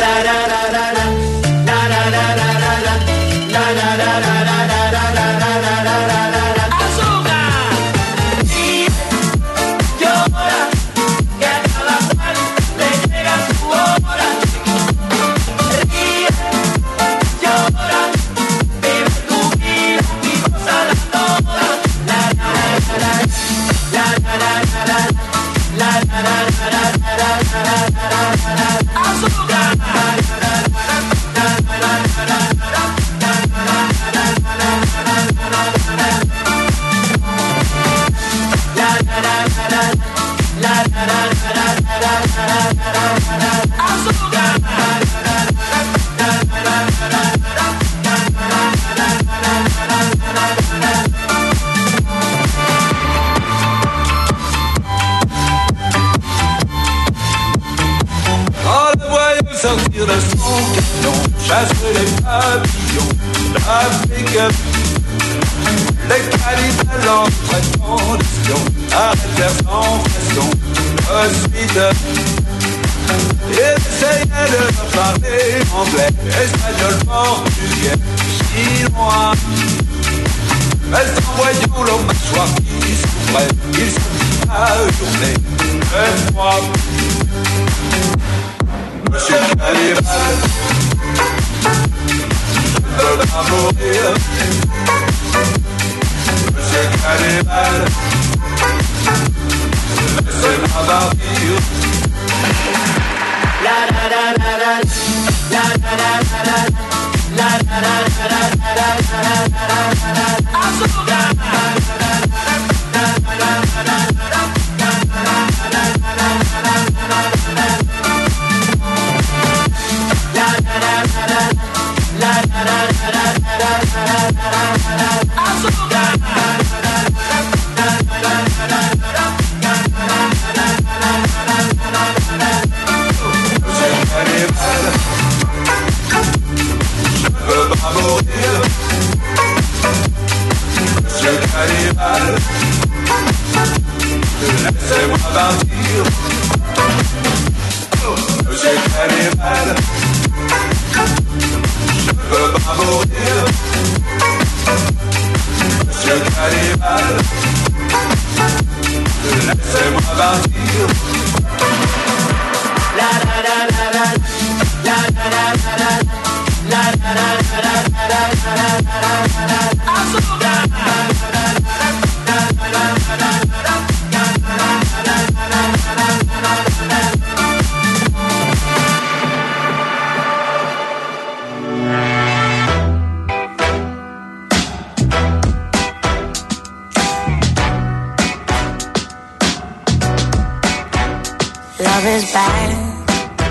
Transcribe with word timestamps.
da 0.00 0.22
da 0.22 0.32
da. 0.32 0.41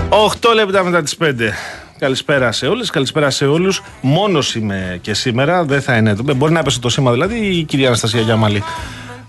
8 0.08 0.54
λεπτά 0.54 0.84
μετά 0.84 1.02
τις 1.02 1.16
5. 1.16 1.52
Καλησπέρα 1.98 2.52
σε 2.52 2.66
όλες, 2.66 2.90
καλησπέρα 2.90 3.30
σε 3.30 3.46
όλους. 3.46 3.82
Μόνος 4.00 4.54
είμαι 4.54 4.98
και 5.02 5.14
σήμερα, 5.14 5.64
δεν 5.64 5.82
θα 5.82 5.96
είναι. 5.96 6.16
Μπορεί 6.36 6.52
να 6.52 6.58
έπεσε 6.58 6.80
το 6.80 6.88
σήμα 6.88 7.12
δηλαδή 7.12 7.36
η 7.36 7.62
κυρία 7.62 7.86
Αναστασία 7.86 8.20
Γιάμαλη 8.20 8.62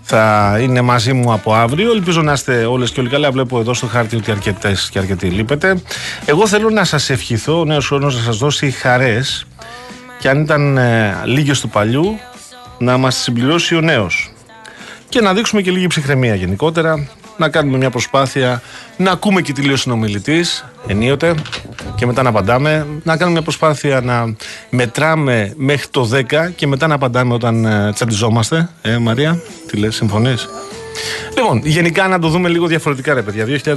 θα 0.02 0.56
είναι 0.60 0.80
μαζί 0.80 1.12
μου 1.12 1.32
από 1.32 1.54
αύριο. 1.54 1.90
Ελπίζω 1.90 2.22
να 2.22 2.32
είστε 2.32 2.64
όλες 2.64 2.90
και 2.90 3.00
όλοι 3.00 3.08
καλά. 3.08 3.30
Βλέπω 3.30 3.58
εδώ 3.58 3.74
στο 3.74 3.86
χάρτη 3.86 4.16
ότι 4.16 4.30
αρκετές 4.30 4.88
και 4.90 4.98
αρκετοί 4.98 5.26
λείπετε. 5.26 5.82
Εγώ 6.24 6.46
θέλω 6.46 6.70
να 6.70 6.84
σας 6.84 7.10
ευχηθώ 7.10 7.60
ο 7.60 7.64
νέος 7.64 7.86
χρόνος 7.86 8.16
να 8.16 8.22
σας 8.22 8.36
δώσει 8.36 8.70
χαρές 8.70 9.46
και 10.18 10.28
αν 10.28 10.40
ήταν 10.40 10.76
ε, 10.76 11.14
λίγες 11.24 11.60
του 11.60 11.68
παλιού 11.68 12.18
να 12.78 12.96
μας 12.96 13.16
συμπληρώσει 13.16 13.76
ο 13.76 13.80
νέος. 13.80 14.32
Και 15.08 15.20
να 15.20 15.34
δείξουμε 15.34 15.62
και 15.62 15.70
λίγη 15.70 15.86
ψυχραιμία 15.86 16.34
γενικότερα 16.34 17.08
να 17.36 17.48
κάνουμε 17.48 17.76
μια 17.76 17.90
προσπάθεια 17.90 18.62
να 18.96 19.10
ακούμε 19.10 19.40
και 19.40 19.52
τη 19.52 19.62
λέει 19.62 19.72
ο 19.72 19.76
συνομιλητής 19.76 20.64
ενίοτε 20.86 21.34
και 21.94 22.06
μετά 22.06 22.22
να 22.22 22.28
απαντάμε. 22.28 22.86
Να 23.02 23.12
κάνουμε 23.12 23.30
μια 23.30 23.42
προσπάθεια 23.42 24.00
να 24.00 24.34
μετράμε 24.70 25.52
μέχρι 25.56 25.88
το 25.88 26.10
10 26.12 26.22
και 26.56 26.66
μετά 26.66 26.86
να 26.86 26.94
απαντάμε 26.94 27.34
όταν 27.34 27.64
ε, 27.64 27.92
τσαντιζόμαστε. 27.92 28.68
Ε, 28.82 28.98
Μαρία, 28.98 29.40
τι 29.66 29.76
λες, 29.76 29.94
συμφωνείς; 29.94 30.48
Λοιπόν, 31.36 31.60
γενικά 31.64 32.08
να 32.08 32.18
το 32.18 32.28
δούμε 32.28 32.48
λίγο 32.48 32.66
διαφορετικά, 32.66 33.14
ρε 33.14 33.22
παιδιά. 33.22 33.46
2024. 33.64 33.76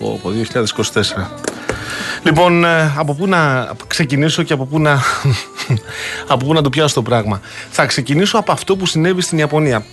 Από 0.00 0.20
2024. 0.24 1.26
Λοιπόν, 2.22 2.64
ε, 2.64 2.92
από 2.96 3.14
πού 3.14 3.26
να 3.26 3.70
ξεκινήσω 3.86 4.42
και 4.42 4.52
από 4.52 4.64
πού 4.64 4.78
να, 4.80 5.02
από 6.32 6.46
πού 6.46 6.52
να 6.52 6.62
το 6.62 6.70
πιάσω 6.70 6.94
το 6.94 7.02
πράγμα. 7.02 7.40
Θα 7.70 7.86
ξεκινήσω 7.86 8.38
από 8.38 8.52
αυτό 8.52 8.76
που 8.76 8.86
συνέβη 8.86 9.20
στην 9.20 9.38
Ιαπωνία. 9.38 9.84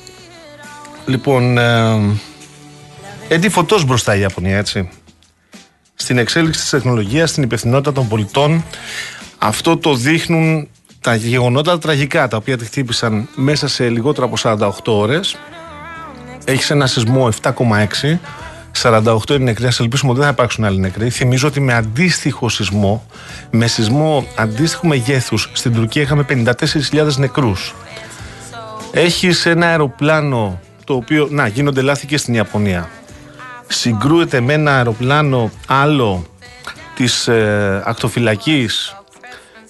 Λοιπόν, 1.06 1.58
ε, 1.58 2.00
έτσι 3.28 3.50
φωτός 3.50 3.86
μπροστά 3.86 4.16
η 4.16 4.20
Ιαπωνία, 4.20 4.58
έτσι. 4.58 4.90
Στην 5.96 6.18
εξέλιξη 6.18 6.60
της 6.60 6.70
τεχνολογίας, 6.70 7.30
στην 7.30 7.44
υπευθυνότητα 7.44 7.92
των 7.92 8.08
πολιτών, 8.08 8.64
αυτό 9.38 9.78
το 9.78 9.96
δείχνουν 9.96 10.68
τα 11.02 11.16
γεγονότα 11.16 11.78
τραγικά 11.78 12.28
τα 12.28 12.38
οποία 12.38 12.58
τη 12.58 12.66
χτύπησαν 12.66 13.28
μέσα 13.36 13.68
σε 13.68 13.90
λιγότερο 13.90 14.26
από 14.26 14.36
48 14.38 14.94
ώρες. 14.94 15.38
Έχεις 16.46 16.70
ένα 16.70 16.88
σεισμό 16.88 17.30
7,6. 17.42 18.20
48 18.82 19.30
είναι 19.30 19.44
νεκροί. 19.44 19.66
Α 19.66 19.72
ελπίσουμε 19.80 20.12
ότι 20.12 20.20
δεν 20.20 20.28
θα 20.28 20.34
υπάρξουν 20.34 20.66
άλλοι 20.66 20.80
νεκροί. 20.80 21.10
Θυμίζω 21.10 21.48
ότι 21.48 21.60
με 21.60 21.74
αντίστοιχο 21.74 22.50
σεισμό, 22.50 23.06
με 23.52 23.68
σεισμό 23.68 24.28
αντίστοιχου 24.36 24.88
μεγέθους 24.88 25.50
στην 25.54 25.74
Τουρκία 25.74 26.02
είχαμε 26.02 26.26
54.000 26.30 27.16
νεκρούς. 27.18 27.76
Έχεις 28.92 29.46
ένα 29.46 29.68
αεροπλάνο 29.68 30.60
το 30.84 30.94
οποίο. 30.94 31.28
Να, 31.32 31.48
γίνονται 31.48 31.82
λάθη 31.82 32.06
και 32.08 32.18
στην 32.18 32.34
Ιαπωνία 32.34 32.90
συγκρούεται 33.68 34.42
με 34.42 34.54
ένα 34.54 34.76
αεροπλάνο 34.76 35.52
άλλο 35.68 36.26
της 36.96 37.28
ε, 37.28 37.82
ακτοφυλακής 37.86 38.96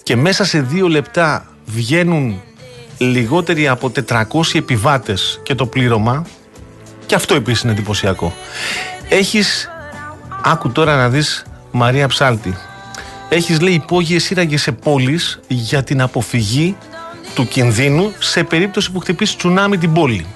και 0.02 0.16
μέσα 0.16 0.44
σε 0.44 0.60
δύο 0.60 0.88
λεπτά 0.88 1.46
βγαίνουν 1.64 2.40
λιγότεροι 2.98 3.68
από 3.68 3.92
400 4.08 4.24
επιβάτες 4.54 5.40
και 5.42 5.54
το 5.54 5.66
πλήρωμα 5.66 6.26
και 7.06 7.14
αυτό 7.14 7.34
επίσης 7.34 7.62
είναι 7.62 7.72
εντυπωσιακό. 7.72 8.34
Έχεις, 9.08 9.70
άκου 10.42 10.72
τώρα 10.72 10.96
να 10.96 11.08
δεις 11.08 11.44
Μαρία 11.70 12.08
Ψάλτη. 12.08 12.56
Έχεις 13.28 13.60
λέει 13.60 13.72
υπόγειες 13.74 14.24
σύραγγες 14.24 14.62
σε 14.62 14.72
πόλεις 14.72 15.40
για 15.48 15.84
την 15.84 16.00
αποφυγή 16.00 16.76
του 17.34 17.48
κινδύνου 17.48 18.12
σε 18.18 18.44
περίπτωση 18.44 18.92
που 18.92 18.98
χτυπήσει 18.98 19.36
τσουνάμι 19.36 19.78
την 19.78 19.92
πόλη. 19.92 20.26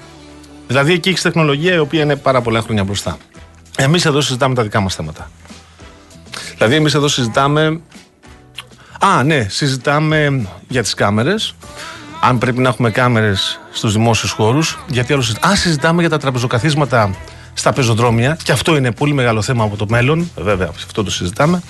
Δηλαδή 0.67 0.93
εκεί 0.93 1.09
έχεις 1.09 1.21
τεχνολογία 1.21 1.73
η 1.73 1.77
οποία 1.77 2.01
είναι 2.01 2.15
πάρα 2.15 2.41
πολλά 2.41 2.61
χρόνια 2.61 2.83
μπροστά. 2.83 3.17
Εμείς 3.77 4.05
εδώ 4.05 4.21
συζητάμε 4.21 4.55
τα 4.55 4.63
δικά 4.63 4.79
μας 4.79 4.95
θέματα. 4.95 5.31
Δηλαδή, 6.57 6.75
εμείς 6.75 6.93
εδώ 6.93 7.07
συζητάμε. 7.07 7.79
Α, 8.99 9.23
ναι, 9.23 9.45
συζητάμε 9.49 10.47
για 10.67 10.81
τις 10.81 10.93
κάμερες. 10.93 11.55
Αν 12.21 12.37
πρέπει 12.37 12.61
να 12.61 12.69
έχουμε 12.69 12.91
κάμερες 12.91 13.59
στους 13.71 13.93
δημόσιους 13.93 14.31
χώρους. 14.31 14.79
Γιατί 14.87 15.13
άλλο 15.13 15.21
συζητάμε. 15.21 15.53
Α, 15.53 15.55
συζητάμε 15.55 16.01
για 16.01 16.09
τα 16.09 16.17
τραπεζοκαθίσματα 16.17 17.15
στα 17.53 17.73
πεζοδρόμια. 17.73 18.37
Και 18.43 18.51
αυτό 18.51 18.75
είναι 18.75 18.91
πολύ 18.91 19.13
μεγάλο 19.13 19.41
θέμα 19.41 19.63
από 19.63 19.75
το 19.75 19.85
μέλλον. 19.89 20.31
Βέβαια, 20.35 20.69
αυτό 20.75 21.03
το 21.03 21.11
συζητάμε. 21.11 21.61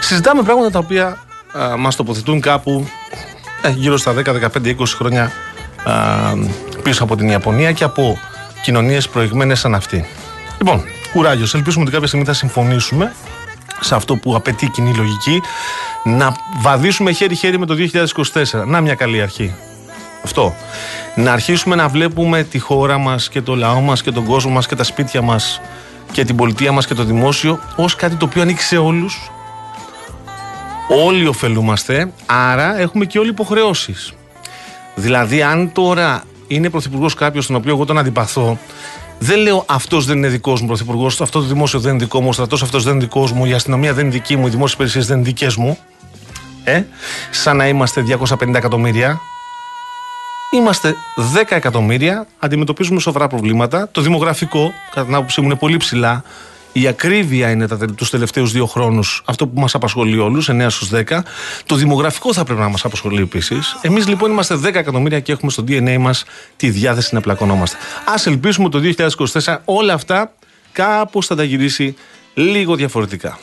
Συζητάμε 0.00 0.42
πράγματα 0.42 0.70
τα 0.70 0.78
οποία 0.78 1.18
μας 1.78 1.96
τοποθετούν 1.96 2.40
κάπου 2.40 2.86
ε, 3.62 3.70
γύρω 3.70 3.96
στα 3.96 4.14
10, 4.14 4.24
15, 4.24 4.76
20 4.76 4.84
χρόνια 4.86 5.32
α, 5.84 5.92
πίσω 6.82 7.04
από 7.04 7.16
την 7.16 7.28
Ιαπωνία 7.28 7.72
και 7.72 7.84
από 7.84 8.18
κοινωνίες 8.62 9.08
προηγμένες 9.08 9.58
σαν 9.58 9.74
αυτή. 9.74 10.04
Λοιπόν, 10.58 10.82
κουράγιος. 11.12 11.54
Ελπίζουμε 11.54 11.82
ότι 11.82 11.92
κάποια 11.92 12.06
στιγμή 12.06 12.26
θα 12.26 12.32
συμφωνήσουμε 12.32 13.12
σε 13.80 13.94
αυτό 13.94 14.16
που 14.16 14.34
απαιτεί 14.34 14.64
η 14.64 14.68
κοινή 14.68 14.94
λογική 14.94 15.42
να 16.04 16.36
βαδίσουμε 16.60 17.12
χέρι-χέρι 17.12 17.58
με 17.58 17.66
το 17.66 17.74
2024. 18.52 18.66
Να 18.66 18.80
μια 18.80 18.94
καλή 18.94 19.22
αρχή. 19.22 19.54
Αυτό. 20.24 20.54
Να 21.14 21.32
αρχίσουμε 21.32 21.74
να 21.74 21.88
βλέπουμε 21.88 22.42
τη 22.42 22.58
χώρα 22.58 22.98
μας 22.98 23.28
και 23.28 23.40
το 23.40 23.54
λαό 23.56 23.80
μας 23.80 24.02
και 24.02 24.10
τον 24.10 24.24
κόσμο 24.24 24.50
μας 24.50 24.66
και 24.66 24.74
τα 24.74 24.84
σπίτια 24.84 25.22
μας 25.22 25.60
και 26.12 26.24
την 26.24 26.36
πολιτεία 26.36 26.72
μας 26.72 26.86
και 26.86 26.94
το 26.94 27.04
δημόσιο 27.04 27.60
ως 27.76 27.94
κάτι 27.94 28.14
το 28.14 28.24
οποίο 28.24 28.42
ανήκει 28.42 28.62
σε 28.62 28.76
όλους. 28.76 29.30
Όλοι 31.04 31.26
ωφελούμαστε, 31.26 32.12
άρα 32.26 32.78
έχουμε 32.78 33.04
και 33.04 33.18
όλοι 33.18 33.28
υποχρεώσεις. 33.28 34.12
Δηλαδή 34.94 35.42
αν 35.42 35.72
τώρα 35.72 36.22
είναι 36.46 36.70
πρωθυπουργός 36.70 37.14
κάποιος 37.14 37.46
τον 37.46 37.56
οποίο 37.56 37.72
εγώ 37.72 37.84
τον 37.84 37.98
αντιπαθώ 37.98 38.58
δεν 39.18 39.38
λέω 39.38 39.64
αυτός 39.68 40.04
δεν 40.04 40.16
είναι 40.16 40.28
δικός 40.28 40.60
μου 40.60 40.66
πρωθυπουργός, 40.66 41.20
αυτό 41.20 41.40
το 41.40 41.46
δημόσιο 41.46 41.80
δεν 41.80 41.94
είναι 41.94 42.02
δικό 42.02 42.20
μου, 42.20 42.28
ο 42.28 42.32
στρατός 42.32 42.62
αυτός 42.62 42.84
δεν 42.84 42.94
είναι 42.94 43.04
δικός 43.04 43.32
μου, 43.32 43.44
η 43.44 43.52
αστυνομία 43.52 43.94
δεν 43.94 44.04
είναι 44.04 44.12
δική 44.12 44.36
μου, 44.36 44.46
οι 44.46 44.50
δημόσιες 44.50 44.72
υπηρεσίες 44.72 45.06
δεν 45.06 45.16
είναι 45.16 45.26
δικές 45.26 45.56
μου. 45.56 45.78
Ε, 46.64 46.82
σαν 47.30 47.56
να 47.56 47.68
είμαστε 47.68 48.00
250 48.00 48.54
εκατομμύρια. 48.54 49.20
Είμαστε 50.50 50.94
10 51.34 51.56
εκατομμύρια, 51.56 52.26
αντιμετωπίζουμε 52.38 53.00
σοβαρά 53.00 53.26
προβλήματα. 53.26 53.88
Το 53.92 54.00
δημογραφικό, 54.00 54.72
κατά 54.90 55.06
την 55.06 55.14
άποψή 55.14 55.40
μου, 55.40 55.46
είναι 55.46 55.56
πολύ 55.56 55.76
ψηλά. 55.76 56.22
Η 56.78 56.86
ακρίβεια 56.86 57.50
είναι 57.50 57.66
τα, 57.66 57.78
τους 57.94 58.10
τελευταίους 58.10 58.52
δύο 58.52 58.66
χρόνους 58.66 59.22
αυτό 59.24 59.46
που 59.46 59.60
μας 59.60 59.74
απασχολεί 59.74 60.18
όλους, 60.18 60.48
9 60.48 60.66
στους 60.68 60.88
10. 60.88 61.22
Το 61.66 61.74
δημογραφικό 61.74 62.32
θα 62.32 62.44
πρέπει 62.44 62.60
να 62.60 62.68
μας 62.68 62.84
απασχολεί 62.84 63.22
επίσης. 63.22 63.76
Εμείς 63.80 64.08
λοιπόν 64.08 64.30
είμαστε 64.30 64.54
10 64.56 64.74
εκατομμύρια 64.74 65.20
και 65.20 65.32
έχουμε 65.32 65.50
στο 65.50 65.64
DNA 65.68 65.96
μας 65.98 66.24
τη 66.56 66.70
διάθεση 66.70 67.14
να 67.14 67.20
πλακωνόμαστε. 67.20 67.76
Ας 68.04 68.26
ελπίσουμε 68.26 68.68
το 68.68 68.80
2024 69.42 69.56
όλα 69.64 69.92
αυτά 69.92 70.32
κάπως 70.72 71.26
θα 71.26 71.34
τα 71.36 71.44
γυρίσει 71.44 71.96
λίγο 72.34 72.74
διαφορετικά. 72.74 73.38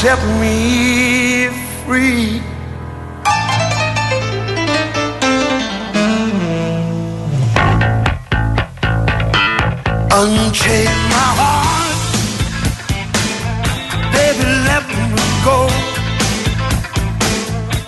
set 0.00 0.22
me 0.40 1.48
free. 1.86 2.53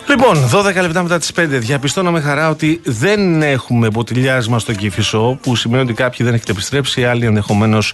Λοιπόν, 0.08 0.48
12 0.52 0.80
λεπτά 0.80 1.02
μετά 1.02 1.18
τις 1.18 1.32
5 1.36 1.44
διαπιστώνω 1.48 2.10
με 2.10 2.20
χαρά 2.20 2.50
ότι 2.50 2.80
δεν 2.84 3.42
έχουμε 3.42 3.90
μποτιλιάσμα 3.90 4.58
στο 4.58 4.72
Κηφισό 4.72 5.38
που 5.42 5.56
σημαίνει 5.56 5.82
ότι 5.82 5.92
κάποιοι 5.92 6.26
δεν 6.26 6.34
έχετε 6.34 6.52
επιστρέψει, 6.52 7.04
άλλοι 7.04 7.26
ενδεχομένως 7.26 7.92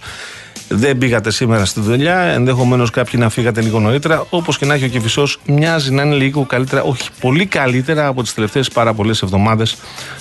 δεν 0.75 0.97
πήγατε 0.97 1.31
σήμερα 1.31 1.65
στη 1.65 1.79
δουλειά, 1.79 2.17
ενδεχομένως 2.17 2.89
κάποιοι 2.89 3.19
να 3.23 3.29
φύγατε 3.29 3.61
λίγο 3.61 3.79
νωρίτερα. 3.79 4.25
Όπως 4.29 4.57
και 4.57 4.65
να 4.65 4.73
έχει 4.73 4.85
ο 4.85 4.87
Κεφισό, 4.87 5.27
μοιάζει 5.45 5.91
να 5.91 6.01
είναι 6.01 6.15
λίγο 6.15 6.45
καλύτερα, 6.45 6.81
όχι 6.81 7.09
πολύ 7.19 7.45
καλύτερα 7.45 8.07
από 8.07 8.23
τις 8.23 8.33
τελευταίες 8.33 8.69
πάρα 8.69 8.93
πολλές 8.93 9.21
εβδομάδες, 9.21 9.77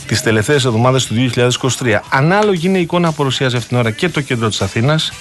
τις 0.07 0.23
τελευταίες 0.23 0.65
εβδομάδες 0.65 1.07
του 1.07 1.15
2023. 1.15 2.03
Ανάλογη 2.09 2.67
είναι 2.67 2.79
η 2.79 2.81
εικόνα 2.81 3.09
που 3.09 3.15
παρουσιάζει 3.15 3.57
αυτήν 3.57 3.69
την 3.69 3.79
ώρα 3.79 3.91
και 3.91 4.09
το 4.09 4.21
κέντρο 4.21 4.49
της 4.49 4.61
Αθήνας 4.61 5.13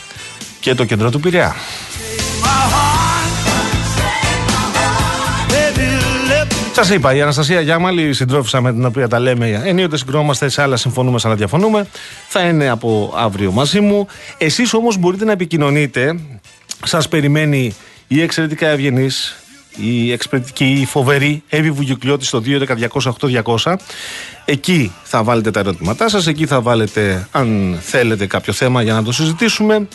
και 0.59 0.75
το 0.75 0.85
κέντρο 0.85 1.09
του 1.09 1.19
Πειραιά. 1.19 1.55
Σα 6.83 6.93
είπα, 6.93 7.15
η 7.15 7.21
Αναστασία 7.21 7.61
Γιάμαλη, 7.61 8.01
η 8.01 8.13
συντρόφισσα 8.13 8.61
με 8.61 8.73
την 8.73 8.85
οποία 8.85 9.07
τα 9.07 9.19
λέμε, 9.19 9.61
ενίοτε 9.65 9.97
συγκρόμαστε, 9.97 10.49
σε 10.49 10.61
άλλα 10.61 10.77
συμφωνούμε, 10.77 11.19
σε 11.19 11.27
άλλα 11.27 11.35
διαφωνούμε. 11.35 11.87
Θα 12.27 12.41
είναι 12.41 12.69
από 12.69 13.13
αύριο 13.17 13.51
μαζί 13.51 13.79
μου. 13.79 14.07
Εσεί 14.37 14.63
όμω 14.71 14.87
μπορείτε 14.99 15.25
να 15.25 15.31
επικοινωνείτε. 15.31 16.19
Σα 16.83 16.97
περιμένει 16.97 17.75
η 18.07 18.21
εξαιρετικά 18.21 18.67
ευγενή, 18.67 19.09
η 19.75 20.11
εξαιρετική, 20.11 20.65
η 20.65 20.85
φοβερή 20.85 21.43
Εύη 21.49 21.71
Βουγιουκλιώτη 21.71 22.25
στο 22.25 22.41
2.11.208.200. 22.45 23.75
Εκεί 24.45 24.91
θα 25.03 25.23
βάλετε 25.23 25.51
τα 25.51 25.59
ερωτήματά 25.59 26.09
σα, 26.09 26.29
εκεί 26.29 26.45
θα 26.45 26.61
βάλετε 26.61 27.27
αν 27.31 27.77
θέλετε 27.81 28.25
κάποιο 28.25 28.53
θέμα 28.53 28.81
για 28.81 28.93
να 28.93 29.03
το 29.03 29.11
συζητήσουμε. 29.11 29.87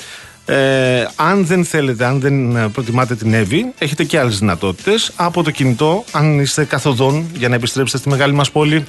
Ε, 0.46 1.06
αν 1.16 1.46
δεν 1.46 1.64
θέλετε, 1.64 2.04
αν 2.04 2.20
δεν 2.20 2.56
ε, 2.56 2.68
προτιμάτε 2.68 3.14
την 3.14 3.34
Εύη, 3.34 3.72
έχετε 3.78 4.04
και 4.04 4.18
άλλες 4.18 4.38
δυνατότητες. 4.38 5.12
Από 5.16 5.42
το 5.42 5.50
κινητό, 5.50 6.04
αν 6.12 6.40
είστε 6.40 6.64
καθοδόν 6.64 7.26
για 7.34 7.48
να 7.48 7.54
επιστρέψετε 7.54 7.98
στη 7.98 8.08
μεγάλη 8.08 8.32
μας 8.32 8.50
πόλη 8.50 8.84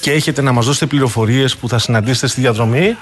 και 0.00 0.12
έχετε 0.12 0.42
να 0.42 0.52
μας 0.52 0.66
δώσετε 0.66 0.86
πληροφορίες 0.86 1.56
που 1.56 1.68
θα 1.68 1.78
συναντήσετε 1.78 2.26
στη 2.26 2.40
διαδρομή 2.40 2.96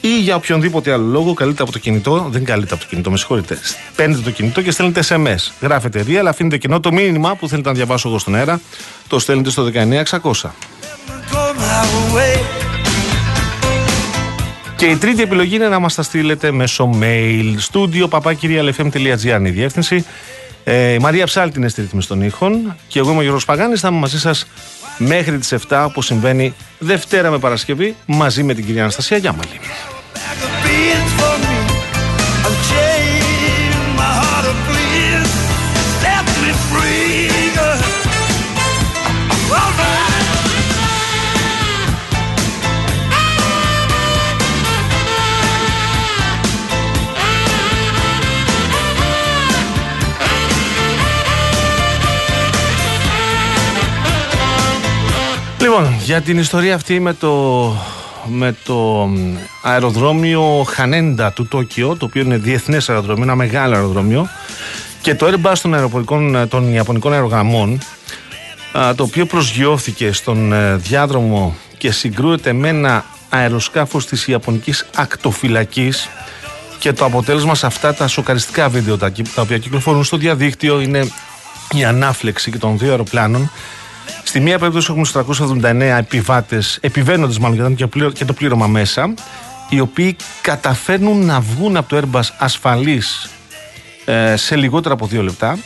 ή 0.00 0.20
για 0.20 0.34
οποιονδήποτε 0.34 0.92
άλλο 0.92 1.06
λόγο, 1.06 1.34
καλείτε 1.34 1.62
από 1.62 1.72
το 1.72 1.78
κινητό. 1.78 2.26
Δεν 2.30 2.44
καλείτε 2.44 2.74
από 2.74 2.82
το 2.82 2.88
κινητό, 2.88 3.10
με 3.10 3.16
συγχωρείτε. 3.16 3.58
Παίρνετε 3.96 4.20
το 4.22 4.30
κινητό 4.30 4.62
και 4.62 4.70
στέλνετε 4.70 5.02
SMS. 5.08 5.52
Γράφετε 5.60 6.04
real, 6.06 6.24
αφήνετε 6.26 6.58
κοινό 6.58 6.80
το 6.80 6.92
μήνυμα 6.92 7.34
που 7.34 7.48
θέλετε 7.48 7.68
να 7.68 7.74
διαβάσω 7.74 8.08
εγώ 8.08 8.18
στον 8.18 8.34
αέρα. 8.34 8.60
Το 9.08 9.18
στέλνετε 9.18 9.50
στο 9.50 9.70
19600. 10.20 10.50
Και 14.80 14.86
η 14.86 14.96
τρίτη 14.96 15.22
επιλογή 15.22 15.54
είναι 15.54 15.68
να 15.68 15.78
μας 15.78 15.94
τα 15.94 16.02
στείλετε 16.02 16.50
μέσω 16.50 16.90
mail. 17.00 17.54
Studio 17.72 18.08
papakirialfm.gr 18.08 19.40
η 19.44 19.50
διεύθυνση. 19.50 20.04
Ε, 20.64 20.92
η 20.92 20.98
Μαρία 20.98 21.26
Ψάλτη 21.26 21.58
είναι 21.58 21.68
στη 21.68 21.80
ρύθμιση 21.80 22.08
των 22.08 22.22
ήχων. 22.22 22.76
Και 22.88 22.98
εγώ 22.98 23.10
είμαι 23.10 23.18
ο 23.18 23.22
Γιώργος 23.22 23.44
Παγάνης, 23.44 23.80
θα 23.80 23.88
είμαι 23.88 23.98
μαζί 23.98 24.18
σας 24.18 24.46
μέχρι 24.98 25.38
τις 25.38 25.54
7 25.68 25.84
όπως 25.86 26.06
συμβαίνει 26.06 26.54
Δευτέρα 26.78 27.30
με 27.30 27.38
Παρασκευή 27.38 27.96
μαζί 28.06 28.42
με 28.42 28.54
την 28.54 28.66
κυρία 28.66 28.82
Αναστασία 28.82 29.16
Γιάμαλη. 29.16 29.60
Λοιπόν, 55.60 55.94
για 56.04 56.20
την 56.20 56.38
ιστορία 56.38 56.74
αυτή 56.74 57.00
με 57.00 57.12
το, 57.12 57.32
με 58.26 58.56
το 58.64 59.08
αεροδρόμιο 59.62 60.66
Χανέντα 60.68 61.32
του 61.32 61.48
Τόκιο, 61.48 61.96
το 61.96 62.04
οποίο 62.04 62.22
είναι 62.22 62.36
διεθνές 62.36 62.88
αεροδρόμιο, 62.88 63.22
ένα 63.22 63.34
μεγάλο 63.34 63.74
αεροδρόμιο, 63.74 64.28
και 65.02 65.14
το 65.14 65.26
Airbus 65.26 65.52
των, 65.62 65.74
αεροπορικών, 65.74 66.48
των 66.48 66.72
Ιαπωνικών 66.72 67.12
αερογραμμών, 67.12 67.78
το 68.96 69.02
οποίο 69.02 69.26
προσγειώθηκε 69.26 70.12
στον 70.12 70.52
ε, 70.52 70.76
διάδρομο 70.76 71.56
και 71.78 71.90
συγκρούεται 71.90 72.52
με 72.52 72.68
ένα 72.68 73.04
αεροσκάφος 73.28 74.06
της 74.06 74.26
Ιαπωνικής 74.26 74.86
ακτοφυλακής 74.94 76.08
και 76.78 76.92
το 76.92 77.04
αποτέλεσμα 77.04 77.54
σε 77.54 77.66
αυτά 77.66 77.94
τα 77.94 78.06
σοκαριστικά 78.06 78.68
βίντεο 78.68 78.98
τα, 78.98 79.12
τα 79.34 79.42
οποία 79.42 79.58
κυκλοφορούν 79.58 80.04
στο 80.04 80.16
διαδίκτυο 80.16 80.80
είναι 80.80 81.10
η 81.74 81.84
ανάφλεξη 81.84 82.50
και 82.50 82.58
των 82.58 82.78
δύο 82.78 82.90
αεροπλάνων 82.90 83.50
Στη 84.30 84.40
μία 84.40 84.58
περίπτωση 84.58 84.86
έχουμε 84.90 85.04
στους 85.04 85.22
379 85.62 85.96
επιβάτες, 85.98 86.78
επιβαίνοντες 86.80 87.38
μάλλον 87.38 87.74
και 88.12 88.24
το 88.24 88.32
πλήρωμα 88.32 88.66
μέσα, 88.66 89.14
οι 89.68 89.80
οποίοι 89.80 90.16
καταφέρνουν 90.42 91.24
να 91.24 91.40
βγουν 91.40 91.76
από 91.76 91.88
το 91.88 91.96
Airbus 92.02 92.28
ασφαλεί 92.38 93.02
ε, 94.04 94.36
σε 94.36 94.56
λιγότερα 94.56 94.94
από 94.94 95.06
δύο 95.06 95.22
λεπτά. 95.22 95.58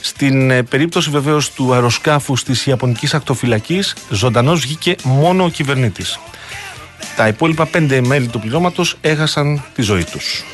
Στην 0.00 0.50
ε, 0.50 0.62
περίπτωση 0.62 1.10
βεβαίως 1.10 1.50
του 1.52 1.72
αεροσκάφου 1.72 2.34
της 2.34 2.66
Ιαπωνικής 2.66 3.14
Ακτοφυλακής, 3.14 3.96
ζωντανός 4.10 4.60
βγήκε 4.60 4.96
μόνο 5.02 5.44
ο 5.44 5.48
κυβερνήτης. 5.48 6.18
Τα 7.16 7.28
υπόλοιπα 7.28 7.66
πέντε 7.66 8.00
μέλη 8.00 8.26
του 8.26 8.40
πληρώματος 8.40 8.96
έχασαν 9.00 9.62
τη 9.74 9.82
ζωή 9.82 10.04
τους. 10.04 10.44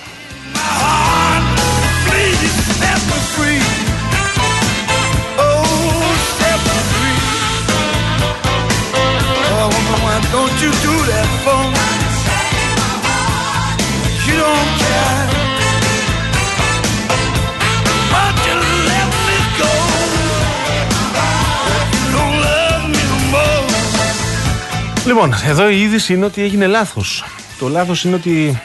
Λοιπόν, 25.06 25.34
εδώ 25.44 25.68
η 25.70 25.80
είδηση 25.80 26.12
είναι 26.12 26.24
ότι 26.24 26.42
έγινε 26.42 26.66
λάθος. 26.66 27.24
Το 27.58 27.68
λάθος 27.68 28.04
είναι 28.04 28.14
ότι 28.14 28.62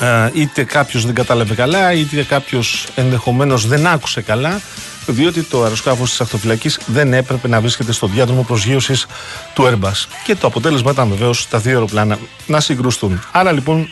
ε, 0.00 0.30
είτε 0.32 0.64
κάποιος 0.64 1.04
δεν 1.04 1.14
κατάλαβε 1.14 1.54
καλά, 1.54 1.92
είτε 1.92 2.22
κάποιος 2.22 2.86
ενδεχομένως 2.94 3.66
δεν 3.66 3.86
άκουσε 3.86 4.20
καλά, 4.20 4.60
διότι 5.06 5.42
το 5.42 5.62
αεροσκάφος 5.62 6.10
της 6.10 6.20
ακτοφυλακής 6.20 6.80
δεν 6.86 7.12
έπρεπε 7.12 7.48
να 7.48 7.60
βρίσκεται 7.60 7.92
στο 7.92 8.06
διάδρομο 8.06 8.42
προσγείωσης 8.42 9.06
του 9.54 9.64
Airbus. 9.64 10.06
Και 10.24 10.34
το 10.34 10.46
αποτέλεσμα 10.46 10.90
ήταν 10.90 11.08
βεβαίως 11.08 11.48
τα 11.48 11.58
δύο 11.58 11.72
αεροπλάνα 11.72 12.18
να 12.46 12.60
συγκρουστούν. 12.60 13.22
Άρα 13.32 13.52
λοιπόν 13.52 13.88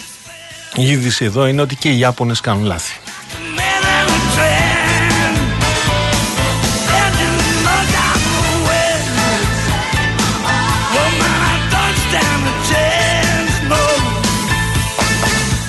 η 0.74 0.90
είδηση 0.90 1.24
εδώ 1.24 1.46
είναι 1.46 1.60
ότι 1.62 1.76
και 1.76 1.88
οι 1.88 1.98
Ιάπωνες 1.98 2.40
κάνουν 2.40 2.64
λάθη. 2.64 3.00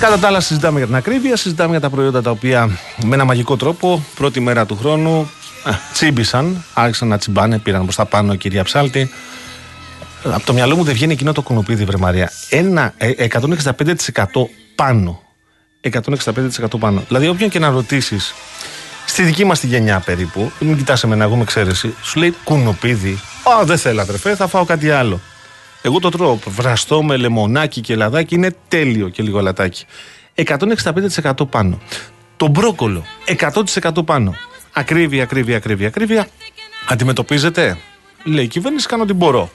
Κατά 0.00 0.18
τα 0.18 0.26
άλλα, 0.26 0.40
συζητάμε 0.40 0.78
για 0.78 0.86
την 0.86 0.96
ακρίβεια, 0.96 1.36
συζητάμε 1.36 1.70
για 1.70 1.80
τα 1.80 1.90
προϊόντα 1.90 2.22
τα 2.22 2.30
οποία 2.30 2.78
με 3.04 3.14
ένα 3.14 3.24
μαγικό 3.24 3.56
τρόπο 3.56 4.04
πρώτη 4.14 4.40
μέρα 4.40 4.66
του 4.66 4.76
χρόνου 4.76 5.30
α, 5.64 5.72
τσίμπησαν, 5.92 6.64
άρχισαν 6.74 7.08
να 7.08 7.18
τσιμπάνε, 7.18 7.58
πήραν 7.58 7.82
προς 7.82 7.96
τα 7.96 8.04
πάνω 8.04 8.34
κυρία 8.34 8.64
Ψάλτη. 8.64 9.10
Από 10.24 10.46
το 10.46 10.52
μυαλό 10.52 10.76
μου 10.76 10.84
δεν 10.84 10.94
βγαίνει 10.94 11.12
εκείνο 11.12 11.32
το 11.32 11.42
κουνουπίδι, 11.42 11.84
βρε 11.84 11.96
Μαρία. 11.96 12.32
Ένα 12.48 12.94
165% 12.98 13.04
ε, 13.04 14.24
πάνω. 14.74 15.22
165% 15.90 16.78
πάνω. 16.78 17.04
Δηλαδή, 17.08 17.28
όποιον 17.28 17.50
και 17.50 17.58
να 17.58 17.70
ρωτήσεις, 17.70 18.34
στη 19.06 19.22
δική 19.22 19.44
μας 19.44 19.60
τη 19.60 19.66
γενιά 19.66 20.00
περίπου, 20.00 20.52
μην 20.58 20.76
κοιτάς 20.76 21.02
εμένα, 21.04 21.24
εγώ 21.24 21.36
με 21.36 21.44
ξέρεση, 21.44 21.94
σου 22.02 22.18
λέει 22.18 22.34
κουνουπίδι. 22.44 23.20
Α, 23.42 23.64
δεν 23.64 23.78
θέλω, 23.78 24.00
αδερφέ, 24.00 24.34
θα 24.34 24.46
φάω 24.46 24.64
κάτι 24.64 24.90
άλλο. 24.90 25.20
Εγώ 25.82 26.00
το 26.00 26.08
τρώω 26.08 26.38
βραστό 26.46 27.02
με 27.02 27.16
λεμονάκι 27.16 27.80
και 27.80 27.96
λαδάκι, 27.96 28.34
είναι 28.34 28.54
τέλειο 28.68 29.08
και 29.08 29.22
λίγο 29.22 29.40
λατάκι. 29.40 29.84
165% 30.34 31.32
πάνω. 31.50 31.80
Το 32.36 32.46
μπρόκολο 32.46 33.04
100% 33.84 34.04
πάνω. 34.04 34.34
Ακρίβεια, 34.72 35.22
ακρίβεια, 35.22 35.56
ακρίβεια, 35.56 35.86
ακρίβεια. 35.86 36.28
Αντιμετωπίζεται. 36.88 37.78
Λέει 38.24 38.44
η 38.44 38.48
κυβέρνηση, 38.48 38.86
κάνω 38.86 39.02
ό,τι 39.02 39.12
μπορώ. 39.12 39.50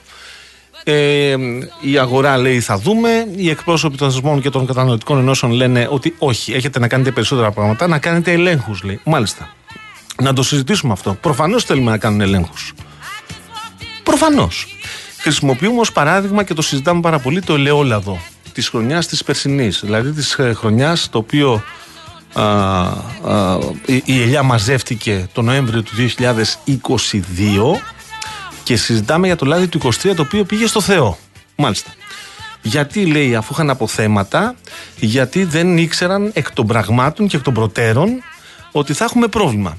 Ε, 0.84 1.36
η 1.80 1.98
αγορά 1.98 2.36
λέει 2.36 2.60
θα 2.60 2.78
δούμε. 2.78 3.26
Οι 3.36 3.50
εκπρόσωποι 3.50 3.96
των 3.96 4.10
θεσμών 4.10 4.40
και 4.40 4.50
των 4.50 4.66
κατανοητικών 4.66 5.18
ενώσεων 5.18 5.52
λένε 5.52 5.88
ότι 5.90 6.14
όχι, 6.18 6.52
έχετε 6.52 6.78
να 6.78 6.88
κάνετε 6.88 7.10
περισσότερα 7.10 7.50
πράγματα, 7.50 7.86
να 7.86 7.98
κάνετε 7.98 8.32
ελέγχους, 8.32 8.82
λέει. 8.82 9.00
Μάλιστα. 9.04 9.54
Να 10.22 10.32
το 10.32 10.42
συζητήσουμε 10.42 10.92
αυτό. 10.92 11.14
Προφανώς 11.20 11.64
θέλουμε 11.64 11.90
να 11.90 11.98
κάνουν 11.98 12.20
ελέγχους. 12.20 12.74
Προφανώς. 14.02 14.66
Χρησιμοποιούμε 15.26 15.80
ως 15.80 15.92
παράδειγμα 15.92 16.42
και 16.42 16.54
το 16.54 16.62
συζητάμε 16.62 17.00
πάρα 17.00 17.18
πολύ 17.18 17.40
το 17.40 17.54
ελαιόλαδο 17.54 18.20
της 18.52 18.68
χρονιάς 18.68 19.06
της 19.06 19.24
περσινής. 19.24 19.80
Δηλαδή 19.84 20.12
της 20.12 20.32
ε, 20.32 20.52
χρονιάς 20.52 21.08
το 21.10 21.18
οποίο 21.18 21.62
α, 22.32 22.42
α, 22.42 23.58
η, 23.86 24.02
η 24.04 24.22
ελιά 24.22 24.42
μαζεύτηκε 24.42 25.28
το 25.32 25.42
Νοέμβριο 25.42 25.82
του 25.82 25.92
2022 26.16 27.80
και 28.62 28.76
συζητάμε 28.76 29.26
για 29.26 29.36
το 29.36 29.46
λάδι 29.46 29.68
του 29.68 29.80
23 29.82 30.12
το 30.16 30.22
οποίο 30.22 30.44
πήγε 30.44 30.66
στο 30.66 30.80
Θεό. 30.80 31.18
Μάλιστα. 31.56 31.90
Γιατί 32.62 33.06
λέει, 33.06 33.34
αφού 33.34 33.52
είχαν 33.52 33.70
αποθέματα, 33.70 34.54
γιατί 34.96 35.44
δεν 35.44 35.78
ήξεραν 35.78 36.30
εκ 36.34 36.52
των 36.52 36.66
πραγμάτων 36.66 37.26
και 37.26 37.36
εκ 37.36 37.42
των 37.42 37.54
προτέρων 37.54 38.22
ότι 38.72 38.92
θα 38.92 39.04
έχουμε 39.04 39.26
πρόβλημα. 39.26 39.78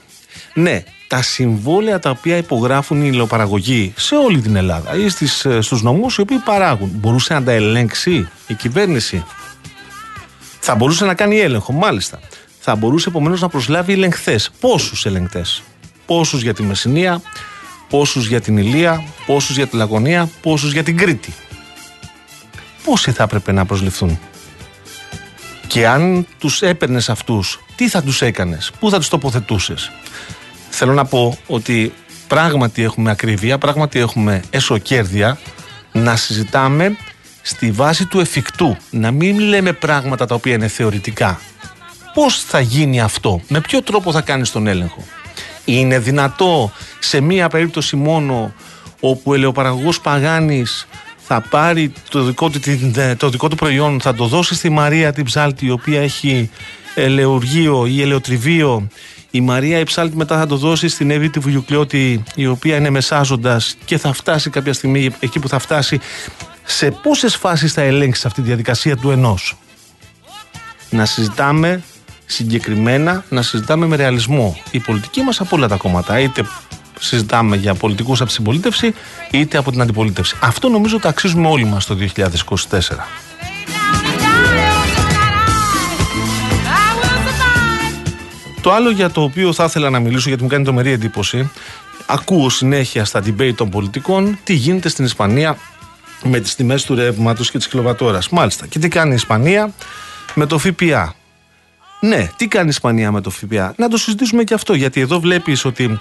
Ναι, 0.54 0.84
τα 1.08 1.22
συμβόλαια 1.22 2.00
τα 2.00 2.10
οποία 2.10 2.38
υπογράφουν 2.38 3.02
οι 3.02 3.10
υλοπαραγωγοί 3.12 3.94
σε 3.98 4.16
όλη 4.16 4.42
την 4.42 4.56
Ελλάδα 4.56 4.96
ή 4.96 5.10
στις, 5.10 5.46
ε, 5.46 5.62
στους 5.62 5.82
νομούς 5.82 6.18
οι 6.18 6.22
οποίοι 6.22 6.38
παράγουν, 6.38 6.92
μπορούσε 6.94 7.34
να 7.34 7.44
τα 7.44 7.52
ελέγξει 7.52 8.30
η 8.48 8.54
κυβέρνηση; 8.54 9.26
Θα 10.60 10.76
μπορούσε 10.76 11.06
να 11.06 11.14
κάνει 11.14 11.40
έλεγχο, 11.40 11.74
μάλιστα. 11.74 12.20
Θα 12.60 12.76
μπορούσε 12.76 13.10
επομένως 13.10 13.42
να 13.42 13.48
προσλάβει 13.48 13.94
ελεγχθές. 13.94 14.52
Πόσους 14.60 15.06
ελεγχτέ, 15.06 15.46
Πόσους 16.06 16.42
για 16.42 16.54
τη 16.54 16.64
Μεσσηνία, 16.64 17.22
πόσους 17.90 18.28
για 18.28 18.42
την 18.42 18.58
Ηλία, 18.58 19.04
πόσους 19.26 19.56
για 19.56 19.68
τη 19.68 19.76
Λαγωνία, 19.76 20.30
πόσους 20.42 20.74
για 20.74 20.84
την 20.84 20.98
Κρήτη. 20.98 21.34
Πόσοι 22.84 23.12
θα 23.12 23.24
έπρεπε 23.24 23.52
να 23.52 23.66
προσληφθούν; 23.66 24.20
Και 25.68 25.88
αν 25.88 26.28
τους 26.40 26.62
έπαιρνες 26.62 27.10
αυτούς, 27.10 27.60
τι 27.76 27.90
θα 27.90 28.02
τους 28.04 28.22
έκανες, 28.22 28.72
πού 28.80 28.90
θα 28.90 28.98
τους 28.98 29.10
τοποθετούσες; 29.10 29.92
Θέλω 30.80 30.94
να 30.94 31.06
πω 31.06 31.38
ότι 31.48 31.94
πράγματι 32.28 32.84
έχουμε 32.84 33.12
ακρίβεια, 33.12 33.58
πράγματι 33.58 34.00
έχουμε 34.00 34.42
εσωκέρδια 34.50 35.38
να 35.92 36.16
συζητάμε 36.16 36.98
στη 37.42 37.72
βάση 37.72 38.06
του 38.06 38.20
εφικτού. 38.20 38.78
Να 38.90 39.12
μην 39.12 39.40
λέμε 39.40 39.74
πράγματα 39.74 40.26
τα 40.26 40.36
οποία 40.36 40.54
είναι 40.54 40.68
θεωρητικά. 40.68 41.40
Πώς 42.14 42.44
θα 42.44 42.60
γίνει 42.60 43.02
αυτό, 43.02 43.42
με 43.48 43.62
ποιο 43.62 43.82
τρόπο 43.82 44.12
θα 44.12 44.22
κάνεις 44.22 44.52
τον 44.52 44.68
έλεγχο; 44.68 45.04
Είναι 45.66 46.00
δυνατό 46.00 46.72
σε 47.00 47.22
μία 47.22 47.50
περίπτωση 47.50 47.96
μόνο 47.96 48.54
όπου 49.00 49.32
ο 49.32 49.34
ελαιοπαραγωγός 49.34 50.02
Παγάνης 50.02 50.88
θα 51.18 51.42
πάρει 51.42 51.94
το 52.10 52.24
δικό, 52.24 52.50
του, 52.50 52.60
το 53.18 53.30
δικό 53.30 53.48
του 53.48 53.56
προϊόν, 53.56 54.02
θα 54.02 54.14
το 54.16 54.26
δώσει 54.26 54.56
στη 54.56 54.70
Μαρία 54.70 55.14
την 55.14 55.26
ψάλτη 55.26 55.66
η 55.66 55.70
οποία 55.72 56.02
έχει 56.02 56.50
ελαιουργείο 56.96 57.86
ή 57.86 58.02
ελαιοτριβείο 58.02 58.88
η 59.32 59.42
Μαρία 59.42 59.80
Υψάλτη 59.80 60.16
μετά 60.16 60.38
θα 60.38 60.46
το 60.46 60.56
δώσει 60.56 60.88
στην 60.88 61.12
Εύη 61.12 61.30
τη 61.30 61.40
Βουγιουκλιώτη, 61.40 62.24
η 62.36 62.48
οποία 62.48 62.76
είναι 62.76 62.90
μεσάζοντας 62.90 63.76
και 63.86 63.98
θα 63.98 64.14
φτάσει 64.14 64.50
κάποια 64.50 64.74
στιγμή 64.74 65.10
εκεί 65.20 65.40
που 65.40 65.48
θα 65.48 65.60
φτάσει. 65.60 66.00
Σε 66.64 66.92
πόσες 66.92 67.36
φάσεις 67.36 67.74
θα 67.74 67.82
ελέγξεις 67.82 68.26
αυτή 68.26 68.42
τη 68.42 68.48
διαδικασία 68.48 68.98
του 68.98 69.12
ενός; 69.12 69.58
Να 70.90 71.06
συζητάμε 71.06 71.84
συγκεκριμένα, 72.26 73.24
να 73.30 73.42
συζητάμε 73.42 73.86
με 73.86 73.96
ρεαλισμό. 73.96 74.62
Η 74.72 74.80
πολιτική 74.80 75.22
μας 75.22 75.40
από 75.40 75.56
όλα 75.56 75.68
τα 75.68 75.76
κόμματα, 75.76 76.20
είτε 76.20 76.46
συζητάμε 77.00 77.56
για 77.56 77.74
πολιτικούς 77.74 78.18
από 78.20 78.26
την 78.26 78.36
συμπολίτευση, 78.36 78.94
είτε 79.32 79.58
από 79.58 79.72
την 79.72 79.82
αντιπολίτευση. 79.82 80.36
Αυτό 80.40 80.70
νομίζω 80.70 80.96
ότι 80.96 81.08
αξίζουμε 81.08 81.48
όλοι 81.48 81.66
μας 81.66 81.86
το 81.86 81.98
2024. 82.16 83.08
Το 88.68 88.74
άλλο 88.74 88.90
για 88.90 89.10
το 89.10 89.22
οποίο 89.22 89.54
θα 89.54 89.64
ήθελα 89.64 89.90
να 89.90 90.00
μιλήσω, 90.00 90.28
γιατί 90.28 90.44
μου 90.44 90.50
κάνει 90.50 90.64
τρομερή 90.64 90.92
εντύπωση, 90.92 91.52
ακούω 92.06 92.50
συνέχεια 92.50 93.06
στα 93.06 93.24
debate 93.26 93.54
των 93.56 93.70
πολιτικών 93.70 94.40
τι 94.44 94.54
γίνεται 94.54 94.90
στην 94.90 95.06
Ισπανία 95.06 95.58
με 96.24 96.40
τις 96.40 96.56
τιμές 96.56 96.84
του 96.84 96.96
ρεύματος 96.96 97.52
και 97.52 97.58
της 97.58 97.68
κιλοβατόρας. 97.68 98.30
Μάλιστα. 98.30 98.68
Και 98.68 98.80
τι 98.80 98.88
κάνει 98.88 99.12
η 99.12 99.16
Ισπανία 99.16 99.74
με 100.34 100.46
το 100.46 100.58
ΦΠΑ. 100.58 101.16
Ναι, 102.00 102.30
τι 102.36 102.48
κάνει 102.48 102.66
η 102.66 102.70
Ισπανία 102.70 103.12
με 103.12 103.22
το 103.22 103.30
ΦΠΑ; 103.30 103.74
Να 103.78 103.88
το 103.88 103.98
συζητήσουμε 103.98 104.44
και 104.44 104.54
αυτό, 104.54 104.74
γιατί 104.74 105.02
εδώ 105.02 105.20
βλέπεις 105.20 105.66
ότι 105.66 105.98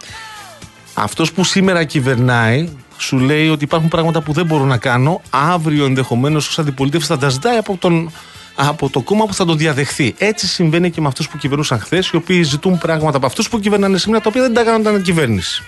αυτός 0.94 1.32
που 1.32 1.44
σήμερα 1.44 1.84
κυβερνάει 1.84 2.68
σου 2.98 3.18
λέει 3.18 3.48
ότι 3.48 3.64
υπάρχουν 3.64 3.88
πράγματα 3.88 4.20
που 4.20 4.32
δεν 4.32 4.46
μπορώ 4.46 4.64
να 4.64 4.76
κάνω. 4.76 5.20
Αύριο 5.30 5.84
ενδεχομένως 5.84 6.48
ως 6.48 6.58
αντιπολίτευση 6.58 7.06
θα 7.06 7.18
τα 7.18 7.28
ζητάει 7.28 7.56
από 7.56 7.76
τον 7.76 8.12
από 8.56 8.90
το 8.90 9.00
κόμμα 9.00 9.24
που 9.26 9.34
θα 9.34 9.44
το 9.44 9.54
διαδεχθεί. 9.54 10.14
Έτσι 10.18 10.46
συμβαίνει 10.46 10.90
και 10.90 11.00
με 11.00 11.06
αυτούς 11.06 11.28
που 11.28 11.38
κυβερνούσαν 11.38 11.80
χθες, 11.80 12.08
οι 12.08 12.16
οποίοι 12.16 12.42
ζητούν 12.42 12.78
πράγματα 12.78 13.16
από 13.16 13.26
αυτούς 13.26 13.48
που 13.48 13.60
κυβερνάνε 13.60 13.98
σήμερα, 13.98 14.22
τα 14.22 14.28
οποία 14.28 14.42
δεν 14.42 14.54
τα 14.54 14.60
έκαναν 14.60 15.02
κυβέρνηση. 15.02 15.62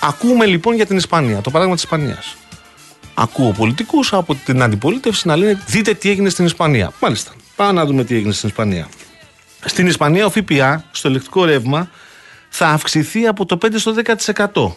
Ακούμε 0.00 0.46
λοιπόν 0.46 0.74
για 0.74 0.86
την 0.86 0.96
Ισπανία, 0.96 1.40
το 1.40 1.50
παράδειγμα 1.50 1.74
της 1.74 1.84
Ισπανίας. 1.84 2.36
Ακούω 3.14 3.52
πολιτικούς 3.52 4.12
από 4.12 4.34
την 4.34 4.62
αντιπολίτευση 4.62 5.26
να 5.26 5.36
λένε: 5.36 5.62
Δείτε 5.66 5.94
τι 5.94 6.10
έγινε 6.10 6.28
στην 6.28 6.44
Ισπανία. 6.44 6.92
Μάλιστα. 7.00 7.32
Πάμε 7.56 7.72
να 7.72 7.86
δούμε 7.86 8.04
τι 8.04 8.14
έγινε 8.14 8.32
στην 8.32 8.48
Ισπανία. 8.48 8.88
Στην 9.64 9.86
Ισπανία 9.86 10.26
ο 10.26 10.30
ΦΠΑ 10.30 10.84
στο 10.90 11.08
ηλεκτρικό 11.08 11.44
ρεύμα 11.44 11.90
θα 12.48 12.68
αυξηθεί 12.68 13.26
από 13.26 13.46
το 13.46 13.58
5% 13.62 13.68
στο 13.74 13.94
10%. 14.54 14.72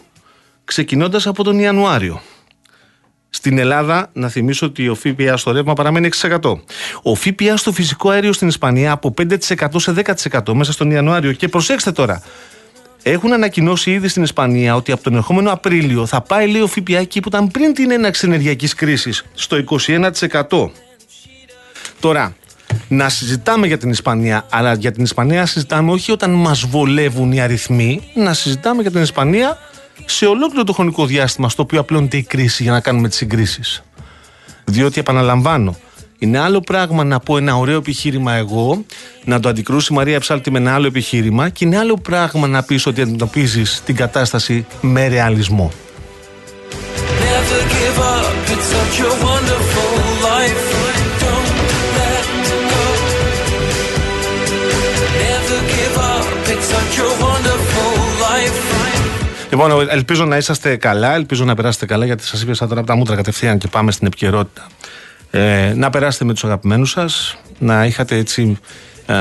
Ξεκινώντας 0.64 1.26
από 1.26 1.44
τον 1.44 1.58
Ιανουάριο. 1.58 2.22
Στην 3.34 3.58
Ελλάδα, 3.58 4.10
να 4.12 4.28
θυμίσω 4.28 4.66
ότι 4.66 4.88
ο 4.88 4.94
ΦΠΑ 4.94 5.36
στο 5.36 5.52
ρεύμα 5.52 5.72
παραμένει 5.72 6.08
6%. 6.20 6.38
Ο 7.02 7.14
ΦΠΑ 7.14 7.56
στο 7.56 7.72
φυσικό 7.72 8.10
αέριο 8.10 8.32
στην 8.32 8.48
Ισπανία 8.48 8.92
από 8.92 9.14
5% 9.18 9.66
σε 9.76 9.94
10% 10.32 10.52
μέσα 10.52 10.72
στον 10.72 10.90
Ιανουάριο. 10.90 11.32
Και 11.32 11.48
προσέξτε 11.48 11.92
τώρα, 11.92 12.22
Έχουν 13.02 13.32
ανακοινώσει 13.32 13.90
ήδη 13.90 14.08
στην 14.08 14.22
Ισπανία 14.22 14.74
ότι 14.74 14.92
από 14.92 15.02
τον 15.02 15.14
ερχόμενο 15.14 15.52
Απρίλιο 15.52 16.06
θα 16.06 16.20
πάει 16.20 16.50
λέει 16.50 16.62
ο 16.62 16.66
ΦΠΑ 16.66 16.98
εκεί 16.98 17.20
που 17.20 17.28
ήταν 17.28 17.48
πριν 17.48 17.74
την 17.74 17.90
έναξη 17.90 18.26
ενεργειακής 18.26 18.74
κρίσης, 18.74 19.24
στο 19.34 19.56
21%. 19.56 20.70
Τώρα, 22.00 22.36
να 22.88 23.08
συζητάμε 23.08 23.66
για 23.66 23.78
την 23.78 23.90
Ισπανία, 23.90 24.46
αλλά 24.50 24.74
για 24.74 24.92
την 24.92 25.02
Ισπανία 25.04 25.46
συζητάμε 25.46 25.92
όχι 25.92 26.12
όταν 26.12 26.30
μας 26.30 26.60
βολεύουν 26.60 27.32
οι 27.32 27.40
αριθμοί, 27.40 28.02
να 28.14 28.32
συζητάμε 28.32 28.82
για 28.82 28.90
την 28.90 29.02
Ισπανία 29.02 29.58
σε 30.04 30.26
ολόκληρο 30.26 30.64
το 30.64 30.72
χρονικό 30.72 31.06
διάστημα 31.06 31.48
στο 31.48 31.62
οποίο 31.62 31.80
απλώνεται 31.80 32.16
η 32.16 32.22
κρίση 32.22 32.62
για 32.62 32.72
να 32.72 32.80
κάνουμε 32.80 33.08
τις 33.08 33.16
συγκρίσεις. 33.16 33.82
Διότι, 34.64 35.00
επαναλαμβάνω, 35.00 35.76
είναι 36.18 36.38
άλλο 36.38 36.60
πράγμα 36.60 37.04
να 37.04 37.20
πω 37.20 37.36
ένα 37.36 37.56
ωραίο 37.56 37.76
επιχείρημα 37.76 38.32
εγώ, 38.32 38.84
να 39.24 39.40
το 39.40 39.48
αντικρούσει 39.48 39.92
η 39.92 39.96
Μαρία 39.96 40.20
Ψάλτη 40.20 40.50
με 40.50 40.58
ένα 40.58 40.74
άλλο 40.74 40.86
επιχείρημα 40.86 41.48
και 41.48 41.64
είναι 41.64 41.78
άλλο 41.78 41.96
πράγμα 41.96 42.46
να 42.46 42.62
πεις 42.62 42.86
ότι 42.86 43.00
αντιμετωπίζεις 43.00 43.82
την 43.84 43.96
κατάσταση 43.96 44.66
με 44.80 45.06
ρεαλισμό. 45.06 45.72
Λοιπόν, 59.52 59.86
ελπίζω 59.90 60.24
να 60.24 60.36
είσαστε 60.36 60.76
καλά, 60.76 61.14
ελπίζω 61.14 61.44
να 61.44 61.54
περάσετε 61.54 61.86
καλά, 61.86 62.04
γιατί 62.04 62.24
σας 62.24 62.42
είπα 62.42 62.66
τώρα 62.66 62.78
από 62.78 62.86
τα 62.86 62.96
μούτρα 62.96 63.16
κατευθείαν 63.16 63.58
και 63.58 63.68
πάμε 63.68 63.92
στην 63.92 64.06
επικαιρότητα. 64.06 64.66
Ε, 65.30 65.72
να 65.76 65.90
περάσετε 65.90 66.24
με 66.24 66.32
τους 66.32 66.44
αγαπημένους 66.44 66.90
σας, 66.90 67.36
να 67.58 67.84
είχατε 67.84 68.16
έτσι 68.16 68.58
α, 69.06 69.16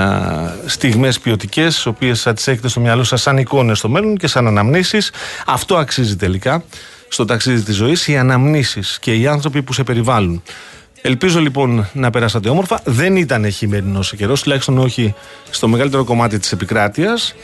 στιγμές 0.66 1.20
ποιοτικές, 1.20 1.76
τις 1.76 1.86
οποίες 1.86 2.22
θα 2.22 2.34
τις 2.34 2.48
έχετε 2.48 2.68
στο 2.68 2.80
μυαλό 2.80 3.04
σας 3.04 3.22
σαν 3.22 3.38
εικόνες 3.38 3.78
στο 3.78 3.90
μέλλον 3.90 4.18
και 4.18 4.28
σαν 4.28 4.48
αναμνήσεις. 4.48 5.12
Αυτό 5.46 5.76
αξίζει 5.76 6.16
τελικά 6.16 6.64
στο 7.08 7.26
ταξίδι 7.26 7.62
της 7.62 7.76
ζωής, 7.76 8.08
οι 8.08 8.18
αναμνήσεις 8.18 9.00
και 9.00 9.16
οι 9.16 9.28
άνθρωποι 9.28 9.62
που 9.62 9.74
σε 9.74 9.84
περιβάλλουν. 9.84 10.44
Ελπίζω 11.02 11.40
λοιπόν 11.40 11.90
να 11.94 12.10
περάσατε 12.10 12.50
όμορφα. 12.50 12.80
Δεν 12.84 13.16
ήταν 13.16 13.52
χειμερινός 13.52 14.12
ο 14.12 14.16
καιρός, 14.16 14.42
τουλάχιστον 14.42 14.78
όχι 14.78 15.14
στο 15.50 15.68
μεγαλύτερο 15.68 16.04
κομμάτι 16.04 16.40
της 16.40 16.52
επικράτειας. 16.52 17.36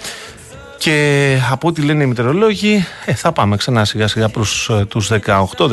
Και 0.78 1.38
από 1.52 1.68
ό,τι 1.68 1.82
λένε 1.82 2.04
οι 2.04 2.06
μετεωρολόγοι, 2.06 2.86
ε, 3.06 3.14
θα 3.14 3.32
πάμε 3.32 3.58
ξανά 3.58 3.86
σιγά 3.86 4.08
σιγά 4.08 4.30
προς 4.30 4.70
ε, 4.70 4.86
τους 4.86 5.12
18, 5.26 5.46
19, 5.58 5.70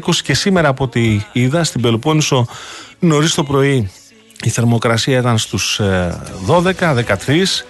20 0.00 0.14
και 0.22 0.34
σήμερα 0.34 0.68
από 0.68 0.84
ό,τι 0.84 1.20
είδα 1.32 1.64
στην 1.64 1.80
Πελοπόννησο 1.80 2.46
νωρίς 2.98 3.34
το 3.34 3.44
πρωί 3.44 3.90
η 4.42 4.48
θερμοκρασία 4.48 5.18
ήταν 5.18 5.38
στους 5.38 5.80
12, 6.46 6.64
ε, 6.80 7.04
13, 7.26 7.64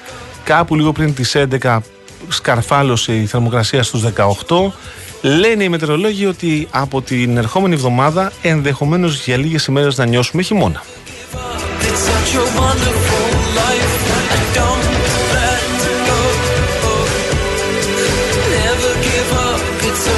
κάπου 0.44 0.74
λίγο 0.74 0.92
πριν 0.92 1.14
τις 1.14 1.36
11 1.62 1.78
σκαρφάλωσε 2.28 3.14
η 3.14 3.26
θερμοκρασία 3.26 3.82
στους 3.82 4.02
18. 4.02 4.72
Λένε 5.22 5.64
οι 5.64 5.68
μετεωρολόγοι 5.68 6.26
ότι 6.26 6.68
από 6.70 7.02
την 7.02 7.36
ερχόμενη 7.36 7.74
εβδομάδα 7.74 8.32
ενδεχομένως 8.42 9.24
για 9.24 9.36
λίγες 9.36 9.66
ημέρες 9.66 9.96
να 9.96 10.06
νιώσουμε 10.06 10.42
χειμώνα. 10.42 10.82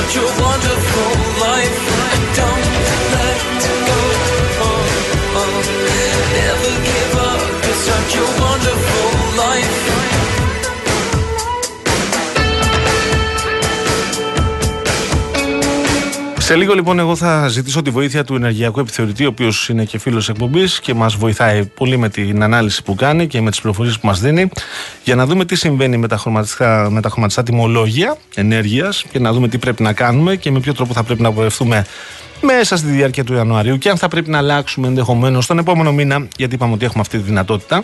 what 0.07 0.15
you 0.15 0.23
want 0.41 0.63
to 0.63 0.75
Σε 16.47 16.55
λίγο 16.55 16.75
λοιπόν 16.75 16.99
εγώ 16.99 17.17
θα 17.17 17.49
ζητήσω 17.49 17.83
τη 17.83 17.91
βοήθεια 17.91 18.25
του 18.25 18.35
ενεργειακού 18.35 18.81
επιθεωρητή, 18.81 19.25
ο 19.25 19.29
οποίος 19.29 19.69
είναι 19.69 19.85
και 19.85 19.99
φίλος 19.99 20.29
εκπομπής 20.29 20.81
και 20.81 20.94
μας 20.94 21.14
βοηθάει 21.14 21.64
πολύ 21.64 21.97
με 21.97 22.09
την 22.09 22.42
ανάλυση 22.42 22.83
που 22.83 22.94
κάνει 22.94 23.27
και 23.27 23.40
με 23.40 23.51
τις 23.51 23.61
πληροφορίες 23.61 23.99
που 23.99 24.07
μας 24.07 24.20
δίνει, 24.20 24.49
για 25.05 25.14
να 25.14 25.27
δούμε 25.27 25.44
τι 25.44 25.55
συμβαίνει 25.55 25.97
με 25.97 26.09
τα 26.09 26.16
χρωματιστά, 26.16 26.88
με 26.90 27.01
τα 27.01 27.09
χρωματιστά 27.09 27.42
τιμολόγια 27.42 28.16
ενέργειας 28.35 29.05
και 29.11 29.18
να 29.18 29.33
δούμε 29.33 29.49
τι 29.49 29.59
πρέπει 29.59 29.83
να 29.83 29.92
κάνουμε 29.92 30.37
και 30.37 30.51
με 30.51 30.61
ποιο 30.61 30.75
τρόπο 30.75 30.92
θα 30.92 31.03
πρέπει 31.03 31.23
να 31.23 31.31
βοηθούμε 31.31 31.87
μέσα 32.40 32.77
στη 32.77 32.87
διάρκεια 32.87 33.25
του 33.25 33.35
Ιανουαρίου 33.35 33.79
και 33.79 33.88
αν 33.88 33.97
θα 33.97 34.09
πρέπει 34.09 34.31
να 34.31 34.38
αλλάξουμε 34.38 34.87
ενδεχομένως 34.87 35.47
τον 35.47 35.59
επόμενο 35.59 35.92
μήνα, 35.92 36.29
γιατί 36.37 36.55
είπαμε 36.55 36.73
ότι 36.73 36.85
έχουμε 36.85 37.01
αυτή 37.01 37.16
τη 37.18 37.23
δυνατότητα. 37.23 37.83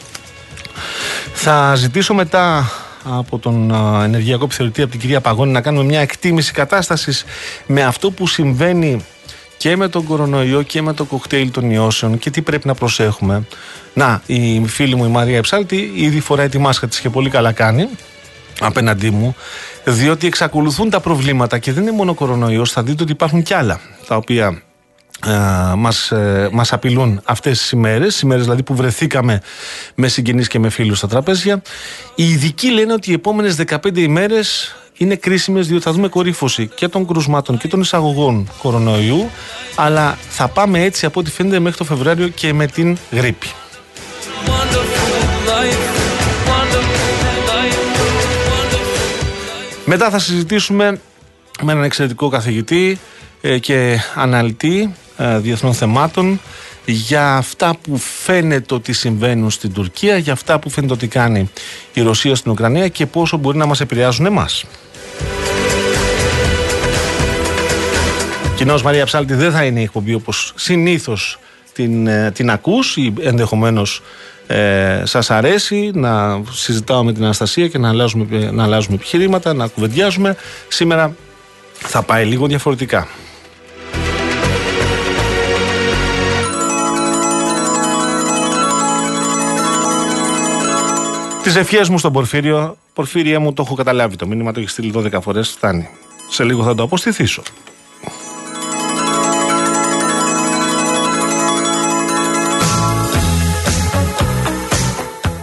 Θα 1.32 1.74
ζητήσω 1.74 2.14
μετά 2.14 2.70
από 3.04 3.38
τον 3.38 3.70
ενεργειακό 4.02 4.44
επιθεωρητή, 4.44 4.82
από 4.82 4.90
την 4.90 5.00
κυρία 5.00 5.20
Παγώνη, 5.20 5.52
να 5.52 5.60
κάνουμε 5.60 5.84
μια 5.84 6.00
εκτίμηση 6.00 6.52
κατάστασης 6.52 7.24
με 7.66 7.82
αυτό 7.82 8.10
που 8.10 8.26
συμβαίνει 8.26 9.04
και 9.56 9.76
με 9.76 9.88
τον 9.88 10.04
κορονοϊό 10.04 10.62
και 10.62 10.82
με 10.82 10.92
το 10.92 11.04
κοκτέιλ 11.04 11.50
των 11.50 11.70
ιώσεων 11.70 12.18
και 12.18 12.30
τι 12.30 12.42
πρέπει 12.42 12.66
να 12.66 12.74
προσέχουμε. 12.74 13.46
Να, 13.94 14.22
η 14.26 14.66
φίλη 14.66 14.94
μου 14.94 15.04
η 15.04 15.08
Μαρία 15.08 15.36
Εψάλτη 15.36 15.92
ήδη 15.94 16.20
φοράει 16.20 16.48
τη 16.48 16.58
μάσκα 16.58 16.86
της 16.86 17.00
και 17.00 17.10
πολύ 17.10 17.30
καλά 17.30 17.52
κάνει 17.52 17.88
απέναντί 18.60 19.10
μου, 19.10 19.36
διότι 19.84 20.26
εξακολουθούν 20.26 20.90
τα 20.90 21.00
προβλήματα 21.00 21.58
και 21.58 21.72
δεν 21.72 21.82
είναι 21.82 21.92
μόνο 21.92 22.14
κορονοϊός, 22.14 22.72
θα 22.72 22.82
δείτε 22.82 23.02
ότι 23.02 23.12
υπάρχουν 23.12 23.42
κι 23.42 23.54
άλλα 23.54 23.80
τα 24.06 24.16
οποία 24.16 24.62
ε, 25.26 25.74
μας, 25.76 26.10
ε, 26.10 26.48
μας 26.52 26.72
απειλούν 26.72 27.20
αυτές 27.24 27.58
τις 27.58 27.70
ημέρες, 27.70 28.20
ημέρες 28.20 28.42
δηλαδή 28.42 28.62
που 28.62 28.74
βρεθήκαμε 28.74 29.40
με 29.94 30.08
συγγενείς 30.08 30.48
και 30.48 30.58
με 30.58 30.68
φίλους 30.68 30.98
στα 30.98 31.08
τραπέζια. 31.08 31.62
Οι 32.14 32.28
ειδικοί 32.28 32.70
λένε 32.70 32.92
ότι 32.92 33.10
οι 33.10 33.14
επόμενες 33.14 33.54
15 33.54 34.00
ημέρες 34.00 34.76
είναι 34.96 35.14
κρίσιμες 35.14 35.66
διότι 35.66 35.84
θα 35.84 35.92
δούμε 35.92 36.08
κορύφωση 36.08 36.70
και 36.74 36.88
των 36.88 37.06
κρουσμάτων 37.06 37.58
και 37.58 37.68
των 37.68 37.80
εισαγωγών 37.80 38.50
κορονοϊού 38.58 39.30
αλλά 39.74 40.18
θα 40.28 40.48
πάμε 40.48 40.82
έτσι 40.82 41.06
από 41.06 41.20
ό,τι 41.20 41.30
φαίνεται 41.30 41.58
μέχρι 41.58 41.78
το 41.78 41.84
Φεβρουάριο 41.84 42.28
και 42.28 42.52
με 42.52 42.66
την 42.66 42.98
γρήπη. 43.10 43.46
Μετά 49.84 50.10
θα 50.10 50.18
συζητήσουμε 50.18 51.00
με 51.62 51.72
έναν 51.72 51.84
εξαιρετικό 51.84 52.28
καθηγητή 52.28 52.90
ε, 52.90 53.21
και 53.60 53.98
αναλυτή 54.14 54.94
ε, 55.16 55.38
διεθνών 55.38 55.74
θεμάτων 55.74 56.40
για 56.84 57.36
αυτά 57.36 57.76
που 57.82 57.96
φαίνεται 57.96 58.74
ότι 58.74 58.92
συμβαίνουν 58.92 59.50
στην 59.50 59.72
Τουρκία, 59.72 60.16
για 60.16 60.32
αυτά 60.32 60.58
που 60.58 60.70
φαίνεται 60.70 60.92
ότι 60.92 61.06
κάνει 61.06 61.50
η 61.92 62.02
Ρωσία 62.02 62.34
στην 62.34 62.50
Ουκρανία 62.50 62.88
και 62.88 63.06
πόσο 63.06 63.36
μπορεί 63.36 63.58
να 63.58 63.66
μας 63.66 63.80
επηρεάζουν 63.80 64.26
εμάς. 64.26 64.64
Κοινώς 68.56 68.82
Μαρία 68.82 69.04
Ψάλτη 69.04 69.34
δεν 69.34 69.52
θα 69.52 69.64
είναι 69.64 69.80
η 69.80 69.82
εκπομπή 69.82 70.14
όπως 70.14 70.52
συνήθως 70.56 71.38
την, 71.72 72.06
ε, 72.06 72.30
την 72.30 72.50
ακούς 72.50 72.96
ή 72.96 73.12
ενδεχομένως 73.20 74.02
ε, 74.46 75.02
σας 75.04 75.30
αρέσει 75.30 75.90
να 75.94 76.42
συζητάω 76.50 77.04
με 77.04 77.12
την 77.12 77.24
Αναστασία 77.24 77.68
και 77.68 77.78
να 77.78 77.88
αλλάζουμε, 77.88 78.50
να 78.52 78.62
αλλάζουμε 78.62 78.94
επιχειρήματα, 78.94 79.54
να 79.54 79.66
κουβεντιάζουμε. 79.66 80.36
Σήμερα 80.68 81.14
θα 81.72 82.02
πάει 82.02 82.24
λίγο 82.24 82.46
διαφορετικά. 82.46 83.08
Τις 91.42 91.56
ευχές 91.56 91.88
μου 91.88 91.98
στον 91.98 92.12
Πορφύριο, 92.12 92.76
Πορφύρια 92.94 93.40
μου 93.40 93.52
το 93.52 93.62
έχω 93.66 93.74
καταλάβει 93.74 94.16
το 94.16 94.26
μήνυμα, 94.26 94.52
το 94.52 94.60
έχεις 94.60 94.72
στείλει 94.72 94.92
12 94.96 95.20
φορές, 95.22 95.48
φτάνει. 95.48 95.88
Σε 96.30 96.44
λίγο 96.44 96.62
θα 96.62 96.74
το 96.74 96.82
αποστηθήσω. 96.82 97.42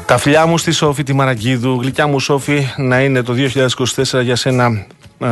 Τα 0.05 0.17
φιλιά 0.17 0.45
μου 0.45 0.57
στη 0.57 0.71
Σόφη 0.71 1.03
τη 1.03 1.13
Μαραγκίδου, 1.13 1.79
γλυκιά 1.81 2.07
μου 2.07 2.19
Σόφη, 2.19 2.67
να 2.77 3.01
είναι 3.01 3.23
το 3.23 3.35
2024 4.13 4.23
για 4.23 4.35
σένα 4.35 4.85
ε, 5.19 5.27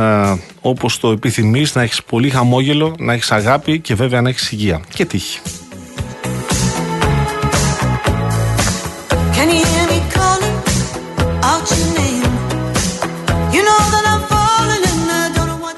όπως 0.60 1.00
το 1.00 1.10
επιθυμείς, 1.10 1.74
να 1.74 1.82
έχεις 1.82 2.02
πολύ 2.02 2.30
χαμόγελο, 2.30 2.94
να 2.98 3.12
έχεις 3.12 3.32
αγάπη 3.32 3.80
και 3.80 3.94
βέβαια 3.94 4.20
να 4.20 4.28
έχεις 4.28 4.52
υγεία 4.52 4.80
και 4.94 5.04
τύχη. 5.04 5.40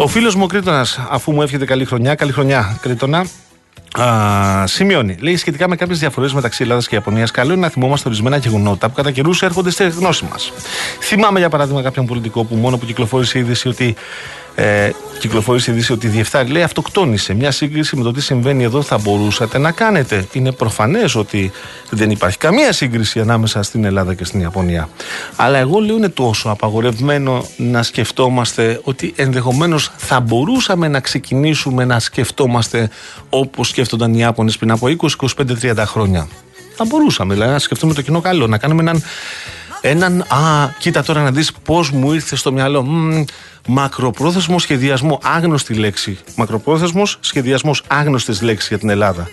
Ο 0.02 0.06
φίλος 0.06 0.34
μου 0.34 0.42
ο 0.44 0.46
Κρήτονας, 0.46 1.00
αφού 1.10 1.32
μου 1.32 1.42
εύχεται 1.42 1.64
καλή 1.64 1.84
χρονιά, 1.84 2.14
καλή 2.14 2.32
χρονιά 2.32 2.78
Κρήτονα, 2.80 3.26
Α, 3.98 4.66
σημειώνει. 4.66 5.16
Λέει 5.20 5.36
σχετικά 5.36 5.68
με 5.68 5.76
κάποιες 5.76 5.98
διαφορές 5.98 6.32
μεταξύ 6.32 6.62
Ελλάδας 6.62 6.88
και 6.88 6.94
Ιαπωνίας, 6.94 7.30
καλό 7.30 7.52
είναι 7.52 7.60
να 7.60 7.68
θυμόμαστε 7.68 8.08
ορισμένα 8.08 8.36
γεγονότα 8.36 8.88
που 8.88 8.94
κατά 8.94 9.10
καιρούς 9.10 9.42
έρχονται 9.42 9.70
στη 9.70 9.88
γνώση 9.88 10.24
μας. 10.30 10.52
Θυμάμαι 11.00 11.38
για 11.38 11.48
παράδειγμα 11.48 11.82
κάποιον 11.82 12.06
πολιτικό 12.06 12.44
που 12.44 12.54
μόνο 12.54 12.78
που 12.78 12.86
κυκλοφόρησε 12.86 13.38
η 13.38 13.40
είδηση 13.40 13.68
ότι 13.68 13.94
Ε, 14.60 14.92
κυκλοφορήσει 15.18 15.70
ειδήσει 15.70 15.92
ότι 15.92 16.06
η 16.06 16.10
Διεφθάρη 16.10 16.50
λέει 16.50 16.62
αυτοκτόνησε. 16.62 17.34
Μια 17.34 17.50
σύγκριση 17.50 17.96
με 17.96 18.02
το 18.02 18.12
τι 18.12 18.20
συμβαίνει 18.22 18.62
εδώ 18.62 18.82
θα 18.82 18.98
μπορούσατε 18.98 19.58
να 19.58 19.70
κάνετε. 19.72 20.26
Είναι 20.32 20.52
προφανές 20.52 21.14
ότι 21.14 21.52
δεν 21.90 22.10
υπάρχει 22.10 22.38
καμία 22.38 22.72
σύγκριση 22.72 23.20
ανάμεσα 23.20 23.62
στην 23.62 23.84
Ελλάδα 23.84 24.14
και 24.14 24.24
στην 24.24 24.40
Ιαπωνία. 24.40 24.88
Αλλά 25.36 25.58
εγώ 25.58 25.78
λέω 25.78 25.96
είναι 25.96 26.08
τόσο 26.08 26.48
απαγορευμένο 26.48 27.44
να 27.56 27.82
σκεφτόμαστε 27.82 28.80
ότι 28.82 29.12
ενδεχομένως 29.16 29.90
θα 29.96 30.20
μπορούσαμε 30.20 30.88
να 30.88 31.00
ξεκινήσουμε 31.00 31.84
να 31.84 31.98
σκεφτόμαστε 31.98 32.90
όπως 33.28 33.68
σκέφτονταν 33.68 34.14
οι 34.14 34.18
Ιάπωνες 34.18 34.58
πριν 34.58 34.70
από 34.70 34.86
20, 34.86 35.28
25, 35.36 35.74
30 35.74 35.84
χρόνια. 35.86 36.28
Θα 36.76 36.84
μπορούσαμε 36.84 37.34
δηλαδή 37.34 37.52
να 37.52 37.58
σκεφτούμε 37.58 37.94
το 37.94 38.02
κοινό 38.02 38.20
καλό, 38.20 38.46
να 38.46 38.58
κάνουμε 38.58 38.82
έναν 38.82 39.02
έναν. 39.80 40.20
Α, 40.20 40.68
κοίτα 40.78 41.02
τώρα 41.02 41.22
να 41.22 41.30
δεις 41.30 41.52
πώς 41.52 41.90
μου 41.90 42.12
ήρθε 42.12 42.36
στο 42.36 42.52
μυαλό. 42.52 42.82
Μ, 42.82 43.24
μακροπρόθεσμος 43.66 44.62
σχεδιασμό. 44.62 45.18
Άγνωστη 45.22 45.74
λέξη. 45.74 46.18
Μακροπρόθεσμος 46.36 47.18
σχεδιασμός. 47.20 47.82
Άγνωστη 47.86 48.44
λέξη 48.44 48.66
για 48.68 48.78
την 48.78 48.88
Ελλάδα. 48.88 49.28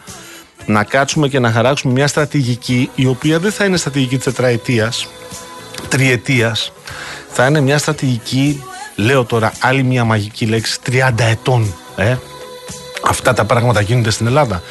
Να 0.65 0.83
κάτσουμε 0.83 1.27
και 1.27 1.39
να 1.39 1.51
χαράξουμε 1.51 1.93
μια 1.93 2.07
στρατηγική 2.07 2.89
η 2.95 3.05
οποία 3.05 3.39
δεν 3.39 3.51
θα 3.51 3.65
είναι 3.65 3.77
στρατηγική 3.77 4.17
τετραετίας, 4.17 5.07
τριετίας. 5.87 6.71
Θα 7.29 7.45
είναι 7.45 7.61
μια 7.61 7.77
στρατηγική, 7.77 8.63
λέω 8.95 9.25
τώρα 9.25 9.51
άλλη 9.59 9.83
μια 9.83 10.03
μαγική 10.03 10.45
λέξη, 10.45 10.79
30 10.85 11.23
ετών. 11.23 11.73
Ε, 11.95 12.15
αυτά 13.03 13.33
τα 13.33 13.45
πράγματα 13.45 13.81
γίνονται 13.81 14.09
στην 14.09 14.27
Ελλάδα. 14.27 14.61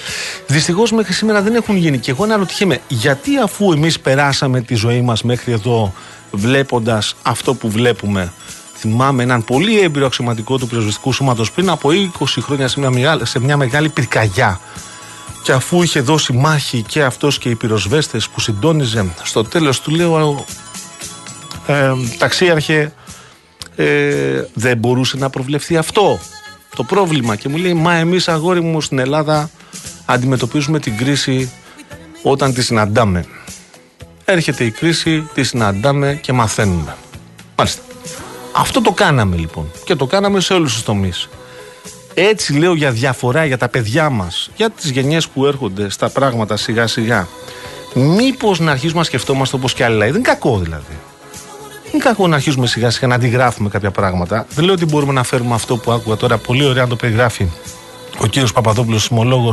Δυστυχώς 0.46 0.92
μέχρι 0.92 1.12
σήμερα 1.12 1.42
δεν 1.42 1.54
έχουν 1.54 1.76
γίνει. 1.76 1.98
Και 1.98 2.10
εγώ 2.10 2.24
αναρωτιέμαι, 2.24 2.78
γιατί 2.88 3.38
αφού 3.38 3.72
εμείς 3.72 4.00
περάσαμε 4.00 4.60
τη 4.60 4.74
ζωή 4.74 5.00
μας 5.00 5.22
μέχρι 5.22 5.52
εδώ 5.52 5.92
βλέποντας 6.30 7.16
αυτό 7.22 7.54
που 7.54 7.70
βλέπουμε. 7.70 8.32
Θυμάμαι 8.74 9.22
έναν 9.22 9.44
πολύ 9.44 9.80
έμπειρο 9.80 10.06
αξιωματικό 10.06 10.58
του 10.58 10.66
πυροσβεστικού 10.66 11.12
σώματος 11.12 11.52
πριν 11.52 11.70
από 11.70 11.88
20 12.18 12.24
χρόνια 12.40 12.68
σε 12.68 12.80
μια, 12.80 12.90
μεγάλη, 12.90 13.26
σε 13.26 13.40
μια 13.40 13.56
μεγάλη 13.56 13.88
πυρκαγιά. 13.88 14.60
Και 15.42 15.52
αφού 15.52 15.82
είχε 15.82 16.00
δώσει 16.00 16.32
μάχη 16.32 16.82
και 16.82 17.02
αυτός 17.02 17.38
και 17.38 17.48
οι 17.48 17.54
πυροσβέστες 17.54 18.28
που 18.28 18.40
συντόνιζε, 18.40 19.06
στο 19.22 19.44
τέλος 19.44 19.80
του 19.80 19.90
λέω, 19.90 20.44
ε, 21.66 21.92
ταξίαρχε, 22.18 22.92
ε, 23.76 24.42
δεν 24.54 24.78
μπορούσε 24.78 25.16
να 25.16 25.30
προβλεφθεί 25.30 25.76
αυτό 25.76 26.18
το 26.76 26.82
πρόβλημα 26.82 27.36
και 27.36 27.48
μου 27.48 27.56
λέει 27.56 27.74
μα 27.74 27.94
εμείς 27.94 28.28
αγόρι 28.28 28.60
μου 28.60 28.80
στην 28.80 28.98
Ελλάδα 28.98 29.50
αντιμετωπίζουμε 30.04 30.78
την 30.78 30.96
κρίση 30.96 31.52
όταν 32.22 32.54
τη 32.54 32.62
συναντάμε. 32.62 33.24
Έρχεται 34.24 34.64
η 34.64 34.70
κρίση, 34.70 35.28
τη 35.34 35.42
συναντάμε 35.42 36.18
και 36.22 36.32
μαθαίνουμε. 36.32 36.96
Μάλιστα. 37.56 37.82
Αυτό 38.52 38.80
το 38.80 38.92
κάναμε 38.92 39.36
λοιπόν 39.36 39.70
και 39.84 39.94
το 39.94 40.06
κάναμε 40.06 40.40
σε 40.40 40.52
όλους 40.52 40.72
τους 40.72 40.82
τομείς. 40.82 41.28
Έτσι 42.14 42.52
λέω 42.52 42.74
για 42.74 42.90
διαφορά 42.90 43.44
για 43.44 43.58
τα 43.58 43.68
παιδιά 43.68 44.10
μας, 44.10 44.50
για 44.56 44.70
τις 44.70 44.90
γενιές 44.90 45.28
που 45.28 45.46
έρχονται 45.46 45.88
στα 45.90 46.08
πράγματα 46.08 46.56
σιγά 46.56 46.86
σιγά. 46.86 47.28
Μήπως 47.94 48.60
να 48.60 48.70
αρχίσουμε 48.70 48.98
να 48.98 49.04
σκεφτόμαστε 49.04 49.56
όπως 49.56 49.74
και 49.74 49.84
άλλοι 49.84 49.98
Δεν 49.98 50.08
είναι 50.08 50.18
κακό 50.20 50.58
δηλαδή 50.58 50.96
είναι 51.96 52.04
κακό 52.04 52.28
να 52.28 52.34
αρχίσουμε 52.36 52.66
σιγά 52.66 52.90
σιγά 52.90 53.06
να 53.06 53.14
αντιγράφουμε 53.14 53.68
κάποια 53.68 53.90
πράγματα. 53.90 54.46
Δεν 54.54 54.64
λέω 54.64 54.74
ότι 54.74 54.84
μπορούμε 54.84 55.12
να 55.12 55.22
φέρουμε 55.22 55.54
αυτό 55.54 55.76
που 55.76 55.92
άκουγα 55.92 56.16
τώρα, 56.16 56.38
πολύ 56.38 56.64
ωραία 56.64 56.82
να 56.82 56.88
το 56.88 56.96
περιγράφει 56.96 57.48
ο 58.18 58.26
κύριος 58.26 58.52
Παπαδόπουλος, 58.52 59.00
σεισμολόγο, 59.00 59.52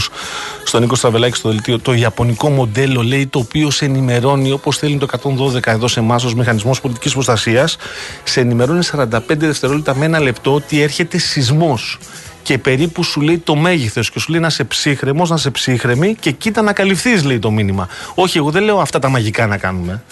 στον 0.64 0.82
Νίκο 0.82 0.96
Στραβελάκη 0.96 1.38
στο 1.38 1.50
δελτίο, 1.50 1.80
το 1.80 1.94
ιαπωνικό 1.94 2.50
μοντέλο 2.50 3.02
λέει 3.02 3.28
το 3.28 3.40
οποίο 3.40 3.70
σε 3.70 3.86
ενημερώνει 3.86 4.52
όπως 4.52 4.78
θέλει 4.78 4.98
το 4.98 5.08
112 5.54 5.68
εδώ 5.72 5.88
σε 5.88 6.00
εμάς 6.00 6.24
ως 6.24 6.36
μηχανισμός 6.36 6.82
πολιτικής 6.82 7.14
προστασίας. 7.14 7.78
Σε 8.24 8.40
ενημερώνει 8.40 8.84
45 8.92 9.20
δευτερόλεπτα 9.28 9.96
με 9.96 10.06
ένα 10.06 10.20
λεπτό 10.20 10.54
ότι 10.54 10.82
έρχεται 10.82 11.18
σεισμός. 11.18 12.00
Και 12.44 12.58
περίπου 12.58 13.04
σου 13.04 13.22
λέει 13.22 13.38
το 13.38 13.56
μέγεθος 13.56 14.12
και 14.12 14.20
σου 14.20 14.32
λέει 14.32 14.40
να 14.40 14.50
σε 14.50 14.64
ψύχρεμος, 14.64 15.30
να 15.30 15.38
σε 15.38 15.52
ψύχρεμη 15.52 16.16
και 16.20 16.32
κοίτα 16.32 16.62
να 16.62 16.74
καλυφθείς, 16.74 17.24
λέει 17.24 17.40
το 17.40 17.52
μήνυμα. 17.52 17.88
Όχι, 18.16 18.38
εγώ 18.38 18.52
δεν 18.52 18.64
λέω 18.64 18.80
αυτά 18.80 19.00
τα 19.00 19.10
μαγικά 19.10 19.48
να 19.48 19.58
κάνουμε. 19.58 20.04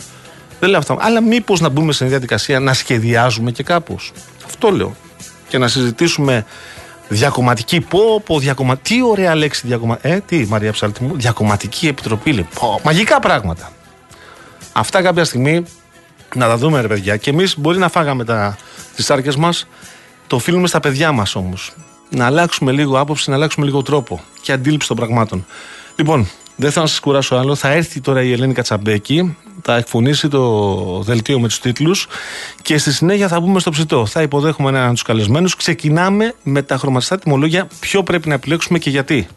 Δεν 0.62 0.70
λέω 0.70 0.80
αυτά. 0.80 0.96
Αλλά 1.00 1.22
μήπως 1.22 1.60
να 1.60 1.70
μπούμε 1.70 1.94
σε 1.94 2.06
διαδικασία 2.06 2.60
να 2.60 2.74
σχεδιάζουμε 2.74 3.52
και 3.52 3.64
κάπως. 3.64 4.12
Αυτό 4.46 4.72
λέω. 4.72 4.96
Και 5.48 5.58
να 5.58 5.68
συζητήσουμε 5.68 6.46
διακομματική. 7.08 7.82
Πω, 7.82 8.22
πω, 8.26 8.40
διακομματική. 8.40 8.94
Τι 8.94 9.02
ωραία 9.02 9.36
λέξη 9.36 9.68
διακομματική. 9.68 10.08
Ε, 10.08 10.20
τι, 10.26 10.46
Μαρία 10.46 10.72
Ψάλτη 10.72 11.04
μου. 11.04 11.16
Διακομματική 11.16 11.88
επιτροπή, 11.88 12.34
λέει. 12.34 12.48
Πω, 12.60 12.80
μαγικά 12.84 13.20
πράγματα. 13.20 13.72
Αυτά 14.72 15.02
κάποια 15.02 15.24
στιγμή 15.24 15.64
να 16.36 16.48
τα 16.48 16.58
δούμε, 16.58 16.82
ρε 16.82 16.88
παιδιά. 16.88 17.18
Και 17.18 17.30
εμείς 17.30 17.60
μπορεί 17.60 17.78
να 17.78 17.90
φάγαμε 17.90 18.56
τις 18.96 19.12
άρκε 19.12 19.32
μας. 19.38 19.68
Το 20.28 20.36
οφείλουμε 20.36 20.68
στα 20.68 20.80
παιδιά 20.80 21.12
μας 21.12 21.36
όμως. 21.36 21.72
Να 22.10 22.26
αλλάξουμε 22.26 22.72
λίγο 22.72 23.00
άποψη, 23.00 23.30
να 23.30 23.36
αλλάξουμε 23.36 23.66
λίγο 23.66 23.82
τρόπο 23.82 24.22
και 24.42 24.52
αντίληψη 24.52 24.88
των 24.88 24.98
πραγμάτων. 24.98 25.46
Λοιπόν, 25.96 26.30
δεν 26.56 26.72
θα 26.72 26.86
σας 26.88 27.00
κουράσω 27.00 27.36
άλλο. 27.36 27.56
Θα 27.56 27.70
έρθει 27.70 28.02
τώρα 28.02 28.24
η 28.24 28.32
Ελένη 28.32 28.54
Κατσαμπέκη, 28.54 29.38
θα 29.62 29.76
εκφωνήσει 29.76 30.28
το 30.28 31.02
δελτίο 31.04 31.40
με 31.40 31.48
τους 31.48 31.60
τίτλους 31.60 32.08
και 32.62 32.78
στη 32.78 32.94
συνέχεια 32.94 33.28
θα 33.28 33.40
μπούμε 33.40 33.60
στο 33.60 33.70
ψητό. 33.70 34.06
Θα 34.06 34.22
υποδέχουμε 34.22 34.70
έναν 34.70 34.84
από 34.84 34.94
τους 34.94 35.02
καλεσμένους. 35.02 35.56
Ξεκινάμε 35.56 36.34
με 36.44 36.62
τα 36.62 36.78
χρωματιστά 36.78 37.20
τιμολόγια. 37.20 37.68
Ποιο 37.80 38.04
πρέπει 38.04 38.28
να 38.28 38.34
επιλέξουμε 38.34 38.80
και 38.80 38.90
γιατί. 38.90 39.28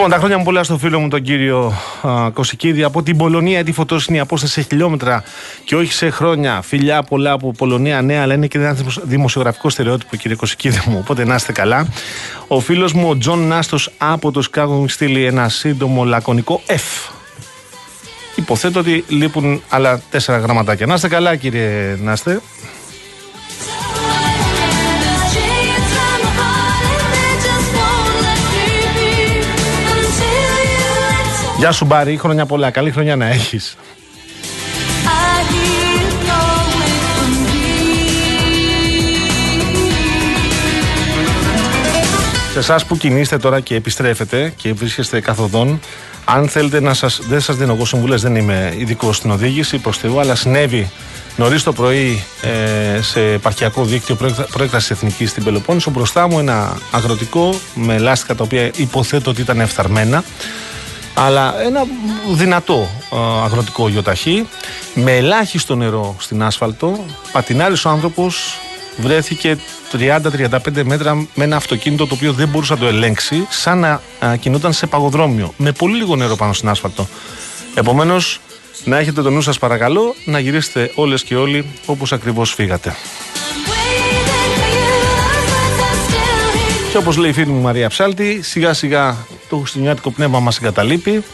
Λοιπόν, 0.00 0.14
τα 0.14 0.20
χρόνια 0.20 0.38
μου 0.38 0.44
πολλά 0.44 0.62
στο 0.62 0.78
φίλο 0.78 1.00
μου 1.00 1.08
τον 1.08 1.22
κύριο 1.22 1.74
α, 2.02 2.30
Κωσικίδη. 2.30 2.82
Από 2.82 3.02
την 3.02 3.16
Πολωνία 3.16 3.64
έτη 3.64 3.72
φωτός 3.72 4.06
είναι 4.06 4.16
η 4.16 4.20
απόσταση 4.20 4.52
σε 4.52 4.60
χιλιόμετρα 4.60 5.22
και 5.64 5.76
όχι 5.76 5.92
σε 5.92 6.10
χρόνια. 6.10 6.62
Φιλιά 6.62 7.02
πολλά 7.02 7.32
από 7.32 7.52
Πολωνία 7.52 8.02
νέα, 8.02 8.22
αλλά 8.22 8.34
είναι 8.34 8.46
και 8.46 8.58
ένα 8.58 8.76
δημοσιογραφικό 9.02 9.70
στερεότυπο, 9.70 10.16
κύριε 10.16 10.36
Κωσικίδη 10.36 10.80
μου. 10.86 10.98
Οπότε 11.00 11.24
να 11.24 11.34
είστε 11.34 11.52
καλά. 11.52 11.88
Ο 12.48 12.60
φίλος 12.60 12.92
μου, 12.92 13.08
ο 13.08 13.18
Τζον 13.18 13.46
Νάστος 13.46 13.90
από 13.98 14.30
το 14.30 14.42
Σικάγο, 14.42 14.74
μου 14.74 14.88
στείλει 14.88 15.24
ένα 15.24 15.48
σύντομο 15.48 16.04
λακωνικό 16.04 16.60
F. 16.66 17.10
Υποθέτω 18.34 18.80
ότι 18.80 19.04
λείπουν 19.08 19.62
άλλα 19.68 20.00
τέσσερα 20.10 20.38
γραμματάκια. 20.38 20.86
Να 20.86 20.94
είστε 20.94 21.08
καλά, 21.08 21.36
κύριε 21.36 21.96
Νάστε. 22.02 22.40
Γεια 31.60 31.72
σου 31.72 31.84
Μπάρι, 31.84 32.16
χρόνια 32.16 32.46
πολλά. 32.46 32.70
Καλή 32.70 32.90
χρονιά 32.90 33.16
να 33.16 33.26
έχεις. 33.26 33.76
Σε 42.52 42.58
εσάς 42.58 42.84
που 42.84 42.96
κινείστε 42.96 43.38
τώρα 43.38 43.60
και 43.60 43.74
επιστρέφετε 43.74 44.52
και 44.56 44.72
βρίσκεστε 44.72 45.20
καθοδόν, 45.20 45.80
αν 46.24 46.48
θέλετε 46.48 46.80
να 46.80 46.94
σας, 46.94 47.20
δεν 47.28 47.40
σας 47.40 47.56
δίνω 47.56 47.72
εγώ 47.72 47.84
συμβουλές, 47.84 48.22
δεν 48.22 48.36
είμαι 48.36 48.74
ειδικός 48.76 49.16
στην 49.16 49.30
οδήγηση 49.30 49.78
προς 49.78 49.98
Θεού, 49.98 50.20
αλλά 50.20 50.34
συνέβη 50.34 50.90
νωρίς 51.36 51.62
το 51.62 51.72
πρωί 51.72 52.24
ε, 52.42 53.02
σε 53.02 53.20
επαρχιακό 53.20 53.84
δίκτυο 53.84 54.16
προέκτασης 54.52 54.90
εθνικής 54.90 55.30
στην 55.30 55.44
Πελοπόννησο. 55.44 55.90
Μπροστά 55.90 56.28
μου 56.28 56.38
ένα 56.38 56.76
αγροτικό 56.90 57.54
με 57.74 57.98
λάστιχα 57.98 58.34
τα 58.34 58.44
οποία 58.44 58.70
υποθέτω 58.76 59.30
ότι 59.30 59.40
ήταν 59.40 59.60
εφθαρμένα. 59.60 60.24
Αλλά 61.14 61.62
ένα 61.62 61.86
δυνατό 62.30 62.88
ε, 63.12 63.16
αγροτικό 63.44 63.88
γιοταχή 63.88 64.46
με 64.94 65.16
ελάχιστο 65.16 65.76
νερό 65.76 66.16
στην 66.18 66.42
άσφαλτο. 66.42 67.04
Πατινάρει 67.32 67.74
ο 67.84 67.88
άνθρωπος, 67.88 68.58
βρέθηκε 68.96 69.58
30-35 69.92 70.82
μέτρα 70.84 71.14
με 71.14 71.44
ένα 71.44 71.56
αυτοκίνητο 71.56 72.06
το 72.06 72.14
οποίο 72.14 72.32
δεν 72.32 72.48
μπορούσε 72.48 72.72
να 72.72 72.78
το 72.78 72.86
ελέγξει, 72.86 73.46
σαν 73.50 73.78
να 74.20 74.36
κινούνταν 74.36 74.72
σε 74.72 74.86
παγοδρόμιο, 74.86 75.54
με 75.56 75.72
πολύ 75.72 75.96
λίγο 75.96 76.16
νερό 76.16 76.36
πάνω 76.36 76.52
στην 76.52 76.68
άσφαλτο. 76.68 77.08
Επομένως, 77.74 78.40
να 78.84 78.98
έχετε 78.98 79.22
το 79.22 79.30
νου 79.30 79.40
σας, 79.40 79.58
παρακαλώ, 79.58 80.14
να 80.24 80.38
γυρίσετε 80.38 80.92
όλες 80.94 81.22
και 81.22 81.36
όλοι 81.36 81.66
όπως 81.86 82.12
ακριβώς 82.12 82.54
φύγατε. 82.54 82.96
Και 86.90 86.96
όπως 86.96 87.16
λέει 87.16 87.30
η 87.30 87.32
φίλη 87.32 87.50
μου 87.50 87.60
Μαρία 87.60 87.88
Ψάλτη, 87.88 88.42
σιγά 88.42 88.72
σιγά 88.72 89.16
το 89.50 89.56
χριστουγεννιάτικο 89.56 90.10
πνεύμα 90.10 90.40
μας 90.40 90.58
εγκαταλείπει. 90.58 91.24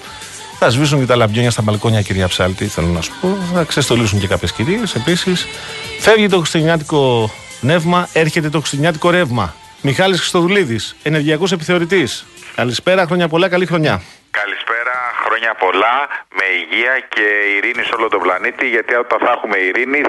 Θα 0.58 0.68
σβήσουν 0.70 1.00
και 1.00 1.06
τα 1.06 1.16
λαμπιόνια 1.16 1.50
στα 1.50 1.62
μπαλκόνια, 1.62 2.02
κυρία 2.02 2.28
Ψάλτη, 2.28 2.66
θέλω 2.66 2.86
να 2.86 3.00
σου 3.00 3.12
πω. 3.20 3.38
Θα 3.54 3.62
ξεστολίσουν 3.64 4.20
και 4.20 4.26
κάποιες 4.26 4.52
κυρίες 4.52 4.94
επίσης. 4.94 5.46
Φεύγει 6.00 6.28
το 6.28 6.38
χριστουγεννιάτικο 6.38 7.30
πνεύμα, 7.60 8.08
έρχεται 8.12 8.48
το 8.48 8.58
χριστουγεννιάτικο 8.58 9.10
ρεύμα. 9.10 9.54
Μιχάλης 9.80 10.18
Χριστοδουλίδης, 10.18 10.96
ενεργειακός 11.02 11.52
επιθεωρητής. 11.52 12.26
Καλησπέρα, 12.54 13.06
χρόνια 13.06 13.28
πολλά, 13.28 13.48
καλή 13.48 13.66
χρονιά. 13.66 14.02
Καλησπέρα, 14.30 14.96
χρόνια 15.24 15.54
πολλά, 15.58 15.96
με 16.34 16.44
υγεία 16.60 16.94
και 17.08 17.24
ειρήνη 17.56 17.82
σε 17.84 17.94
όλο 17.98 18.08
τον 18.08 18.20
πλανήτη, 18.20 18.68
γιατί 18.68 18.94
όταν 18.94 19.18
θα 19.18 19.30
έχουμε 19.36 19.56
ειρήνη 19.56 20.00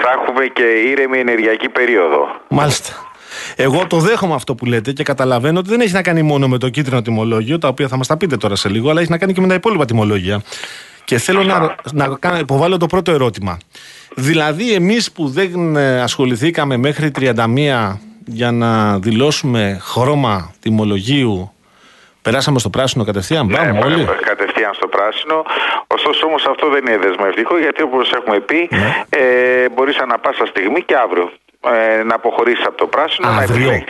θα 0.00 0.10
έχουμε 0.16 0.46
και 0.46 0.62
ήρεμη 0.62 1.18
ενεργειακή 1.18 1.68
περίοδο. 1.68 2.40
Μάλιστα. 2.48 3.11
Εγώ 3.56 3.86
το 3.86 3.98
δέχομαι 3.98 4.34
αυτό 4.34 4.54
που 4.54 4.64
λέτε 4.64 4.92
και 4.92 5.02
καταλαβαίνω 5.02 5.58
ότι 5.58 5.68
δεν 5.68 5.80
έχει 5.80 5.92
να 5.92 6.02
κάνει 6.02 6.22
μόνο 6.22 6.48
με 6.48 6.58
το 6.58 6.68
κίτρινο 6.68 7.02
τιμολόγιο, 7.02 7.58
τα 7.58 7.68
οποία 7.68 7.88
θα 7.88 7.96
μας 7.96 8.06
τα 8.06 8.16
πείτε 8.16 8.36
τώρα 8.36 8.56
σε 8.56 8.68
λίγο, 8.68 8.90
αλλά 8.90 9.00
έχει 9.00 9.10
να 9.10 9.18
κάνει 9.18 9.32
και 9.32 9.40
με 9.40 9.48
τα 9.48 9.54
υπόλοιπα 9.54 9.84
τιμολόγια. 9.84 10.42
Και 11.04 11.18
θέλω 11.18 11.42
να, 11.42 11.74
να 11.92 12.38
υποβάλω 12.38 12.76
το 12.76 12.86
πρώτο 12.86 13.12
ερώτημα. 13.12 13.58
Δηλαδή, 14.14 14.72
εμείς 14.72 15.12
που 15.12 15.28
δεν 15.28 15.76
ε, 15.76 16.00
ασχοληθήκαμε 16.00 16.76
μέχρι 16.76 17.10
31 17.18 17.96
για 18.26 18.50
να 18.50 18.98
δηλώσουμε 18.98 19.78
χρώμα 19.82 20.54
τιμολογίου, 20.60 21.52
περάσαμε 22.22 22.58
στο 22.58 22.70
πράσινο 22.70 23.04
κατευθείαν; 23.04 23.46
Ναι, 23.46 23.56
πάμε 23.56 23.78
όλοι. 23.78 24.08
Κατευθείαν 24.20 24.74
στο 24.74 24.86
πράσινο. 24.88 25.42
Ωστόσο, 25.86 26.26
όμως 26.26 26.46
αυτό 26.46 26.68
δεν 26.68 26.86
είναι 26.86 26.98
δεσμευτικό 26.98 27.58
γιατί, 27.58 27.82
όπως 27.82 28.12
έχουμε 28.12 28.40
πει, 28.40 28.68
ναι. 28.70 29.02
ε, 29.08 29.68
μπορείς 29.74 29.98
ανά 29.98 30.18
πάσα 30.18 30.46
στιγμή 30.46 30.82
και 30.82 30.96
αύριο 30.96 31.32
ε, 31.70 32.02
να 32.02 32.14
αποχωρήσεις 32.14 32.64
από 32.66 32.76
το 32.76 32.86
πράσινο. 32.86 33.28
Αύριο. 33.28 33.70
Να 33.70 33.84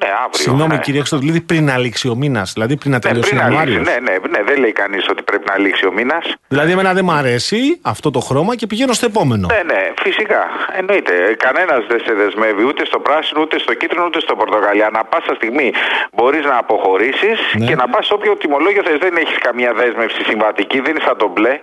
ναι, 0.00 0.08
αύριο. 0.24 0.42
Συγγνώμη, 0.44 0.74
ναι. 0.74 0.80
κύριε 0.80 1.00
Χρυστοδουλίδη, 1.00 1.40
πριν 1.40 1.70
αλήξει 1.70 2.08
ο 2.08 2.14
μήνας. 2.14 2.52
Δηλαδή 2.52 2.76
πριν 2.76 2.90
να 2.90 2.96
ναι, 2.96 3.02
τελειώσει 3.02 3.34
ναι, 3.34 3.40
ο 3.40 3.42
Ιανουάριο. 3.42 3.78
Ναι, 3.78 3.96
ναι, 4.06 4.14
ναι, 4.30 4.42
δεν 4.42 4.58
λέει 4.58 4.72
κανείς 4.72 5.08
ότι 5.08 5.22
πρέπει 5.22 5.44
να 5.48 5.58
λήξει 5.58 5.86
ο 5.86 5.92
μήνας. 5.92 6.34
Δηλαδή, 6.48 6.72
εμένα 6.72 6.92
δεν 6.92 7.04
μου 7.04 7.12
αρέσει 7.12 7.80
αυτό 7.82 8.10
το 8.10 8.20
χρώμα 8.20 8.56
και 8.56 8.66
πηγαίνω 8.66 8.92
στο 8.92 9.06
επόμενο. 9.06 9.46
Ναι, 9.52 9.62
ναι, 9.74 9.82
φυσικά. 10.02 10.42
Εννοείται. 10.78 11.12
Κανένας 11.38 11.86
δεν 11.88 12.00
σε 12.06 12.12
δεσμεύει 12.14 12.64
ούτε 12.64 12.84
στο 12.84 12.98
πράσινο, 12.98 13.40
ούτε 13.40 13.58
στο 13.58 13.74
κίτρινο, 13.74 14.04
ούτε 14.04 14.20
στο 14.20 14.36
πορτοκαλί. 14.36 14.84
Ανά 14.84 15.04
πάσα 15.04 15.34
στιγμή 15.34 15.72
μπορείς 16.12 16.44
να 16.44 16.56
αποχωρήσεις 16.56 17.38
ναι. 17.58 17.66
και 17.66 17.74
να 17.74 17.88
πας 17.88 18.10
όποιο 18.10 18.36
τιμολόγιο 18.36 18.82
θες. 18.82 18.98
Δεν 18.98 19.16
έχεις 19.16 19.38
καμία 19.38 19.72
δέσμευση 19.72 20.24
συμβατική, 20.24 20.80
δεν 20.80 20.90
είναι 20.90 21.04
σαν 21.04 21.16
το 21.16 21.28
μπλε. 21.28 21.60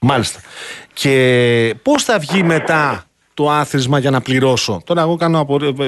Μάλιστα. 0.00 0.40
Και 0.92 1.14
πώς 1.82 2.04
θα 2.04 2.18
βγει 2.18 2.42
μετά 2.42 3.04
το 3.40 3.50
άθροισμα 3.50 3.98
για 3.98 4.10
να 4.10 4.20
πληρώσω. 4.20 4.82
Τώρα, 4.84 5.00
εγώ 5.00 5.16
κάνω 5.16 5.46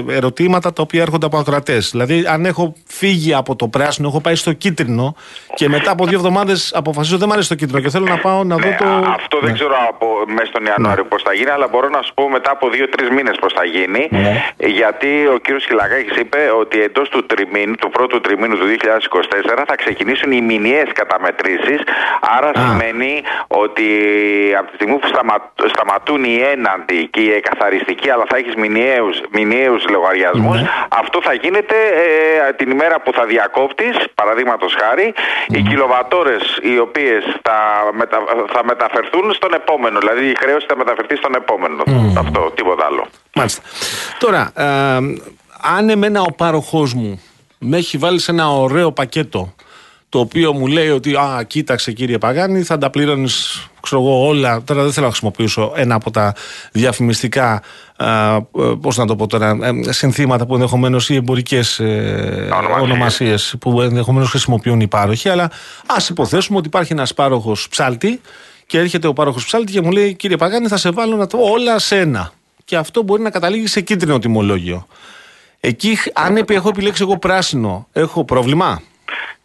ερωτήματα 0.08 0.72
τα 0.72 0.82
οποία 0.82 1.02
έρχονται 1.02 1.26
από 1.26 1.38
ακροατές. 1.38 1.90
Δηλαδή, 1.90 2.24
αν 2.28 2.44
έχω 2.44 2.74
φύγει 2.86 3.34
από 3.34 3.56
το 3.56 3.68
πράσινο, 3.68 4.08
έχω 4.08 4.20
πάει 4.20 4.34
στο 4.34 4.52
κίτρινο 4.52 5.14
και 5.54 5.68
μετά 5.68 5.90
από 5.90 6.06
δύο 6.06 6.18
εβδομάδες 6.18 6.72
αποφασίζω 6.74 7.16
δεν 7.18 7.26
μου 7.28 7.32
αρέσει 7.32 7.48
το 7.48 7.54
κίτρινο 7.54 7.80
και 7.80 7.90
θέλω 7.90 8.06
να 8.14 8.18
πάω 8.18 8.44
να 8.44 8.56
δω 8.56 8.68
ναι, 8.68 8.76
το. 8.78 8.84
Αυτό 9.18 9.38
δεν 9.40 9.48
ναι. 9.48 9.54
ξέρω 9.58 9.74
από 9.88 10.06
μέσα 10.36 10.46
στον 10.52 10.64
Ιανουάριο 10.64 11.02
ναι. 11.02 11.08
πώς 11.08 11.22
θα 11.22 11.32
γίνει, 11.32 11.50
αλλά 11.50 11.66
μπορώ 11.72 11.88
να 11.88 12.02
σου 12.02 12.12
πω 12.14 12.28
μετά 12.28 12.50
από 12.50 12.64
δύο-τρεις 12.70 13.08
μήνες 13.16 13.36
πώς 13.40 13.52
θα 13.52 13.64
γίνει. 13.64 14.02
Ναι. 14.10 14.32
Γιατί 14.80 15.10
ο 15.34 15.38
κύριος 15.44 15.64
Χιλακάκη 15.64 16.20
είπε 16.20 16.40
ότι 16.60 16.76
εντός 16.82 17.08
του 17.08 17.26
τριμήνου, 17.26 17.74
του 17.74 17.90
πρώτου 17.90 18.20
τριμήνου 18.20 18.56
του 18.60 18.66
2024 19.58 19.64
θα 19.66 19.76
ξεκινήσουν 19.82 20.32
οι 20.32 20.40
μηνιαίες 20.40 20.90
καταμετρήσεις. 21.00 21.80
Άρα 22.36 22.48
Α. 22.48 22.52
σημαίνει 22.62 23.12
ότι 23.64 23.86
από 24.58 24.66
τη 24.70 24.74
στιγμή 24.74 24.96
που 25.02 25.08
σταματούν 25.74 26.24
οι 26.24 26.36
έναντι 26.54 27.08
και 27.12 27.20
οι 27.20 27.30
καθαριστική, 27.48 28.11
αλλά 28.11 28.24
θα 28.31 28.37
έχεις 28.37 28.55
μηνιαίους 29.31 29.85
λογαριασμούς. 29.88 30.61
Ναι. 30.61 30.68
Αυτό 30.88 31.18
θα 31.22 31.33
γίνεται 31.33 31.76
ε, 32.48 32.52
την 32.52 32.70
ημέρα 32.70 33.00
που 33.00 33.12
θα 33.12 33.24
διακόπτεις, 33.24 33.94
παραδείγματος 34.14 34.76
χάρη, 34.81 35.14
οι 35.48 35.62
κιλοβατόρες 35.62 36.59
οι 36.62 36.78
οποίες 36.78 37.22
θα, 37.42 37.57
μετα, 37.92 38.18
θα 38.52 38.64
μεταφερθούν 38.64 39.33
στον 39.33 39.55
επόμενο. 39.55 39.98
Δηλαδή 39.98 40.24
η 40.26 40.37
χρέωση 40.40 40.66
θα 40.68 40.76
μεταφερθεί 40.76 41.16
στον 41.16 41.35
επόμενο. 41.35 41.83
Αυτό, 42.18 42.52
τίποτα 42.55 42.85
άλλο. 42.87 43.07
Μάλιστα. 43.35 43.62
Τώρα, 44.18 44.52
ε, 44.57 44.64
αν 45.76 45.88
εμένα 45.88 46.20
ο 46.20 46.33
πάροχός 46.37 46.94
μου 46.94 47.22
με 47.59 47.76
έχει 47.76 47.96
βάλει 47.98 48.18
σε 48.18 48.31
ένα 48.31 48.50
ωραίο 48.50 48.92
πακέτο 48.92 49.55
το 50.12 50.18
οποίο 50.18 50.53
μου 50.53 50.66
λέει 50.66 50.88
ότι 50.88 51.14
α, 51.14 51.44
κοίταξε 51.46 51.92
κύριε 51.92 52.18
Παγάνη, 52.18 52.62
θα 52.62 52.79
τα 52.79 52.90
πλήρωνει 52.90 53.29
ξέρω 53.81 54.03
εγώ 54.03 54.27
όλα. 54.27 54.62
Τώρα 54.62 54.83
δεν 54.83 54.92
θέλω 54.92 55.07
να 55.07 55.12
χρησιμοποιήσω 55.12 55.72
ένα 55.77 55.94
από 55.94 56.11
τα 56.11 56.35
διαφημιστικά, 56.72 57.62
πώς 58.81 58.96
να 58.96 59.07
το 59.07 59.16
πω 59.16 59.27
τώρα, 59.27 59.59
ε, 59.62 59.92
συνθήματα 59.92 60.46
που 60.46 60.55
ενδεχομένως 60.55 61.11
ή 61.11 61.14
εμπορικές 61.14 61.79
ε, 61.79 62.48
ονομασίες 62.81 63.55
που 63.61 63.81
ενδεχομένως 63.81 64.31
χρησιμοποιούν 64.31 64.81
οι 64.81 64.88
πάροχοι. 64.88 65.29
Αλλά 65.29 65.51
ας 65.87 66.09
υποθέσουμε 66.09 66.59
ότι 66.59 66.66
υπάρχει 66.66 66.92
ένας 66.92 67.14
πάροχος 67.14 67.68
ψάλτη 67.68 68.20
και 68.66 68.79
έρχεται 68.79 69.07
ο 69.07 69.12
πάροχος 69.12 69.44
ψάλτη 69.44 69.72
και 69.72 69.81
μου 69.81 69.90
λέει 69.90 70.14
κύριε 70.14 70.37
Παγάνη, 70.37 70.68
θα 70.68 70.77
σε 70.77 70.90
βάλω 70.90 71.16
να 71.16 71.27
το 71.27 71.38
όλα 71.38 71.79
σε 71.79 71.98
ένα. 71.98 72.33
Και 72.64 72.77
αυτό 72.77 73.03
μπορεί 73.03 73.22
να 73.22 73.31
καταλήγει 73.31 73.66
σε 73.66 73.81
κίτρινο 73.81 74.18
τιμολόγιο. 74.18 74.87
Εκεί, 75.61 75.98
αν 76.12 76.44
έχω 76.48 76.68
επιλέξει 76.68 77.03
εγώ 77.03 77.18
πράσινο, 77.18 77.88
έχω 77.92 78.25
πρόβλημα; 78.25 78.83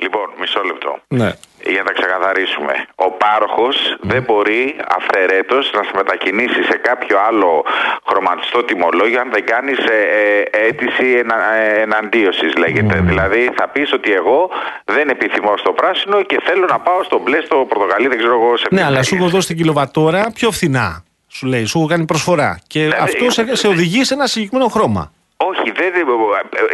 Λοιπόν, 0.04 0.28
μισό 0.40 0.62
λεπτό. 0.70 0.92
Ναι. 1.08 1.30
Για 1.74 1.84
να 1.88 1.92
ξεκαθαρίσουμε. 1.98 2.74
Ο 2.96 3.12
πάροχος 3.12 3.76
ναι. 3.90 4.14
δεν 4.14 4.24
μπορεί 4.28 4.62
αυθαιρέτω 4.98 5.56
να 5.56 5.84
σε 5.88 5.92
μετακινήσει 5.96 6.64
σε 6.70 6.78
κάποιο 6.88 7.16
άλλο 7.28 7.66
χρωματιστό 8.10 8.64
τιμολόγιο 8.64 9.20
αν 9.20 9.30
δεν 9.32 9.46
κάνεις 9.46 9.78
ε, 9.78 10.00
ε, 10.22 10.66
αίτηση 10.68 11.08
ενα, 11.22 11.54
ε, 11.54 11.82
εναντίωσης, 11.82 12.56
λέγεται. 12.56 12.96
Ναι. 12.96 13.08
Δηλαδή 13.10 13.52
θα 13.58 13.68
πεις 13.68 13.94
ότι 13.94 14.12
εγώ 14.14 14.50
δεν 14.86 15.10
επιθυμώ 15.10 15.58
στο 15.58 15.72
πράσινο 15.72 16.24
και 16.24 16.38
θέλω 16.44 16.66
να 16.66 16.80
πάω 16.80 17.04
στο 17.04 17.18
μπλε, 17.24 17.42
στο 17.42 17.56
πορτοκαλί, 17.70 18.08
δεν 18.08 18.18
ξέρω 18.18 18.34
εγώ 18.34 18.58
σε 18.58 18.68
Ναι, 18.72 18.84
αλλά 18.84 19.04
σου 19.04 19.16
έχω 19.16 19.28
δώσει 19.28 19.48
την 19.48 19.58
κιλοβατόρα 19.58 20.32
πιο 20.34 20.52
φθηνά. 20.52 21.04
Σου 21.28 21.46
λέει, 21.46 21.66
σου 21.66 21.78
έχω 21.78 21.88
κάνει 21.88 22.06
προσφορά. 22.06 22.60
Και 22.68 22.80
δηλαδή, 22.80 23.02
αυτό 23.02 23.30
σε, 23.30 23.56
σε 23.56 23.68
οδηγεί 23.68 24.04
σε 24.04 24.14
ένα 24.14 24.28
συγκεκριμένο 24.28 24.70
χρώμα. 24.70 25.12
Όχι, 25.40 25.72
δεν, 25.72 25.92
ε, 25.96 26.00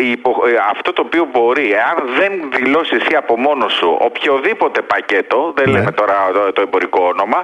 ε, 0.04 0.12
ε, 0.12 0.58
αυτό 0.72 0.94
το 0.94 1.02
οποίο 1.06 1.30
μπορεί, 1.32 1.74
αν 1.90 1.98
δεν 2.20 2.32
δηλώσει 2.56 2.96
εσύ 2.96 3.16
από 3.16 3.40
μόνος 3.40 3.74
σου 3.74 3.98
οποιοδήποτε 4.00 4.82
πακέτο, 4.82 5.54
δεν 5.56 5.70
ναι. 5.70 5.78
λέμε 5.78 5.92
τώρα 5.92 6.14
το, 6.54 6.62
εμπορικό 6.62 7.04
όνομα, 7.04 7.44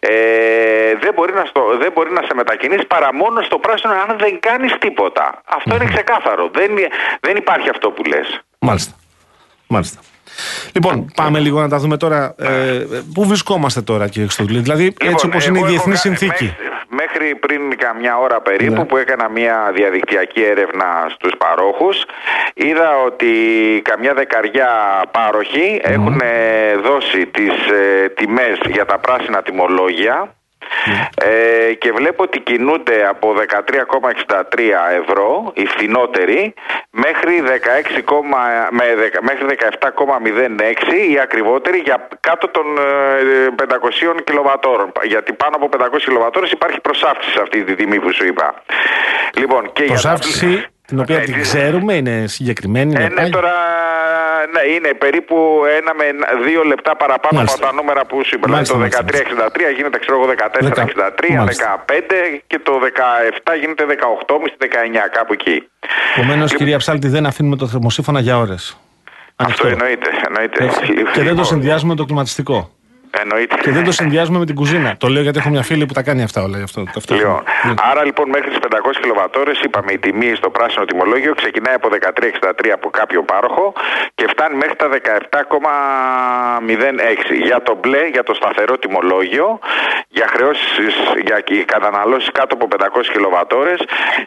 ε, 0.00 0.94
δεν, 1.00 1.12
μπορεί 1.14 1.32
να 1.32 1.44
στο, 1.44 1.62
δεν 1.78 1.92
μπορεί 1.94 2.12
να 2.12 2.22
σε 2.22 2.34
μετακινήσει 2.34 2.86
παρά 2.86 3.14
μόνος 3.14 3.46
στο 3.46 3.58
πράσινο 3.58 3.92
αν 3.92 4.18
δεν 4.18 4.40
κάνεις 4.40 4.72
τίποτα. 4.78 5.42
είναι 5.64 5.84
ξεκάθαρο. 5.84 6.50
Δεν, 6.52 6.70
δεν 7.20 7.36
υπάρχει 7.36 7.68
αυτό 7.68 7.90
που 7.90 8.02
λες. 8.04 8.40
Μάλιστα. 8.58 8.94
Μάλιστα. 9.66 10.00
Λοιπόν, 10.72 11.12
πάμε 11.14 11.38
λίγο 11.38 11.60
να 11.60 11.68
τα 11.68 11.78
δούμε 11.78 11.96
τώρα. 11.96 12.34
Ε, 12.38 12.86
πού 13.14 13.26
βρισκόμαστε 13.26 13.82
τώρα, 13.82 14.08
κύριε 14.08 14.24
Χρυστοδουλή, 14.24 14.58
δηλαδή 14.58 14.86
έτσι 14.86 15.26
λοιπόν, 15.26 15.40
όπω 15.40 15.48
είναι 15.48 15.58
η 15.58 15.64
διεθνή 15.70 15.96
συνθήκη 15.96 16.56
μέχρι 16.94 17.34
πριν 17.34 17.76
καμιά 17.76 18.18
ώρα 18.18 18.40
περίπου 18.40 18.74
ναι. 18.74 18.84
που 18.84 18.96
έκανα 18.96 19.28
μια 19.28 19.70
διαδικτυακή 19.74 20.42
έρευνα 20.42 21.06
στους 21.14 21.32
παρόχους 21.38 22.04
είδα 22.54 22.98
ότι 22.98 23.32
καμιά 23.84 24.14
δεκαριά 24.14 24.70
πάροχοι 25.10 25.80
έχουν 25.82 26.20
δώσει 26.82 27.26
τις 27.26 27.70
ε, 27.70 28.08
τιμές 28.08 28.58
για 28.66 28.84
τα 28.84 28.98
πράσινα 28.98 29.42
τιμολόγια 29.42 30.34
Ε, 31.14 31.74
και 31.74 31.92
βλέπω 31.92 32.22
ότι 32.22 32.40
κινούνται 32.40 33.06
από 33.08 33.34
13,63 33.34 34.42
ευρώ 35.00 35.52
οι 35.54 35.66
φθηνότεροι 35.66 36.54
μέχρι, 36.90 37.42
16, 37.46 38.12
με, 38.70 38.84
μέχρι 39.20 39.44
17,06 39.80 41.10
οι 41.10 41.18
ακριβότεροι 41.18 41.78
για 41.78 42.08
κάτω 42.20 42.48
των 42.48 42.64
500 43.56 44.20
κιλοβατόρων. 44.24 44.92
Γιατί 45.02 45.32
πάνω 45.32 45.56
από 45.56 45.68
500 45.78 45.98
κιλοβατόρες 46.04 46.50
υπάρχει 46.50 46.80
προσάυξηση 46.80 47.34
σε 47.34 47.40
αυτή 47.42 47.64
τη 47.64 47.74
τιμή 47.74 48.00
που 48.00 48.12
σου 48.12 48.26
είπα. 48.26 48.62
Λοιπόν, 49.36 49.72
και 49.72 49.84
προσάυξηση 49.84 50.46
για 50.46 50.73
την 50.86 51.00
οποία 51.00 51.20
την 51.20 51.40
ξέρουμε, 51.40 51.94
είναι 51.94 52.26
συγκεκριμένη. 52.26 52.90
Είναι 52.90 53.04
ε, 53.04 53.22
ναι, 53.22 53.28
τώρα 53.28 53.52
ναι, 54.52 54.72
είναι 54.74 54.94
περίπου 54.94 55.36
ένα 55.78 55.94
με 55.94 56.04
δύο 56.44 56.62
λεπτά 56.62 56.96
παραπάνω 56.96 57.40
από 57.40 57.58
τα 57.58 57.72
νούμερα 57.72 58.04
που 58.06 58.24
σου 58.24 58.34
είπα. 58.34 58.46
Δηλαδή 58.46 58.90
το 58.90 59.02
1363 59.70 59.74
γίνεται 59.76 59.98
ξέρω 59.98 60.16
εγώ 60.20 60.32
1463, 60.32 61.44
15 61.44 61.50
και 62.46 62.58
το 62.62 62.72
17 63.44 63.52
γίνεται 63.60 63.84
18,5 64.28 64.34
19 64.34 64.66
κάπου 65.12 65.32
εκεί. 65.32 65.68
Επομένως, 66.16 66.50
λοιπόν, 66.50 66.58
κυρία 66.58 66.78
Ψάλτη, 66.78 67.08
δεν 67.08 67.26
αφήνουμε 67.26 67.56
το 67.56 67.66
θερμοσύφωνα 67.66 68.20
για 68.20 68.38
ώρες. 68.38 68.78
Αυτό 69.36 69.66
εννοείται. 69.66 70.10
εννοείται. 70.26 70.70
Και 71.12 71.22
δεν 71.22 71.36
το 71.36 71.44
συνδυάζουμε 71.44 71.90
με 71.90 71.96
το 71.96 72.04
κλιματιστικό. 72.04 72.70
Εννοείται. 73.20 73.56
Και 73.60 73.70
δεν 73.70 73.84
το 73.84 73.92
συνδυάζουμε 73.92 74.38
με 74.38 74.46
την 74.46 74.54
κουζίνα. 74.54 74.96
Το 74.98 75.08
λέω 75.08 75.22
γιατί 75.22 75.38
έχω 75.38 75.48
μια 75.48 75.62
φίλη 75.62 75.86
που 75.86 75.92
τα 75.92 76.02
κάνει 76.02 76.22
αυτά 76.22 76.42
όλα. 76.42 76.58
Αυτό, 76.62 76.84
αυτό 76.96 77.14
λοιπόν, 77.14 77.42
άρα 77.90 78.04
λοιπόν 78.04 78.28
μέχρι 78.28 78.48
τις 78.48 78.58
500 78.68 78.76
κιλοβατόρες 79.00 79.60
είπαμε 79.60 79.92
η 79.92 79.98
τιμή 79.98 80.34
στο 80.34 80.50
πράσινο 80.50 80.84
τιμολόγιο 80.84 81.34
ξεκινάει 81.34 81.74
από 81.74 81.88
13,63 81.88 82.68
από 82.72 82.90
κάποιο 82.90 83.22
πάροχο 83.22 83.72
και 84.14 84.26
φτάνει 84.28 84.56
μέχρι 84.56 84.76
τα 84.76 84.88
17,06. 84.88 84.98
Για 87.44 87.62
το 87.62 87.78
μπλε, 87.80 88.06
για 88.06 88.22
το 88.22 88.34
σταθερό 88.34 88.78
τιμολόγιο, 88.78 89.58
για 90.08 90.26
χρεώσεις, 90.28 90.94
για 91.24 91.42
καταναλώσεις 91.64 92.30
κάτω 92.32 92.54
από 92.54 92.68
500 92.76 93.10
κιλοβατόρες, 93.12 93.80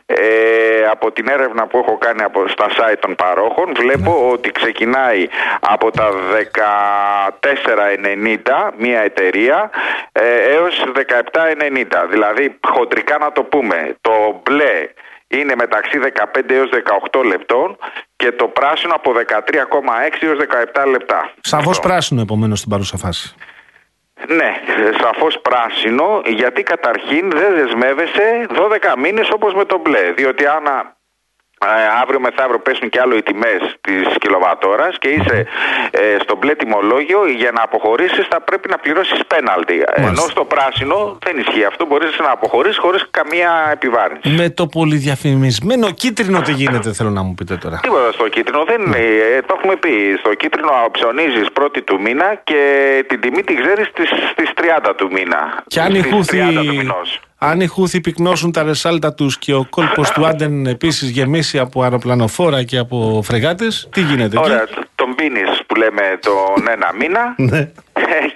ε, 0.06 0.18
από 0.92 1.12
την 1.12 1.28
έρευνα 1.30 1.68
που 1.68 1.78
έχω 1.78 1.98
κάνει 1.98 2.24
από, 2.24 2.48
στα 2.48 2.68
site 2.70 2.98
των 3.00 3.16
παρόχων, 3.16 3.74
βλέπω 3.78 4.12
ναι. 4.12 4.32
ότι 4.32 4.52
ξεκινάει 4.52 5.28
από 5.60 5.92
τα 5.92 6.10
14,90 7.40 8.72
μια 8.78 9.00
εταιρεία 9.00 9.70
ε, 10.12 10.54
έως 10.54 10.84
17,90. 10.96 12.08
Δηλαδή 12.10 12.60
χοντρικά 12.68 13.18
να 13.18 13.32
το 13.32 13.44
πούμε, 13.44 13.96
το 14.02 14.42
μπλε 14.44 14.90
είναι 15.28 15.56
μεταξύ 15.56 16.00
15 16.36 16.50
έως 16.50 16.70
18 17.12 17.26
λεπτών 17.26 17.78
και 18.16 18.32
το 18.32 18.48
πράσινο 18.48 18.94
από 18.94 19.12
13,6 19.12 19.22
έως 20.20 20.38
17 20.84 20.88
λεπτά. 20.88 21.32
Σαφώς 21.42 21.80
πράσινο 21.80 22.22
επομένως 22.22 22.60
στην 22.60 22.72
παρούσα 22.72 22.98
φάση. 22.98 23.36
Ναι, 24.28 24.54
σαφώς 25.02 25.40
πράσινο 25.40 26.22
γιατί 26.26 26.64
καταρχήν 26.64 27.30
δεν 27.30 27.56
δεσμεύεσαι 27.56 28.48
12 28.50 28.98
μήνες 28.98 29.30
όπως 29.30 29.54
με 29.54 29.66
το 29.66 29.78
μπλε. 29.78 30.12
Διότι 30.12 30.46
αν 30.46 30.66
ε, 30.66 30.97
αύριο 32.02 32.20
μεθαύριο 32.20 32.60
πέσουν 32.60 32.90
και 32.90 33.00
άλλο 33.00 33.16
οι 33.18 33.24
τιμές 33.24 33.62
της 33.82 34.04
κιλοβατόρας 34.20 34.98
και 35.00 35.08
είσαι 35.08 35.48
ε, 35.92 36.18
στο 36.22 36.36
μπλε 36.36 36.54
τιμολόγιο 36.56 37.20
για 37.42 37.52
να 37.52 37.62
αποχωρήσεις 37.62 38.26
θα 38.30 38.42
πρέπει 38.42 38.70
να 38.70 38.78
πληρώσεις 38.78 39.20
πέναλτι. 39.28 39.84
Ενώ 39.96 40.24
στο 40.36 40.44
πράσινο 40.46 41.18
δεν 41.26 41.38
ισχύει 41.38 41.66
αυτό, 41.66 41.86
μπορείς 41.86 42.20
να 42.20 42.32
αποχωρήσεις 42.32 42.78
χωρίς 42.78 43.08
καμία 43.12 43.52
επιβάρυνση. 43.72 44.30
Με 44.30 44.50
το 44.50 44.68
πολυδιαφημισμένο 44.68 45.92
κίτρινο 45.92 46.42
τι 46.42 46.52
γίνεται, 46.52 46.94
θέλω 46.94 47.10
να 47.10 47.22
μου 47.22 47.34
πείτε 47.34 47.56
τώρα. 47.56 47.80
Τίποτα 47.82 48.12
στο 48.12 48.28
κίτρινο 48.28 48.64
δεν 48.64 48.82
είναι. 48.82 48.98
Ε, 48.98 49.42
το 49.42 49.56
έχουμε 49.58 49.76
πει. 49.76 50.16
Στο 50.20 50.34
κίτρινο 50.34 50.72
ψωνίζει 50.92 51.42
πρώτη 51.54 51.82
του 51.82 52.02
μήνα 52.02 52.42
και 52.44 52.62
την 53.08 53.20
τιμή 53.22 53.44
τη 53.44 53.56
ξέρεις 53.56 53.88
στις 54.32 54.50
30 54.88 54.94
του 54.98 55.10
μήνα. 55.12 55.64
Και 55.68 55.80
αν 55.82 55.96
η 55.96 56.02
Χούθη 56.02 56.40
αν 57.38 57.62
οι 57.62 57.68
Χούθοι 57.68 58.02
πυκνώσουν 58.02 58.52
τα 58.52 58.64
ρεσάλτα 58.64 59.14
τους 59.14 59.38
και 59.38 59.54
ο 59.54 59.66
κόλπος 59.70 60.10
του 60.10 60.26
Άντεν 60.28 60.66
επίσης 60.66 61.10
γεμίσει 61.10 61.60
από 61.60 61.84
αεροπλανοφόρα 61.84 62.64
και 62.64 62.78
από 62.78 63.22
φρεγάτες, 63.24 63.88
τι 63.92 64.02
γίνεται 64.02 64.40
Ωραία, 64.40 64.62
εκεί. 64.62 64.74
τον 64.96 65.16
πίνεις 65.16 65.50
που 65.50 65.57
λέμε 65.78 66.20
τον 66.28 66.68
ένα 66.76 66.90
μήνα. 67.00 67.36
Ναι. 67.50 67.70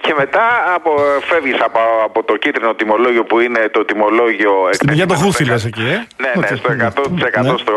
και 0.00 0.14
μετά 0.16 0.46
από, 0.74 0.90
φεύγεις 1.20 1.60
από, 1.60 1.78
από 2.04 2.22
το 2.24 2.36
κίτρινο 2.36 2.74
τιμολόγιο 2.74 3.24
που 3.24 3.40
είναι 3.40 3.68
το 3.70 3.84
τιμολόγιο... 3.84 4.52
Για 4.92 5.06
το 5.06 5.14
χούθι 5.14 5.44
λες 5.44 5.64
εκεί, 5.64 5.82
ε; 5.82 6.06
Ναι, 6.22 6.32
ναι, 6.40 6.56
στο 6.56 6.70
100% 6.70 7.42
ναι. 7.42 7.56
στο 7.56 7.76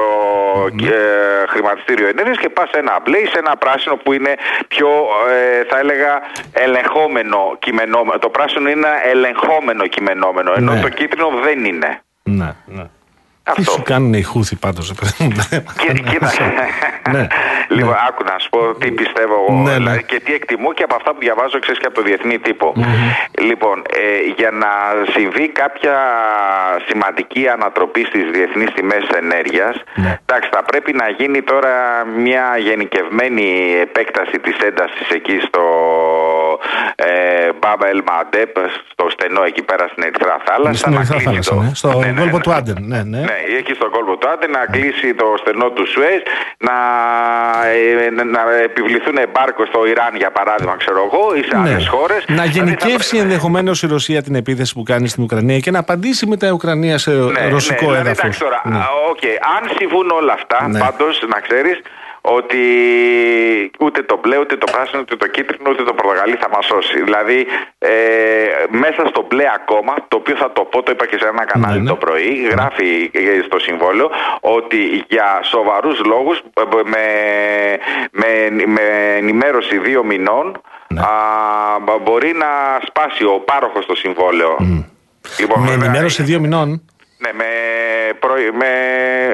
ναι. 0.74 0.88
Ε, 0.88 1.48
χρηματιστήριο 1.48 2.08
ενέργειας 2.08 2.38
και 2.38 2.50
πας 2.50 2.70
σε 2.70 2.78
ένα 2.78 3.00
μπλε 3.04 3.18
ή 3.18 3.26
σε 3.26 3.38
ένα 3.38 3.58
πράσινο 3.58 3.96
που 3.96 4.14
είναι 4.14 4.36
πιο, 4.68 4.88
ε, 5.32 5.64
θα 5.70 5.80
έλεγα, 5.80 6.22
ελεγχόμενο 6.52 7.56
κειμενόμενο. 7.60 8.20
Το 8.20 8.30
πράσινο 8.30 8.70
είναι 8.70 8.88
ελεγχόμενο 9.04 9.88
κειμενόμενο, 9.88 10.54
ενώ 10.56 10.74
ναι. 10.74 10.82
το 10.82 10.90
κίτρινο 10.90 11.30
δεν 11.44 11.66
είναι. 11.66 12.02
Ναι, 12.24 12.56
ναι. 12.66 12.84
Αυτό. 13.48 13.62
Τι 13.62 13.70
σου 13.72 13.82
κάνουν 13.82 14.14
οι 14.14 14.22
Χούθοι 14.22 14.56
πάντως, 14.56 14.94
Κοίτα. 16.10 16.32
ναι. 17.12 17.28
Λοιπόν, 17.70 17.90
ναι. 17.90 17.98
άκου 18.08 18.24
να 18.24 18.36
σου 18.40 18.50
πω 18.50 18.60
τι 18.80 18.92
πιστεύω 18.92 19.34
εγώ 19.48 19.60
ναι, 19.62 19.78
ναι. 19.78 19.98
και 19.98 20.20
τι 20.20 20.34
εκτιμώ 20.34 20.74
και 20.74 20.84
από 20.84 20.96
αυτά 20.96 21.12
που 21.14 21.20
διαβάζω, 21.20 21.60
ξέρεις 21.60 21.80
και 21.80 21.86
από 21.86 21.96
το 21.96 22.02
διεθνή 22.02 22.40
Λοιπόν, 23.42 23.82
ε, 23.92 24.32
για 24.38 24.52
να 24.52 24.72
συμβεί 25.16 25.48
κάποια 25.48 25.98
σημαντική 26.88 27.48
ανατροπή 27.48 28.04
στις 28.06 28.26
διεθνείς 28.32 28.70
τιμές 28.74 29.06
ενέργειας, 29.22 29.76
ναι. 29.96 30.20
εντάξει, 30.26 30.50
θα 30.54 30.64
πρέπει 30.64 30.94
να 30.94 31.10
γίνει 31.10 31.42
τώρα 31.42 31.74
μια 32.18 32.46
γενικευμένη 32.58 33.48
επέκταση 33.82 34.40
της 34.40 34.58
έντασης 34.58 35.08
εκεί 35.10 35.38
στο 35.48 35.64
ε, 36.96 37.06
Μπάμπα 37.60 37.88
Ελ 37.88 38.02
Μαντέπ, 38.10 38.56
στο 38.92 39.06
στενό 39.10 39.44
εκεί 39.44 39.62
πέρα 39.62 39.88
στην 39.92 40.04
Ερυθρά 40.04 40.38
Θάλασσα. 40.46 40.78
Στην 40.78 40.94
Ερυθρά 40.94 41.20
Θάλασσα, 41.20 41.56
ναι. 41.56 41.70
Στο 41.74 41.90
κόλπο 42.20 42.40
του 42.40 42.52
Άντεν, 42.54 42.78
ναι, 42.80 43.04
ναι. 43.04 43.24
Ναι, 43.36 43.56
έχει 43.58 43.74
στον 43.74 43.90
κόλπο 43.90 44.18
του 44.18 44.28
Άντεν 44.30 44.52
να 44.52 44.66
κλείσει 44.66 45.14
το 45.14 45.36
στενό 45.42 45.70
του 45.70 45.88
Σουέζ, 45.92 46.22
να 46.58 46.76
ε, 47.68 48.24
να 48.24 48.42
επιβληθούν 48.64 49.18
εμπάρκο 49.18 49.66
στο 49.66 49.86
Ιράν, 49.86 50.16
για 50.16 50.32
παράδειγμα, 50.32 50.76
ξέρω 50.78 51.10
εγώ, 51.12 51.36
ή 51.36 51.44
σε 51.44 51.58
ναι. 51.58 51.70
άλλες 51.70 51.88
χώρες. 51.88 52.26
Να 52.28 52.44
δηλαδή 52.44 52.60
γενικεύσει 52.60 53.18
ενδεχομένως 53.18 53.84
η 53.84 53.88
Ρωσία 53.88 54.22
την 54.24 54.36
επίθεση 54.36 54.74
που 54.74 54.84
κάνει 54.84 55.08
στην 55.08 55.24
Ουκρανία 55.24 55.60
και 55.60 55.72
να 55.72 55.80
απαντήσει 55.80 56.26
με 56.28 56.38
τα 56.38 56.52
Ουκρανία 56.52 56.98
σε 56.98 57.12
ναι, 57.12 57.48
ρωσικό 57.50 57.92
ναι, 57.92 57.98
έδαφος. 57.98 58.20
Εντάξει 58.20 58.40
τώρα, 58.40 58.62
ναι. 58.64 58.78
okay, 59.12 59.36
αν 59.58 59.72
συμβούν 59.78 60.10
όλα 60.10 60.34
αυτά, 60.34 60.68
ναι. 60.68 60.80
πάντως 60.80 61.24
να 61.28 61.40
ξέρεις 61.40 61.82
ότι 62.26 62.62
ούτε 63.80 64.04
το 64.04 64.20
μπλε, 64.22 64.38
ούτε 64.38 64.58
το 64.58 64.68
πράσινο, 64.72 65.02
ούτε 65.02 65.16
το 65.16 65.28
κίτρινο, 65.28 65.70
ούτε 65.70 65.84
το 65.84 65.94
πορτογαλί 65.94 66.36
θα 66.36 66.50
μας 66.50 66.66
σώσει. 66.66 67.04
Δηλαδή, 67.04 67.46
ε, 67.78 67.92
μέσα 68.70 69.06
στο 69.08 69.26
μπλε 69.30 69.44
ακόμα, 69.56 69.94
το 70.08 70.18
οποίο 70.18 70.36
θα 70.36 70.52
το 70.52 70.62
πω, 70.62 70.84
το 70.84 70.92
είπα 70.92 71.06
και 71.06 71.18
σε 71.20 71.28
ένα 71.28 71.46
κανάλι 71.46 71.78
ναι, 71.78 71.84
ναι. 71.84 71.90
το 71.90 71.96
πρωί, 71.96 72.48
γράφει 72.52 73.12
στο 73.46 73.60
συμβόλαιο 73.60 74.10
ότι 74.40 75.04
για 75.08 75.40
σοβαρούς 75.44 76.06
λόγους, 76.06 76.42
με, 76.86 77.06
με, 78.12 78.28
με 78.66 79.16
ενημέρωση 79.18 79.78
δύο 79.78 80.04
μηνών, 80.04 80.62
ναι. 80.88 81.02
α, 81.02 81.10
μπορεί 82.04 82.34
να 82.34 82.80
σπάσει 82.88 83.24
ο 83.24 83.40
πάροχος 83.46 83.86
το 83.86 83.96
συμβόλαιο. 83.96 84.58
Λοιπόν, 85.40 85.62
με 85.62 85.72
ενημέρωση 85.72 86.24
δύο 86.24 86.40
μηνών. 86.40 86.82
Ναι, 87.18 87.30
με, 87.34 87.46
με, 88.58 88.70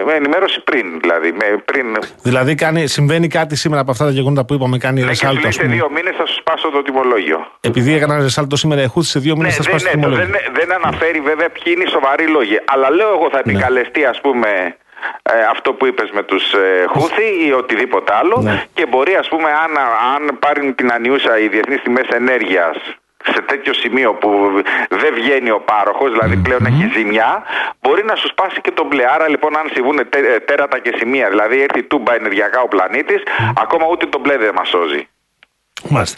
με 0.05 0.13
ενημέρωση 0.13 0.61
πριν. 0.63 0.99
Δηλαδή, 1.01 1.31
με, 1.31 1.63
πριν... 1.65 1.97
δηλαδή 2.21 2.55
κάνει, 2.55 2.87
συμβαίνει 2.87 3.27
κάτι 3.27 3.55
σήμερα 3.55 3.81
από 3.81 3.91
αυτά 3.91 4.05
τα 4.05 4.11
γεγονότα 4.11 4.45
που 4.45 4.53
είπαμε, 4.53 4.77
κάνει 4.77 5.01
ναι, 5.01 5.07
ρεσάλτο. 5.07 5.41
Και 5.41 5.51
σε 5.51 5.63
δύο 5.63 5.89
μήνες 5.89 6.15
θα 6.15 6.25
σου 6.25 6.33
σπάσω 6.33 6.69
το 6.69 6.81
τιμολόγιο. 6.81 7.51
Επειδή 7.61 7.93
έκανα 7.93 8.17
ρεσάλτο 8.17 8.55
σήμερα, 8.55 8.81
έχω 8.81 9.01
σε 9.01 9.19
δύο 9.19 9.35
μήνες 9.35 9.57
ναι, 9.57 9.63
θα 9.63 9.63
σπάσω 9.63 9.85
ναι, 9.85 9.91
το 9.91 9.97
τιμολόγιο. 9.97 10.25
Δεν, 10.25 10.53
δεν 10.53 10.73
αναφέρει 10.73 11.19
βέβαια 11.19 11.49
ποιοι 11.49 11.73
είναι 11.75 11.83
οι 11.83 11.89
σοβαροί 11.89 12.27
λόγοι. 12.27 12.59
Αλλά 12.65 12.91
λέω 12.91 13.09
εγώ 13.09 13.29
θα 13.31 13.41
ναι. 13.45 13.51
επικαλεστεί, 13.51 14.05
ας 14.05 14.21
πούμε, 14.21 14.49
ε, 15.23 15.43
αυτό 15.49 15.73
που 15.73 15.85
είπες 15.85 16.09
με 16.13 16.23
τους 16.23 16.53
ε, 16.53 16.85
Χούθη 16.87 17.47
ή 17.47 17.51
οτιδήποτε 17.51 18.13
άλλο 18.15 18.39
ναι. 18.41 18.63
και 18.73 18.85
μπορεί 18.85 19.13
ας 19.15 19.27
πούμε 19.27 19.49
αν, 19.49 19.71
αν 20.15 20.39
πάρουν 20.39 20.75
την 20.75 20.91
ανιούσα 20.91 21.39
οι 21.39 21.47
διεθνείς 21.47 21.81
τιμές 21.81 22.07
ενέργειας 22.07 22.75
σε 23.33 23.41
τέτοιο 23.41 23.73
σημείο 23.73 24.13
που 24.13 24.29
δεν 24.89 25.13
βγαίνει 25.13 25.49
ο 25.49 25.59
πάροχος, 25.59 26.11
δηλαδή 26.11 26.35
πλέον 26.37 26.65
έχει 26.65 26.91
ζημιά, 26.97 27.43
μπορεί 27.81 28.03
να 28.05 28.15
σου 28.15 28.27
σπάσει 28.27 28.61
και 28.61 28.71
τον 28.71 28.87
μπλε. 28.87 29.03
Άρα 29.15 29.29
λοιπόν, 29.29 29.57
αν 29.57 29.65
συμβούν 29.73 29.97
ε, 29.99 30.03
τέρατα 30.45 30.79
και 30.79 30.93
σημεία, 30.97 31.29
δηλαδή 31.29 31.61
έρθει 31.61 31.83
τούμπα 31.83 32.15
ενεργειακά 32.15 32.61
ο 32.61 32.67
πλανήτης, 32.67 33.21
ακόμα 33.63 33.85
ούτε 33.91 34.05
τον 34.05 34.21
μπλε 34.21 34.37
δεν 34.37 34.53
μας 34.53 34.67
σώζει. 34.67 35.07
Μάλιστα. 35.89 36.17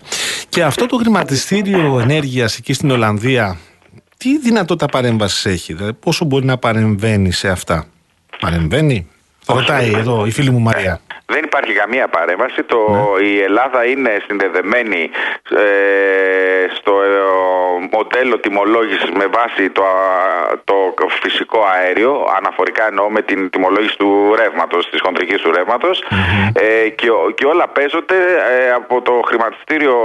Και 0.50 0.64
αυτό 0.64 0.86
το 0.86 0.98
χρηματιστήριο 0.98 2.00
ενέργειας 2.00 2.58
εκεί 2.58 2.74
στην 2.74 2.92
Ολλανδία, 2.92 3.58
τι 4.18 4.38
δυνατότητα 4.38 4.86
παρέμβασης 4.86 5.46
έχει, 5.46 5.74
δηλαδή 5.74 5.94
πόσο 5.94 6.26
μπορεί 6.26 6.46
να 6.46 6.58
παρεμβαίνει 6.58 7.32
σε 7.32 7.50
αυτά; 7.50 7.86
Παρεμβαίνει; 8.40 9.08
Ρωτάει 9.48 9.92
εδώ 9.94 10.26
η 10.26 10.32
φίλη 10.32 10.50
μου 10.50 10.60
Μαρία. 10.60 11.02
Δεν 11.26 11.44
υπάρχει 11.44 11.74
καμία 11.74 12.08
παρέμβαση. 12.08 12.64
Το, 12.64 12.90
ναι. 12.90 13.26
Η 13.26 13.42
Ελλάδα 13.42 13.86
είναι 13.86 14.22
συνδεδεμένη 14.28 15.10
ε, 15.50 16.76
στο 16.76 17.02
ε, 17.02 17.08
μοντέλο 17.92 18.14
μοντέλο 18.24 18.40
τιμολόγησης 18.40 19.10
με 19.12 19.26
βάση 19.26 19.70
το, 19.70 19.84
το 20.64 21.08
φυσικό 21.22 21.60
αέριο, 21.74 22.28
αναφορικά 22.38 22.88
εννοώ 22.88 23.10
με 23.10 23.22
την 23.22 23.50
τιμολόγηση 23.50 23.98
του 23.98 24.36
ρεύματος, 24.36 24.90
της 24.90 25.00
χοντρικής 25.04 25.42
του 25.42 25.52
ρευματο 25.52 25.90
ε, 26.54 26.90
και, 26.90 27.08
και 27.36 27.46
όλα 27.46 27.68
παίζονται 27.68 28.16
ε, 28.52 28.72
από 28.72 29.02
το 29.02 29.22
χρηματιστήριο 29.26 29.96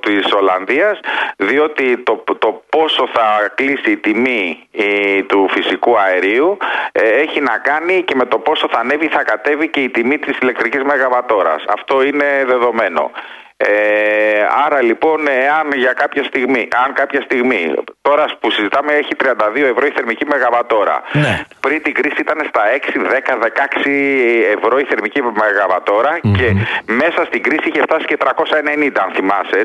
της 0.00 0.32
Ολλανδίας, 0.32 1.00
διότι 1.36 1.98
το, 1.98 2.24
το 2.38 2.62
πόσο 2.68 3.08
θα 3.12 3.52
κλείσει 3.54 3.90
η 3.90 3.96
τιμή 3.96 4.68
ε, 4.72 5.22
του 5.22 5.48
φυσικού 5.50 5.98
αερίου 5.98 6.56
ε, 6.92 7.08
έχει 7.08 7.40
να 7.40 7.58
κάνει 7.58 8.02
και 8.02 8.14
με 8.14 8.24
το 8.24 8.38
πόσο 8.38 8.68
θα 8.70 8.78
ανέβει 8.78 9.08
θα 9.08 9.22
κατέβει 9.22 9.68
και 9.68 9.80
η 9.80 9.88
τιμή 9.88 10.18
της 10.18 10.36
ηλεκτρικής 10.52 10.82
μεγαβατόρας. 10.82 11.64
Αυτό 11.68 12.02
είναι 12.02 12.44
δεδομένο. 12.46 13.10
Ε, 13.64 14.46
άρα 14.66 14.82
λοιπόν, 14.82 15.18
εάν 15.28 15.66
για 15.74 15.92
κάποια 15.92 16.24
στιγμή, 16.24 16.68
αν 16.84 16.92
κάποια 16.92 17.20
στιγμή, 17.20 17.74
τώρα 18.02 18.24
που 18.40 18.50
συζητάμε 18.50 18.92
έχει 18.92 19.14
32 19.22 19.26
ευρώ 19.72 19.86
η 19.86 19.92
θερμική 19.96 20.26
μεγαβατόρα. 20.26 21.02
Ναι. 21.12 21.40
Πριν 21.60 21.82
την 21.82 21.94
κρίση 21.94 22.20
ήταν 22.20 22.38
στα 22.48 22.62
6, 22.86 22.98
10, 22.98 23.38
16 23.84 23.88
ευρώ 24.56 24.78
η 24.78 24.84
θερμική 24.88 25.20
και 26.36 26.48
μέσα 26.86 27.24
στην 27.24 27.42
κρίση 27.42 27.68
είχε 27.68 27.80
φτάσει 27.80 28.04
και 28.04 28.16
390 28.20 28.90
αν 29.04 29.10
θυμάσαι 29.14 29.64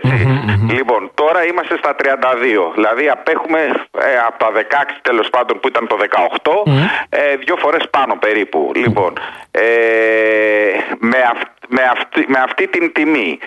Λοιπόν, 0.70 1.12
τώρα 1.14 1.46
είμαστε 1.46 1.78
στα 1.78 1.96
32, 2.00 2.04
δηλαδή 2.74 3.10
απέχουμε 3.10 3.60
ε, 4.10 4.18
από 4.28 4.38
τα 4.38 4.50
16 4.54 4.62
τέλος 5.02 5.30
πάντων 5.30 5.60
που 5.60 5.68
ήταν 5.68 5.88
το 5.88 5.98
18, 6.40 6.72
ε, 7.10 7.36
δύο 7.36 7.56
φορές 7.56 7.84
πάνω 7.90 8.16
περίπου. 8.16 8.72
Λοιπόν, 8.76 9.14
ε, 9.52 9.62
με 11.00 11.18
αυτή 11.32 11.57
με 11.68 11.82
αυτή, 11.84 12.26
με 12.28 12.40
αυτή 12.40 12.68
την 12.68 12.94
τιμή, 12.94 13.40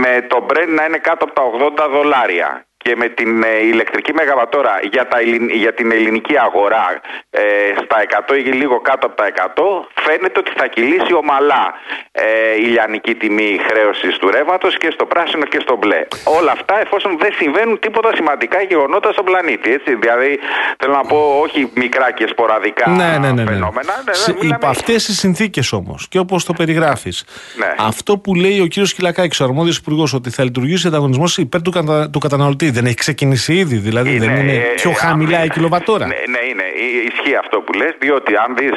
με 0.00 0.26
το 0.28 0.46
Brent 0.50 0.68
να 0.68 0.84
είναι 0.84 0.98
κάτω 0.98 1.24
από 1.24 1.34
τα 1.34 1.42
80 1.86 1.90
δολάρια 1.90 2.66
και 2.86 2.96
με 2.96 3.08
την 3.08 3.42
ε, 3.42 3.66
ηλεκτρική 3.72 4.12
μεγαβατόρα 4.12 4.74
για, 4.92 5.04
τα, 5.08 5.18
για 5.62 5.72
την 5.74 5.88
ελληνική 5.92 6.36
αγορά 6.46 6.86
ε, 7.30 7.42
στα 7.84 7.98
100 8.28 8.36
ή 8.48 8.52
λίγο 8.62 8.80
κάτω 8.80 9.06
από 9.06 9.16
τα 9.20 9.26
100 9.56 9.62
φαίνεται 10.04 10.38
ότι 10.42 10.52
θα 10.56 10.66
κυλήσει 10.66 11.12
ομαλά 11.22 11.64
ε, 12.12 12.26
η 12.64 12.66
λιανική 12.74 13.14
τιμή 13.14 13.50
χρέωσης 13.68 14.16
του 14.18 14.30
ρεύματος 14.30 14.76
και 14.76 14.90
στο 14.96 15.04
πράσινο 15.06 15.44
και 15.52 15.60
στο 15.60 15.76
μπλε. 15.76 16.00
Όλα 16.38 16.52
αυτά 16.52 16.80
εφόσον 16.80 17.18
δεν 17.18 17.32
συμβαίνουν 17.40 17.78
τίποτα 17.78 18.10
σημαντικά 18.14 18.62
γεγονότα 18.62 19.12
στον 19.12 19.24
πλανήτη. 19.24 19.72
Έτσι. 19.72 19.94
Δηλαδή 19.94 20.38
θέλω 20.78 20.92
να 20.92 21.04
πω 21.10 21.18
όχι 21.44 21.70
μικρά 21.74 22.12
και 22.12 22.26
σποραδικά 22.32 22.90
ναι, 22.90 22.96
ναι, 22.96 23.18
ναι, 23.18 23.42
ναι. 23.42 23.50
φαινόμενα. 23.50 23.92
Ναι, 24.04 24.48
ναι, 24.48 24.54
Υπό 24.54 24.66
αυτές 24.66 25.04
τις 25.04 25.18
συνθήκες 25.18 25.72
όμως 25.72 26.08
και 26.08 26.18
όπως 26.18 26.44
το 26.44 26.52
περιγράφεις, 26.52 27.24
ναι. 27.58 27.74
αυτό 27.78 28.18
που 28.18 28.34
λέει 28.34 28.60
ο 28.60 28.66
κύριος 28.66 28.94
Κυλακάκης, 28.94 29.40
ο 29.40 29.44
αρμόδιος 29.44 29.76
υπουργός, 29.76 30.14
ότι 30.14 30.30
θα 30.30 30.44
λειτουργήσει 30.44 30.86
ο 30.86 30.88
ανταγωνισμός 30.88 31.38
υπέρ 31.38 31.62
του, 31.62 31.70
κατα... 31.70 32.10
του 32.10 32.18
καταναλωτή 32.18 32.70
δεν 32.78 32.86
έχει 32.90 33.00
ξεκινήσει 33.06 33.52
ήδη, 33.62 33.76
δηλαδή 33.88 34.14
είναι, 34.16 34.26
δεν 34.26 34.36
είναι 34.36 34.56
ε, 34.56 34.74
πιο 34.80 34.92
χαμηλά 35.02 35.44
η 35.44 35.48
κιλοβατόρα. 35.48 36.06
Ναι, 36.06 36.20
ναι, 36.34 36.42
είναι. 36.50 36.66
Ισχύει 37.10 37.36
αυτό 37.44 37.56
που 37.60 37.72
λες, 37.72 37.92
διότι 37.98 38.32
αν 38.44 38.50
δεις 38.58 38.76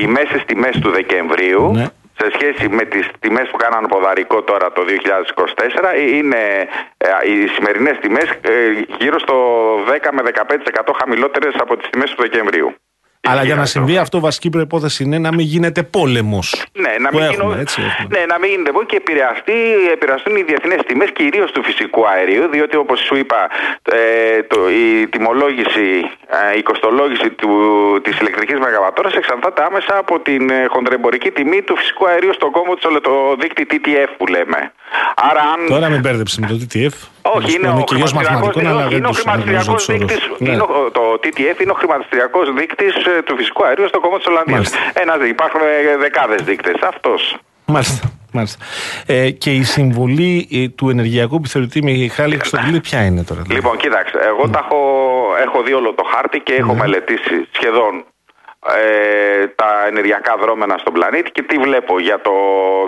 οι 0.00 0.06
μέσες 0.16 0.40
τιμές 0.46 0.74
του 0.82 0.90
Δεκεμβρίου, 0.90 1.64
ναι. 1.72 1.86
σε 2.20 2.26
σχέση 2.34 2.68
με 2.78 2.84
τις 2.92 3.04
τιμές 3.18 3.46
που 3.50 3.56
κάναν 3.64 3.82
ποδαρικό 3.92 4.42
τώρα 4.42 4.72
το 4.72 4.82
2024 4.82 5.90
ε, 5.94 6.16
είναι 6.16 6.42
ε, 6.96 7.08
οι 7.30 7.46
σημερινές 7.54 7.96
τιμές 8.00 8.28
γύρω 8.98 9.18
στο 9.18 9.36
10 9.88 10.08
με 10.16 10.22
15% 10.90 10.92
χαμηλότερες 11.00 11.54
από 11.64 11.76
τις 11.76 11.88
τιμές 11.90 12.10
του 12.10 12.22
Δεκεμβρίου. 12.22 12.74
Αλλά 13.30 13.44
για 13.44 13.54
να 13.54 13.64
συμβεί 13.64 13.96
αυτό, 13.96 14.20
βασική 14.20 14.50
προπόθεση 14.50 15.02
είναι 15.04 15.18
να 15.18 15.32
μην 15.32 15.46
γίνεται 15.46 15.82
πόλεμος. 15.82 16.64
Ναι, 16.72 16.94
να 17.00 17.10
μην, 17.12 17.22
έχουμε, 17.22 17.60
έτσι, 17.60 17.80
ναι, 18.08 18.24
να 18.28 18.38
μην 18.38 18.50
γίνεται 18.50 18.70
πόλεμος 18.70 18.86
και 18.86 18.96
επηρεαστεί, 18.96 19.52
επηρεαστούν 19.92 20.36
οι 20.36 20.42
διεθνές 20.42 20.80
τιμές, 20.86 21.10
κυρίως 21.12 21.52
του 21.52 21.62
φυσικού 21.62 22.08
αερίου, 22.08 22.48
διότι 22.48 22.76
όπως 22.76 23.00
σου 23.00 23.16
είπα, 23.16 23.50
ε, 23.82 24.42
το, 24.42 24.70
η 24.70 25.06
τιμολόγηση, 25.08 25.88
ε, 26.52 26.58
η 26.58 26.62
κοστολόγηση 26.62 27.30
της 28.02 28.18
ηλεκτρικής 28.20 28.58
μεγαβατόρας 28.58 29.14
εξαρτάται 29.14 29.62
άμεσα 29.62 29.96
από 29.96 30.20
την 30.20 30.50
ε, 30.50 30.66
χοντρεμπορική 30.68 31.30
τιμή 31.30 31.62
του 31.62 31.76
φυσικού 31.76 32.06
αερίου 32.08 32.34
στον 32.34 32.50
κόμμα 32.50 32.74
του, 32.74 33.00
το 33.00 33.36
δίκτυο 33.40 33.66
TTF 33.70 34.10
που 34.16 34.26
λέμε. 34.26 34.72
Άρα, 35.14 35.40
αν... 35.40 35.60
Τώρα 35.68 35.88
μην 35.88 36.00
μπέρδεψε 36.00 36.40
με 36.40 36.46
το 36.46 36.56
TTF. 36.62 36.96
Όχι, 37.22 37.54
είναι, 37.54 37.68
ο 37.68 39.12
χρηματιστηριακό 39.12 39.74
δείκτης. 39.86 40.22
Το 40.92 41.02
TTF 41.22 41.60
είναι 41.62 41.70
ο 41.70 41.74
χρηματιστηριακό 41.74 42.40
δείκτης 42.56 42.94
ε, 42.94 43.22
του 43.22 43.36
φυσικού 43.36 43.64
αερίου 43.64 43.88
στο 43.88 44.00
κόμμα 44.00 44.16
της 44.16 44.26
Ολλανδίας. 44.26 44.72
Υπάρχουν 45.28 45.60
ε, 45.60 45.96
δεκάδες 45.96 46.42
δείκτες. 46.42 46.74
Αυτός. 46.82 47.36
Μάλιστα. 47.64 48.10
Μάλιστα. 48.32 48.64
Ε, 49.06 49.30
και 49.30 49.54
η 49.54 49.62
συμβολή 49.62 50.48
ε, 50.52 50.68
του 50.68 50.88
ενεργειακού 50.88 51.34
επιθεωρητή 51.34 51.82
Μιχάλη 51.82 52.36
Χρυστοδηλή 52.36 52.80
ποια 52.80 53.04
είναι 53.04 53.22
τώρα. 53.24 53.40
Δηλαδή; 53.40 53.60
Λοιπόν, 53.60 53.76
κοίταξε. 53.76 54.18
Εγώ 54.26 54.44
mm. 54.44 54.50
τα 54.52 54.58
έχω, 54.64 54.78
έχω 55.42 55.62
δει 55.62 55.72
όλο 55.72 55.94
το 55.94 56.04
χάρτη 56.14 56.38
και 56.40 56.54
έχω 56.54 56.72
mm. 56.72 56.76
μελετήσει 56.76 57.48
σχεδόν 57.50 58.04
ε, 58.66 59.46
τα 59.46 59.84
ενεργειακά 59.86 60.36
δρόμενα 60.36 60.78
στον 60.78 60.92
πλανήτη 60.92 61.30
και 61.30 61.42
τι 61.42 61.58
βλέπω 61.58 62.00
για 62.00 62.20
το 62.20 62.32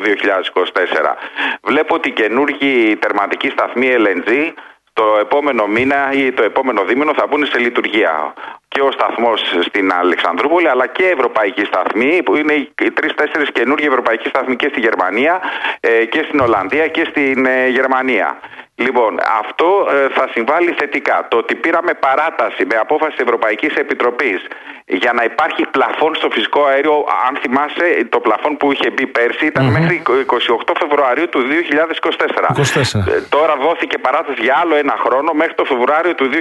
2024. 0.04 1.14
Βλέπω 1.62 1.94
ότι 1.94 2.10
καινούργιοι 2.10 2.96
τερματικοί 2.96 3.48
σταθμοί 3.48 3.88
LNG 3.96 4.52
το 4.92 5.04
επόμενο 5.20 5.66
μήνα 5.66 6.12
ή 6.12 6.32
το 6.32 6.42
επόμενο 6.42 6.84
δίμηνο 6.84 7.12
θα 7.14 7.26
μπουν 7.26 7.46
σε 7.46 7.58
λειτουργία. 7.58 8.34
Και 8.68 8.80
ο 8.80 8.90
σταθμός 8.90 9.40
στην 9.60 9.92
Αλεξανδρούπολη, 9.92 10.68
αλλά 10.68 10.86
και 10.86 11.06
ευρωπαϊκοί 11.06 11.64
σταθμοί, 11.64 12.22
που 12.22 12.36
είναι 12.36 12.52
οι 12.52 12.90
τρει-τέσσερι 12.94 13.52
καινούργιοι 13.52 13.86
ευρωπαϊκοί 13.88 14.28
σταθμοί 14.28 14.56
και 14.56 14.68
στη 14.70 14.80
Γερμανία 14.80 15.40
ε, 15.80 16.04
και 16.04 16.22
στην 16.22 16.40
Ολλανδία 16.40 16.86
και 16.86 17.04
στην 17.04 17.46
ε, 17.46 17.68
Γερμανία. 17.68 18.38
Λοιπόν, 18.74 19.18
αυτό 19.38 19.88
ε, 19.90 20.08
θα 20.08 20.28
συμβάλλει 20.32 20.74
θετικά. 20.78 21.26
Το 21.30 21.36
ότι 21.36 21.54
πήραμε 21.54 21.94
παράταση 21.94 22.66
με 22.70 22.76
απόφαση 22.76 23.10
της 23.10 23.24
Ευρωπαϊκής 23.24 23.74
Επιτροπής 23.74 24.46
για 24.86 25.12
να 25.12 25.24
υπάρχει 25.24 25.62
πλαφόν 25.70 26.14
στο 26.14 26.30
φυσικό 26.30 26.64
αέριο, 26.64 27.04
αν 27.26 27.36
θυμάσαι, 27.42 28.06
το 28.08 28.20
πλαφόν 28.20 28.56
που 28.56 28.72
είχε 28.72 28.90
μπει 28.94 29.06
πέρσι 29.06 29.46
ήταν 29.46 29.64
μέχρι 29.76 30.02
28 30.66 30.72
Φεβρουαρίου 30.78 31.28
του 31.28 31.40
2024. 31.40 31.44
24. 32.94 33.06
Ε, 33.06 33.20
τώρα 33.28 33.56
δόθηκε 33.56 33.98
παράταση 33.98 34.42
για 34.42 34.56
άλλο 34.62 34.76
ένα 34.76 34.94
χρόνο 35.04 35.32
μέχρι 35.32 35.54
το 35.54 35.64
Φεβρουάριο 35.64 36.14
του 36.14 36.30
2025. 36.32 36.36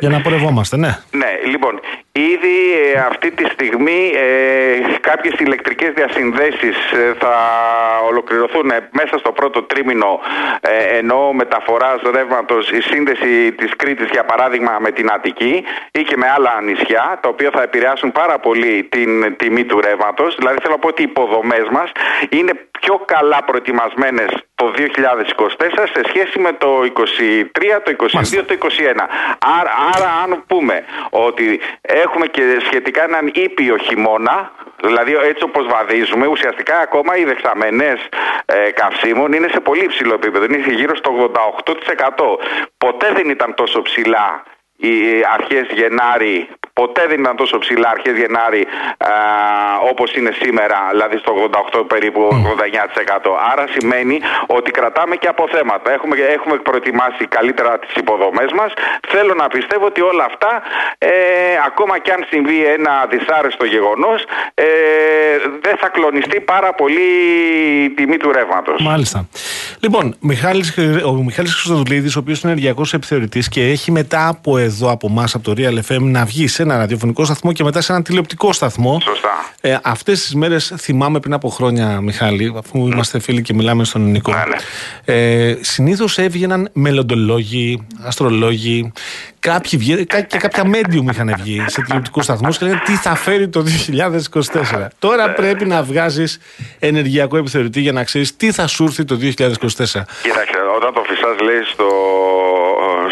Για 0.00 0.08
να 0.08 0.20
πορευόμαστε, 0.20 0.76
ναι. 0.76 0.98
Ναι, 1.10 1.30
λοιπόν, 1.52 1.80
ήδη 2.16 2.56
ε, 2.94 2.98
αυτή 2.98 3.30
τη 3.30 3.44
στιγμή 3.44 4.12
ε, 4.14 4.98
κάποιες 5.00 5.34
ηλεκτρικές 5.38 5.92
διασυνδέσεις 5.94 6.76
ε, 6.92 7.14
θα 7.18 7.34
ολοκληρωθούν 8.08 8.72
μέσα 8.90 9.18
στο 9.18 9.32
πρώτο 9.32 9.62
τρίμηνο 9.62 10.20
ε, 10.60 10.96
ενώ 10.98 11.32
μεταφοράς 11.32 12.00
ρεύματος 12.14 12.70
η 12.70 12.80
σύνδεση 12.80 13.52
της 13.52 13.76
Κρήτης 13.76 14.08
για 14.10 14.24
παράδειγμα 14.24 14.76
με 14.80 14.90
την 14.90 15.10
Αττική 15.12 15.64
ή 15.90 16.02
και 16.02 16.16
με 16.16 16.26
άλλα 16.36 16.60
νησιά, 16.62 17.18
τα 17.22 17.28
οποία 17.28 17.50
θα 17.50 17.62
επηρεάσουν 17.62 18.12
πάρα 18.12 18.38
πολύ 18.38 18.84
την 18.90 19.36
τιμή 19.36 19.64
του 19.64 19.80
ρεύματος. 19.80 20.34
Δηλαδή, 20.38 20.56
θέλω 20.62 20.72
να 20.72 20.78
πω 20.78 20.88
ότι 20.88 21.02
οι 21.02 21.08
υποδομές 21.08 21.68
μας 21.70 21.90
είναι 22.28 22.52
πιο 22.80 23.02
καλά 23.04 23.44
προετοιμασμένες 23.44 24.28
το 24.54 24.72
2024 24.76 24.82
σε 25.94 26.02
σχέση 26.08 26.38
με 26.38 26.52
το 26.52 26.68
2023, 26.82 26.88
το 27.84 27.96
2022, 27.98 28.44
το 28.46 28.56
2021. 28.60 29.08
Άρα, 29.58 29.72
άρα, 29.94 30.10
αν 30.24 30.44
πούμε 30.46 30.84
ότι 31.10 31.60
έχουμε 31.80 32.26
και 32.26 32.42
σχετικά 32.64 33.02
έναν 33.02 33.30
ήπιο 33.34 33.76
χειμώνα, 33.76 34.52
δηλαδή 34.82 35.14
έτσι 35.14 35.44
όπως 35.44 35.66
βαδίζουμε, 35.66 36.26
ουσιαστικά 36.26 36.78
ακόμα 36.78 37.16
οι 37.16 37.24
δεξαμενές 37.24 37.98
ε, 38.46 38.70
καυσίμων 38.70 39.32
είναι 39.32 39.48
σε 39.48 39.60
πολύ 39.60 39.86
ψηλό 39.86 40.14
επίπεδο, 40.14 40.44
είναι 40.44 40.74
γύρω 40.74 40.96
στο 40.96 41.30
88%. 41.34 41.72
Ποτέ 42.78 43.12
δεν 43.12 43.30
ήταν 43.30 43.54
τόσο 43.54 43.82
ψηλά 43.82 44.42
οι 44.76 44.92
αρχές 45.34 45.66
Γενάρη 45.72 46.48
ποτέ 46.80 47.02
δεν 47.10 47.18
ήταν 47.20 47.36
τόσο 47.42 47.56
ψηλά 47.64 47.88
αρχές 47.96 48.16
Γενάρη 48.20 48.62
α, 49.12 49.14
όπως 49.90 50.08
είναι 50.18 50.32
σήμερα, 50.42 50.78
δηλαδή 50.94 51.16
στο 51.24 51.32
88 51.80 51.84
περίπου 51.92 52.20
89%. 52.32 53.30
Άρα 53.52 53.64
σημαίνει 53.74 54.16
ότι 54.46 54.70
κρατάμε 54.78 55.14
και 55.22 55.28
αποθέματα. 55.34 55.86
Έχουμε, 55.96 56.14
έχουμε 56.36 56.56
προετοιμάσει 56.68 57.22
καλύτερα 57.36 57.72
τις 57.78 57.94
υποδομές 58.02 58.50
μας. 58.58 58.70
Θέλω 59.12 59.34
να 59.42 59.46
πιστεύω 59.56 59.84
ότι 59.92 60.00
όλα 60.10 60.24
αυτά, 60.30 60.52
ε, 60.98 61.10
ακόμα 61.66 61.94
και 62.04 62.10
αν 62.16 62.20
συμβεί 62.30 62.58
ένα 62.76 62.92
δυσάρεστο 63.10 63.64
γεγονός, 63.64 64.18
ε, 64.54 64.64
δεν 65.64 65.76
θα 65.80 65.88
κλονιστεί 65.88 66.38
πάρα 66.40 66.70
πολύ 66.80 67.06
η 67.84 67.90
τιμή 67.90 68.16
του 68.16 68.32
ρεύματος. 68.32 68.76
Μάλιστα. 68.82 69.28
Λοιπόν, 69.80 70.16
Μιχάλης, 70.20 70.78
ο 71.06 71.12
Μιχάλης 71.12 71.54
Χρυστοδουλίδης, 71.54 72.16
ο 72.16 72.18
οποίος 72.18 72.42
είναι 72.42 72.52
ενεργειακός 72.52 72.94
επιθεωρητής 72.94 73.48
και 73.48 73.62
έχει 73.74 73.90
μετά 73.92 74.28
από 74.28 74.58
εδώ, 74.58 74.90
από 74.90 75.06
εμάς 75.10 75.34
από 75.34 75.44
το 75.44 75.54
Real 75.56 75.78
FM, 75.88 76.00
να 76.00 76.24
βγει 76.24 76.48
σε 76.48 76.65
ένα 76.66 76.76
ραδιοφωνικό 76.78 77.24
σταθμό 77.24 77.52
και 77.52 77.64
μετά 77.64 77.80
σε 77.80 77.92
ένα 77.92 78.02
τηλεοπτικό 78.02 78.52
σταθμό. 78.52 79.00
Σωστά. 79.04 79.28
Ε, 79.60 79.76
Αυτές 79.82 80.20
τις 80.20 80.34
μέρες 80.34 80.72
θυμάμαι 80.78 81.20
πριν 81.20 81.32
από 81.32 81.48
χρόνια, 81.48 82.00
Μιχάλη, 82.00 82.54
αφού 82.58 82.86
είμαστε 82.86 83.18
φίλοι 83.18 83.42
και 83.42 83.54
μιλάμε 83.54 83.84
στον 83.84 84.02
ελληνικό. 84.02 84.32
Ναι, 84.32 84.38
ναι. 84.38 84.56
Ε, 85.48 85.58
Συνήθως 85.60 86.18
έβγαιναν 86.18 86.68
μελλοντολόγοι, 86.72 87.86
αστρολόγοι, 88.02 88.92
κάποιοι 89.38 89.78
βγα- 89.78 90.04
κα- 90.06 90.20
και 90.20 90.38
κάποια 90.38 90.62
medium 90.66 91.10
είχαν 91.10 91.34
βγει 91.38 91.64
σε 91.66 91.82
τηλεοπτικούς 91.82 92.24
σταθμούς 92.24 92.58
και 92.58 92.64
λέγανε 92.64 92.82
τι 92.84 92.92
θα 92.92 93.14
φέρει 93.14 93.48
το 93.48 93.62
2024. 93.62 94.86
Τώρα 94.98 95.32
πρέπει 95.32 95.64
να 95.66 95.82
βγάζεις 95.82 96.38
ενεργειακό 96.78 97.36
επιθεωρητή 97.36 97.80
για 97.80 97.92
να 97.92 98.04
ξέρεις 98.04 98.36
τι 98.36 98.52
θα 98.52 98.66
σου 98.66 98.84
έρθει 98.84 99.04
το 99.04 99.14
2024. 99.16 99.24
Κοίταξε, 100.22 100.58
όταν 100.76 100.92
το 100.94 101.02
φυσάς 101.08 101.36
λέει 101.42 101.62
στο, 101.72 101.88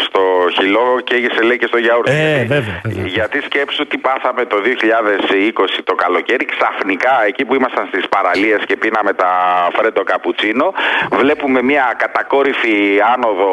στο 0.07 0.19
χυλό 0.49 0.99
καίγεσαι 1.03 1.41
λέει 1.41 1.57
και 1.57 1.67
στο 1.67 1.77
γιαούρτι. 1.77 2.11
Ε, 2.11 2.15
Γιατί- 2.15 2.45
βέβαια, 2.47 2.81
βέβαια. 2.83 3.05
Γιατί 3.17 3.41
σκέψου 3.41 3.87
τι 3.87 3.97
πάθαμε 3.97 4.45
το 4.45 4.57
2020 4.61 5.81
το 5.83 5.95
καλοκαίρι, 5.95 6.45
ξαφνικά 6.45 7.25
εκεί 7.27 7.45
που 7.45 7.55
ήμασταν 7.55 7.85
στις 7.91 8.07
παραλίες 8.09 8.59
και 8.67 8.75
πίναμε 8.77 9.13
τα 9.13 9.31
φρέντο 9.75 10.03
καπουτσίνο, 10.03 10.73
βλέπουμε 11.11 11.61
μια 11.61 11.93
κατακόρυφη 11.97 12.75
άνοδο 13.13 13.49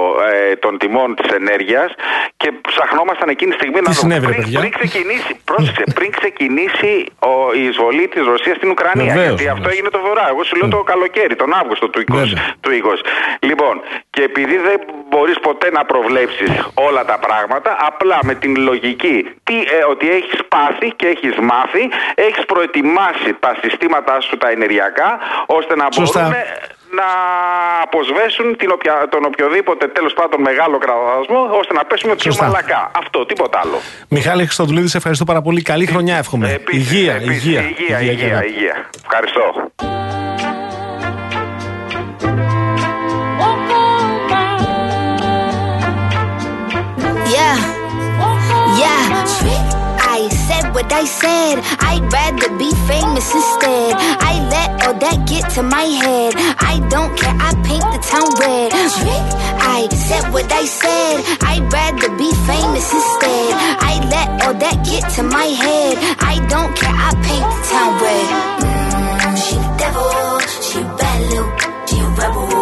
ε, 0.51 0.57
των 0.57 0.79
τιμών 0.79 1.15
της 1.15 1.29
ενέργειας 1.41 1.89
και 2.37 2.53
ψαχνόμασταν 2.69 3.29
εκείνη 3.29 3.51
τη 3.51 3.57
στιγμή 3.57 3.81
να 3.81 3.83
δούμε 3.83 3.95
συνέβη, 3.95 4.27
ρε 4.27 4.33
πριν, 4.33 4.43
παιδιά; 4.43 4.59
πριν 4.59 4.73
ξεκινήσει, 4.81 5.33
πρόσεξε, 5.45 5.85
πριν 5.95 6.11
ξεκινήσει 6.19 6.93
ο, 7.19 7.33
η 7.61 7.63
εισβολή 7.69 8.09
της 8.09 8.23
Ρωσίας 8.33 8.57
στην 8.57 8.71
Ουκρανία. 8.71 9.05
Βεβαίως, 9.15 9.27
γιατί 9.27 9.45
αυτό 9.49 9.55
βεβαίως. 9.55 9.73
έγινε 9.75 9.89
το 9.97 10.01
Βορρά. 10.07 10.27
Εγώ 10.33 10.43
σου 10.45 10.57
λέω 10.57 10.69
το 10.69 10.83
καλοκαίρι, 10.93 11.35
τον 11.43 11.51
Αύγουστο 11.61 11.87
του 11.89 12.01
20. 12.01 12.05
Βέβαια. 12.09 12.55
του 12.61 12.71
20. 12.71 13.01
Λοιπόν, 13.49 13.75
και 14.11 14.23
επειδή 14.23 14.57
δεν 14.69 14.79
μπορείς 15.11 15.39
ποτέ 15.49 15.69
να 15.71 15.83
προβλέψεις 15.85 16.51
όλα 16.89 17.05
τα 17.05 17.19
πράγματα, 17.27 17.77
απλά 17.91 18.19
με 18.23 18.35
την 18.35 18.57
λογική 18.57 19.17
τι, 19.45 19.55
ε, 19.55 19.85
ότι 19.91 20.11
έχεις 20.11 20.39
πάθει 20.49 20.89
και 20.97 21.07
έχεις 21.07 21.35
μάθει, 21.51 21.83
έχεις 22.15 22.45
προετοιμάσει 22.45 23.31
τα 23.41 23.57
συστήματά 23.63 24.21
σου 24.21 24.37
τα 24.37 24.49
ενεργειακά, 24.51 25.19
ώστε 25.47 25.77
να 25.77 25.87
Σωστά. 25.91 26.21
μπορούν 26.21 26.37
να 27.01 27.09
αποσβέσουν 27.83 28.57
την 28.57 28.71
οποια, 28.71 28.95
τον 29.11 29.25
οποιοδήποτε 29.25 29.87
τέλος 29.89 30.13
πάντων 30.13 30.41
μεγάλο 30.41 30.79
κραδασμό, 30.79 31.41
ώστε 31.61 31.73
να 31.75 31.85
πέσουμε 31.85 32.15
πιο 32.15 32.31
Σωστά. 32.31 32.45
μαλακά. 32.47 32.91
Αυτό, 32.97 33.27
τίποτα 33.27 33.61
άλλο. 33.65 33.79
Μιχάλη 34.09 34.43
Χριστοδουλίδη, 34.43 34.89
σε 34.89 34.97
ευχαριστώ 34.97 35.25
πάρα 35.25 35.43
πολύ. 35.43 35.63
Καλή 35.63 35.87
χρονιά, 35.87 36.17
εύχομαι. 36.17 36.53
Επίσης, 36.53 36.93
υγεία, 36.93 37.15
επίσης, 37.15 37.45
υγεία, 37.45 37.61
υγεία, 37.61 37.99
και 37.99 38.05
υγεία, 38.05 38.27
εδώ. 38.37 38.43
υγεία. 38.47 38.91
Ευχαριστώ. 39.05 39.73
What 50.83 50.93
I 50.93 51.05
said. 51.05 51.57
I'd 51.79 52.03
rather 52.13 52.51
be 52.59 52.71
famous 52.91 53.27
instead. 53.35 53.95
I 54.31 54.35
let 54.55 54.71
all 54.85 54.95
that 54.99 55.19
get 55.29 55.45
to 55.55 55.63
my 55.63 55.87
head. 56.03 56.33
I 56.59 56.75
don't 56.91 57.15
care. 57.17 57.37
I 57.39 57.51
paint 57.69 57.87
the 57.95 58.01
town 58.11 58.29
red. 58.43 58.71
I 59.79 59.87
said 59.91 60.33
what 60.33 60.51
I 60.51 60.65
said. 60.65 61.17
I'd 61.51 61.73
rather 61.73 62.11
be 62.17 62.31
famous 62.51 62.87
instead. 62.99 63.51
I 63.91 63.93
let 64.15 64.29
all 64.43 64.55
that 64.55 64.79
get 64.85 65.05
to 65.17 65.23
my 65.23 65.49
head. 65.65 65.95
I 66.19 66.35
don't 66.53 66.73
care. 66.75 66.97
I 67.09 67.11
paint 67.27 67.47
the 67.53 67.63
town 67.71 67.93
red. 68.03 68.27
Mm, 68.63 69.37
she 69.45 69.55
the 69.63 69.71
devil. 69.83 70.11
She 70.67 70.79
bad 70.99 71.21
little. 71.31 71.73
She 71.87 71.99
a 72.01 72.09
rebel. 72.19 72.62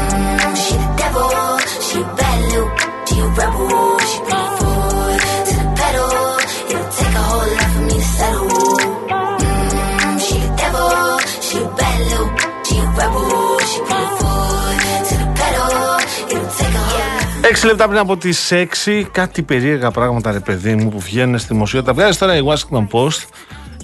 6 17.53 17.65
λεπτά 17.65 17.87
πριν 17.87 17.99
από 17.99 18.17
τις 18.17 18.53
6, 18.85 19.03
κάτι 19.11 19.41
περίεργα 19.41 19.91
πράγματα, 19.91 20.31
ρε 20.31 20.39
παιδί 20.39 20.75
μου, 20.75 20.89
που 20.89 20.99
βγαίνουν 20.99 21.39
στη 21.39 21.53
δημοσιότητα. 21.53 21.93
Βγάζει 21.93 22.17
τώρα 22.17 22.35
η 22.35 22.41
Washington 22.45 22.87
Post, 22.91 23.19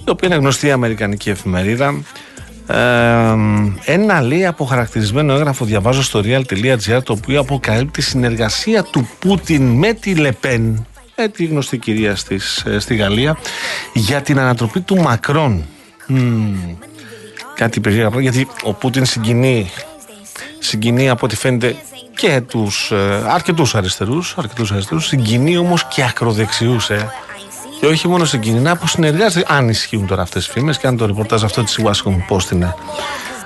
η 0.06 0.10
οποία 0.10 0.28
είναι 0.28 0.36
γνωστή 0.36 0.70
Αμερικανική 0.70 1.30
εφημερίδα. 1.30 2.02
Ε, 2.66 3.34
ένα 3.84 4.20
λέει 4.20 4.46
από 4.46 4.64
χαρακτηρισμένο 4.64 5.32
έγγραφο 5.32 5.64
διαβάζω 5.64 6.02
στο 6.02 6.20
real.gr 6.24 7.02
το 7.02 7.12
οποίο 7.12 7.40
αποκαλύπτει 7.40 8.02
συνεργασία 8.02 8.82
του 8.82 9.08
Πούτιν 9.18 9.62
με 9.62 9.92
τη 9.92 10.14
Λεπέν 10.14 10.86
ε, 11.14 11.28
τη 11.28 11.44
γνωστή 11.44 11.78
κυρία 11.78 12.16
στις, 12.16 12.64
ε, 12.66 12.78
στη 12.78 12.94
Γαλλία 12.94 13.38
για 13.92 14.20
την 14.20 14.38
ανατροπή 14.38 14.80
του 14.80 14.96
Μακρόν 14.96 15.64
mm. 16.08 16.14
κάτι 17.54 17.80
περίεργα 17.80 18.20
γιατί 18.20 18.48
ο 18.62 18.72
Πούτιν 18.72 19.04
συγκινεί 19.04 19.70
συγκινεί 20.58 21.08
από 21.08 21.26
ό,τι 21.26 21.36
φαίνεται 21.36 21.76
και 22.18 22.40
τους 22.40 22.90
ε, 22.90 23.22
αρκετούς 23.28 23.74
αριστερούς, 23.74 24.34
αρκετούς 24.36 24.72
αριστερούς 24.72 25.06
συγκινεί 25.06 25.56
όμως 25.56 25.84
και 25.84 26.04
ακροδεξιούς 26.04 26.90
ε. 26.90 27.10
Και 27.80 27.86
όχι 27.86 28.08
μόνο 28.08 28.24
συγκινεί, 28.24 28.60
να 28.60 28.70
αποσυνεργάζεται. 28.70 29.54
Αν 29.54 29.68
ισχύουν 29.68 30.06
τώρα 30.06 30.22
αυτές 30.22 30.46
τι 30.46 30.52
φήμες 30.52 30.78
και 30.78 30.86
αν 30.86 30.96
το 30.96 31.06
ρεπορτάζ 31.06 31.44
αυτό 31.44 31.62
της 31.62 31.78
Washington 31.82 32.34
Post 32.34 32.50
είναι 32.52 32.74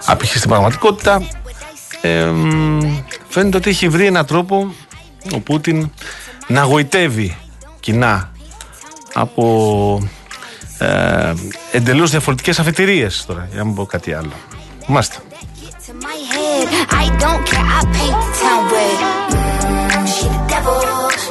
απηχή 0.05 0.39
στην 0.39 0.51
πραγματικότητα, 0.51 1.23
ε, 2.01 2.25
μ, 2.25 2.81
φαίνεται 3.29 3.57
ότι 3.57 3.70
έχει 3.70 3.89
βρει 3.89 4.07
έναν 4.07 4.27
τρόπο 4.27 4.75
ο 5.33 5.41
Πούτιν 5.41 5.91
να 6.47 6.62
γοητεύει 6.62 7.37
κοινά 7.81 8.31
από 9.14 10.09
ε, 10.79 11.33
εντελώς 11.73 12.11
διαφορετικές 12.11 12.59
αφετηρίες 12.59 13.25
τώρα, 13.27 13.47
για 13.51 13.59
να 13.59 13.64
μην 13.64 13.75
πω 13.75 13.87
κάτι 13.87 14.12
άλλο. 14.12 14.33
Μάστε. 14.87 15.16
To 17.03 17.11
my 17.11 17.15
head. 17.15 17.23
I 17.23 17.25
don't 17.25 17.43
care. 17.51 17.67
I 17.67 17.81
paint 17.97 18.17
the 18.23 18.31
town 18.41 18.61
red. 18.73 18.99
Mm, 19.71 20.07
she 20.15 20.27
the 20.35 20.41
devil. 20.53 20.79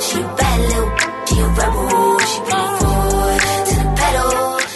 She 0.08 0.18
a 0.22 0.36
bad 0.40 0.58
little. 0.70 0.90
She 1.28 1.36
a 1.40 1.48
rebel. 1.60 2.20
She 2.30 2.40
bring 2.48 2.64
the 2.64 2.90
foot 3.04 3.42
to 3.68 3.76
the 3.80 3.92
pedal. 4.00 4.30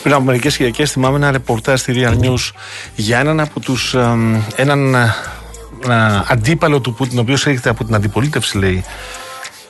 Πριν 0.03 0.13
από 0.13 0.23
μερικές 0.23 0.57
Κυριακές 0.57 0.91
θυμάμαι 0.91 1.17
ένα 1.17 1.31
ρεπορτάζ 1.31 1.79
στη 1.79 1.93
Real 1.95 2.19
News 2.19 2.51
για 2.95 3.19
έναν 3.19 3.39
από 3.39 3.59
τους. 3.59 3.95
έναν 4.55 4.95
ε, 4.95 5.15
ε, 5.89 6.21
αντίπαλο 6.27 6.81
του 6.81 6.93
Πούτιν, 6.93 7.17
ο 7.17 7.21
οποίος 7.21 7.45
έρχεται 7.45 7.69
από 7.69 7.83
την 7.83 7.95
αντιπολίτευση, 7.95 8.57
λέει. 8.57 8.83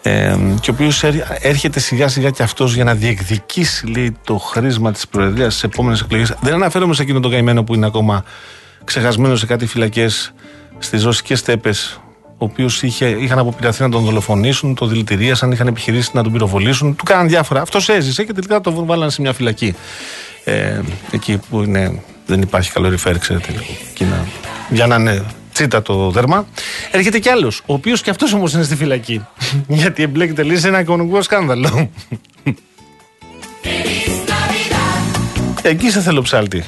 Ε, 0.01 0.37
και 0.59 0.69
ο 0.69 0.73
οποίος 0.73 1.03
έρχεται 1.39 1.79
σιγά 1.79 2.07
σιγά 2.07 2.29
και 2.29 2.43
αυτός 2.43 2.73
για 2.73 2.83
να 2.83 2.93
διεκδικήσει 2.93 3.87
λέει, 3.87 4.17
το 4.23 4.37
χρήσμα 4.37 4.91
της 4.91 5.07
Προεδρίας 5.07 5.53
στις 5.53 5.63
επόμενες 5.63 6.01
εκλογές. 6.01 6.33
Δεν 6.41 6.53
αναφέρομαι 6.53 6.93
σε 6.93 7.01
εκείνον 7.01 7.21
τον 7.21 7.31
καημένο 7.31 7.63
που 7.63 7.73
είναι 7.73 7.85
ακόμα 7.85 8.23
ξεχασμένο 8.83 9.35
σε 9.35 9.45
κάτι 9.45 9.65
φυλακές 9.65 10.33
στις 10.79 11.03
ρωσικές 11.03 11.41
τέπε, 11.41 11.73
ο 12.37 12.45
οποίος 12.45 12.81
είχαν 12.83 13.39
αποπειραθεί 13.39 13.81
να 13.81 13.89
τον 13.89 14.03
δολοφονήσουν, 14.03 14.75
τον 14.75 14.89
δηλητηρίασαν, 14.89 15.51
είχαν 15.51 15.67
επιχειρήσει 15.67 16.09
να 16.13 16.23
τον 16.23 16.31
πυροβολήσουν, 16.31 16.95
του 16.95 17.03
κάναν 17.03 17.27
διάφορα. 17.27 17.61
Αυτός 17.61 17.89
έζησε 17.89 18.23
και 18.23 18.33
τελικά 18.33 18.61
τον 18.61 18.85
βάλανε 18.85 19.11
σε 19.11 19.21
μια 19.21 19.33
φυλακή. 19.33 19.75
Ε, 20.43 20.79
εκεί 21.11 21.39
που 21.49 21.61
είναι, 21.61 22.01
δεν 22.25 22.41
υπάρχει 22.41 22.71
καλοριφέρ, 22.71 23.17
ξέρετε 23.17 23.51
λίγο. 23.51 23.63
για 24.69 24.87
να 24.87 24.95
είναι 24.95 25.23
τσίτα 25.53 25.81
το 25.81 26.09
δέρμα. 26.09 26.47
Έρχεται 26.91 27.19
κι 27.19 27.29
άλλος, 27.29 27.61
ο 27.65 27.73
οποίος 27.73 28.01
κι 28.01 28.09
αυτός 28.09 28.33
όμως 28.33 28.53
είναι 28.53 28.63
στη 28.63 28.75
φυλακή. 28.75 29.25
Γιατί 29.67 30.03
εμπλέκεται 30.03 30.43
λίγο 30.43 30.59
σε 30.59 30.67
ένα 30.67 30.79
οικονομικό 30.79 31.21
σκάνδαλο. 31.21 31.69
Εκεί 35.61 35.89
σε 35.91 36.01
θέλω 36.01 36.21
ψάλτη. 36.21 36.65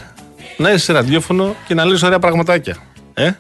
Να 0.58 0.70
είσαι 0.70 0.84
σε 0.84 0.94
ραδιόφωνο 0.94 1.56
και 1.68 1.74
να 1.74 1.86
λες 1.86 2.04
ωραία 2.04 2.20
πραγματάκια. 2.20 2.78
Ε; 3.14 3.32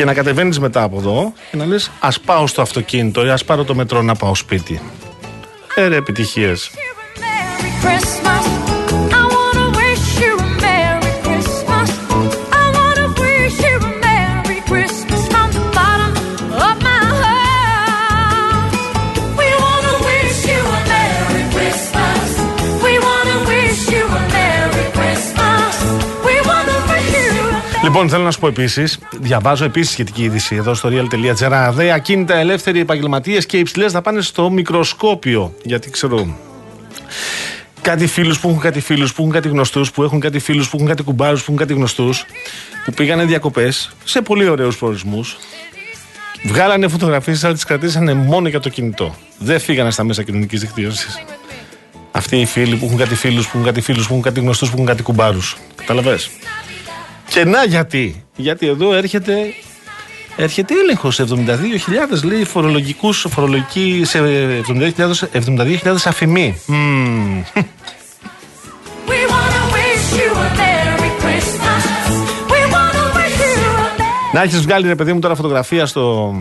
Και 0.00 0.06
να 0.06 0.14
κατεβαίνεις 0.14 0.58
μετά 0.58 0.82
από 0.82 0.96
εδώ 0.96 1.32
και 1.50 1.56
να 1.56 1.66
λες 1.66 1.90
ας 2.00 2.20
πάω 2.20 2.46
στο 2.46 2.62
αυτοκίνητο 2.62 3.26
ή 3.26 3.30
ας 3.30 3.44
πάρω 3.44 3.64
το 3.64 3.74
μετρό 3.74 4.02
να 4.02 4.14
πάω 4.14 4.34
σπίτι. 4.34 4.80
Έρε 5.74 5.96
επιτυχίες. 5.96 6.70
Λοιπόν, 27.90 28.08
θέλω 28.08 28.22
να 28.22 28.30
σου 28.30 28.38
πω 28.38 28.46
επίσης, 28.46 28.98
διαβάζω 29.20 29.64
επίσης 29.64 29.92
σχετική 29.92 30.22
είδηση 30.22 30.56
εδώ 30.56 30.74
στο 30.74 30.88
real.gr. 30.92 31.70
Δε 31.72 31.92
ακίνητα 31.92 32.36
ελεύθεροι 32.36 32.80
επαγγελματίες 32.80 33.46
και 33.46 33.58
υψηλές 33.58 33.96
πάνε 34.02 34.20
στο 34.20 34.50
μικροσκόπιο. 34.50 35.54
Γιατί 35.62 35.90
ξέρω. 35.90 36.36
Κάτι 37.80 38.06
φίλους 38.06 38.40
που 38.40 38.48
έχουν 38.48 38.60
κάτι 38.60 38.80
φίλους, 38.80 39.14
που 39.14 39.20
έχουν 39.22 39.32
κάτι 39.32 39.48
γνωστούς, 39.48 39.90
που 39.90 40.02
έχουν 40.02 40.20
κάτι 40.20 40.38
φίλους, 40.38 40.68
που 40.68 40.76
έχουν 40.76 40.88
κάτι 40.88 41.02
κουμπάρους, 41.02 41.38
που 41.38 41.44
έχουν 41.44 41.56
κάτι 41.56 41.72
γνωστούς, 41.72 42.24
που 42.84 42.92
πήγανε 42.92 43.24
διακοπές 43.24 43.90
σε 44.04 44.20
πολύ 44.20 44.48
ωραίους 44.48 44.76
προορισμούς. 44.76 45.36
Βγάλανε 46.44 46.88
φωτογραφίες, 46.88 47.44
αλλά 47.44 47.54
τις 47.54 47.64
κρατήσανε 47.64 48.14
μόνο 48.14 48.48
για 48.48 48.60
το 48.60 48.68
κινητό. 48.68 49.14
Δεν 49.38 49.60
φύγανε 49.60 49.90
στα 49.90 50.04
μέσα 50.04 50.22
κοινωνικής 50.22 50.60
δικτύωσης. 50.60 51.22
Αυτοί 52.10 52.36
οι 52.36 52.46
φίλοι 52.46 52.76
που 52.76 52.84
έχουν 52.84 52.98
κάτι 52.98 53.14
φίλους, 53.14 53.44
που 53.44 53.50
έχουν 53.54 53.66
κάτι 53.66 53.80
φίλους, 53.80 54.06
που 54.06 54.12
έχουν 54.12 54.24
κάτι 54.24 54.40
γνωστούς, 54.40 54.68
που 54.68 54.74
έχουν 54.74 54.86
κάτι 54.86 55.02
κουμπάρους. 55.02 55.56
Καταλαβέ. 55.74 56.18
Και 57.30 57.44
να 57.44 57.64
γιατί. 57.64 58.24
Γιατί 58.36 58.66
εδώ 58.66 58.94
έρχεται 58.94 59.34
Έρχεται 60.36 60.74
έλεγχος 60.82 61.20
72.000 61.20 62.22
λέει 62.22 62.44
φορολογικούς, 62.44 63.26
φορολογική 63.30 64.02
σε 64.04 64.18
72.000 64.68 65.12
72 65.32 65.96
αφημί. 66.04 66.60
Mm. 66.68 67.62
Να 74.32 74.42
έχεις 74.42 74.60
βγάλει 74.60 74.86
ρε 74.86 74.94
παιδί 74.94 75.12
μου 75.12 75.20
τώρα 75.20 75.34
φωτογραφία 75.34 75.86
στο... 75.86 76.34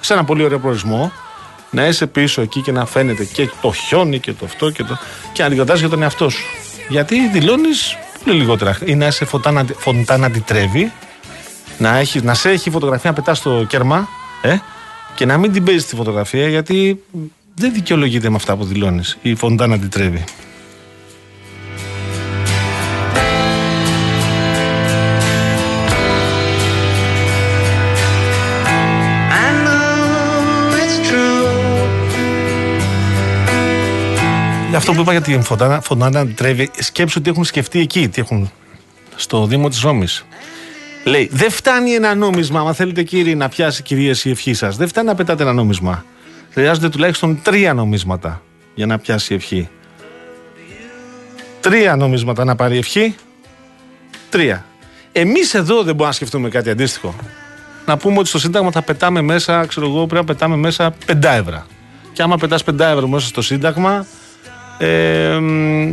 σε 0.00 0.12
ένα 0.12 0.24
πολύ 0.24 0.44
ωραίο 0.44 0.58
προορισμό. 0.58 1.12
Να 1.70 1.86
είσαι 1.86 2.06
πίσω 2.06 2.42
εκεί 2.42 2.60
και 2.60 2.72
να 2.72 2.86
φαίνεται 2.86 3.24
και 3.24 3.50
το 3.60 3.72
χιόνι 3.72 4.18
και 4.18 4.32
το 4.32 4.44
αυτό 4.44 4.70
και, 4.70 4.84
το... 4.84 4.98
και 5.32 5.42
να 5.42 5.74
για 5.74 5.88
τον 5.88 6.02
εαυτό 6.02 6.28
σου. 6.28 6.44
Γιατί 6.88 7.28
δηλώνεις 7.28 7.96
Πολύ 8.24 8.36
λιγότερα. 8.36 8.78
Ή 8.84 8.94
να 8.94 9.06
είσαι 9.06 9.24
φωτά 9.76 10.16
να 10.18 10.26
αντιτρέβει, 10.26 10.92
να, 11.78 11.96
έχει, 11.96 12.20
να 12.20 12.34
σε 12.34 12.50
έχει 12.50 12.70
φωτογραφία 12.70 13.10
να 13.10 13.16
πετάς 13.16 13.38
στο 13.38 13.64
κέρμα 13.68 14.08
ε, 14.42 14.56
και 15.14 15.26
να 15.26 15.38
μην 15.38 15.52
την 15.52 15.64
παίζεις 15.64 15.86
τη 15.86 15.96
φωτογραφία 15.96 16.48
γιατί 16.48 17.02
δεν 17.54 17.72
δικαιολογείται 17.72 18.28
με 18.30 18.36
αυτά 18.36 18.56
που 18.56 18.64
δηλώνεις. 18.64 19.18
Η 19.22 19.34
φωτά 19.34 19.66
να 19.66 19.74
αντιτρέβει. 19.74 20.24
Αυτό 34.80 34.92
που 34.92 35.00
είπα 35.00 35.12
για 35.12 35.20
την 35.20 35.42
Φοντάνα, 35.42 35.80
Φοντάνα 35.80 36.26
Τρέβη, 36.26 36.70
σκέψου 36.78 37.16
ότι 37.20 37.30
έχουν 37.30 37.44
σκεφτεί 37.44 37.80
εκεί, 37.80 38.08
τι 38.08 38.20
έχουν 38.20 38.50
στο 39.16 39.46
Δήμο 39.46 39.68
της 39.68 39.80
Ρώμης. 39.80 40.24
Λέει, 41.04 41.28
δεν 41.32 41.50
φτάνει 41.50 41.90
ένα 41.90 42.14
νόμισμα, 42.14 42.60
αν 42.60 42.74
θέλετε 42.74 43.02
κύριοι 43.02 43.34
να 43.34 43.48
πιάσει 43.48 43.82
κυρίες 43.82 44.24
η 44.24 44.30
ευχή 44.30 44.54
σας. 44.54 44.76
Δεν 44.76 44.88
φτάνει 44.88 45.06
να 45.06 45.14
πετάτε 45.14 45.42
ένα 45.42 45.52
νόμισμα. 45.52 46.04
Χρειάζονται 46.50 46.88
τουλάχιστον 46.88 47.42
τρία 47.42 47.74
νομίσματα 47.74 48.42
για 48.74 48.86
να 48.86 48.98
πιάσει 48.98 49.32
η 49.32 49.36
ευχή. 49.36 49.68
Τρία 51.60 51.96
νομίσματα 51.96 52.44
να 52.44 52.54
πάρει 52.54 52.78
ευχή. 52.78 53.14
Τρία. 54.30 54.64
Εμείς 55.12 55.54
εδώ 55.54 55.74
δεν 55.74 55.84
μπορούμε 55.84 56.06
να 56.06 56.12
σκεφτούμε 56.12 56.48
κάτι 56.48 56.70
αντίστοιχο. 56.70 57.14
Να 57.86 57.96
πούμε 57.96 58.18
ότι 58.18 58.28
στο 58.28 58.38
Σύνταγμα 58.38 58.70
θα 58.70 58.82
πετάμε 58.82 59.20
μέσα, 59.22 59.66
ξέρω 59.66 59.86
εγώ, 59.86 60.06
πρέπει 60.06 60.26
να 60.26 60.34
πετάμε 60.34 60.56
μέσα 60.56 60.94
5 61.06 61.22
ευρώ. 61.22 61.66
Και 62.12 62.22
άμα 62.22 62.36
πετάς 62.36 62.64
5 62.64 62.78
ευρώ 62.78 63.08
μέσα 63.08 63.26
στο 63.26 63.42
Σύνταγμα, 63.42 64.06
ε, 64.82 65.38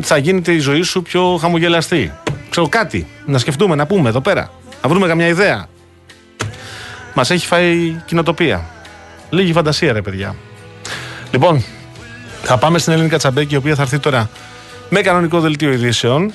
θα 0.01 0.17
γίνεται 0.17 0.51
η 0.51 0.59
ζωή 0.59 0.81
σου 0.81 1.01
πιο 1.01 1.37
χαμογελαστή. 1.41 2.11
Ξέρω 2.49 2.67
κάτι, 2.67 3.07
να 3.25 3.37
σκεφτούμε, 3.37 3.75
να 3.75 3.85
πούμε 3.85 4.09
εδώ 4.09 4.21
πέρα. 4.21 4.51
Να 4.83 4.89
βρούμε 4.89 5.07
καμιά 5.07 5.27
ιδέα. 5.27 5.67
Μας 7.13 7.29
έχει 7.29 7.45
φάει 7.45 8.01
κοινοτοπία. 8.05 8.65
Λίγη 9.29 9.53
φαντασία, 9.53 9.93
ρε 9.93 10.01
παιδιά. 10.01 10.35
Λοιπόν, 11.31 11.63
θα 12.43 12.57
πάμε 12.57 12.77
στην 12.77 12.91
Ελληνική 12.91 13.13
Κατσαμπέκη, 13.13 13.53
η 13.53 13.57
οποία 13.57 13.75
θα 13.75 13.81
έρθει 13.81 13.99
τώρα 13.99 14.29
με 14.89 15.01
κανονικό 15.01 15.39
δελτίο 15.39 15.71
ειδήσεων. 15.71 16.31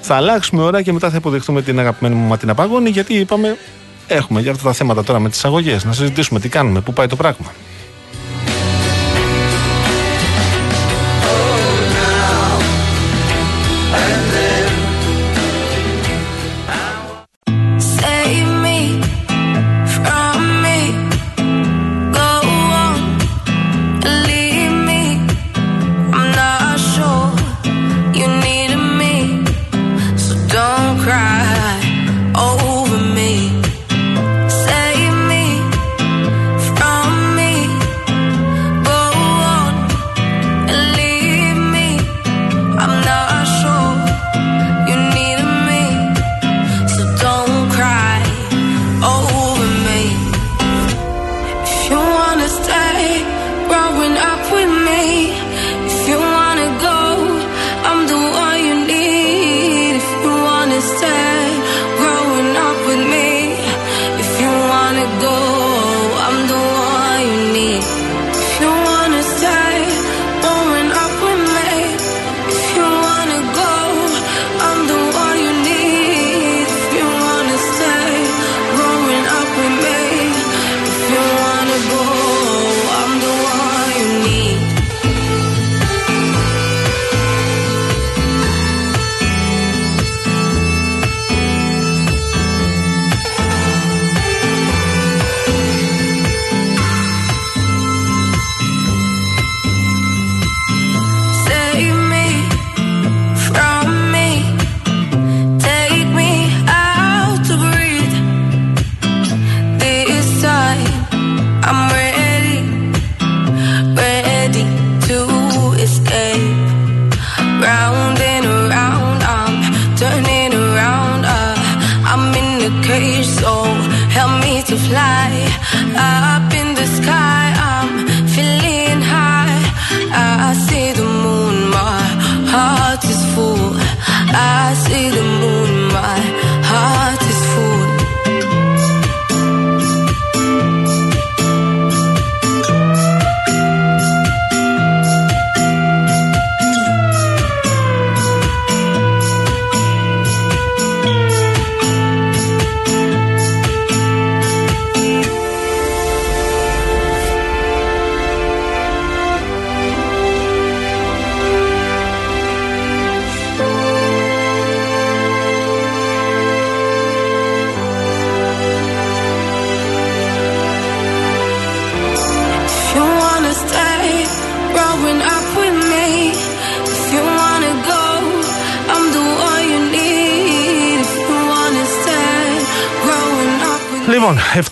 Θα 0.00 0.14
αλλάξουμε 0.14 0.62
ώρα 0.62 0.82
και 0.82 0.92
μετά 0.92 1.10
θα 1.10 1.16
υποδεχτούμε 1.16 1.62
την 1.62 1.78
αγαπημένη 1.78 2.14
μου 2.14 2.26
Ματίνα 2.26 2.54
Παγώνη, 2.54 2.90
γιατί 2.90 3.14
είπαμε 3.14 3.56
έχουμε 4.06 4.40
για 4.40 4.50
αυτά 4.50 4.62
τα 4.62 4.72
θέματα 4.72 5.04
τώρα 5.04 5.18
με 5.18 5.28
τις 5.28 5.44
αγωγές. 5.44 5.84
Να 5.84 5.92
συζητήσουμε 5.92 6.40
τι 6.40 6.48
κάνουμε, 6.48 6.80
πού 6.80 6.92
πάει 6.92 7.06
το 7.06 7.16
πράγμα. 7.16 7.52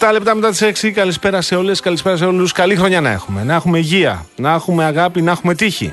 7 0.09 0.13
λεπτά 0.13 0.35
μετά 0.35 0.51
τις 0.51 0.63
6. 0.63 0.91
Καλησπέρα 0.93 1.41
σε 1.41 1.57
όλες, 1.57 1.81
καλησπέρα 1.81 2.17
σε 2.17 2.25
όλους. 2.25 2.53
Καλή 2.53 2.77
χρονιά 2.77 3.01
να 3.01 3.11
έχουμε. 3.11 3.45
Να 3.45 3.55
έχουμε 3.55 3.79
υγεία, 3.79 4.27
να 4.37 4.53
έχουμε 4.53 4.85
αγάπη, 4.85 5.23
να 5.23 5.31
έχουμε 5.31 5.55
τύχη. 5.55 5.93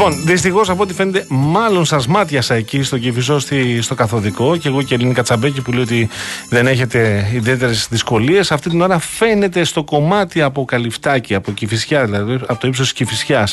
Λοιπόν, 0.00 0.22
δυστυχώς 0.24 0.70
από 0.70 0.82
ό,τι 0.82 0.94
φαίνεται, 0.94 1.24
μάλλον 1.28 1.84
σας 1.84 2.06
μάτιασα 2.06 2.54
εκεί 2.54 2.82
στο 2.82 2.98
Κυφισό 2.98 3.38
στο 3.80 3.94
καθοδικό 3.94 4.56
και 4.56 4.68
εγώ 4.68 4.82
και 4.82 4.88
η 4.90 4.94
Ελληνική 4.94 5.16
Κατσαμπέκη 5.16 5.60
που 5.62 5.72
λέει 5.72 5.82
ότι 5.82 6.08
δεν 6.48 6.66
έχετε 6.66 7.30
ιδιαίτερες 7.34 7.86
δυσκολίες. 7.90 8.52
Αυτή 8.52 8.70
την 8.70 8.80
ώρα 8.80 8.98
φαίνεται 8.98 9.64
στο 9.64 9.84
κομμάτι 9.84 10.42
από 10.42 10.64
Καλυφτάκι, 10.64 11.34
από 11.34 11.52
Κυφισιά, 11.52 12.04
δηλαδή 12.04 12.34
από 12.46 12.60
το 12.60 12.66
ύψος 12.66 12.84
της 12.84 12.92
Κυφισιά, 12.92 13.48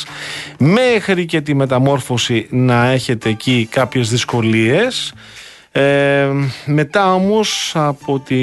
μέχρι 0.58 1.26
και 1.26 1.40
τη 1.40 1.54
μεταμόρφωση 1.54 2.46
να 2.50 2.90
έχετε 2.90 3.28
εκεί 3.28 3.68
κάποιες 3.70 4.08
δυσκολίες. 4.10 5.12
Ε, 5.72 6.28
μετά 6.64 7.14
όμως 7.14 7.72
από 7.74 8.18
τη, 8.18 8.36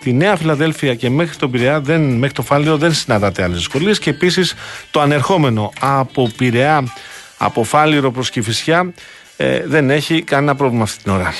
τη 0.00 0.12
Νέα 0.12 0.36
Φιλαδέλφια 0.36 0.94
και 0.94 1.10
μέχρι 1.10 1.36
τον 1.36 1.50
Πειραιά, 1.50 1.80
δεν, 1.80 2.02
μέχρι 2.02 2.34
το 2.34 2.42
Φάληρο 2.42 2.76
δεν 2.76 2.92
συναντάτε 2.92 3.42
άλλες 3.42 3.56
δυσκολίες 3.56 3.98
και 3.98 4.10
επίσης 4.10 4.54
το 4.90 5.00
ανερχόμενο 5.00 5.72
από 5.80 6.30
Πειραιά 6.36 6.84
από 7.36 7.64
Φάληρο 7.64 8.10
προς 8.10 8.30
Κηφισιά 8.30 8.92
ε, 9.36 9.62
δεν 9.66 9.90
έχει 9.90 10.22
κανένα 10.22 10.54
πρόβλημα 10.54 10.82
αυτή 10.82 11.02
την 11.02 11.12
ώρα. 11.12 11.32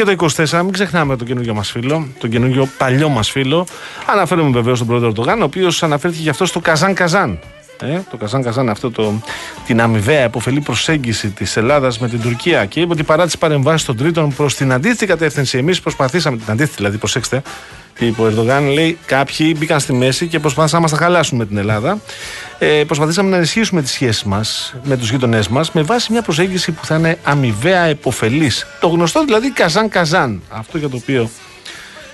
Ε, 0.00 0.04
μπήκε 0.04 0.16
το 0.16 0.42
24, 0.44 0.62
μην 0.62 0.72
ξεχνάμε 0.72 1.16
τον 1.16 1.26
καινούργιο 1.26 1.54
μας 1.54 1.70
φίλο, 1.70 2.08
τον 2.18 2.30
καινούργιο 2.30 2.68
παλιό 2.78 3.08
μας 3.08 3.30
φίλο. 3.30 3.66
Αναφέρομαι 4.06 4.50
βεβαίως 4.50 4.78
τον 4.78 4.86
πρόεδρο 4.86 5.08
Ερντογάν, 5.08 5.40
ο 5.40 5.44
οποίος 5.44 5.82
αναφέρθηκε 5.82 6.22
γι' 6.22 6.28
αυτό 6.28 6.46
στο 6.46 6.60
Καζάν 6.60 6.94
Καζάν. 6.94 7.38
Ε, 7.82 8.00
το 8.10 8.16
Καζάν 8.16 8.42
Καζάν, 8.42 8.68
αυτό 8.68 8.90
το, 8.90 9.20
την 9.66 9.80
αμοιβαία 9.80 10.24
υποφελή 10.24 10.60
προσέγγιση 10.60 11.30
της 11.30 11.56
Ελλάδας 11.56 11.98
με 11.98 12.08
την 12.08 12.20
Τουρκία. 12.20 12.64
Και 12.64 12.80
είπε 12.80 12.92
ότι 12.92 13.02
παρά 13.02 13.24
τις 13.24 13.38
παρεμβάσεις 13.38 13.86
των 13.86 13.96
τρίτων 13.96 14.34
προς 14.34 14.54
την 14.54 14.72
αντίθετη 14.72 15.06
κατεύθυνση, 15.06 15.58
εμείς 15.58 15.80
προσπαθήσαμε, 15.80 16.36
την 16.36 16.50
αντίθετη 16.50 16.74
δηλαδή, 16.76 16.96
προσέξτε, 16.98 17.42
και 17.98 18.06
είπε 18.06 18.22
ο 18.22 18.26
Ερντογάν, 18.26 18.68
λέει: 18.68 18.98
Κάποιοι 19.06 19.54
μπήκαν 19.58 19.80
στη 19.80 19.92
μέση 19.92 20.26
και 20.26 20.38
προσπάθησαν 20.38 20.80
να 20.80 20.88
μας 20.88 20.98
τα 20.98 21.04
χαλάσουν 21.04 21.38
με 21.38 21.46
την 21.46 21.56
Ελλάδα. 21.56 21.98
Ε, 22.58 22.84
προσπαθήσαμε 22.86 23.30
να 23.30 23.36
ενισχύσουμε 23.36 23.82
τις 23.82 23.90
σχέσεις 23.90 24.24
μας 24.24 24.74
με 24.82 24.96
τους 24.96 25.10
γείτονές 25.10 25.48
μας 25.48 25.72
με 25.72 25.82
βάση 25.82 26.12
μια 26.12 26.22
προσέγγιση 26.22 26.72
που 26.72 26.84
θα 26.84 26.96
είναι 26.96 27.18
αμοιβαία 27.22 27.82
επωφελής. 27.82 28.66
Το 28.80 28.88
γνωστό 28.88 29.24
δηλαδή 29.24 29.50
καζάν-καζάν. 29.50 30.42
Αυτό 30.48 30.78
για 30.78 30.88
το 30.88 30.96
οποίο 30.96 31.30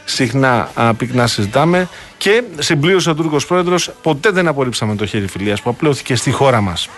συχνά 0.05 0.71
πυκνά 0.97 1.27
συζητάμε. 1.27 1.89
Και 2.17 2.43
συμπλήρωσε 2.59 3.11
ο 3.11 3.15
Τούρκος 3.15 3.47
πρόεδρος, 3.47 3.91
ποτέ 4.03 4.31
δεν 4.31 4.49
απορρίψαμε 4.49 4.95
το 4.95 5.07
χέρι 5.07 5.27
φιλίας 5.27 5.63
που 5.63 5.71
απλώθηκε 5.71 6.15
στη 6.15 6.31
χώρα 6.31 6.61
μας. 6.61 6.89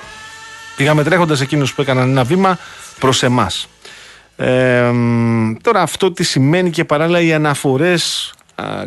Πήγαμε 0.77 1.03
τρέχοντας 1.03 1.41
εκείνους 1.41 1.75
που 1.75 1.83
έκαναν 1.83 2.09
ένα 2.09 2.25
βήμα 2.25 2.59
προς 2.99 3.23
εμάς. 3.23 3.69
Ε, 4.37 4.91
τώρα 5.63 5.81
αυτό 5.81 6.13
τι 6.13 6.25
σημαίνει 6.25 6.71
και 6.71 6.85
παράλληλα 6.85 7.21
οι 7.21 7.33
αναφορές 7.33 8.35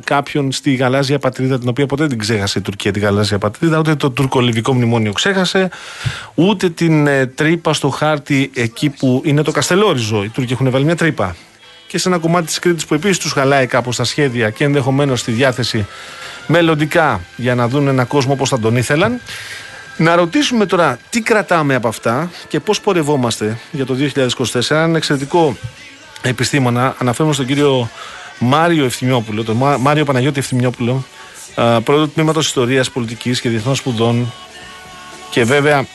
κάποιον 0.04 0.52
στη 0.52 0.74
γαλάζια 0.74 1.20
πατρίδα, 1.20 1.60
την 1.60 1.70
οποία 1.70 1.86
ποτέ 1.86 2.06
δεν 2.06 2.18
ξέχασε 2.18 2.60
η 2.60 2.62
Τουρκία 2.62 2.92
τη 2.92 3.00
γαλάζια 3.00 3.38
πατρίδα, 3.38 3.80
ούτε 3.80 3.96
το 3.96 4.10
τουρκολιβικό 4.10 4.74
μνημόνιο 4.74 5.12
ξέχασε, 5.12 5.70
ούτε 6.36 6.70
την 6.70 7.08
ε, 7.08 7.26
τρύπα 7.26 7.74
στο 7.74 7.90
χάρτη 7.90 8.52
εκεί 8.54 8.90
που 8.90 9.22
είναι 9.26 9.42
το 9.42 9.52
Καστελόριζο. 9.52 10.24
Οι 10.24 10.30
Τούρκοι 10.30 10.54
έχουν 10.54 10.72
βάλει 10.72 10.86
μια 10.86 10.96
τρύπα. 10.96 11.36
Και 11.88 11.98
σε 11.98 12.08
ένα 12.08 12.18
κομμάτι 12.18 12.46
της 12.46 12.60
Κρήτης 12.60 12.86
που 12.86 12.94
επίσης 12.94 13.18
τους 13.18 13.32
χαλάει 13.32 13.68
κάπως 13.68 13.96
τα 13.96 14.04
σχέδια 14.04 14.50
και 14.50 14.64
ενδεχομένως 14.64 15.20
στη 15.20 15.32
διάθεση 15.32 15.88
μελλοντικά 16.48 17.22
για 17.36 17.56
να 17.56 17.68
δουν 17.68 17.88
έναν 17.88 18.08
κόσμο 18.08 18.34
όπως 18.34 18.50
θα 18.50 18.60
τον 18.60 18.76
ήθελαν. 18.76 19.22
Να 19.98 20.16
ρωτήσουμε 20.16 20.66
τώρα 20.66 21.00
τι 21.10 21.22
κρατάμε 21.22 21.76
από 21.76 21.88
αυτά 21.88 22.32
και 22.48 22.60
πώς 22.60 22.82
πορευόμαστε 22.82 23.58
για 23.72 23.86
το 23.86 23.96
2024. 24.16 24.70
Ένα 24.70 24.98
εξαιρετικό 24.98 25.58
επιστήμονα, 26.22 26.96
αναφέρουμε 26.98 27.34
στον 27.34 27.46
κύριο 27.46 27.90
Μάριο 28.40 28.86
Ευθυμιόπουλο, 28.86 29.44
τον 29.44 29.58
Μάριο 29.80 30.06
Παναγιώτη 30.06 30.40
Ευθυμιόπουλο, 30.40 31.06
πρόεδρο 31.56 32.06
του 32.06 32.12
Τμήματος 32.14 32.46
Ιστορίας, 32.46 32.90
Πολιτικής 32.92 33.42
και 33.42 33.50
Διεθνών 33.50 33.76
Σπουδών 33.76 34.34
και 35.30 35.44
βέβαια 35.44 35.86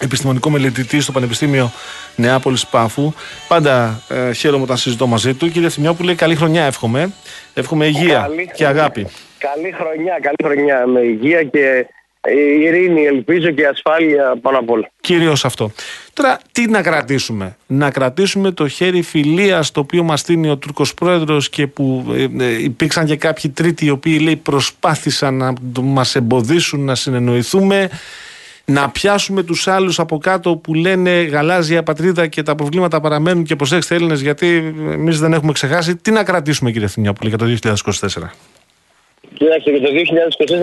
επιστημονικό 0.00 0.50
μελετητή 0.50 1.00
στο 1.00 1.12
Πανεπιστήμιο 1.12 1.72
Νεάπολης 2.16 2.66
Πάφου. 2.66 3.12
Πάντα 3.48 4.02
ε, 4.08 4.32
χαίρομαι 4.32 4.62
όταν 4.62 4.76
συζητώ 4.76 5.06
μαζί 5.06 5.34
του. 5.34 5.50
Κύριε 5.50 5.66
Ευθυμιόπουλε, 5.66 6.14
καλή 6.14 6.34
χρονιά 6.34 6.64
εύχομαι. 6.64 7.12
Εύχομαι 7.54 7.86
υγεία 7.86 8.28
και 8.54 8.66
αγάπη. 8.66 9.06
Καλή 9.38 9.72
χρονιά, 9.72 10.18
καλή 10.22 10.36
χρονιά 10.54 10.86
με 10.86 11.00
υγεία 11.00 11.42
και 11.42 11.86
η 12.30 12.60
ειρήνη, 12.60 13.04
ελπίζω 13.04 13.50
και 13.50 13.62
η 13.62 13.64
ασφάλεια 13.64 14.38
πάνω 14.42 14.58
απ' 14.58 14.70
όλα. 14.70 14.90
Κυρίως 15.00 15.44
αυτό. 15.44 15.70
Τώρα, 16.12 16.40
τι 16.52 16.66
να 16.66 16.82
κρατήσουμε; 16.82 17.56
Να 17.66 17.90
κρατήσουμε 17.90 18.50
το 18.50 18.68
χέρι 18.68 19.02
φιλία 19.02 19.64
το 19.72 19.80
οποίο 19.80 20.02
μας 20.02 20.20
στείνει 20.20 20.50
ο 20.50 20.56
Τούρκος 20.56 20.94
Πρόεδρος 20.94 21.48
και 21.48 21.66
που 21.66 22.14
ε, 22.38 22.44
ε, 22.44 22.62
υπήρξαν 22.62 23.06
και 23.06 23.16
κάποιοι 23.16 23.50
τρίτοι 23.50 23.84
οι 23.84 23.90
οποίοι 23.90 24.18
λέει 24.22 24.36
προσπάθησαν 24.36 25.34
να 25.34 25.52
μας 25.82 26.16
εμποδίσουν 26.16 26.84
να 26.84 26.94
συνεννοηθούμε. 26.94 27.90
Να 28.66 28.90
πιάσουμε 28.90 29.42
τους 29.42 29.68
άλλους 29.68 29.98
από 29.98 30.18
κάτω 30.18 30.56
που 30.56 30.74
λένε 30.74 31.10
γαλάζια 31.10 31.82
πατρίδα 31.82 32.26
και 32.26 32.42
τα 32.42 32.54
προβλήματα 32.54 33.00
παραμένουν 33.00 33.44
και 33.44 33.56
προσέξτε 33.56 33.94
Έλληνες 33.94 34.20
γιατί 34.20 34.74
εμείς 34.92 35.18
δεν 35.18 35.32
έχουμε 35.32 35.52
ξεχάσει. 35.52 35.96
Τι 35.96 36.10
να 36.10 36.24
κρατήσουμε 36.24 36.70
κύριε 36.70 36.88
Θημιάπουλη 36.88 37.28
για 37.28 37.38
το 37.38 37.44
2024. 37.44 37.72
Κοιτάξτε, 39.34 39.70
για 39.70 39.80
το 39.80 39.88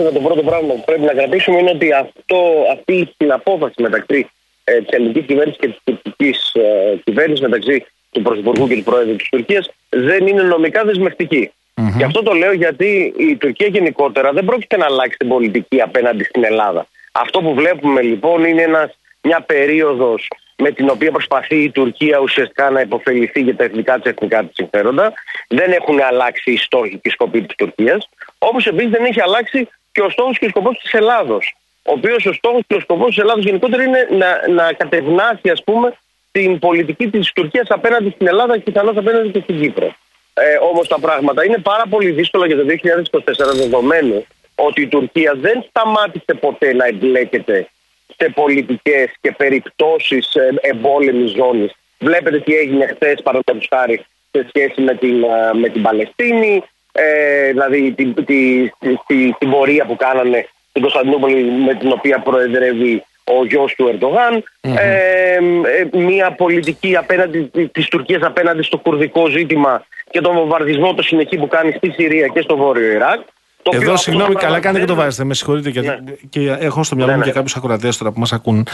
2024 0.08 0.12
το 0.12 0.20
πρώτο 0.20 0.42
πράγμα 0.42 0.74
που 0.74 0.82
πρέπει 0.84 1.00
να 1.02 1.12
κρατήσουμε 1.12 1.58
είναι 1.58 1.70
ότι 1.70 1.92
αυτό, 1.92 2.36
αυτή 2.72 2.92
η 2.92 3.14
συναπόφαση 3.16 3.82
μεταξύ 3.82 4.30
ε, 4.64 4.80
της 4.80 4.88
ελληνικής 4.90 5.24
κυβέρνησης 5.26 5.60
και 5.60 5.68
της 5.68 5.78
τουρκικής 5.84 6.52
ε, 6.54 7.00
κυβέρνησης, 7.04 7.40
μεταξύ 7.40 7.84
του 8.10 8.22
Πρωθυπουργού 8.22 8.68
και 8.68 8.76
του 8.76 8.82
Πρόεδρου 8.82 9.16
της 9.16 9.28
Τουρκίας, 9.28 9.70
δεν 9.88 10.26
είναι 10.26 10.42
νομικά 10.42 10.84
δεσμευτική. 10.84 11.50
Mm-hmm. 11.74 11.94
Και 11.98 12.04
αυτό 12.04 12.22
το 12.22 12.32
λέω 12.32 12.52
γιατί 12.52 13.14
η 13.16 13.36
Τουρκία 13.36 13.66
γενικότερα 13.66 14.32
δεν 14.32 14.44
πρόκειται 14.44 14.76
να 14.76 14.84
αλλάξει 14.84 15.16
την 15.16 15.28
πολιτική 15.28 15.80
απέναντι 15.80 16.24
στην 16.24 16.44
Ελλάδα. 16.44 16.86
Αυτό 17.12 17.40
που 17.40 17.54
βλέπουμε 17.54 18.02
λοιπόν 18.02 18.44
είναι 18.44 18.62
ένας, 18.62 18.98
μια 19.22 19.40
περίοδος 19.40 20.28
με 20.56 20.70
την 20.70 20.88
οποία 20.90 21.10
προσπαθεί 21.10 21.62
η 21.62 21.70
Τουρκία 21.70 22.18
ουσιαστικά 22.18 22.70
να 22.70 22.80
υποφεληθεί 22.80 23.40
για 23.40 23.56
τα 23.56 23.64
εθνικά 23.64 23.98
της 23.98 24.10
εθνικά 24.10 24.44
της 24.44 24.52
συμφέροντα. 24.54 25.12
Δεν 25.48 25.72
έχουν 25.72 26.00
αλλάξει 26.00 26.52
οι 26.52 26.56
στόχοι 26.56 26.90
και 26.90 27.08
οι 27.08 27.10
σκοποί 27.10 27.42
της 27.42 27.56
Τουρκίας. 27.56 28.08
Όπως 28.38 28.66
επίσης 28.66 28.90
δεν 28.90 29.04
έχει 29.04 29.20
αλλάξει 29.20 29.68
και 29.92 30.00
ο 30.00 30.10
στόχος 30.10 30.38
και 30.38 30.46
ο 30.46 30.48
σκοπός 30.48 30.78
της 30.78 30.92
Ελλάδος. 30.92 31.54
Ο 31.82 31.92
οποίος 31.92 32.26
ο 32.26 32.32
στόχος 32.32 32.62
και 32.66 32.74
ο 32.74 32.80
σκοπός 32.80 33.06
της 33.06 33.18
Ελλάδος 33.18 33.44
γενικότερα 33.44 33.82
είναι 33.82 34.08
να, 34.10 34.48
να 34.48 34.72
κατευνάσει, 34.72 35.50
ας 35.50 35.64
πούμε, 35.64 35.94
την 36.32 36.58
πολιτική 36.58 37.08
της 37.10 37.32
Τουρκίας 37.32 37.66
απέναντι 37.68 38.10
στην 38.10 38.26
Ελλάδα 38.26 38.54
και 38.54 38.62
πιθανώς 38.62 38.96
απέναντι 38.96 39.28
και 39.28 39.40
στην 39.40 39.60
Κύπρο. 39.60 39.94
ε, 40.34 40.56
όμως 40.70 40.88
τα 40.88 40.98
πράγματα. 40.98 41.44
Είναι 41.44 41.58
πάρα 41.58 41.84
πολύ 41.90 42.10
δύσκολα 42.10 42.46
για 42.46 42.56
το 42.56 42.64
2024 42.64 43.54
δεδομένου 43.54 44.26
ότι 44.54 44.80
η 44.82 44.86
Τουρκία 44.86 45.34
δεν 45.34 45.64
σταμάτησε 45.68 46.34
ποτέ 46.40 46.74
να 46.74 46.86
εμπλέκεται 46.86 47.68
σε 48.16 48.28
πολιτικές 48.28 49.10
και 49.20 49.32
περιπτώσεις 49.32 50.34
ε, 50.34 50.54
εμπόλεμης 50.60 51.30
ζώνης. 51.30 51.72
Βλέπετε 51.98 52.40
τι 52.40 52.54
έγινε 52.54 52.86
χθες 52.86 53.22
παραδείγματος 53.22 53.68
χάρη 53.74 54.04
σε 54.30 54.46
σχέση 54.48 54.80
με 54.80 54.94
την, 54.94 55.22
ε, 55.22 55.58
με 55.58 55.68
την 55.68 55.82
Παλαιστίνη, 55.82 56.62
ε, 56.92 57.48
δηλαδή 57.48 57.92
την, 57.92 58.14
τη, 58.14 58.70
τη, 59.06 59.32
την 59.38 59.50
πορεία 59.50 59.84
που 59.84 59.96
κάνανε 59.96 60.48
στην 60.68 60.82
Κωνσταντινούπολη 60.82 61.42
με 61.42 61.74
την 61.74 61.92
οποία 61.92 62.18
προεδρεύει 62.18 63.04
ο 63.24 63.44
γιος 63.44 63.74
του 63.74 63.88
ερντογαν 63.88 64.44
ε, 64.60 65.38
μια 65.92 66.32
πολιτική 66.32 66.96
απέναντι 66.96 67.50
της 67.72 67.88
Τουρκίας 67.88 68.22
απέναντι 68.22 68.62
στο 68.62 68.78
κουρδικό 68.78 69.26
ζήτημα 69.26 69.86
και 70.10 70.20
τον 70.20 70.34
βομβαρδισμό 70.34 70.94
το 70.94 71.02
συνεχή 71.02 71.36
που 71.36 71.48
κάνει 71.48 71.72
στη 71.76 71.90
Συρία 71.90 72.26
και 72.26 72.40
στο 72.40 72.56
Βόρειο 72.56 72.92
Ιράκ. 72.92 73.20
Εδώ, 73.70 73.96
συγγνώμη, 73.96 74.34
καλά 74.34 74.60
κάνετε 74.60 74.84
και 74.84 74.90
το 74.90 74.94
βάζετε. 74.94 75.24
Με 75.24 75.34
συγχωρείτε, 75.34 75.70
γιατί 75.70 75.88
ναι. 75.88 75.96
και 76.28 76.50
έχω 76.50 76.84
στο 76.84 76.96
μυαλό 76.96 77.10
ναι, 77.10 77.16
μου 77.16 77.24
ναι. 77.24 77.28
και 77.30 77.36
κάποιους 77.36 77.56
ακροατές 77.56 77.96
τώρα 77.96 78.12
που 78.12 78.20
μας 78.20 78.32
ακούν. 78.32 78.66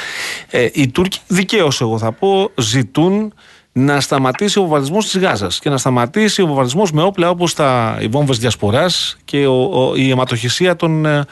Ε, 0.51 0.69
οι 0.73 0.89
Τούρκοι, 0.89 1.19
δικαίως 1.27 1.81
εγώ 1.81 1.99
θα 1.99 2.13
πω, 2.13 2.51
ζητούν 2.55 3.33
να 3.73 4.01
σταματήσει 4.01 4.59
ο 4.59 4.63
βομβαρδισμός 4.63 5.05
της 5.09 5.21
Γάζας 5.21 5.59
και 5.59 5.71
να 5.71 5.77
σταματήσει 5.77 6.43
ο 6.43 6.47
βομβαρδισμός 6.47 6.93
με 6.93 7.03
όπλα 7.03 7.31
όπως 7.31 7.55
οι 8.01 8.09
βόμβες 8.09 8.39
διασποράς 8.39 9.17
και 9.25 9.47
ο, 9.47 9.93
η 9.97 10.11
αιματοχυσία 10.11 10.77
των, 10.77 11.07
ε, 11.07 11.25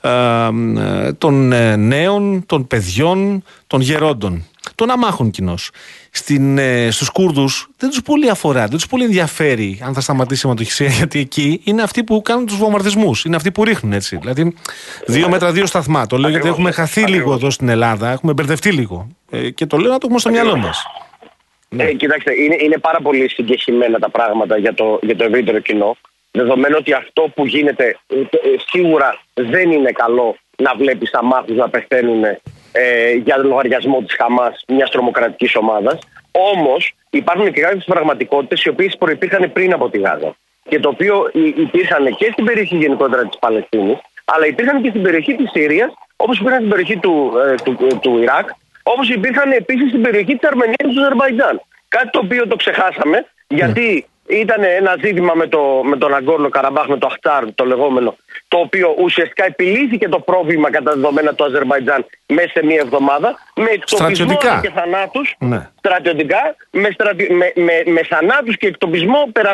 ε, 0.00 1.12
των 1.18 1.52
ε, 1.52 1.76
νέων, 1.76 2.46
των 2.46 2.66
παιδιών, 2.66 3.42
των 3.66 3.80
γερόντων. 3.80 4.44
Των 4.74 4.90
αμάχων 4.90 5.30
κοινώς. 5.30 5.70
Ε, 6.56 6.90
Στους 6.90 7.08
Κούρδους 7.08 7.68
δεν 7.78 7.88
τους 7.88 8.02
πολύ 8.02 8.30
αφορά, 8.30 8.60
δεν 8.60 8.70
τους 8.70 8.86
πολύ 8.86 9.04
ενδιαφέρει 9.04 9.80
αν 9.84 9.94
θα 9.94 10.00
σταματήσει 10.00 10.46
η 10.46 10.48
αιματοχυσία, 10.48 10.88
γιατί 10.98 11.18
εκεί 11.18 11.60
είναι 11.64 11.82
αυτοί 11.82 12.04
που 12.04 12.22
κάνουν 12.22 12.46
τους 12.46 12.56
βομβαρδισμούς. 12.56 13.24
Είναι 13.24 13.36
αυτοί 13.36 13.52
που 13.52 13.64
ρίχνουν 13.64 13.92
έτσι. 13.92 14.16
Δηλαδή, 14.16 14.54
δύο 15.06 15.28
μέτρα, 15.28 15.52
δύο 15.52 15.66
σταθμά. 15.66 16.06
Το 16.06 16.16
λέω 16.16 16.30
γιατί 16.30 16.48
έχουμε 16.48 16.70
χαθεί 16.70 17.00
λίγο 17.00 17.32
εδώ 17.32 17.50
στην 17.50 17.68
Ελλάδα, 17.68 18.10
έχουμε 18.10 18.32
μπερδευτεί 18.32 18.72
λίγο. 18.72 19.08
Ε, 19.30 19.50
και 19.50 19.66
το 19.66 19.76
λέω 19.76 19.90
να 19.90 19.98
το 19.98 20.04
έχουμε 20.04 20.20
στο 20.20 20.30
μυαλό 20.30 20.56
μας. 20.56 20.84
Ναι. 21.68 21.84
Ε, 21.84 21.92
κοιτάξτε, 21.92 22.42
είναι, 22.42 22.56
είναι 22.60 22.78
πάρα 22.78 23.00
πολύ 23.00 23.28
συγκεκριμένα 23.28 23.98
τα 23.98 24.10
πράγματα 24.10 24.58
για 24.58 24.74
το, 24.74 24.98
για 25.02 25.16
το 25.16 25.24
ευρύτερο 25.24 25.58
κοινό. 25.58 25.96
Δεδομένου 26.30 26.76
ότι 26.78 26.92
αυτό 26.92 27.32
που 27.34 27.46
γίνεται 27.46 27.98
ε, 28.06 28.20
ε, 28.20 28.26
σίγουρα 28.70 29.20
δεν 29.34 29.70
είναι 29.70 29.90
καλό 29.90 30.36
να 30.56 30.74
βλέπεις 30.74 31.14
αμάχους 31.14 31.56
να 31.56 31.68
πεθαίνουν 31.68 32.24
ε, 32.72 33.12
για 33.12 33.36
λογαριασμό 33.36 34.02
της 34.02 34.14
Χαμάς, 34.14 34.64
μιας 34.68 34.90
τρομοκρατικής 34.90 35.56
ομάδας. 35.56 35.98
Όμως 36.30 36.94
υπάρχουν 37.10 37.52
και 37.52 37.60
κάποιες 37.60 37.84
πραγματικότητες 37.84 38.64
οι 38.64 38.68
οποίες 38.68 38.96
προπήρχαν 38.98 39.52
πριν 39.52 39.72
από 39.72 39.90
τη 39.90 39.98
Γάζα. 39.98 40.36
Και 40.68 40.80
το 40.80 40.88
οποίο 40.88 41.30
υπήρχαν 41.56 42.16
και 42.16 42.28
στην 42.32 42.44
περιοχή 42.44 42.76
γενικότερα 42.76 43.26
της 43.26 43.38
Παλαιστίνης, 43.38 43.98
αλλά 44.24 44.46
υπήρχαν 44.46 44.82
και 44.82 44.88
στην 44.88 45.02
περιοχή 45.02 45.34
της 45.34 45.50
Συρίας, 45.50 45.92
όπως 46.16 46.38
υπήρχαν 46.38 46.58
στην 46.58 46.70
περιοχή 46.70 46.96
του, 46.96 47.32
του, 47.64 47.98
του 48.00 48.18
Ιράκ, 48.18 48.48
Όπως 48.82 49.08
υπήρχαν 49.08 49.52
επίσης 49.52 49.88
στην 49.88 50.02
περιοχή 50.02 50.36
της 50.36 50.48
Αρμενίας 50.48 50.76
και 50.76 50.86
του 50.94 51.00
Αζερβαϊτζάν. 51.00 51.60
Κάτι 51.88 52.10
το 52.10 52.18
οποίο 52.18 52.46
το 52.46 52.56
ξεχάσαμε, 52.56 53.26
γιατί 53.48 54.06
ήταν 54.30 54.62
ένα 54.62 54.96
ζήτημα 55.02 55.34
με, 55.34 55.46
το, 55.46 55.80
με 55.84 55.96
τον 55.96 56.14
Αγκόρνο 56.14 56.48
Καραμπάχ, 56.48 56.86
με 56.86 56.98
το 56.98 57.06
Αχτάρ, 57.06 57.54
το 57.54 57.64
λεγόμενο, 57.64 58.16
το 58.48 58.58
οποίο 58.58 58.94
ουσιαστικά 58.98 59.44
επιλύθηκε 59.44 60.08
το 60.08 60.20
πρόβλημα 60.20 60.70
κατά 60.70 60.92
δεδομένα 60.92 61.34
του 61.34 61.44
Αζερβαϊτζάν 61.44 62.06
μέσα 62.26 62.48
σε 62.48 62.64
μία 62.64 62.80
εβδομάδα, 62.84 63.38
με 63.54 63.70
εκτοπισμό 63.70 64.38
και 64.62 64.70
θανάτους. 64.74 65.34
Ναι. 65.38 65.68
Στρατιωτικά, 65.78 66.56
με, 66.70 66.90
στρατι... 66.90 67.32
με, 67.32 67.52
με, 67.54 67.82
με 67.86 68.02
θανάτους 68.02 68.56
και 68.56 68.66
εκτοπισμό 68.66 69.28
περα... 69.32 69.52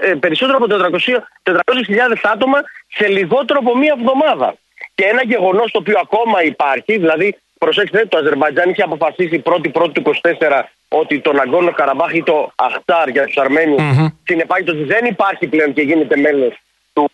Ε, 0.00 0.14
περισσότερο 0.14 0.58
από 0.62 0.66
400.000 0.70 2.16
άτομα 2.22 2.58
σε 2.88 3.06
λιγότερο 3.08 3.58
από 3.62 3.76
μία 3.76 3.94
εβδομάδα. 3.98 4.54
Και 4.94 5.04
ένα 5.04 5.22
γεγονός 5.24 5.70
το 5.70 5.78
οποίο 5.78 5.98
ακόμα 6.02 6.44
υπάρχει, 6.44 6.98
δηλαδή 6.98 7.36
προσέξτε, 7.58 8.06
το 8.08 8.18
Αζερβαϊτζάν 8.18 8.70
είχε 8.70 8.82
αποφασίσει 8.82 9.38
πρώτη 9.38 9.68
πρώτη 9.68 10.02
του 10.02 10.12
24 10.22 10.62
ότι 10.88 11.20
το 11.20 11.32
Ναγκόνο 11.32 11.72
Καραμπάχ 11.72 12.14
ή 12.14 12.22
το 12.22 12.52
Αχτάρ 12.54 13.08
για 13.08 13.24
τους 13.24 13.36
Αρμένους 13.36 13.82
mm-hmm. 13.82 14.06
συνεπάγεται 14.24 14.70
ότι 14.70 14.84
δεν 14.84 15.04
υπάρχει 15.04 15.46
πλέον 15.46 15.72
και 15.72 15.82
γίνεται 15.82 16.16
μέλος 16.16 16.54
του, 16.92 17.10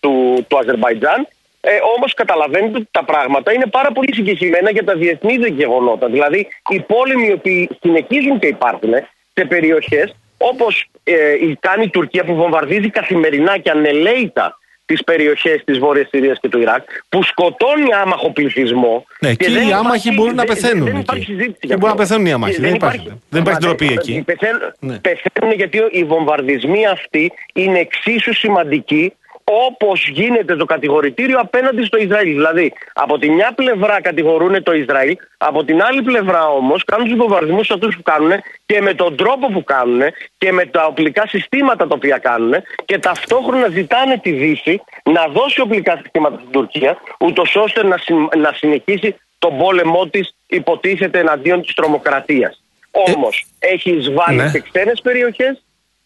του, 0.00 0.44
του 0.48 0.58
Αζερβαϊτζάν. 0.58 1.28
Ε, 1.60 1.78
Όμως 1.96 2.14
καταλαβαίνετε 2.14 2.76
ότι 2.76 2.88
τα 2.90 3.04
πράγματα 3.04 3.52
είναι 3.52 3.66
πάρα 3.66 3.92
πολύ 3.92 4.14
συγκεκριμένα 4.14 4.70
για 4.70 4.84
τα 4.84 4.94
διεθνή 4.94 5.34
γεγονότα. 5.34 6.08
Δηλαδή, 6.08 6.48
οι 6.68 6.80
πόλεμοι 6.80 7.26
οι 7.26 7.32
οποίοι 7.32 7.70
συνεχίζουν 7.80 8.38
και 8.38 8.46
υπάρχουν 8.46 8.92
σε 9.34 9.44
περιοχές 9.44 10.14
όπως 10.38 10.86
ε, 11.04 11.36
κάνει 11.60 11.84
η 11.84 11.88
Τουρκία 11.88 12.24
που 12.24 12.34
βομβαρδίζει 12.34 12.90
καθημερινά 12.90 13.58
και 13.58 13.70
ανελαίητα 13.70 14.58
τις 14.86 15.04
περιοχές 15.04 15.62
της 15.64 15.78
Βόρειας 15.78 16.08
Συρίας 16.08 16.38
και 16.40 16.48
του 16.48 16.58
Ιράκ, 16.58 16.88
που 17.08 17.22
σκοτώνει 17.22 17.92
άμαχο 18.02 18.32
πληθυσμό. 18.32 19.06
Ναι, 19.20 19.34
και, 19.34 19.50
οι 19.50 19.72
άμαχοι 19.72 20.12
μπορούν 20.12 20.34
να 20.34 20.44
πεθαίνουν. 20.44 20.86
Δεν, 20.86 20.96
υπάρχει 20.96 21.24
συζήτηση. 21.24 21.66
Και 21.66 21.76
μπορούν 21.76 21.96
να 21.96 22.02
πεθαίνουν 22.02 22.26
οι 22.26 22.32
άμαχοι. 22.32 22.60
Δεν, 22.60 22.74
υπάρχει, 22.74 23.20
δεν 23.28 23.40
υπάρχει 23.40 23.60
ντροπή 23.60 23.86
εκεί. 23.86 24.22
Πεθαίνουν, 24.26 24.60
ναι. 24.78 24.98
πεθαίνουν 24.98 25.54
γιατί 25.56 25.78
οι 25.90 26.04
βομβαρδισμοί 26.04 26.86
αυτοί 26.86 27.32
είναι 27.52 27.78
εξίσου 27.78 28.34
σημαντικοί 28.34 29.12
όπως 29.44 30.08
γίνεται 30.08 30.56
το 30.56 30.64
κατηγορητήριο 30.64 31.38
απέναντι 31.38 31.84
στο 31.84 31.96
Ισραήλ. 31.96 32.32
Δηλαδή, 32.32 32.72
από 32.92 33.18
τη 33.18 33.30
μια 33.30 33.52
πλευρά 33.54 34.00
κατηγορούν 34.00 34.62
το 34.62 34.72
Ισραήλ, 34.72 35.16
από 35.36 35.64
την 35.64 35.82
άλλη 35.82 36.02
πλευρά 36.02 36.48
όμως 36.48 36.84
κάνουν 36.84 37.08
τους 37.08 37.16
βομβαρδισμούς 37.16 37.70
αυτούς 37.70 37.96
που 37.96 38.02
κάνουν 38.02 38.32
και 38.66 38.80
με 38.80 38.94
τον 38.94 39.16
τρόπο 39.16 39.46
που 39.46 39.64
κάνουν 39.64 40.00
και 40.38 40.52
με 40.52 40.66
τα 40.66 40.86
οπλικά 40.86 41.26
συστήματα 41.26 41.86
τα 41.86 41.94
οποία 41.94 42.18
κάνουν 42.18 42.54
και 42.84 42.98
ταυτόχρονα 42.98 43.68
ζητάνε 43.68 44.18
τη 44.18 44.30
Δύση 44.30 44.80
να 45.02 45.26
δώσει 45.26 45.60
οπλικά 45.60 45.96
συστήματα 46.02 46.36
στην 46.38 46.50
Τουρκία, 46.50 46.96
ούτως 47.18 47.56
ώστε 47.56 47.82
να, 47.82 47.96
να 48.36 48.52
συνεχίσει 48.54 49.16
τον 49.38 49.58
πόλεμό 49.58 50.06
της, 50.06 50.34
υποτίθεται 50.46 51.18
εναντίον 51.18 51.62
της 51.62 51.74
τρομοκρατίας. 51.74 52.62
Όμως, 52.90 53.46
ε, 53.58 53.66
έχει 53.68 53.90
εισβάλει 53.90 54.36
ναι. 54.36 54.48
σε 54.48 54.60
ξένες 54.60 55.00
περιοχές 55.00 55.63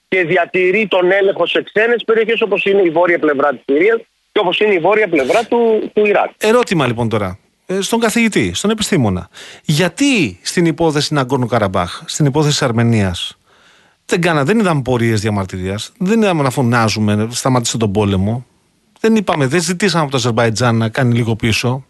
και 0.09 0.25
διατηρεί 0.25 0.87
τον 0.91 1.11
έλεγχο 1.11 1.47
σε 1.47 1.63
ξένες 1.63 2.03
περιοχές 2.05 2.41
όπως 2.41 2.65
είναι 2.65 2.83
η 2.83 2.91
βόρεια 2.91 3.19
πλευρά 3.19 3.51
της 3.51 3.63
Συρίας 3.65 4.01
και 4.33 4.41
όπως 4.41 4.59
είναι 4.59 4.75
η 4.75 4.79
βόρεια 4.79 5.09
πλευρά 5.09 5.45
του, 5.45 5.91
του 5.95 6.07
Ιράκ. 6.07 6.31
Ερώτημα 6.37 6.87
λοιπόν 6.87 7.09
τώρα. 7.09 7.39
Ε, 7.67 7.81
στον 7.81 8.01
καθηγητή, 8.01 8.55
στον 8.55 8.71
επιστήμονα. 8.71 9.29
Γιατί 9.65 10.39
στην 10.43 10.67
υπόθεση 10.67 11.15
Ναγκόρνου 11.15 11.47
Καραμπάχ, 11.47 12.03
στην 12.07 12.27
υπόθεση 12.27 12.65
Αρμενίας, 12.65 13.39
δεν 14.07 14.21
κάνα, 14.21 14.45
δεν 14.45 14.59
είδαμε 14.59 14.83
πορείες 14.83 15.21
διαμαρτυρίας, 15.21 15.93
δεν 15.99 16.23
είδαμε 16.23 16.43
να 16.43 16.51
φωνάζουμε, 16.51 17.29
σταματήστε 17.31 17.77
τον 17.77 17.93
πόλεμο. 17.93 18.47
Δεν 19.01 19.17
είπαμε, 19.17 19.47
δεν 19.47 19.61
ζητήσαμε 19.61 20.03
από 20.03 20.11
το 20.11 20.17
Αζερβαϊτζάν 20.17 20.77
να 20.77 20.89
κάνει 20.89 21.15
λίγο 21.15 21.37
πίσω. 21.37 21.85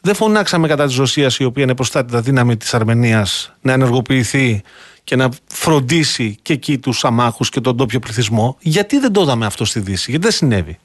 Δεν 0.00 0.14
φωνάξαμε 0.14 0.68
κατά 0.68 0.86
της 0.86 0.96
Ρωσίας, 0.96 1.38
η 1.38 1.44
οποία 1.44 1.62
είναι 1.62 1.74
προστάτητα 1.74 2.20
δύναμη 2.20 2.56
της 2.56 2.74
Αρμενίας, 2.74 3.54
να 3.60 3.72
ενεργοποιηθεί 3.72 4.62
και 5.04 5.16
να 5.16 5.28
φροντίσει 5.46 6.38
και 6.42 6.52
εκεί 6.52 6.78
τους 6.78 7.04
αμάχους 7.04 7.50
και 7.50 7.60
τον 7.60 7.76
τόπιο 7.76 7.98
πληθυσμό. 7.98 8.56
Γιατί 8.60 8.98
δεν 8.98 9.12
το 9.12 9.20
είδαμε 9.20 9.46
αυτό 9.46 9.64
στη 9.64 9.80
Δύση, 9.80 10.10
γιατί 10.10 10.24
δεν 10.24 10.32
συνέβη; 10.32 10.78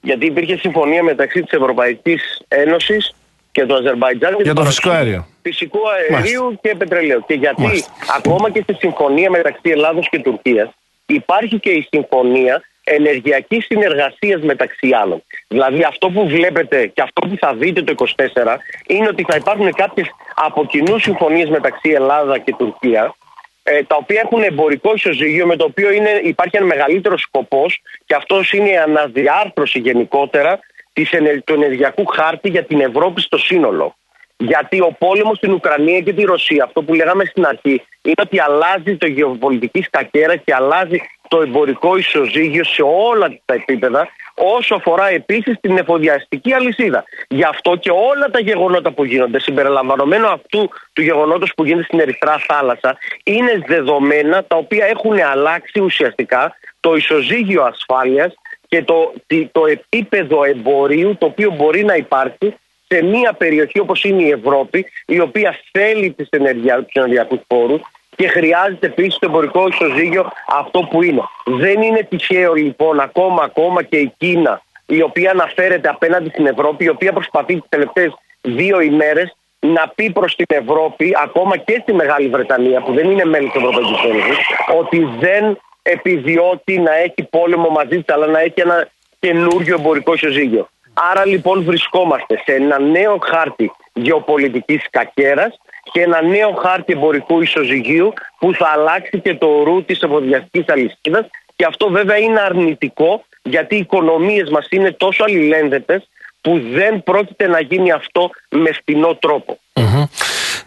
Γιατί 0.00 0.26
υπήρχε 0.26 0.56
συμφωνία 0.56 1.02
μεταξύ 1.02 1.42
της 1.42 1.52
Ευρωπαϊκής 1.52 2.40
Ένωσης 2.48 3.14
και 3.52 3.66
του 3.66 3.74
Αζερβαϊτζάν 3.74 4.36
για 4.42 4.54
το 4.54 4.64
φυσικό 4.64 4.90
αέριο. 4.90 5.26
Φυσικού 5.42 5.78
αερίου 5.88 6.58
και 6.62 6.74
πετρελαίου. 6.78 7.24
Και 7.26 7.34
γιατί 7.34 7.84
ακόμα 8.16 8.50
και 8.50 8.60
στη 8.62 8.74
συμφωνία 8.74 9.30
μεταξύ 9.30 9.70
Ελλάδος 9.70 10.08
και 10.08 10.18
Τουρκίας 10.18 10.68
υπάρχει 11.06 11.58
και 11.58 11.70
η 11.70 11.86
συμφωνία 11.90 12.62
ενεργειακής 12.88 13.64
συνεργασίας 13.64 14.42
μεταξύ 14.42 14.90
άλλων. 15.02 15.22
Δηλαδή 15.48 15.82
αυτό 15.82 16.10
που 16.10 16.28
βλέπετε 16.28 16.86
και 16.86 17.02
αυτό 17.02 17.28
που 17.28 17.36
θα 17.38 17.54
δείτε 17.54 17.82
το 17.82 17.94
24 18.16 18.56
είναι 18.86 19.08
ότι 19.08 19.24
θα 19.28 19.36
υπάρχουν 19.36 19.72
κάποιες 19.72 20.06
από 20.34 20.66
κοινού 20.66 20.98
συμφωνίες 20.98 21.48
μεταξύ 21.48 21.90
Ελλάδα 21.90 22.38
και 22.38 22.54
Τουρκία 22.58 23.14
ε, 23.62 23.82
τα 23.82 23.96
οποία 23.96 24.20
έχουν 24.24 24.42
εμπορικό 24.42 24.94
ισοζύγιο 24.94 25.46
με 25.46 25.56
το 25.56 25.64
οποίο 25.64 25.92
είναι, 25.92 26.20
υπάρχει 26.22 26.56
ένα 26.56 26.66
μεγαλύτερο 26.66 27.18
σκοπός 27.18 27.80
και 28.06 28.14
αυτός 28.14 28.52
είναι 28.52 28.68
η 28.68 28.76
αναδιάρθρωση 28.76 29.78
γενικότερα 29.78 30.58
της, 30.92 31.10
του 31.44 31.54
ενεργειακού 31.54 32.06
χάρτη 32.06 32.48
για 32.48 32.64
την 32.64 32.80
Ευρώπη 32.80 33.20
στο 33.20 33.38
σύνολο. 33.38 33.96
Γιατί 34.36 34.80
ο 34.80 34.96
πόλεμος 34.98 35.36
στην 35.36 35.52
Ουκρανία 35.52 36.00
και 36.00 36.12
τη 36.12 36.22
Ρωσία, 36.22 36.64
αυτό 36.64 36.82
που 36.82 36.94
λέγαμε 36.94 37.24
στην 37.24 37.46
αρχή, 37.46 37.82
είναι 38.02 38.22
ότι 38.22 38.40
αλλάζει 38.40 38.96
το 38.96 39.06
γεωπολιτική 39.06 39.82
σκακέρα 39.82 40.36
και 40.36 40.54
αλλάζει 40.54 41.00
το 41.28 41.40
εμπορικό 41.40 41.96
ισοζύγιο 41.96 42.64
σε 42.64 42.82
όλα 42.82 43.38
τα 43.44 43.54
επίπεδα, 43.54 44.08
όσο 44.34 44.74
αφορά 44.74 45.08
επίσης 45.08 45.56
την 45.60 45.78
εφοδιαστική 45.78 46.52
αλυσίδα. 46.52 47.04
Γι' 47.28 47.42
αυτό 47.42 47.76
και 47.76 47.90
όλα 47.90 48.30
τα 48.30 48.40
γεγονότα 48.40 48.92
που 48.92 49.04
γίνονται, 49.04 49.40
συμπεριλαμβανομένου 49.40 50.26
αυτού 50.26 50.70
του 50.92 51.02
γεγονότος 51.02 51.52
που 51.56 51.64
γίνεται 51.64 51.84
στην 51.84 52.00
Ερυθρά 52.00 52.38
Θάλασσα, 52.38 52.98
είναι 53.24 53.62
δεδομένα 53.66 54.44
τα 54.44 54.56
οποία 54.56 54.86
έχουν 54.86 55.18
αλλάξει 55.18 55.80
ουσιαστικά 55.80 56.56
το 56.80 56.94
ισοζύγιο 56.94 57.62
ασφάλειας 57.62 58.34
και 58.68 58.82
το, 58.82 59.12
το 59.52 59.66
επίπεδο 59.66 60.44
εμπορίου 60.44 61.16
το 61.16 61.26
οποίο 61.26 61.50
μπορεί 61.50 61.84
να 61.84 61.94
υπάρχει 61.94 62.54
σε 62.88 63.02
μια 63.02 63.32
περιοχή 63.32 63.78
όπως 63.80 64.04
είναι 64.04 64.22
η 64.22 64.30
Ευρώπη 64.30 64.86
η 65.06 65.20
οποία 65.20 65.58
θέλει 65.72 66.10
τις 66.10 66.28
ενεργεια, 66.30 66.76
τους 66.76 66.92
ενεργειακούς 66.94 67.40
πόρους 67.46 67.80
και 68.16 68.28
χρειάζεται 68.28 68.86
επίσης 68.86 69.18
το 69.18 69.26
εμπορικό 69.28 69.68
ισοζύγιο 69.68 70.30
αυτό 70.58 70.80
που 70.80 71.02
είναι. 71.02 71.22
Δεν 71.44 71.82
είναι 71.82 72.06
τυχαίο 72.08 72.52
λοιπόν 72.52 73.00
ακόμα, 73.00 73.42
ακόμα 73.42 73.82
και 73.82 73.96
η 73.96 74.12
Κίνα 74.16 74.62
η 74.86 75.02
οποία 75.02 75.30
αναφέρεται 75.30 75.88
απέναντι 75.88 76.28
στην 76.28 76.46
Ευρώπη, 76.46 76.84
η 76.84 76.88
οποία 76.88 77.12
προσπαθεί 77.12 77.54
τις 77.54 77.68
τελευταίες 77.68 78.12
δύο 78.40 78.80
ημέρες 78.80 79.36
να 79.60 79.92
πει 79.94 80.10
προς 80.10 80.36
την 80.36 80.46
Ευρώπη, 80.48 81.12
ακόμα 81.22 81.56
και 81.56 81.78
στη 81.82 81.94
Μεγάλη 81.94 82.28
Βρετανία 82.28 82.80
που 82.80 82.92
δεν 82.92 83.10
είναι 83.10 83.24
μέλη 83.24 83.46
της 83.46 83.62
Ευρωπαϊκής 83.62 84.02
Ένωσης, 84.04 84.38
ότι 84.78 85.08
δεν 85.18 85.58
επιδιώκει 85.82 86.78
να 86.78 86.96
έχει 86.96 87.22
πόλεμο 87.30 87.68
μαζί 87.68 88.02
της, 88.02 88.14
αλλά 88.14 88.26
να 88.26 88.40
έχει 88.40 88.60
ένα 88.60 88.88
καινούριο 89.18 89.74
εμπορικό 89.78 90.14
ισοζύγιο. 90.14 90.68
Άρα 91.10 91.26
λοιπόν 91.26 91.64
βρισκόμαστε 91.64 92.42
σε 92.44 92.52
ένα 92.54 92.80
νέο 92.80 93.18
χάρτη 93.22 93.70
γεωπολιτικής 93.92 94.82
κακέρας 94.90 95.58
και 95.92 96.00
ένα 96.00 96.22
νέο 96.22 96.52
χάρτη 96.52 96.92
εμπορικού 96.92 97.42
ισοζυγίου 97.42 98.12
που 98.38 98.54
θα 98.54 98.68
αλλάξει 98.68 99.20
και 99.20 99.34
το 99.34 99.62
ρου 99.62 99.84
της 99.84 100.00
εφοδιαστικής 100.02 100.64
αλυσίδας. 100.68 101.26
Και 101.56 101.64
αυτό 101.64 101.88
βέβαια 101.88 102.16
είναι 102.16 102.40
αρνητικό 102.40 103.24
γιατί 103.42 103.74
οι 103.74 103.78
οικονομίες 103.78 104.50
μας 104.50 104.66
είναι 104.70 104.92
τόσο 104.92 105.24
αλληλένδετες 105.24 106.08
που 106.40 106.60
δεν 106.72 107.02
πρόκειται 107.02 107.46
να 107.46 107.60
γίνει 107.60 107.92
αυτό 107.92 108.30
με 108.50 108.72
φτηνό 108.72 109.18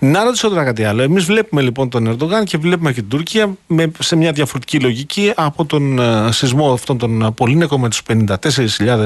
Να 0.02 0.24
ρωτήσω 0.24 0.50
τώρα 0.50 0.64
κάτι 0.64 0.84
άλλο. 0.84 1.02
Εμείς 1.02 1.24
βλέπουμε 1.24 1.62
λοιπόν 1.62 1.90
τον 1.90 2.08
Ερντογάν 2.08 2.44
και 2.44 2.58
βλέπουμε 2.58 2.94
και 2.94 3.00
την 3.00 3.10
Τουρκία 3.10 3.58
με, 3.68 3.92
σε 4.00 4.16
μια 4.16 4.32
διαφορετική 4.32 4.80
λογική 4.80 5.32
από 5.36 5.66
τον 5.66 5.98
uh, 6.00 6.30
σεισμό 6.32 6.74
αυτόν 6.74 6.98
τον 6.98 7.34
Πολύνεκο 7.34 7.80
με 7.80 7.90
τους 7.90 8.02
54.000 8.08 9.06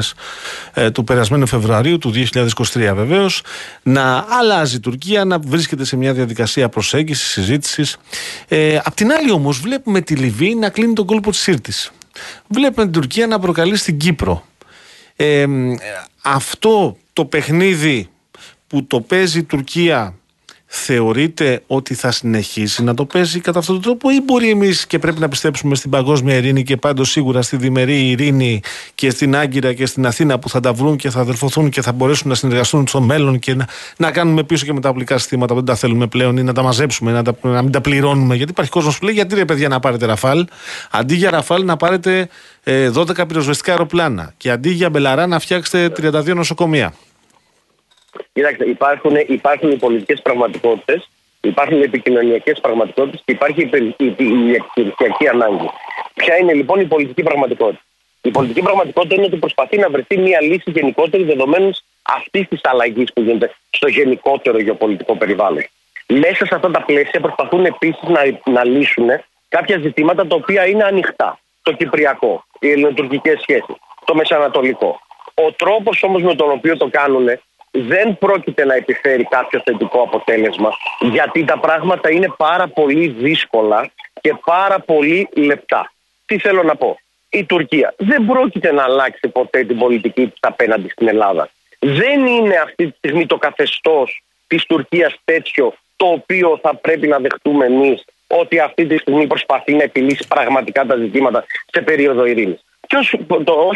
ε, 0.74 0.92
του 0.92 1.04
περασμένου 1.04 1.48
Φεβρουαρίου 1.48 1.98
του 1.98 2.14
2023 2.34 2.56
βεβαίως. 2.74 3.42
Να 3.84 4.26
αλλάζει 4.30 4.76
η 4.76 4.80
Τουρκία, 4.80 5.26
να 5.26 5.40
βρίσκεται 5.40 5.86
σε 5.86 5.96
μια 5.98 6.14
διαδικασία 6.14 6.70
προσέγγισης, 6.70 7.28
συζήτησης. 7.28 7.98
Ε, 8.48 8.80
απ' 8.84 8.96
την 8.96 9.12
άλλη 9.12 9.32
όμως 9.32 9.60
βλέπουμε 9.60 10.02
τη 10.02 10.16
Λιβύη 10.16 10.56
να 10.60 10.70
κλείνει 10.70 10.94
τον 10.94 11.06
κόλπο 11.06 11.30
της 11.30 11.40
Σύρτης. 11.40 11.92
Βλέπουμε 12.48 12.84
την 12.84 12.94
Τουρκία 12.94 13.28
να 13.28 13.40
προκαλεί 13.40 13.76
στην 13.76 13.98
Κύπρο. 13.98 14.46
Ε, 15.16 15.46
αυτό 16.22 16.98
το 17.14 17.26
παιχνίδι 17.26 18.10
που 18.68 18.86
το 18.86 19.02
παίζει 19.02 19.40
η 19.40 19.44
Τουρκία 19.44 20.14
θεωρείτε 20.76 21.64
ότι 21.68 21.94
θα 21.94 22.12
συνεχίσει 22.12 22.84
να 22.84 22.94
το 22.94 23.06
παίζει 23.06 23.40
κατά 23.40 23.60
αυτόν 23.60 23.76
τον 23.76 23.84
τρόπο 23.84 24.10
ή 24.10 24.22
μπορεί 24.22 24.50
εμείς 24.50 24.88
και 24.88 25.00
πρέπει 25.00 25.20
να 25.20 25.28
πιστέψουμε 25.30 25.76
στην 25.76 25.90
παγκόσμια 25.90 26.36
ειρήνη 26.36 26.64
και 26.64 26.78
πάντως 26.78 27.12
σίγουρα 27.12 27.42
στη 27.42 27.58
διμερή 27.58 28.10
ειρήνη 28.10 28.62
και 28.96 29.10
στην 29.10 29.36
Άγκυρα 29.36 29.74
και 29.74 29.86
στην 29.86 30.06
Αθήνα 30.06 30.40
που 30.40 30.50
θα 30.50 30.60
τα 30.60 30.74
βρουν 30.74 30.96
και 30.96 31.10
θα 31.10 31.20
αδερφωθούν 31.20 31.70
και 31.70 31.82
θα 31.82 31.92
μπορέσουν 31.92 32.30
να 32.30 32.36
συνεργαστούν 32.36 32.88
στο 32.88 33.02
μέλλον 33.02 33.40
και 33.40 33.56
να, 33.56 33.68
να 33.98 34.12
κάνουμε 34.12 34.44
πίσω 34.44 34.66
και 34.66 34.74
με 34.74 34.80
τα 34.80 34.90
απλικά 34.90 35.18
συστήματα 35.18 35.54
που 35.54 35.60
δεν 35.60 35.66
τα 35.66 35.76
θέλουμε 35.76 36.08
πλέον 36.08 36.38
ή 36.38 36.44
να 36.44 36.54
τα 36.54 36.62
μαζέψουμε, 36.62 37.12
να, 37.12 37.24
τα, 37.24 37.36
να 37.42 37.62
μην 37.62 37.72
τα 37.72 37.82
πληρώνουμε 37.82 38.36
γιατί 38.36 38.52
υπάρχει 38.52 38.72
κόσμος 38.72 39.00
που 39.00 39.06
λέει 39.06 39.14
γιατί 39.14 39.36
ρε 39.36 39.46
παιδιά 39.46 39.68
να 39.68 39.80
πάρετε 39.80 40.06
Ραφάλ; 40.06 40.46
Αντί 40.92 41.16
για 41.16 41.30
Ραφάλ 41.30 41.66
να 41.66 41.78
πάρετε 41.78 42.30
ε, 42.64 42.92
12 42.96 43.28
πυροσβεστικά 43.28 43.72
αεροπλάνα 43.72 44.34
και 44.38 44.52
αντί 44.52 44.70
για 44.70 44.90
Μπελαρά 44.90 45.28
να 45.28 45.40
φτιάξετε 45.40 45.92
32 46.12 46.36
νοσοκομεία. 46.36 46.94
Κοιτάξτε, 48.34 48.66
υπάρχουν, 48.66 49.16
υπάρχουν 49.28 49.72
οι 49.72 49.78
πολιτικές 49.78 50.22
πραγματικότητες, 50.22 51.10
υπάρχουν 51.42 51.78
οι 51.78 51.84
επικοινωνιακές 51.84 52.60
πραγματικότητες 52.60 53.22
και 53.26 53.32
υπάρχει 53.32 53.62
η 53.62 54.56
επιχειρησιακή 54.56 55.28
ανάγκη. 55.28 55.70
Ποια 56.14 56.38
είναι 56.38 56.54
λοιπόν 56.54 56.80
η 56.80 56.86
πολιτική 56.86 57.24
πραγματικότητα; 57.24 57.82
Η 58.22 58.30
πολιτική 58.32 58.62
πραγματικότητα 58.62 59.16
είναι 59.16 59.26
ότι 59.26 59.38
προσπαθεί 59.38 59.78
να 59.78 59.90
βρεθεί 59.90 60.18
μια 60.18 60.42
λύση 60.42 60.72
γενικότερη 60.72 61.24
δεδομένου 61.24 61.72
αυτής 62.02 62.48
της 62.48 62.60
αλλαγής 62.64 63.14
που 63.14 63.22
γίνεται 63.22 63.54
στο 63.70 63.88
γενικότερο 63.88 64.60
γεωπολιτικό 64.60 65.16
περιβάλλον. 65.16 65.66
Μέσα 66.08 66.46
σε 66.46 66.56
αυτά 66.56 66.72
τα 66.72 66.82
πλαίσια 66.82 67.20
προσπαθούν 67.20 67.66
επίσης 67.66 68.08
να, 68.08 68.52
να 68.52 68.64
λύσουν 68.66 69.10
κάποια 69.50 69.78
ζητήματα 69.78 70.28
τα 70.28 70.36
οποία 70.36 70.68
είναι 70.68 70.84
ανοιχτά. 70.84 71.40
Το 71.62 71.72
Κυπριακό, 71.72 72.46
οι 72.60 72.72
ελληνοτουρκικές 72.72 73.42
σχέσεις, 73.42 73.76
το 74.06 74.16
Μεσανατολικό. 74.16 75.00
Ο 75.34 75.52
τρόπος 75.52 76.04
όμως 76.04 76.22
με 76.22 76.36
τον 76.36 76.52
οποίο 76.52 76.78
το 76.78 76.88
κάνουν 76.90 77.28
δεν 77.76 78.18
πρόκειται 78.18 78.66
να 78.66 78.76
επιφέρει 78.76 79.24
κάποιο 79.24 79.62
θετικό 79.66 80.02
αποτέλεσμα 80.02 80.70
γιατί 81.00 81.46
τα 81.46 81.60
πράγματα 81.60 82.12
είναι 82.12 82.34
πάρα 82.38 82.68
πολύ 82.68 83.08
δύσκολα 83.08 83.92
και 84.22 84.36
πάρα 84.46 84.80
πολύ 84.80 85.30
λεπτά. 85.34 85.92
Τι 86.26 86.38
θέλω 86.40 86.64
να 86.64 86.76
πω; 86.76 87.00
Η 87.30 87.44
Τουρκία 87.44 87.94
δεν 87.98 88.26
πρόκειται 88.26 88.72
να 88.72 88.84
αλλάξει 88.84 89.28
ποτέ 89.28 89.64
την 89.64 89.78
πολιτική 89.78 90.28
της 90.28 90.38
απέναντι 90.40 90.90
στην 90.90 91.08
Ελλάδα. 91.08 91.50
Δεν 91.80 92.26
είναι 92.26 92.56
αυτή 92.56 92.88
τη 92.88 92.98
στιγμή 92.98 93.26
το 93.26 93.38
καθεστώς 93.38 94.24
της 94.48 94.66
Τουρκίας 94.66 95.16
τέτοιο 95.24 95.74
το 95.96 96.06
οποίο 96.06 96.60
θα 96.62 96.76
πρέπει 96.76 97.08
να 97.08 97.18
δεχτούμε 97.20 97.66
εμείς 97.66 98.06
ότι 98.28 98.60
αυτή 98.60 98.86
τη 98.86 98.98
στιγμή 98.98 99.28
προσπαθεί 99.28 99.74
να 99.74 99.84
επιλύσει 99.84 100.28
πραγματικά 100.28 100.86
τα 100.86 100.96
ζητήματα 100.96 101.46
σε 101.72 101.82
περίοδο 101.82 102.26
ειρήνης. 102.26 102.64
Και 102.88 102.98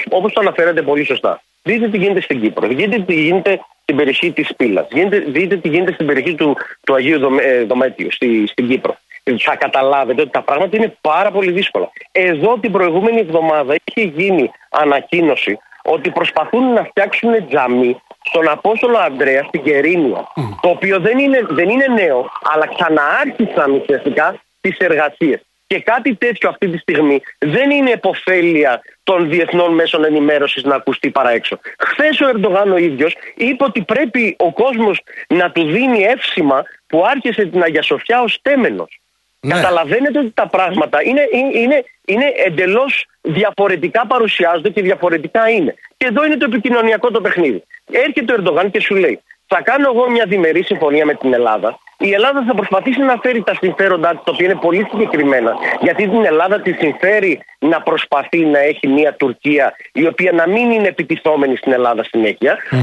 όπως 0.10 0.34
το 0.34 0.40
αναφέρετε 0.40 0.82
πολύ 0.82 1.04
σωστά, 1.04 1.44
δείτε 1.68 1.90
τι 1.90 1.98
γίνεται 1.98 2.22
στην 2.22 2.42
Κύπρο, 2.42 2.68
δείτε 2.68 3.00
τι 3.00 3.14
γίνεται 3.14 3.60
στην 3.82 3.96
περιοχή 3.96 4.32
της 4.32 4.56
Πύλας. 4.56 4.88
Δείτε 5.28 5.56
τι 5.58 5.70
γίνεται 5.70 5.94
στην 5.94 6.06
περιοχή 6.06 6.36
του, 6.36 6.58
του 6.84 6.94
Αγίου 6.94 7.20
ε, 7.42 7.64
Δομέτιου, 7.64 8.12
στη, 8.12 8.48
στην 8.48 8.68
Κύπρο. 8.70 8.98
Θα 9.40 9.56
καταλάβετε 9.56 10.22
ότι 10.22 10.32
τα 10.32 10.42
πράγματα 10.42 10.78
είναι 10.78 10.98
πάρα 11.02 11.32
πολύ 11.32 11.52
δύσκολα. 11.52 11.90
Εδώ 12.12 12.58
την 12.60 12.72
προηγούμενη 12.72 13.20
εβδομάδα 13.20 13.76
είχε 13.84 14.08
γίνει 14.08 14.52
ανακοίνωση 14.70 15.58
ότι 15.84 16.10
προσπαθούν 16.10 16.74
να 16.74 16.84
φτιάξουν 16.84 17.48
τζαμί 17.48 18.02
στον 18.24 18.50
Απόστολο 18.50 18.98
Ανδρέα 18.98 19.44
στην 19.44 19.64
Κερίνια. 19.64 20.28
Το 20.62 20.70
οποίο 20.70 21.00
δεν 21.00 21.18
είναι, 21.20 21.46
δεν 21.50 21.70
είναι 21.70 21.88
νέο, 21.88 22.30
αλλά 22.54 22.68
ξαναάρχισαν 22.76 23.72
ουσιαστικά 23.72 24.36
τις 24.62 24.78
εργασίες. 24.78 25.42
Και 25.68 25.80
κάτι 25.80 26.16
τέτοιο 26.16 26.50
αυτή 26.50 26.68
τη 26.70 26.78
στιγμή 26.78 27.22
δεν 27.38 27.70
είναι 27.72 27.92
επωφέλεια 27.92 28.82
των 29.04 29.30
διεθνών 29.30 29.74
μέσων 29.74 30.04
ενημέρωσης 30.04 30.64
να 30.64 30.76
ακουστεί 30.76 31.10
παρά 31.10 31.30
έξω. 31.30 31.60
Χθες 31.78 32.22
ο 32.22 32.28
Ερντογάν 32.28 32.72
ο 32.72 32.78
ίδιος 32.78 33.16
είπε 33.36 33.64
ότι 33.64 33.82
πρέπει 33.82 34.36
ο 34.40 34.54
κόσμος 34.54 35.02
να 35.28 35.52
του 35.52 35.64
δίνει 35.64 36.02
εύσημα 36.04 36.64
που 36.88 37.06
άρχισε 37.06 37.46
την 37.46 37.64
Αγία 37.64 37.82
Σοφιά 37.82 38.22
ως 38.22 38.40
τέμενος. 38.42 39.00
Ναι. 39.40 39.54
Καταλαβαίνετε 39.54 40.20
ότι 40.20 40.32
τα 40.32 40.48
πράγματα 40.48 41.04
είναι, 41.04 41.22
είναι, 41.54 41.84
είναι 42.06 42.34
εντελώς 42.46 43.06
διαφορετικά 43.22 44.08
παρουσιάζονται 44.08 44.70
και 44.70 44.82
διαφορετικά 44.82 45.50
είναι. 45.50 45.76
Και 45.98 46.08
εδώ 46.08 46.26
είναι 46.26 46.38
το 46.38 46.46
επικοινωνιακό 46.50 47.12
το 47.12 47.22
παιχνίδι. 47.22 47.64
Έρχεται 47.92 48.34
ο 48.34 48.36
Ερντογάν 48.36 48.72
και 48.72 48.80
σου 48.80 48.96
λέει: 48.96 49.22
Θα 49.48 49.62
κάνω 49.62 49.92
εγώ 49.94 50.10
μια 50.10 50.26
διμερή 50.26 50.64
συμφωνία 50.64 51.06
με 51.06 51.14
την 51.14 51.34
Ελλάδα 51.34 51.80
η 52.00 52.12
Ελλάδα 52.12 52.44
θα 52.48 52.54
προσπαθήσει 52.54 53.00
να 53.00 53.18
φέρει 53.22 53.44
τα 53.44 53.54
συμφέροντά 53.62 54.10
της, 54.10 54.24
τα 54.24 54.32
οποία 54.34 54.46
είναι 54.46 54.60
πολύ 54.62 54.88
συγκεκριμένα. 54.92 55.56
Γιατί 55.82 56.08
την 56.08 56.26
Ελλάδα 56.26 56.62
τη 56.62 56.72
συμφέρει 56.72 57.40
να 57.60 57.82
προσπαθεί 57.82 58.46
να 58.46 58.60
έχει 58.60 58.88
μια 58.88 59.14
Τουρκία 59.14 59.76
η 59.94 60.08
οποία 60.08 60.32
να 60.32 60.48
μην 60.48 60.72
είναι 60.72 60.88
επιτιθόμενη 60.88 61.56
στην 61.56 61.72
Ελλάδα 61.72 62.04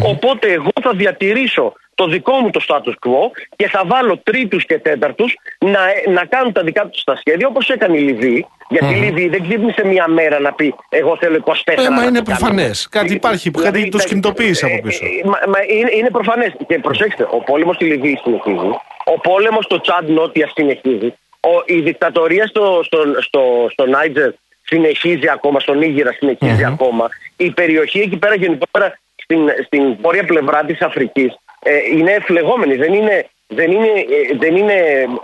Οπότε 0.04 0.52
εγώ 0.52 0.70
θα 0.82 0.92
διατηρήσω 0.94 1.72
το 1.95 2.07
δικό 2.07 2.32
μου 2.32 2.51
το 2.51 2.64
status 2.68 2.95
quo 3.07 3.30
και 3.57 3.68
θα 3.68 3.82
βάλω 3.86 4.20
τρίτους 4.22 4.66
και 4.66 4.78
τέταρτους 4.78 5.36
να, 5.59 6.12
να 6.12 6.24
κάνουν 6.24 6.53
τα 6.53 6.62
δικά 6.62 6.86
τους 6.86 7.05
τα 7.05 7.16
σχέδια 7.16 7.47
όπως 7.47 7.68
έκανε 7.68 7.97
η 7.97 8.01
Λιβύη. 8.01 8.47
Γιατί 8.68 8.95
η 8.95 8.97
Λιβύη 8.97 9.28
δεν 9.28 9.42
ξύπνησε 9.42 9.86
μία 9.86 10.09
μέρα 10.09 10.40
να 10.40 10.53
πει 10.53 10.74
Εγώ 10.88 11.16
θέλω 11.16 11.42
24 11.45 11.53
ε, 11.64 11.90
μα 11.90 12.05
είναι 12.05 12.22
προφανές. 12.22 12.88
Κάτι 12.90 13.12
υπάρχει 13.12 13.51
που 13.51 13.59
δηλαδή, 13.59 13.88
τους 13.88 14.05
κινητοποίησε 14.05 14.66
από 14.66 14.80
πίσω. 14.80 15.05
Ε, 15.05 15.09
μα, 15.24 15.38
μα 15.49 15.59
είναι, 15.68 15.90
είναι 15.95 16.11
προφανές. 16.11 16.53
Και 16.66 16.78
προσέξτε, 16.78 17.26
ο 17.30 17.38
πόλεμος 17.42 17.74
στη 17.74 17.84
Λιβύη 17.84 18.18
συνεχίζει. 18.22 18.70
Ο 19.05 19.20
πόλεμος 19.20 19.64
στο 19.64 19.80
Τσάντ 19.80 20.09
Νότια 20.09 20.51
συνεχίζει. 20.55 21.14
Ο, 21.40 21.62
η 21.66 21.80
δικτατορία 21.80 22.47
στο, 22.47 22.80
στο, 22.84 22.99
στο, 23.20 23.66
στο 23.70 23.86
Νάιτζερ 23.86 24.30
συνεχίζει 24.64 25.28
ακόμα, 25.28 25.61
στον 25.61 25.82
Ήγηρα 25.82 26.12
συνεχίζει 26.12 26.64
ακόμα. 26.64 27.09
Η 27.36 27.51
περιοχή 27.51 28.01
εκεί 28.01 28.16
πέρα 28.16 28.34
γενικότερα 28.34 28.99
στην, 29.22 29.40
στην 29.64 29.97
βόρεια 30.01 30.24
πλευρά 30.24 30.64
της 30.64 30.80
Αφρικής 30.80 31.34
ε, 31.64 31.96
είναι 31.96 32.12
εφλεγόμενη. 32.12 32.74
Δεν 32.74 32.92
είναι 32.92 33.28
δεν, 33.46 33.70
είναι, 33.72 33.86
ε, 33.86 34.36
δεν, 34.36 34.56
είναι, 34.56 34.74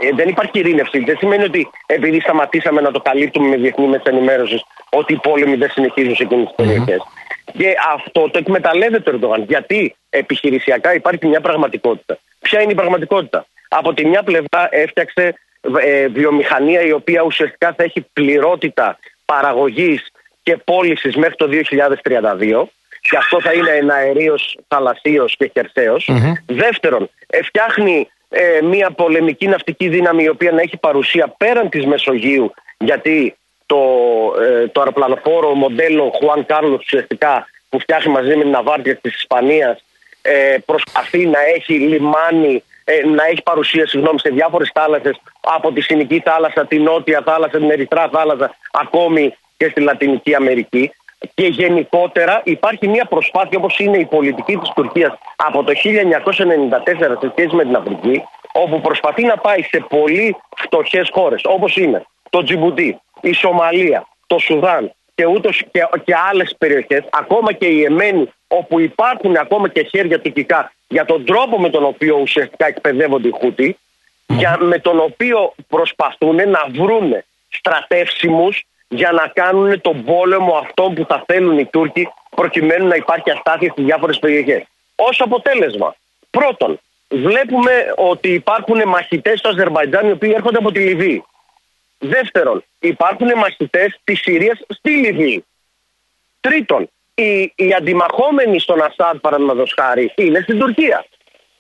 ε, 0.01 0.11
δεν 0.15 0.29
υπάρχει 0.29 0.59
ειρήνευση. 0.59 0.99
Δεν 1.05 1.17
σημαίνει 1.17 1.45
ότι 1.45 1.71
επειδή 1.87 2.21
σταματήσαμε 2.21 2.81
να 2.81 2.91
το 2.91 3.01
καλύπτουμε 3.01 3.49
με 3.49 3.57
διεθνή 3.57 3.87
μέσα 3.87 4.03
ενημέρωσης, 4.07 4.63
ότι 4.91 5.13
οι 5.13 5.21
πόλεμοι 5.23 5.57
δεν 5.57 5.71
συνεχίζουν 5.71 6.15
σε 6.15 6.23
εκείνες 6.23 6.47
τις 6.47 6.55
περιοχές. 6.57 7.03
Και 7.59 7.75
αυτό 7.95 8.31
το 8.31 8.39
εκμεταλλεύεται 8.39 9.11
ο 9.11 9.13
Ερντογάν. 9.13 9.43
Γιατί 9.49 9.97
επιχειρησιακά 10.11 10.95
υπάρχει 10.95 11.27
μια 11.27 11.41
πραγματικότητα. 11.41 12.19
Ποια 12.41 12.61
είναι 12.63 12.73
η 12.73 12.75
πραγματικότητα; 12.75 13.47
Από 13.69 13.95
τη 13.95 14.07
μια 14.07 14.23
πλευρά 14.23 14.69
έφτιαξε 14.71 15.35
ε, 15.81 16.09
βιομηχανία 16.09 16.81
η 16.81 16.93
οποία 16.93 17.23
ουσιαστικά 17.23 17.75
θα 17.77 17.83
έχει 17.83 18.07
πληρότητα 18.13 18.99
παραγωγής 19.25 20.11
και 20.43 20.57
πώλησης 20.57 21.17
μέχρι 21.17 21.35
το 21.35 21.49
2032 22.43 22.65
και 23.01 23.17
αυτό 23.17 23.41
θα 23.41 23.53
είναι 23.53 23.71
ένα 23.71 23.95
αερίο 23.95 24.35
θαλασσίο 24.69 25.25
και 25.39 25.51
χερσαίο. 25.53 25.97
Δεύτερον, 26.47 27.11
φτιάχνει 27.45 28.09
ε, 28.29 28.61
μια 28.63 28.91
πολεμική 28.91 29.47
ναυτική 29.47 29.89
δύναμη 29.89 30.23
η 30.23 30.29
οποία 30.29 30.53
να 30.53 30.61
έχει 30.61 30.77
παρουσία 30.77 31.35
πέραν 31.37 31.69
της 31.69 31.87
Μεσογείου 31.87 32.55
γιατί 32.79 33.37
το, 33.67 33.79
ε, 34.41 34.67
το 34.69 34.81
αεροπλανοφόρο 34.81 35.55
μοντέλο 35.55 36.13
Juan 36.21 36.43
Carlos 36.47 36.79
ουσιαστικά 36.79 37.47
που 37.69 37.81
φτιάχνει 37.81 38.13
μαζί 38.13 38.37
με 38.37 38.43
την 38.43 38.51
Ναβάρτια 38.51 38.97
της 38.97 39.15
Ισπανίας 39.15 39.85
ε, 40.23 40.57
προσπαθεί 40.67 41.27
να 41.27 41.39
έχει 41.55 41.73
λιμάνι 41.73 42.63
ε, 42.85 43.07
να 43.07 43.25
έχει 43.25 43.43
παρουσία 43.43 43.87
συγγνώμη, 43.87 44.21
σε 44.21 44.29
διάφορες 44.29 44.71
θάλασσες 44.75 45.21
από 45.41 45.73
τη 45.73 45.81
Συνική 45.81 46.23
θάλασσα, 46.25 46.67
τη 46.67 46.79
Νότια 46.79 47.23
θάλασσα, 47.25 47.59
την 47.59 47.71
Ερυθρά 47.71 48.09
θάλασσα, 48.13 48.57
ακόμη 48.73 49.35
και 49.57 49.69
στη 49.71 49.81
Λατινική 49.81 50.35
Αμερική. 50.35 50.93
Και 51.35 51.47
γενικότερα 51.47 52.41
υπάρχει 52.45 52.89
μια 52.89 53.05
προσπάθεια 53.05 53.59
όπως 53.59 53.79
είναι 53.79 53.99
η 53.99 54.05
πολιτική 54.05 54.57
της 54.57 54.71
Τουρκίας 54.75 55.19
από 55.37 55.65
το 55.65 55.73
1994 55.73 57.19
σε 57.21 57.33
σχέση 57.37 57.55
με 57.55 57.63
την 57.63 57.77
Αφρική 57.77 58.23
όπου 58.53 58.81
προσπαθεί 58.81 59.25
να 59.25 59.37
πάει 59.37 59.63
σε 59.63 59.85
πολύ 59.89 60.37
φτωχές 60.57 61.09
χώρες 61.13 61.41
όπως 61.45 61.77
είναι 61.77 62.07
το 62.31 62.43
Τζιμπουτί, 62.43 63.01
η 63.21 63.33
Σομαλία, 63.33 64.07
το 64.27 64.39
Σουδάν 64.39 64.93
και, 65.15 65.27
ούτως 65.27 65.63
και, 65.71 65.89
και 66.05 66.15
άλλες 66.31 66.55
περιοχές 66.59 67.05
ακόμα 67.11 67.53
και 67.53 67.67
η 67.67 67.83
Εμένη 67.83 68.33
όπου 68.49 68.81
υπάρχουν 68.81 69.37
ακόμα 69.37 69.69
και 69.69 69.83
χέρια 69.83 70.21
τουρκικά 70.21 70.73
για 70.89 71.05
τον 71.05 71.25
τρόπο 71.25 71.61
με 71.61 71.71
τον 71.71 71.85
οποίο 71.85 72.19
ουσιαστικά 72.21 72.67
εκπαιδεύονται 72.67 73.29
οι 73.29 73.35
Χούτι 73.41 73.79
για, 74.27 74.59
με 74.61 74.79
τον 74.79 75.01
οποίο 75.01 75.55
προσπαθούν 75.69 76.37
να 76.37 76.67
βρούνε 76.71 77.25
στρατεύσιμους 77.49 78.65
για 78.93 79.13
να 79.13 79.27
κάνουν 79.29 79.81
τον 79.81 80.05
πόλεμο 80.05 80.55
αυτό 80.57 80.83
που 80.95 81.05
θα 81.09 81.25
θέλουν 81.27 81.59
οι 81.59 81.65
Τούρκοι 81.65 82.09
προκειμένου 82.37 82.87
να 82.87 82.95
υπάρχει 82.95 83.31
αστάθεια 83.31 83.71
στις 83.71 83.85
διάφορες 83.85 84.19
περιοχές. 84.19 84.63
Ως 84.95 85.21
αποτέλεσμα, 85.21 85.95
πρώτον, 86.31 86.81
βλέπουμε 87.09 87.93
ότι 87.97 88.29
υπάρχουν 88.29 88.89
μαχητές 88.89 89.39
στο 89.39 89.49
Αζερβαϊτζάν 89.49 90.09
οι 90.09 90.13
οποίοι 90.13 90.33
έρχονται 90.35 90.59
από 90.59 90.73
τη 90.73 90.81
Λιβύη. 90.81 91.25
Δεύτερον, 91.99 92.65
υπάρχουν 92.79 93.29
μαχητές 93.37 94.01
της 94.05 94.21
Συρίας 94.21 94.61
στη 94.69 94.91
Λιβύη. 94.91 95.45
Τρίτον, 96.41 96.91
οι, 97.15 97.53
οι 97.57 97.75
αντιμαχόμενοι 97.77 98.61
στον 98.61 98.83
Ασάντ, 98.83 99.19
παραδείγματος 99.19 99.75
χάρη, 99.81 100.13
είναι 100.17 100.41
στην 100.41 100.59
Τουρκία. 100.59 101.05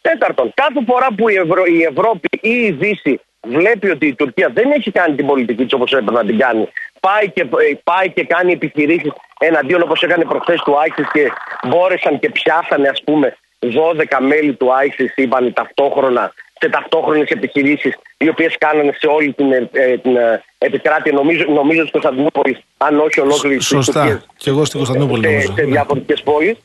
Τέταρτον, 0.00 0.52
κάθε 0.54 0.84
φορά 0.86 1.06
που 1.16 1.28
η, 1.28 1.34
η 1.66 1.82
Ευρώπη 1.82 2.28
ή 2.40 2.50
η 2.50 2.70
Δύση 2.70 3.20
βλέπει 3.48 3.90
ότι 3.90 4.06
η 4.06 4.14
Τουρκία 4.14 4.50
δεν 4.54 4.70
έχει 4.70 4.90
κάνει 4.90 5.14
την 5.14 5.26
πολιτική 5.26 5.64
της 5.64 5.72
όπως 5.72 5.92
έπρεπε 5.92 6.12
να 6.12 6.24
την 6.24 6.38
κάνει, 6.38 6.68
πάει 7.00 7.30
και, 7.30 7.46
πάει 7.84 8.10
και 8.10 8.24
κάνει 8.24 8.52
επιχειρήσεις 8.52 9.12
εναντίον 9.38 9.82
όπως 9.82 10.02
έκανε 10.02 10.24
προχθές 10.24 10.60
του 10.60 10.74
ISIS 10.86 11.04
και 11.12 11.30
μπόρεσαν 11.68 12.18
και 12.18 12.30
πιάσανε, 12.30 12.88
ας 12.88 13.02
πούμε, 13.04 13.36
12 13.58 14.18
μέλη 14.20 14.54
του 14.54 14.66
ISIS, 14.66 15.12
είπαν 15.16 15.52
ταυτόχρονα 15.52 16.32
σε 16.60 16.68
ταυτόχρονες 16.68 17.28
επιχειρήσεις, 17.28 17.94
οι 18.16 18.28
οποίες 18.28 18.54
κάνανε 18.58 18.92
σε 18.98 19.06
όλη 19.06 19.32
την, 19.32 19.52
ε, 19.52 19.68
την 20.02 20.16
ε, 20.16 20.42
επικράτεια, 20.58 21.12
νομίζω, 21.12 21.44
νομίζω 21.48 21.80
στην 21.80 21.92
Κωνσταντινούπολη, 21.92 22.64
αν 22.76 23.00
όχι 23.00 23.20
ολόκληρη 23.20 23.56
της 23.56 23.66
Σωστά. 23.66 24.22
Και 24.36 24.50
εγώ 24.50 24.64
στην 24.64 24.78
Κωνσταντινούπολη. 24.78 25.40
Σε, 25.40 25.40
σε 25.40 25.52
ναι. 25.52 25.62
διαφορετικές 25.64 26.22
πόλεις. 26.22 26.56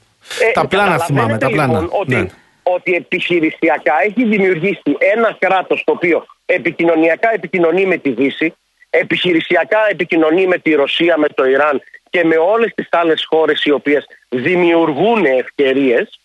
Τα 0.54 0.62
ε, 0.62 0.68
πλάνα 0.70 1.00
θυμάμαι, 1.00 1.38
τα 1.38 1.50
πλάνα. 1.50 1.80
Λοιπόν, 1.80 2.00
ότι, 2.00 2.16
ναι. 2.16 2.26
ότι 2.64 2.94
επιχειρησιακά 2.94 3.94
έχει 4.06 4.26
δημιουργήσει 4.26 4.82
ένα 5.14 5.36
κράτος 5.40 5.84
το 5.86 5.92
οποίο 5.92 6.26
επικοινωνιακά 6.46 7.34
επικοινωνεί 7.34 7.86
με 7.86 7.98
τη 7.98 8.10
Δύση, 8.10 8.54
επιχειρησιακά 8.90 9.80
επικοινωνεί 9.90 10.48
με 10.48 10.58
τη 10.58 10.74
Ρωσία, 10.74 11.18
με 11.18 11.28
το 11.28 11.46
Ιράν 11.46 11.82
και 12.10 12.24
με 12.24 12.36
όλες 12.36 12.74
τις 12.76 12.88
άλλες 12.92 13.26
χώρες 13.30 13.64
οι 13.64 13.72
οποίες 13.72 14.06
δημιουργούν 14.30 15.26
ευκαιρίες 15.26 16.20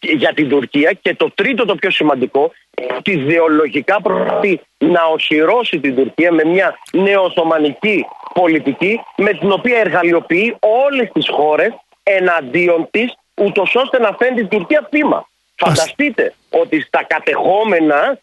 για 0.00 0.32
την 0.32 0.48
Τουρκία 0.48 0.92
και 0.92 1.14
το 1.14 1.30
τρίτο 1.34 1.64
το 1.64 1.74
πιο 1.74 1.90
σημαντικό 1.90 2.52
ότι 2.96 3.10
ιδεολογικά 3.10 4.00
προσπαθεί 4.00 4.60
να 4.78 5.04
οχυρώσει 5.04 5.80
την 5.80 5.94
Τουρκία 5.94 6.32
με 6.32 6.44
μια 6.44 6.78
νεοοθωμανική 6.92 8.04
πολιτική 8.34 9.00
με 9.16 9.32
την 9.32 9.52
οποία 9.52 9.78
εργαλειοποιεί 9.78 10.56
όλες 10.60 11.10
τις 11.12 11.28
χώρες 11.28 11.72
εναντίον 12.02 12.88
της 12.90 13.14
ούτως 13.34 13.74
ώστε 13.74 13.98
να 13.98 14.16
φέρει 14.18 14.34
την 14.34 14.48
Τουρκία 14.48 14.88
θύμα. 14.90 15.28
Φανταστείτε 15.56 16.34
ότι 16.50 16.80
στα 16.80 17.04
κατεχόμενα 17.04 18.18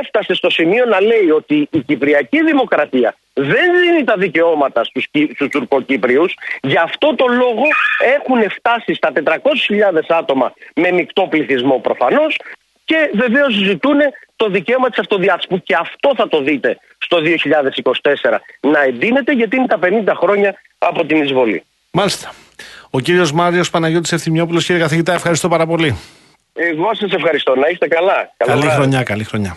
έφτασε 0.00 0.34
στο 0.34 0.50
σημείο 0.50 0.84
να 0.84 1.00
λέει 1.00 1.30
ότι 1.30 1.68
η 1.70 1.78
Κυπριακή 1.80 2.44
Δημοκρατία 2.44 3.16
δεν 3.32 3.80
δίνει 3.80 4.04
τα 4.04 4.16
δικαιώματα 4.16 4.84
στους, 4.84 5.04
στους 5.34 5.48
Τουρκοκύπριους 5.48 6.34
γι' 6.62 6.76
αυτό 6.76 7.14
το 7.14 7.26
λόγο 7.26 7.64
έχουν 8.16 8.50
φτάσει 8.50 8.94
στα 8.94 9.12
400.000 9.24 9.38
άτομα 10.08 10.52
με 10.74 10.90
μεικτό 10.90 11.26
πληθυσμό 11.30 11.78
προφανώς 11.78 12.36
και 12.84 13.10
βεβαίως 13.14 13.54
ζητούν 13.54 13.98
το 14.36 14.48
δικαίωμα 14.48 14.88
της 14.88 14.98
αυτοδιάθεσης 14.98 15.48
που 15.48 15.62
και 15.62 15.74
αυτό 15.78 16.12
θα 16.16 16.28
το 16.28 16.42
δείτε 16.42 16.78
στο 16.98 17.18
2024 17.22 18.38
να 18.60 18.82
εντείνεται 18.82 19.32
γιατί 19.32 19.56
είναι 19.56 19.66
τα 19.66 19.78
50 19.82 20.12
χρόνια 20.16 20.54
από 20.78 21.04
την 21.04 21.22
εισβολή. 21.22 21.64
Μάλιστα. 21.90 22.32
Ο 22.90 23.00
κύριος 23.00 23.32
Μάριος 23.32 23.70
Παναγιώτης 23.70 24.12
Ευθυμιόπουλος, 24.12 24.64
κύριε 24.64 24.80
καθηγητά, 24.80 25.12
ευχαριστώ 25.12 25.48
πάρα 25.48 25.66
πολύ. 25.66 25.98
Εγώ 26.52 26.94
σας 26.94 27.12
ευχαριστώ. 27.12 27.54
Να 27.54 27.68
είστε 27.68 27.88
καλά. 27.88 28.32
Καλή 28.36 28.68
χρονιά, 28.68 29.02
καλή 29.02 29.24
χρονιά. 29.24 29.56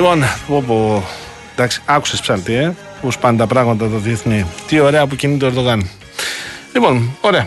Λοιπόν, 0.00 0.24
όπου, 0.48 1.02
εντάξει, 1.52 1.82
άκουσες 1.84 2.20
ψαλτή, 2.20 2.54
ε, 2.54 2.72
πώς 3.02 3.18
πάνε 3.18 3.38
τα 3.38 3.46
πράγματα 3.46 3.88
το 3.88 3.96
διεθνή. 3.96 4.46
Τι 4.66 4.80
ωραία 4.80 5.06
που 5.06 5.16
κινείται 5.16 5.44
ο 5.44 5.48
Ερντογάν. 5.48 5.88
Λοιπόν, 6.72 7.16
ωραία. 7.20 7.46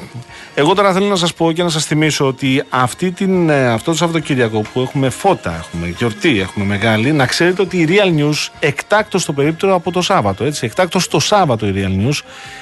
Εγώ 0.56 0.74
τώρα 0.74 0.94
θέλω 0.94 1.06
να 1.06 1.16
σας 1.16 1.34
πω 1.34 1.52
και 1.52 1.64
να 1.64 1.70
σας 1.70 1.86
θυμίσω 1.86 2.28
ότι 2.28 2.64
αυτή 2.70 3.12
την, 3.12 3.50
ε, 3.50 3.68
αυτό 3.68 3.92
το 3.92 3.98
Σαββατοκύριακο 3.98 4.62
που 4.74 4.82
έχουμε 4.82 5.10
φώτα, 5.10 5.56
έχουμε 5.56 5.94
γιορτή, 5.98 6.40
έχουμε 6.40 6.66
μεγάλη, 6.66 7.12
να 7.12 7.26
ξέρετε 7.26 7.62
ότι 7.62 7.78
η 7.78 7.88
Real 7.90 8.20
News 8.20 8.48
εκτάκτο 8.60 9.26
το 9.26 9.34
περίπτωρο 9.34 9.76
από 9.76 9.92
το 9.92 10.02
Σάββατο. 10.02 10.44
Έτσι, 10.44 10.66
εκτάκτο 10.66 11.00
το 11.10 11.20
Σάββατο 11.20 11.68
η 11.68 11.74
Real 11.76 12.08
News, 12.08 12.20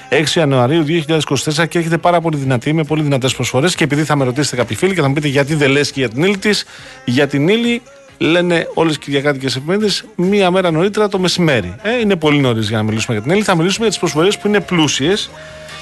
6 0.09 0.35
Ιανουαρίου 0.35 0.83
2024 0.83 1.67
και 1.67 1.79
έχετε 1.79 1.97
πάρα 1.97 2.21
πολύ 2.21 2.37
δυνατή, 2.37 2.73
με 2.73 2.83
πολύ 2.83 3.01
δυνατές 3.01 3.35
προσφορές. 3.35 3.75
Και 3.75 3.83
επειδή 3.83 4.03
θα 4.03 4.15
με 4.15 4.23
ρωτήσετε 4.23 4.55
κάποιοι 4.55 4.77
φίλοι 4.77 4.93
και 4.93 5.01
θα 5.01 5.07
μου 5.07 5.13
πείτε 5.13 5.27
γιατί 5.27 5.55
δεν 5.55 5.69
λες 5.69 5.91
και 5.91 5.99
για 5.99 6.09
την 6.09 6.23
ύλη 6.23 6.37
της, 6.37 6.65
για 7.05 7.27
την 7.27 7.47
ύλη 7.47 7.81
λένε 8.17 8.67
όλες 8.73 8.95
οι 8.95 8.99
Κυριακάτικες 8.99 9.55
εφημερίδε 9.55 9.89
μία 10.15 10.51
μέρα 10.51 10.71
νωρίτερα 10.71 11.07
το 11.07 11.19
μεσημέρι. 11.19 11.75
Ε, 11.81 11.99
είναι 11.99 12.15
πολύ 12.15 12.39
νωρίς 12.39 12.67
για 12.67 12.77
να 12.77 12.83
μιλήσουμε 12.83 13.13
για 13.13 13.23
την 13.23 13.31
Έλλη. 13.31 13.43
Θα 13.43 13.55
μιλήσουμε 13.55 13.79
για 13.81 13.89
τις 13.89 13.99
προσφορές 13.99 14.37
που 14.37 14.47
είναι 14.47 14.59
πλούσιες 14.59 15.29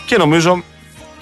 και 0.06 0.18
νομίζω 0.18 0.64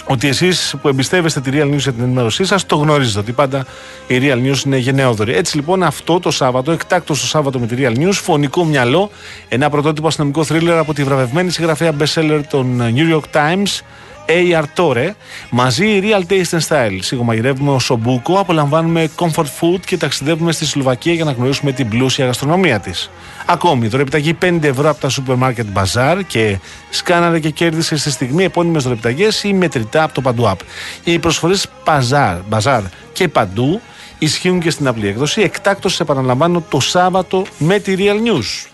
ότι 0.07 0.27
εσείς 0.27 0.75
που 0.81 0.88
εμπιστεύεστε 0.88 1.41
τη 1.41 1.49
Real 1.53 1.73
News 1.73 1.77
για 1.77 1.93
την 1.93 2.03
ενημέρωσή 2.03 2.45
σας 2.45 2.65
το 2.65 2.75
γνωρίζετε 2.75 3.19
ότι 3.19 3.31
πάντα 3.31 3.65
η 4.07 4.19
Real 4.21 4.51
News 4.51 4.65
είναι 4.65 4.77
γενναιόδορη. 4.77 5.34
Έτσι 5.35 5.55
λοιπόν 5.55 5.84
αυτό 5.84 6.19
το 6.19 6.31
Σάββατο, 6.31 6.71
εκτάκτο 6.71 7.13
το 7.13 7.19
Σάββατο 7.19 7.59
με 7.59 7.67
τη 7.67 7.75
Real 7.79 7.97
News, 7.97 8.13
φωνικό 8.13 8.65
μυαλό, 8.65 9.11
ένα 9.49 9.69
πρωτότυπο 9.69 10.07
αστυνομικό 10.07 10.43
θρίλερ 10.43 10.77
από 10.77 10.93
τη 10.93 11.03
βραβευμένη 11.03 11.49
συγγραφέα 11.49 11.93
bestseller 11.99 12.41
των 12.49 12.81
New 12.95 13.15
York 13.15 13.35
Times 13.35 13.81
A. 14.28 14.62
Artore. 14.62 15.10
Μαζί 15.49 15.99
Real 16.04 16.32
Taste 16.32 16.60
and 16.60 16.68
Style. 16.68 16.98
Σιγομαγειρεύουμε 16.99 17.72
ο 17.72 17.80
Σομπούκο, 17.80 18.40
απολαμβάνουμε 18.40 19.10
comfort 19.16 19.45
food 19.60 19.80
και 19.86 19.98
ταξιδεύουμε 19.98 20.52
στη 20.52 20.66
Σλοβακία 20.66 21.14
για 21.14 21.24
να 21.24 21.32
γνωρίσουμε 21.32 21.72
την 21.72 21.90
πλούσια 21.90 22.26
γαστρονομία 22.26 22.80
της. 22.80 23.10
Ακόμη, 23.45 23.88
δωρεπιταγή 23.88 24.38
5 24.41 24.64
ευρώ 24.64 24.90
από 24.90 24.99
τα 24.99 25.10
σούπερ 25.10 25.36
μάρκετ 25.36 25.66
Bazaar 25.74 26.22
και 26.28 26.60
σκάναρε 26.90 27.40
και 27.40 27.49
κέρδισε 27.49 27.98
στη 27.98 28.12
στιγμή 28.12 28.44
επώνυμες 28.44 28.84
δωρεπιταγές 28.84 29.44
ή 29.44 29.54
μετρητά 29.54 30.04
από 30.04 30.14
το 30.14 30.22
Παντού 30.22 30.44
App. 30.48 30.60
Οι 31.04 31.20
προσφορές 31.20 31.68
Bazaar, 31.86 32.38
Bazaar 32.49 32.82
και 33.14 33.28
Παντού 33.28 33.82
ισχύουν 34.20 34.60
και 34.60 34.70
στην 34.70 34.88
απλή 34.88 35.08
έκδοση. 35.08 35.41
Εκτάκτως, 35.41 35.99
επαναλαμβάνω, 35.99 36.64
το 36.70 36.80
Σάββατο 36.80 37.45
με 37.58 37.80
τη 37.80 37.95
Real 37.98 38.28
News. 38.28 38.68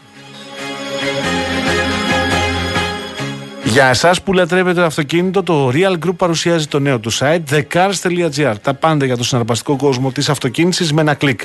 Για 3.74 3.86
εσάς 3.86 4.22
που 4.22 4.34
λατρεύετε 4.34 4.80
το 4.80 4.86
αυτοκίνητο, 4.86 5.44
το 5.44 5.72
Real 5.74 6.06
Group 6.06 6.16
παρουσιάζει 6.18 6.68
το 6.68 6.80
νέο 6.80 7.00
του 7.00 7.14
site 7.14 7.42
thecars.gr. 7.50 8.54
Τα 8.62 8.74
πάντα 8.74 9.06
για 9.06 9.18
το 9.18 9.24
συναρπαστικό 9.24 9.76
κόσμο 9.76 10.12
της 10.12 10.30
αυτοκίνησης 10.30 10.94
με 10.94 11.02
ένα 11.02 11.14
κλικ. 11.14 11.42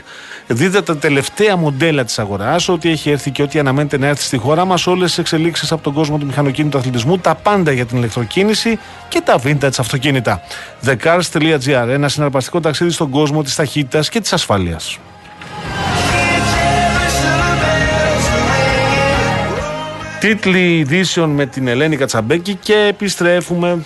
Δείτε 0.47 0.83
τα 0.83 0.97
τελευταία 0.97 1.57
μοντέλα 1.57 2.05
της 2.05 2.19
αγοράς, 2.19 2.69
ό,τι 2.69 2.91
έχει 2.91 3.11
έρθει 3.11 3.31
και 3.31 3.43
ό,τι 3.43 3.59
αναμένεται 3.59 3.99
να 3.99 4.07
έρθει 4.07 4.23
στη 4.23 4.37
χώρα 4.37 4.65
μας, 4.65 4.87
όλες 4.87 5.09
τις 5.09 5.19
εξελίξεις 5.19 5.73
από 5.73 5.83
τον 5.83 5.93
κόσμο 5.93 6.19
του 6.19 6.27
μηχανοκίνητου 6.27 6.79
αθλητισμού, 6.79 7.19
τα 7.19 7.35
πάντα 7.35 7.73
για 7.73 7.87
την 7.87 7.97
ηλεκτροκίνηση 7.97 8.79
και 9.09 9.21
τα 9.21 9.41
vintage 9.45 9.79
αυτοκίνητα. 9.79 10.43
thecars.gr. 10.85 11.89
Ένα 11.89 12.09
συναρπαστικό 12.09 12.61
ταξίδι 12.61 12.91
στον 12.91 13.11
κόσμο 13.11 13.43
της 13.43 13.55
ταχύτητας 13.55 14.09
και 14.09 14.21
της 14.21 14.33
ασφάλειας. 14.33 14.99
Τίτλοι 20.21 20.79
ειδήσεων 20.79 21.31
με 21.31 21.47
την 21.47 21.69
Ελένη 21.69 21.97
Κατσαμπέκη 21.97 22.55
και 22.55 22.75
επιστρέφουμε. 22.75 23.85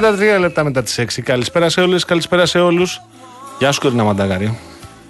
33 0.00 0.40
λεπτά 0.40 0.64
μετά 0.64 0.82
τις 0.82 0.98
6. 0.98 1.20
Καλησπέρα 1.22 1.68
σε 1.68 1.80
όλες, 1.80 2.04
καλησπέρα 2.04 2.46
σε 2.46 2.58
όλους. 2.58 3.00
Γεια 3.58 3.72
σου, 3.72 3.80
Κορίνα 3.80 4.04
Μανταγαρή. 4.04 4.58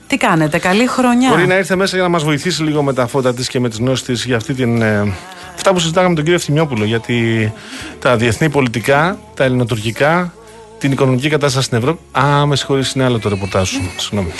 Τι 0.06 0.16
κάνετε, 0.16 0.58
καλή 0.58 0.86
χρονιά. 0.86 1.28
Μπορεί 1.28 1.46
να 1.46 1.56
ήρθε 1.56 1.76
μέσα 1.76 1.94
για 1.94 2.04
να 2.04 2.10
μας 2.10 2.24
βοηθήσει 2.24 2.62
λίγο 2.62 2.82
με 2.82 2.92
τα 2.92 3.06
φώτα 3.06 3.34
της 3.34 3.48
και 3.48 3.60
με 3.60 3.68
τις 3.68 3.78
γνώσεις 3.78 4.04
της 4.04 4.24
για 4.24 4.36
αυτή 4.36 4.54
την. 4.54 4.82
ε, 4.82 5.12
αυτά 5.54 5.72
που 5.72 5.78
συζητάγαμε 5.78 6.08
με 6.08 6.14
τον 6.14 6.24
κύριο 6.24 6.38
Ευθυμιόπουλο. 6.38 6.84
Γιατί 6.84 7.52
τα 7.98 8.16
διεθνή 8.16 8.50
πολιτικά, 8.50 9.18
τα 9.34 9.44
ελληνοτουρκικά, 9.44 10.32
την 10.78 10.92
οικονομική 10.92 11.28
κατάσταση 11.28 11.66
στην 11.66 11.78
Ευρώπη. 11.78 12.00
Α, 12.18 12.46
με 12.46 12.56
συγχωρείς, 12.56 12.92
είναι 12.92 13.04
άλλο 13.04 13.18
το 13.18 13.28
ρεπορτάζ 13.28 13.68
σου. 13.68 13.90
Συγγνώμη. 13.96 14.32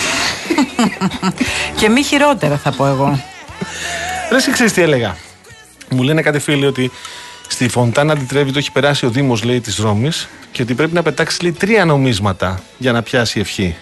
Και 1.79 1.89
μη 1.89 2.03
χειρότερα 2.03 2.57
θα 2.57 2.71
πω 2.71 2.85
εγώ. 2.87 3.23
Ρε, 4.31 4.37
εσύ 4.37 4.51
ξέρεις 4.51 4.73
τι 4.73 4.81
έλεγα. 4.81 5.17
Μου 5.89 6.03
λένε 6.03 6.21
κάτι 6.21 6.39
φίλοι 6.39 6.65
ότι 6.65 6.91
στη 7.47 7.67
Φοντάνα 7.69 8.13
Αντιτρέβη 8.13 8.51
το 8.51 8.57
έχει 8.57 8.71
περάσει 8.71 9.05
ο 9.05 9.09
Δήμος, 9.09 9.43
λέει, 9.43 9.61
της 9.61 9.77
Ρώμης 9.77 10.27
και 10.51 10.61
ότι 10.61 10.73
πρέπει 10.73 10.93
να 10.93 11.03
πετάξει 11.03 11.41
λέει, 11.41 11.51
τρία 11.51 11.85
νομίσματα 11.85 12.59
για 12.77 12.91
να 12.91 13.01
πιάσει 13.01 13.39
ευχή. 13.39 13.75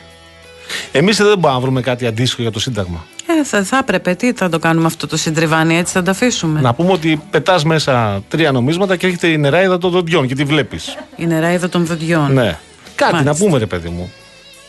Εμείς 0.92 1.18
δεν 1.18 1.26
μπορούμε 1.28 1.50
να 1.54 1.60
βρούμε 1.60 1.82
κάτι 1.82 2.06
αντίστοιχο 2.06 2.42
για 2.42 2.52
το 2.52 2.60
Σύνταγμα. 2.60 3.06
Ε, 3.28 3.44
θα, 3.44 3.64
θα 3.64 3.78
έπρεπε, 3.78 4.16
τι 4.16 4.34
θα 4.34 4.50
το 4.50 4.60
κάνουμε 4.60 4.86
αυτό 4.86 5.08
το 5.08 5.18
συντριβάνι, 5.18 5.78
έτσι 5.78 5.94
θα 5.94 6.04
το 6.04 6.12
αφήσουμε; 6.12 6.62
Να 6.62 6.74
πούμε 6.74 6.92
ότι 6.92 7.22
πετάς 7.30 7.64
μέσα 7.64 8.24
τρία 8.28 8.52
νομίσματα 8.52 8.96
και 8.96 9.06
έρχεται 9.06 9.28
η 9.28 9.38
νεράιδα 9.38 9.78
των 9.78 9.92
δοντιών 9.92 10.28
και 10.28 10.36
τη 10.36 10.44
βλέπεις. 10.44 10.98
Η 11.16 11.26
νεράιδα 11.26 11.70
των 11.70 11.86
δοντιών. 11.86 12.34
Ναι. 12.34 12.58
Κάτι 12.96 13.14
Μάλιστα. 13.14 13.32
να 13.34 13.46
πούμε, 13.46 13.58
ρε 13.58 13.66
παιδί 13.66 13.90
μου. 13.90 14.12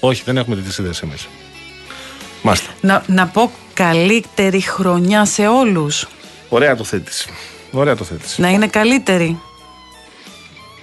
Όχι, 0.00 0.22
δεν 0.24 0.36
έχουμε 0.36 0.56
τη 0.56 0.72
σύνδεση 0.72 1.00
εμείς. 1.04 1.28
Μάλιστα. 2.42 2.70
Να, 2.80 3.02
να 3.06 3.26
πω 3.26 3.50
καλύτερη 3.74 4.60
χρονιά 4.60 5.24
σε 5.24 5.46
όλους. 5.46 6.08
Ωραία 6.48 6.76
το 6.76 6.84
θέτηση. 6.84 7.28
Ωραία 7.70 7.96
το 7.96 8.04
θέτηση. 8.04 8.40
Να 8.40 8.50
είναι 8.50 8.66
καλύτερη. 8.66 9.40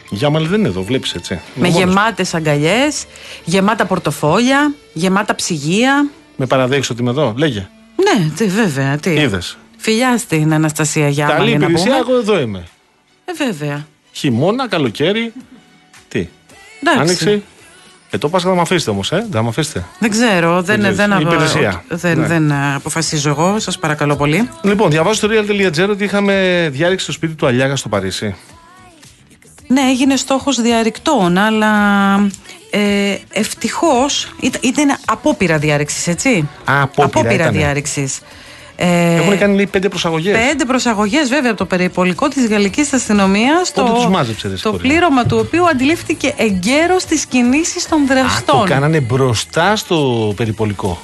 Για 0.10 0.30
μάλλον 0.30 0.48
δεν 0.48 0.60
είναι 0.60 0.68
εδώ, 0.68 0.84
βλέπεις 0.84 1.14
έτσι. 1.14 1.34
Με 1.34 1.42
Είναι 1.56 1.68
μόνος. 1.68 1.84
γεμάτες 1.94 2.34
αγκαλιές, 2.34 3.06
γεμάτα 3.44 3.86
πορτοφόλια, 3.86 4.74
γεμάτα 4.94 5.36
ψυγεία. 5.36 6.10
Με 6.36 6.46
παραδέχει 6.46 6.92
ότι 6.92 7.02
είμαι 7.02 7.10
εδώ, 7.10 7.34
λέγε. 7.38 7.68
Ναι, 7.96 8.30
τι, 8.36 8.46
βέβαια, 8.46 8.98
τι. 8.98 9.10
Είδες. 9.14 9.58
Φιλιά 9.78 10.18
στην 10.18 10.54
Αναστασία 10.54 11.08
Γιάννη. 11.10 11.34
Καλή 11.34 11.58
να 11.58 11.66
υπηρεσία, 11.66 11.86
πούμε. 11.86 11.98
εγώ 11.98 12.18
εδώ 12.18 12.40
είμαι. 12.40 12.64
Ε, 13.26 13.32
βέβαια. 13.46 13.88
Χειμώνα, 14.12 14.68
καλοκαίρι. 14.68 15.34
Τι. 16.08 16.28
Εντάξει. 16.82 17.02
Άνοιξη. 17.02 17.44
Ε, 18.14 18.18
το 18.18 18.30
Πάσχα 18.30 18.50
θα 18.50 18.56
με 18.56 18.62
αφήσετε 18.62 18.92
όμως, 18.92 19.12
ε. 19.12 19.16
Δεν 19.16 19.32
θα 19.32 19.44
με 19.44 19.48
αφήσετε. 19.50 19.86
Δεν 20.00 20.10
ξέρω, 20.10 20.62
δεν, 20.62 20.80
ξέρεις, 20.80 20.98
δεν, 20.98 21.12
η 21.12 21.14
απο- 21.14 21.22
υπηρεσία. 21.34 21.84
δεν, 21.90 22.20
Ναι. 22.20 22.26
δεν 22.28 22.52
ε, 22.52 22.74
αποφασίζω 22.76 23.30
εγώ, 23.30 23.60
σας 23.60 23.80
παρακαλώ 23.80 24.16
πολύ. 24.16 24.50
Λοιπόν, 24.62 24.90
διαβάζω 24.90 25.16
στο 25.16 25.28
real.gr 25.32 25.90
ότι 25.90 26.04
είχαμε 26.04 26.68
διάρρηξη 26.72 27.04
στο 27.04 27.14
σπίτι 27.14 27.34
του 27.34 27.46
Αλιάγα 27.48 27.76
στο 27.76 27.90
Παρίσι. 27.90 28.36
Ναι, 29.68 29.82
έγινε 29.82 30.16
στόχος 30.16 30.62
διαρρηκτών, 30.62 31.38
αλλά 31.38 31.72
ε, 32.70 33.16
ευτυχώς 33.32 34.36
ήταν, 34.40 34.62
ήταν 34.64 34.98
απόπειρα 35.06 35.58
διάρρηξης, 35.58 36.08
έτσι. 36.08 36.50
Α, 36.66 36.82
απόπειρα 36.82 37.34
ήτανε. 37.34 37.58
διάρρηξης. 37.58 38.20
Ε, 38.76 39.16
Έχουν 39.16 39.38
κάνει 39.38 39.56
λέει 39.56 39.68
πέντε 39.68 39.90
προσαγωγές. 39.90 40.38
Πέντε 40.48 40.66
προσαγωγές, 40.66 41.30
βέβαια, 41.30 41.50
από 41.50 41.60
το 41.60 41.66
περιπολικό 41.66 42.28
της 42.28 42.48
γαλλικής 42.48 42.94
αστυνομίας. 42.94 43.72
Πότε 43.72 43.92
τους 43.92 44.08
μάζεψε, 44.08 44.48
ρε, 44.48 44.54
Το 44.54 44.58
Σικωρία; 44.60 44.80
πλήρωμα 44.80 45.26
του 45.26 45.38
οποίου 45.40 45.68
αντιλήφθηκε 45.68 46.34
εγκαίρως 46.38 47.06
τις 47.06 47.26
κινήσεις 47.26 47.88
των 47.88 48.02
Α, 48.02 48.06
το 48.08 48.14
δραστών. 48.14 48.66
κάνανε 48.66 49.00
μπροστά 49.00 49.76
στο 49.76 50.34
περιπολικό. 50.36 51.02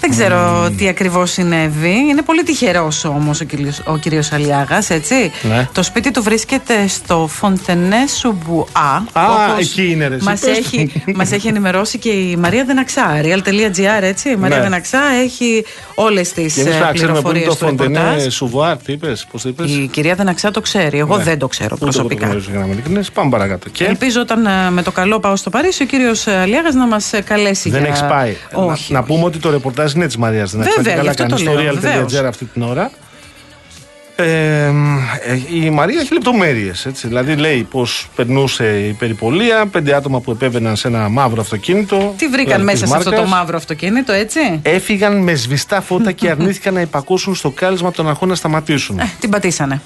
Δεν 0.00 0.10
ξέρω 0.10 0.70
τι 0.78 0.88
ακριβώς 0.88 1.30
συνέβη. 1.30 1.94
Είναι 2.10 2.22
πολύ 2.22 2.42
τυχερός 2.42 3.04
όμως 3.04 3.40
ο, 3.40 3.44
κύριος- 3.44 3.82
ο 3.86 3.96
κύριος 3.96 4.32
Αλιάγας, 4.32 4.90
έτσι. 4.90 5.14
Ναι. 5.42 5.68
Το 5.72 5.82
σπίτι 5.82 6.10
του 6.10 6.22
βρίσκεται 6.22 6.86
στο 6.88 7.26
Φοντενέ 7.32 8.06
Σουμπουά. 8.18 9.04
Α, 9.12 9.22
εκεί 9.60 9.90
είναι, 9.90 10.06
ρε, 10.08 10.14
εσύ, 10.14 10.24
Μας 10.24 10.40
πες 10.40 10.58
έχει, 10.58 10.92
το. 11.06 11.12
μας 11.18 11.32
έχει 11.32 11.48
ενημερώσει 11.48 11.98
και 11.98 12.08
η 12.08 12.36
Μαρία 12.36 12.64
Δεναξά. 12.64 13.20
Real.gr, 13.22 14.02
έτσι. 14.02 14.30
Η 14.30 14.36
Μαρία 14.36 14.56
Ναι. 14.56 14.62
Δεναξά 14.62 15.00
έχει 15.24 15.64
όλες 15.94 16.32
τις 16.32 16.54
Και 16.54 16.60
εμείς 16.60 16.78
να 16.80 16.92
ξέρουμε 16.92 17.20
πού 17.20 17.28
είναι 17.28 17.38
πληροφορίες 17.38 17.46
το 17.46 17.66
του 17.66 17.70
ρεπορτάζ. 17.70 18.04
Φοντενέ 18.12 18.30
Σουμπουά, 18.30 18.76
τι 18.76 18.92
είπες, 18.92 19.26
πώς 19.30 19.42
το 19.42 19.48
είπες; 19.48 19.70
Η 19.70 19.88
κυρία 19.92 20.14
Δεναξά 20.14 20.50
το 20.50 20.60
ξέρει. 20.60 20.98
Εγώ 20.98 21.16
δεν 21.16 21.38
το 21.38 21.48
ξέρω 21.48 21.68
Ναι. 21.68 21.74
Ούτε 21.74 21.84
εγώ 21.84 21.92
το 21.92 21.98
προσωπικά. 21.98 22.24
γνωρίζω 22.26 22.50
για 22.50 22.58
να 22.58 22.64
είμαι 22.64 22.74
ειλικρινής. 22.74 23.10
Πάμε 23.10 23.30
παρακάτω. 23.30 23.68
Και 23.68 23.84
Ελπίζω 23.84 24.20
όταν 24.20 24.46
ε, 24.46 24.70
με 24.70 24.82
το 24.82 24.90
καλό 24.92 25.20
πάω 25.20 25.36
στο 25.36 25.50
Παρίσι 25.50 25.82
ο 25.82 25.86
κύριος 25.86 26.26
Αλιάγας 26.26 26.74
να 26.74 26.86
μας 26.86 27.10
καλέσει 27.24 27.70
δεν 27.70 27.80
για... 27.80 27.88
έχεις 27.88 28.00
πάει. 28.08 28.36
Όχι. 28.52 28.92
Να, 28.92 28.98
να 28.98 29.04
πούμε 29.04 29.24
ότι 29.24 29.38
το 29.38 29.50
ρεπορτάζ 29.50 29.83
είναι 29.92 30.06
της 30.06 30.16
Μαρίας. 30.16 30.50
Δεν 30.50 30.60
Βέβαια, 30.60 30.74
έχει 30.80 30.88
γι' 30.90 30.96
καλά 30.96 31.10
αυτό 31.10 31.22
κάνει 31.22 31.34
το 31.34 31.38
στο 31.38 31.52
λέω, 31.52 31.72
real.gr 31.72 31.78
βεβαίως. 31.80 32.14
αυτή 32.14 32.44
την 32.44 32.62
ώρα. 32.62 32.90
Ε, 34.16 34.64
ε, 34.64 34.72
η 35.52 35.70
Μαρία 35.70 36.00
έχει 36.00 36.12
λεπτομέρειες. 36.12 36.86
Δηλαδή 37.02 37.36
λέει 37.36 37.66
πώ 37.70 37.86
περνούσε 38.16 38.78
η 38.88 38.92
περιπολία, 38.92 39.66
πέντε 39.66 39.94
άτομα 39.94 40.20
που 40.20 40.30
επέβαιναν 40.30 40.76
σε 40.76 40.88
ένα 40.88 41.08
μαύρο 41.08 41.40
αυτοκίνητο. 41.40 42.14
Τι 42.16 42.26
βρήκαν 42.26 42.44
δηλαδή 42.44 42.64
μέσα 42.64 42.80
της 42.80 42.88
σε 42.90 42.96
αυτό 42.96 43.10
το 43.10 43.16
μάρκας. 43.16 43.38
μαύρο 43.38 43.56
αυτοκίνητο, 43.56 44.12
έτσι; 44.12 44.40
Έφυγαν 44.62 45.22
με 45.22 45.34
σβηστά 45.34 45.80
φώτα 45.80 46.12
και 46.12 46.30
αρνήθηκαν 46.30 46.74
να 46.74 46.80
υπακούσουν 46.80 47.34
στο 47.34 47.50
κάλεσμα 47.50 47.90
των 47.90 48.08
αρχών 48.08 48.28
να 48.28 48.34
σταματήσουν. 48.34 48.98
Ε, 48.98 49.10
την 49.20 49.30
πατήσανε. 49.30 49.80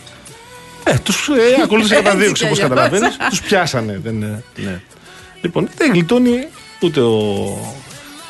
Ε, 0.85 0.95
τους 1.03 1.29
ε, 1.29 1.63
ακολούθησε 1.65 1.95
Έτσι 1.95 2.07
καταδίωξη 2.07 2.47
κι 2.47 2.51
όπω 2.51 2.63
αλλιώς. 2.63 2.69
καταλαβαίνεις. 2.69 3.17
τους 3.29 3.41
πιάσανε. 3.41 4.01
Δεν, 4.05 4.23
ε, 4.23 4.43
ναι. 4.57 4.81
Λοιπόν, 5.41 5.69
δεν 5.77 5.93
γλιτώνει 5.93 6.47
ούτε 6.81 7.01
ο, 7.01 7.15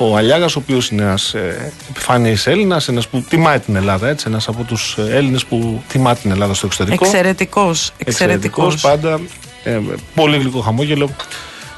ο 0.01 0.17
Αλιάγα, 0.17 0.45
ο 0.45 0.49
οποίος 0.55 0.89
είναι 0.89 1.01
ένας 1.01 1.33
ε, 1.33 1.71
επιφάνεια 1.89 2.37
Έλληνας, 2.45 2.87
ένας 2.87 3.07
που 3.07 3.25
τιμάει 3.29 3.59
την 3.59 3.75
Ελλάδα, 3.75 4.07
έτσι, 4.07 4.25
ένας 4.27 4.47
από 4.47 4.63
τους 4.63 4.97
Έλληνες 4.97 5.45
που 5.45 5.83
τιμά 5.87 6.15
την 6.15 6.31
Ελλάδα 6.31 6.53
στο 6.53 6.65
εξωτερικό. 6.65 7.05
Εξαιρετικός. 7.05 7.91
Εξαιρετικός. 7.97 8.73
Εξαιρετικός 8.73 8.81
πάντα. 8.81 9.19
Ε, 9.63 9.79
πολύ 10.15 10.37
γλυκό 10.37 10.59
χαμόγελο. 10.59 11.09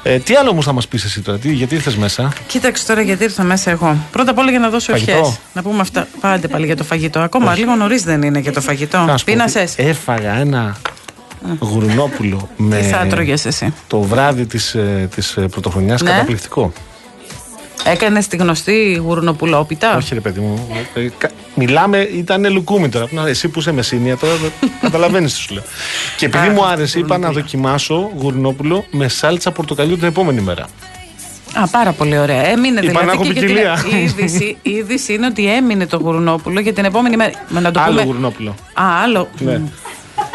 Ε, 0.02 0.18
τι 0.18 0.34
άλλο 0.34 0.50
όμως 0.50 0.64
θα 0.64 0.72
μας 0.72 0.88
πεις 0.88 1.04
εσύ 1.04 1.20
τώρα, 1.20 1.38
τι, 1.38 1.52
γιατί 1.52 1.74
ήρθες 1.74 1.96
μέσα; 1.96 2.32
Κοίταξε 2.46 2.86
τώρα 2.86 3.00
γιατί 3.00 3.24
ήρθα 3.24 3.42
μέσα 3.42 3.70
εγώ. 3.70 3.96
Πρώτα 4.12 4.30
απ' 4.30 4.38
όλα 4.38 4.50
για 4.50 4.58
να 4.58 4.68
δώσω 4.68 4.92
Φαγητό; 4.92 5.12
ευχέ. 5.12 5.36
Να 5.52 5.62
πούμε 5.62 5.80
αυτά. 5.80 6.08
Πάντε 6.20 6.48
πάλι 6.48 6.66
για 6.66 6.76
το 6.76 6.84
φαγητό. 6.84 7.20
Ακόμα 7.20 7.56
λίγο 7.56 7.74
νωρίς 7.74 8.02
δεν 8.04 8.22
είναι 8.22 8.38
για 8.38 8.52
το 8.52 8.60
φαγητό. 8.60 8.98
Να 8.98 9.16
σου 9.16 9.24
πω 9.24 9.32
Πείνασε. 9.32 9.60
ότι 9.60 9.88
Έφαγα 9.88 10.32
ένα 10.34 10.76
γουρνόπουλο 11.58 12.48
με 12.56 12.76
Τι 12.76 12.84
θα 12.84 13.06
τρώγε 13.06 13.32
εσύ; 13.44 13.74
το 13.86 14.00
βράδυ 14.00 14.46
της, 14.46 14.74
ε, 14.74 15.08
της 15.14 15.36
ε, 15.36 15.40
πρωτοχρονιάς 15.40 16.02
Ναι. 16.02 16.10
καταπληκτικό. 16.10 16.72
Έκανε 17.84 18.22
τη 18.22 18.36
γνωστή 18.36 19.00
γουρνοπουλόπιτα. 19.04 19.96
Όχι 19.96 20.14
ρε 20.14 20.20
παιδί 20.20 20.40
μου. 20.40 20.68
Ε, 20.94 21.08
κα- 21.18 21.30
Μιλάμε, 21.54 21.98
ήταν 21.98 22.52
λουκούμι 22.52 22.88
τώρα. 22.88 23.06
Να, 23.10 23.28
Εσύ 23.28 23.48
που 23.48 23.58
είσαι 23.58 23.72
μεσίνια 23.72 24.16
τώρα, 24.16 24.32
καταλαβαίνεις 24.82 25.32
τι 25.34 25.38
σου 25.40 25.54
λέω. 25.54 25.62
Και 26.16 26.26
επειδή 26.26 26.46
Α, 26.46 26.50
μου 26.50 26.64
άρεσε, 26.64 26.98
είπα 26.98 27.08
να 27.08 27.14
γουρνοπούλα. 27.16 27.42
δοκιμάσω 27.42 28.10
γουρνόπουλο 28.18 28.84
με 28.90 29.08
σάλτσα 29.08 29.50
πορτοκαλιού 29.50 29.96
την 29.96 30.06
επόμενη 30.08 30.40
μέρα. 30.40 30.66
Α, 31.54 31.66
πάρα 31.68 31.92
πολύ 31.92 32.18
ωραία. 32.18 32.46
Έμεινε 32.48 32.80
Είπα 32.82 32.92
να 32.92 33.00
δηλαδή. 33.00 33.10
έχω 33.10 33.22
και 33.22 33.32
για 33.32 33.40
την- 33.40 33.50
ποικιλία. 33.54 33.98
Η 34.00 34.02
είδηση, 34.02 34.56
η 34.62 34.70
είδηση 34.70 35.12
είναι 35.12 35.26
ότι 35.26 35.52
έμεινε 35.52 35.86
το 35.86 35.96
γουρνόπουλο 35.96 36.60
για 36.60 36.72
την 36.72 36.84
επόμενη 36.84 37.16
μέρα. 37.16 37.30
Μα 37.48 37.60
να 37.60 37.70
το 37.70 37.80
Άλλο 37.80 37.90
πούμε. 37.92 38.02
γουρνόπουλο. 38.04 38.50
Α, 38.74 38.84
άλλο. 39.02 39.28
Ναι. 39.38 39.60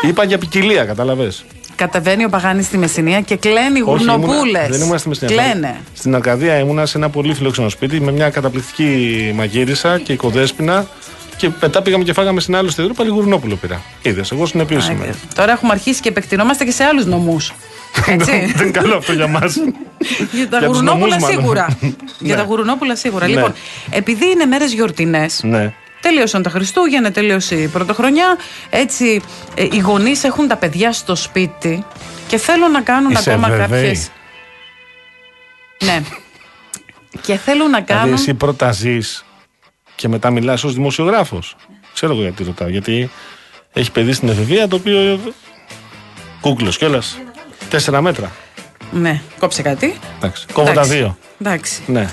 Είπα 0.02 0.24
για 0.24 0.38
ποικιλία, 0.38 0.86
κατάλαβε. 0.86 1.32
Κατεβαίνει 1.78 2.26
ο 2.26 2.30
Παγάνης 2.30 2.66
στη 2.66 2.78
Μεσσηνία 2.78 3.22
και 3.22 3.36
κλαίνει 3.36 3.80
γουρνοπούλε. 3.80 4.66
Δεν 4.70 4.82
ήμουν 4.82 4.98
στη 4.98 5.08
Μεσσηνία. 5.08 5.36
Κλαίνε. 5.36 5.76
Στην 5.94 6.16
Αρκαδία 6.16 6.60
ήμουνα 6.60 6.86
σε 6.86 6.98
ένα 6.98 7.10
πολύ 7.10 7.34
φιλόξενο 7.34 7.70
σπίτι 7.70 8.02
με 8.02 8.12
μια 8.12 8.30
καταπληκτική 8.30 9.32
μαγείρισα 9.36 10.00
και 10.00 10.14
οικοδέσπινα. 10.14 10.86
Και 11.38 11.50
μετά 11.62 11.82
πήγαμε 11.82 12.04
και 12.04 12.14
φάγαμε 12.14 12.40
στην 12.40 12.56
άλλη 12.56 12.72
στεδρού 12.72 12.94
πάλι 12.94 13.10
γουρνόπουλο 13.10 13.56
πήρα. 13.56 13.82
Είδες, 14.02 14.32
εγώ 14.32 14.46
στην 14.46 14.60
επίσημη. 14.60 15.08
Α, 15.08 15.14
Τώρα 15.36 15.52
έχουμε 15.52 15.72
αρχίσει 15.74 16.02
και 16.02 16.10
επεκτηνόμαστε 16.10 16.64
και 16.66 16.72
σε 16.72 16.84
άλλους 16.84 17.06
νομούς. 17.06 17.54
Έτσι. 18.06 18.32
Δεν 18.56 18.62
είναι 18.62 18.72
καλό 18.72 18.96
αυτό 18.96 19.14
για 19.14 19.28
μας. 19.28 19.56
Για 20.32 20.50
τα 20.50 20.58
Για 20.58 20.68
τους 20.68 20.76
γουρνόπουλα 20.78 21.08
νομούς, 21.18 21.22
μάλλον. 21.24 21.40
σίγουρα. 21.40 21.68
Για 22.20 22.36
Ναι. 22.36 22.42
τα 22.42 22.48
γουρνόπουλα 22.48 22.96
σίγουρα. 22.96 23.26
Ναι. 23.28 23.34
Λοιπόν, 23.34 23.54
επειδή 23.90 24.30
είναι 24.30 24.46
μέρες 24.46 24.74
γιορτινές. 24.74 25.42
Ναι. 26.04 26.10
Τελείωσαν 26.12 26.42
τα 26.42 26.50
Χριστούγεννα, 26.50 27.12
τελείωσε 27.12 27.56
η 27.56 27.68
Πρωτοχρονιά. 27.68 28.38
Έτσι, 28.70 29.22
ε, 29.56 29.64
οι 29.72 29.78
γονείς 29.80 30.24
έχουν 30.24 30.48
τα 30.48 30.56
παιδιά 30.56 30.92
στο 30.92 31.16
σπίτι 31.16 31.86
και 32.28 32.38
θέλουν 32.38 32.72
να 32.72 32.82
κάνουν 32.82 33.12
Είσαι 33.12 33.32
ακόμα 33.32 33.48
βεβαίη. 33.50 33.82
κάποιε. 33.88 34.04
Ναι. 35.84 36.02
και 37.22 37.36
θέλουν 37.38 37.70
να 37.70 37.80
Δηλαδή, 37.82 38.02
κάνουν. 38.02 38.14
εσύ 38.14 38.34
πρώτα 38.34 38.72
ζεις 38.72 39.26
και 39.96 40.08
μετά 40.08 40.30
μιλάς 40.30 40.64
ως 40.64 40.74
δημοσιογράφος. 40.74 41.56
Ξέρω 41.94 42.14
εγώ 42.14 42.22
γιατί 42.22 42.44
ρωτάω. 42.44 42.68
Γιατί 42.68 43.10
έχει 43.74 43.92
παιδί 43.92 44.12
στην 44.14 44.30
εφηβεία 44.30 44.68
το 44.68 44.76
οποίο. 44.76 45.20
Κούκλος 46.42 46.78
κιόλας. 46.78 47.18
Τέσσερα 47.70 48.02
μέτρα. 48.02 48.32
Ναι, 48.92 49.22
κόψε 49.40 49.62
κάτι. 49.62 49.98
Εντάξει. 50.18 50.46
Κόβω 50.54 50.66
τα 50.66 50.72
Εντάξει. 50.72 50.92
δύο. 50.96 51.18
Εντάξει. 51.42 51.82
Ναι. 51.88 52.10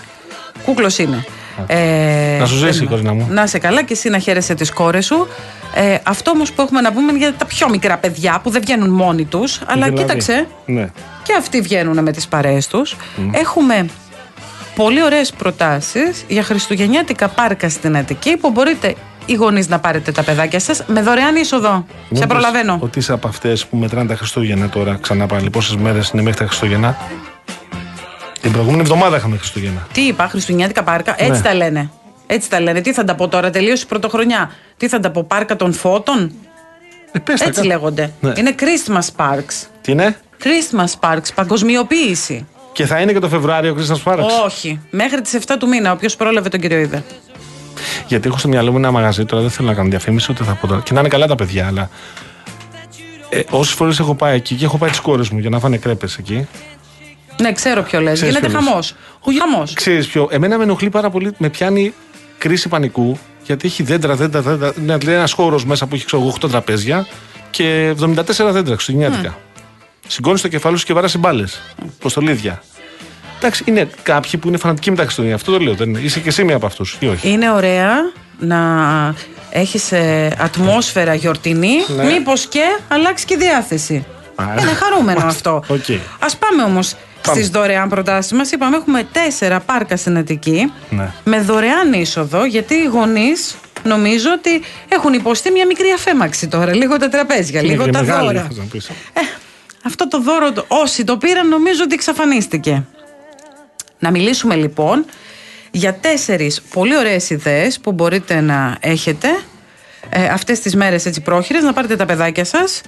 Κούκλος 0.65 0.99
είναι. 0.99 1.25
Ε, 1.67 2.37
Να 2.41 2.47
σου 2.47 2.57
ζήσει, 2.57 2.79
δεν- 2.79 2.89
κορίνα 2.89 3.13
μου. 3.13 3.27
Να 3.31 3.43
είσαι 3.43 3.59
καλά 3.59 3.83
και 3.83 3.93
εσύ 3.93 4.09
να 4.09 4.19
χαίρεσαι 4.19 4.55
τις 4.55 4.71
κόρες 4.73 5.05
σου. 5.07 5.29
Ε, 5.75 5.97
αυτό 6.03 6.31
όμως 6.31 6.53
που 6.53 6.63
έχουμε 6.63 6.81
να 6.81 6.93
πούμε 6.93 7.11
είναι 7.13 7.19
για 7.19 7.35
τα 7.35 7.45
πιο 7.45 7.69
μικρά 7.69 7.97
παιδιά 7.99 8.41
που 8.43 8.51
δεν 8.51 8.61
βγαίνουν 8.61 8.91
μόνοι 8.91 9.25
τους. 9.25 9.61
Αλλά 9.67 9.85
Δηλαδή. 9.85 10.03
κοίταξε, 10.03 10.47
Ναι. 10.67 10.89
και 11.23 11.35
αυτοί 11.39 11.61
βγαίνουν 11.61 12.03
με 12.03 12.13
τις 12.13 12.27
παρέες 12.29 12.67
τους. 12.67 12.97
Έχουμε 13.33 13.87
πολύ 14.77 15.03
ωραίες 15.03 15.33
προτάσεις 15.33 16.25
για 16.29 16.43
χριστουγεννιάτικα 16.43 17.29
πάρκα 17.29 17.69
στην 17.69 17.97
Αττική 17.97 18.37
που 18.37 18.51
μπορείτε 18.51 18.95
οι 19.27 19.35
γονείς 19.35 19.69
να 19.69 19.79
πάρετε 19.79 20.13
τα 20.13 20.23
παιδάκια 20.23 20.61
σας 20.61 20.83
με 20.87 21.03
δωρεάν 21.03 21.37
είσοδο. 21.37 21.85
Σε 21.89 21.95
Μήπως 22.09 22.27
προλαβαίνω. 22.27 22.79
Ότι 22.81 22.99
είσαι 22.99 23.13
από 23.13 23.29
αυτές 23.29 23.67
που 23.67 23.77
μετράνε 23.77 24.09
τα 24.09 24.17
Χριστούγεννα 24.17 24.69
τώρα 24.69 24.99
ξανά 25.01 25.27
πάλι. 25.27 25.51
Πόσες 25.51 25.77
μέρες 25.77 26.09
είναι 26.11 26.23
μέχρι 26.23 26.39
τα 26.39 26.47
Χριστούγεννα; 26.47 26.97
Την 28.45 28.53
προηγούμενη 28.53 28.83
εβδομάδα 28.83 29.17
είχαμε 29.17 29.37
Χριστούγεννα. 29.37 29.87
Τι 29.93 30.01
είπα, 30.01 30.29
χριστουγεννιάτικα 30.29 30.83
πάρκα, 30.83 31.15
έτσι 31.19 31.31
Ναι. 31.31 31.41
τα 31.41 31.55
λένε. 31.55 31.91
Έτσι 32.27 32.51
τα 32.51 32.61
λένε. 32.61 32.81
Τι 32.81 32.93
θα 32.93 33.05
τα 33.05 33.15
πω 33.15 33.29
τώρα, 33.29 33.51
τελείωσε 33.51 33.83
η 33.85 33.87
πρωτοχρονιά. 33.87 34.51
Τι 34.77 34.89
θα 34.89 35.01
τα 35.01 35.11
πω, 35.11 35.25
πάρκα 35.25 35.57
των 35.57 35.73
φώτων; 35.73 36.33
Ε, 37.13 37.19
πες 37.19 37.41
τα 37.41 37.47
Έτσι 37.47 37.61
κάτω. 37.61 37.67
λέγονται. 37.67 38.13
Ναι. 38.21 38.33
Είναι 38.37 38.55
Christmas 38.59 39.07
parks. 39.25 39.67
Τι 39.81 39.93
είναι; 39.93 40.17
Christmas 40.43 41.09
parks, 41.11 41.29
παγκοσμιοποίηση. 41.35 42.47
Και 42.73 42.87
θα 42.87 43.01
είναι 43.01 43.13
και 43.13 43.19
το 43.19 43.29
Φεβρουάριο 43.29 43.77
Christmas 43.79 44.13
Parks; 44.13 44.19
Όχι. 44.45 44.81
Μέχρι 44.91 45.21
τις 45.21 45.33
7 45.47 45.57
του 45.59 45.69
μήνα, 45.69 45.93
όποιος 45.93 46.17
πρόλαβε 46.17 46.49
τον 46.49 46.61
κύριο 46.61 46.79
Είδε. 46.79 47.05
Γιατί 48.07 48.29
έχω 48.29 48.39
στο 48.39 48.49
μυαλό 48.49 48.71
μου 48.71 48.77
ένα 48.77 48.91
μαγαζί 48.91 49.25
τώρα, 49.25 49.43
δεν 49.43 49.51
θέλω 49.51 49.69
να 49.69 49.75
κάνω 49.75 49.89
διαφήμιση, 49.89 50.33
ούτε 50.33 50.45
θα 50.45 50.53
πω 50.53 50.67
τώρα. 50.67 50.81
Και 50.85 50.93
να 50.93 51.01
είναι 51.01 51.09
καλά 51.09 51.27
τα 51.27 51.35
παιδιά, 51.35 51.67
αλλά. 51.67 51.91
Ε, 53.29 53.41
Όσες 53.51 53.75
φορές 53.75 53.99
έχω 53.99 54.15
πάει 54.15 54.37
εκεί 54.37 54.55
και 54.55 54.65
έχω 54.65 54.79
πάει 54.79 54.91
τις 54.91 55.01
κόρες 55.01 55.29
μου 55.29 55.39
για 55.39 55.51
να 55.51 55.59
φάνε 55.59 55.77
κρέπες 55.77 56.17
εκεί. 56.17 56.49
Ναι, 57.41 57.53
ξέρω 57.53 57.83
ποιο 57.83 58.01
λες. 58.01 58.13
Ξέρεις 58.13 58.35
Γίνεται 58.35 58.51
ποιο 58.53 58.59
λες. 58.61 58.69
χαμός. 58.69 58.95
Ο 59.21 59.31
χαμός. 59.39 59.73
Ξέρεις 59.75 60.07
ποιο. 60.07 60.29
Εμένα 60.31 60.57
με 60.57 60.63
ενοχλεί 60.63 60.91
πάρα 60.91 61.11
πολύ, 61.11 61.33
με 61.39 61.49
πιάνει 61.49 61.95
κρίση 62.39 62.69
πανικού, 62.69 63.19
γιατί 63.43 63.67
έχει 63.67 63.83
δέντρα, 63.83 64.15
δέντρα, 64.15 64.41
δέντρα. 64.41 64.73
Είναι 64.81 65.13
ένας 65.13 65.33
χώρος 65.33 65.65
μέσα 65.65 65.87
που 65.87 65.95
έχει 65.95 66.05
ξέρω, 66.05 66.23
εγώ, 66.23 66.31
8 66.31 66.49
τραπέζια 66.49 67.07
και 67.51 67.95
74 68.01 68.53
δέντρα 68.53 68.75
χριστουγεννιάτικα. 68.75 69.39
Σηκώνεις 70.07 70.41
το 70.41 70.49
κεφάλι 70.49 70.79
σου 70.79 70.85
και 70.85 70.93
βάρασε 70.93 71.19
μπάλες. 71.19 71.61
Προστολίδια. 71.99 72.63
Εντάξει, 73.39 73.63
είναι 73.67 73.89
κάποιοι 74.03 74.41
που 74.41 74.49
είναι 74.49 74.57
φανατικοί 74.57 74.91
με 74.91 74.97
τα 74.97 75.03
Χριστούγεννα. 75.03 75.37
Αυτό 75.37 75.53
το 75.53 75.59
λέω. 75.59 75.75
Δεν 75.75 75.89
είναι. 75.89 75.99
Είσαι 76.01 76.21
και 76.21 76.29
εσύ 76.29 76.45
μία 76.45 76.57
από 76.57 76.67
αυτούς, 76.67 76.97
ή 77.01 77.07
όχι; 77.07 77.29
Είναι 77.31 77.51
ωραία 77.51 77.93
να 78.39 78.59
έχεις 79.51 79.93
ε, 79.93 80.33
ατμόσφαιρα 80.39 81.15
γιορτινή, 81.15 81.75
Ναι. 81.97 82.05
μήπως 82.05 82.47
και 82.47 82.63
αλλάξει 82.89 83.25
και 83.25 83.35
η 83.35 83.37
διάθεση. 83.37 84.05
Α, 84.35 84.45
Είναι 84.61 84.73
χαρούμενο 84.73 85.21
αυτό. 85.35 85.63
Οκ. 85.69 85.85
Ας 86.19 86.37
πάμε 86.37 86.63
όμως 86.63 86.95
Πάμε. 87.27 87.39
στις 87.39 87.49
δωρεάν 87.51 87.89
προτάσεις 87.89 88.33
μας. 88.33 88.51
Είπαμε 88.53 88.77
έχουμε 88.77 89.07
τέσσερα 89.13 89.61
πάρκα 89.61 89.97
στην 89.97 90.17
Αττική 90.17 90.73
Ναι. 90.91 91.11
με 91.25 91.41
δωρεάν 91.41 91.93
είσοδο 91.93 92.45
γιατί 92.45 92.75
οι 92.75 92.85
γονείς 92.85 93.55
νομίζω 93.85 94.29
ότι 94.33 94.63
έχουν 94.89 95.13
υποστεί 95.13 95.51
μια 95.51 95.67
μικρή 95.67 95.91
αφαίμαξη 95.95 96.49
τώρα. 96.49 96.75
Λίγο 96.75 96.97
τα 96.97 97.09
τραπέζια, 97.09 97.61
Είναι 97.61 97.69
λίγο 97.71 97.85
και 97.85 97.91
τα 97.91 98.03
μεγάλη, 98.03 98.27
δώρα. 98.27 98.43
θες 98.49 98.57
να 98.57 98.65
πεις. 98.65 98.89
Ε, 98.89 98.93
αυτό 99.85 100.09
το 100.09 100.21
δώρο, 100.21 100.53
το- 100.53 100.65
όσοι 100.69 101.05
το 101.05 101.17
πήραν, 101.17 101.49
νομίζω 101.49 101.83
ότι 101.85 101.95
εξαφανίστηκε. 101.95 102.85
Να 103.99 104.11
μιλήσουμε 104.11 104.55
λοιπόν 104.55 105.05
για 105.71 105.95
τέσσερις 105.95 106.63
πολύ 106.73 106.97
ωραίες 106.97 107.31
ιδέες 107.31 107.81
που 107.81 107.93
μπορείτε 107.93 108.41
να 108.41 108.77
έχετε 108.81 109.29
ε, 110.11 110.25
αυτές 110.27 110.61
τις 110.61 110.77
μέρες 110.77 111.07
έτσι 111.07 111.21
πρόχειρες, 111.21 111.63
να 111.63 111.73
πάρετε 111.73 111.97
τα 111.97 112.05
παιδάκια 112.07 112.45
σας 112.45 112.81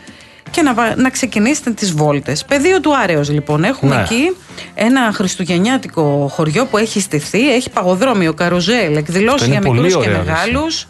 και 0.51 0.63
να, 0.63 0.75
βα- 0.75 0.97
να 0.97 1.11
ξεκινήσετε 1.11 1.71
τις 1.71 1.93
βόλτες. 1.93 2.45
Πεδίο 2.45 2.81
του 2.81 2.97
Άρεος 2.97 3.31
λοιπόν. 3.31 3.65
Έχουμε 3.65 3.95
Ναι. 3.95 4.01
εκεί 4.03 4.37
ένα 4.75 5.11
χριστουγεννιάτικο 5.15 6.31
χωριό 6.33 6.67
που 6.67 6.77
έχει 6.79 7.01
στηθεί, 7.01 7.53
έχει 7.55 7.71
παγοδρόμιο, 7.71 8.35
καρουζέλ, 8.35 8.97
εκδηλώσεις 8.97 9.47
είναι 9.47 9.53
για 9.59 9.61
πολύ 9.67 9.81
μικρούς 9.81 10.03
και 10.05 10.09
ωραία, 10.11 10.23
ρε, 10.23 10.25
μεγάλους. 10.25 10.87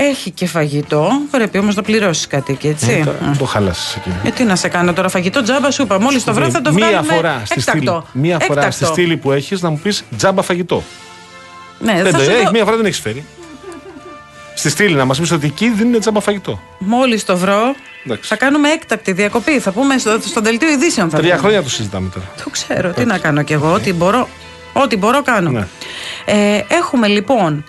Έχει 0.00 0.30
και 0.30 0.46
φαγητό. 0.46 1.10
Πρέπει 1.30 1.58
όμως 1.58 1.74
να 1.74 1.82
πληρώσεις 1.82 2.26
κάτι 2.26 2.52
εκεί, 2.52 2.68
έτσι. 2.68 2.90
Ε, 2.90 2.98
Ε. 2.98 3.04
το- 3.04 3.12
Το 3.38 3.44
χάλασε 3.44 3.98
εκεί. 3.98 4.16
Ε, 4.24 4.30
τι 4.30 4.44
να 4.44 4.56
σε 4.56 4.68
κάνω 4.68 4.92
τώρα, 4.92 5.08
φαγητό 5.08 5.42
τζάμπα 5.42 5.70
σου 5.70 5.82
είπα. 5.82 6.00
Μόλις 6.00 6.24
το 6.24 6.32
βρω 6.34 6.50
θα 6.50 6.60
το 6.62 6.72
βγάλουμε 6.72 7.00
μία 7.02 7.14
φορά 7.14 7.42
στη 7.44 7.60
στήλη, 7.60 7.78
έκτακτο. 7.78 8.06
μία 8.12 8.38
φορά 8.40 8.60
στη 8.60 8.68
Έκτακτο. 8.74 8.92
στήλη 8.92 9.16
που 9.16 9.32
έχεις 9.32 9.62
να 9.62 9.70
μου 9.70 9.78
πεις 9.82 10.02
τζάμπα 10.16 10.42
φαγητό. 10.42 10.82
Ναι, 11.78 12.02
δεν 12.02 12.12
θα 12.12 12.18
το, 12.18 12.24
σου 12.24 12.30
έχει, 12.30 12.44
το- 12.44 12.50
μία 12.50 12.64
φορά 12.64 12.76
δεν 12.76 12.86
έχεις 12.86 12.98
φέρει. 13.00 13.24
Στη 14.58 14.70
στήλη 14.70 14.94
να 14.94 15.04
μας 15.04 15.20
πεις 15.20 15.30
ότι 15.32 15.46
εκεί 15.46 15.68
δίνουν 15.70 16.00
τσάμπα 16.00 16.20
φαγητό. 16.20 16.60
Μόλις 16.78 17.24
το 17.24 17.36
βρω, 17.36 17.74
Εντάξει. 18.06 18.28
θα 18.28 18.36
κάνουμε 18.36 18.68
έκτακτη 18.70 19.12
διακοπή. 19.12 19.58
Θα 19.58 19.70
πούμε 19.70 19.98
στο, 19.98 20.18
στο 20.24 20.40
δελτίο 20.40 20.70
ειδήσεων. 20.70 21.10
Θα 21.10 21.16
Τρία 21.18 21.28
πούμε. 21.28 21.40
χρόνια 21.40 21.62
το 21.62 21.68
συζητάμε 21.70 22.08
τώρα. 22.14 22.26
Το 22.44 22.50
ξέρω. 22.50 22.92
Τι 22.92 23.04
να 23.04 23.18
κάνω 23.18 23.42
κι 23.42 23.52
εγώ. 23.52 23.72
Ό,τι 23.72 23.92
μπορώ, 23.92 24.28
ό,τι 24.72 24.96
μπορώ 24.96 25.22
κάνω. 25.22 25.50
Ναι. 25.50 25.66
Ε, 26.24 26.60
έχουμε 26.68 27.06
λοιπόν 27.08 27.64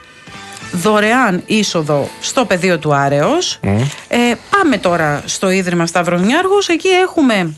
δωρεάν 0.71 1.43
είσοδο 1.45 2.09
στο 2.21 2.45
πεδίο 2.45 2.79
του 2.79 2.93
Άρεος. 2.95 3.59
Ε, 4.07 4.17
πάμε 4.49 4.77
τώρα 4.77 5.21
στο 5.25 5.49
Ίδρυμα 5.49 5.85
Σταύρος 5.85 6.21
Νιάρχος. 6.21 6.67
Εκεί 6.67 6.87
έχουμε 6.87 7.53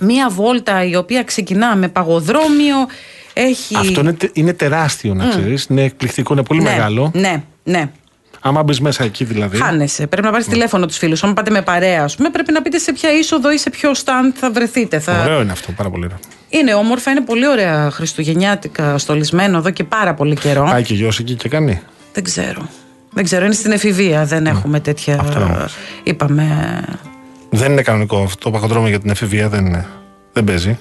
μία 0.00 0.28
βόλτα 0.30 0.84
η 0.84 0.96
οποία 0.96 1.22
ξεκινά 1.22 1.76
με 1.76 1.88
παγοδρόμιο. 1.88 2.76
Έχει... 3.32 3.76
Αυτό 3.76 4.00
είναι, 4.00 4.12
τε- 4.12 4.36
είναι 4.36 4.52
τεράστιο 4.52 5.14
να 5.14 5.28
ξέρεις. 5.28 5.66
Είναι 5.70 5.82
εκπληκτικό, 5.82 6.32
είναι 6.32 6.42
πολύ 6.42 6.62
ναι, 6.62 6.70
μεγάλο. 6.70 7.10
Ναι, 7.14 7.42
ναι. 7.64 7.90
Άμα 8.44 8.62
μπεις 8.62 8.80
μέσα 8.80 9.04
εκεί 9.04 9.24
δηλαδή. 9.24 9.56
Χάνεσαι. 9.56 10.06
Πρέπει 10.06 10.26
να 10.26 10.32
πάρεις 10.32 10.46
τηλέφωνο 10.46 10.86
τους 10.86 10.96
φίλους. 10.96 11.22
Αν 11.24 11.34
πάτε 11.34 11.50
με 11.50 11.62
παρέα, 11.62 12.02
ας 12.02 12.16
πούμε, 12.16 12.30
πρέπει 12.30 12.52
να 12.52 12.62
πείτε 12.62 12.78
σε 12.78 12.92
ποια 12.92 13.12
είσοδο 13.12 13.52
ή 13.52 13.58
σε 13.58 13.70
ποιο 13.70 13.90
stand 13.92 14.32
θα 14.34 14.50
βρεθείτε. 14.50 14.98
Θα... 14.98 15.20
Ωραίο 15.22 15.40
είναι 15.40 15.52
αυτό, 15.52 15.72
πάρα 15.72 15.90
πολύ 15.90 16.04
ωραίο. 16.04 16.18
Είναι 16.48 16.74
όμορφα, 16.74 17.10
είναι 17.10 17.20
πολύ 17.20 17.48
ωραία 17.48 17.90
χριστουγεννιάτικα 17.90 18.98
στολισμένο 18.98 19.58
εδώ 19.58 19.70
και 19.70 19.84
πάρα 19.84 20.14
πολύ 20.14 20.34
καιρό. 20.36 20.64
Πάει 20.70 20.82
και 20.82 20.94
γιος 20.94 21.18
εκεί 21.18 21.34
και 21.34 21.48
κάνει. 21.48 21.82
Δεν 22.12 22.24
ξέρω. 22.24 22.68
Δεν 23.10 23.24
ξέρω, 23.24 23.44
είναι 23.44 23.54
στην 23.54 23.72
εφηβεία. 23.72 24.24
Δεν 24.24 24.46
έχουμε 24.46 24.80
τέτοια. 24.80 25.16
Αυτό 25.20 25.38
να 25.38 25.46
μου 25.46 25.62
πεις. 25.64 25.74
Είπαμε. 26.02 26.46
Δεν 27.50 27.72
είναι 27.72 27.82
κανονικό 27.82 28.22
αυτό. 28.22 28.38
Το 28.44 28.50
παγοδρόμιο 28.50 28.88
για 28.88 29.00
την 29.00 29.10
εφηβεία 29.10 29.48
δεν, 29.48 29.66
είναι. 29.66 29.86
δεν 30.32 30.44
παίζει. 30.44 30.78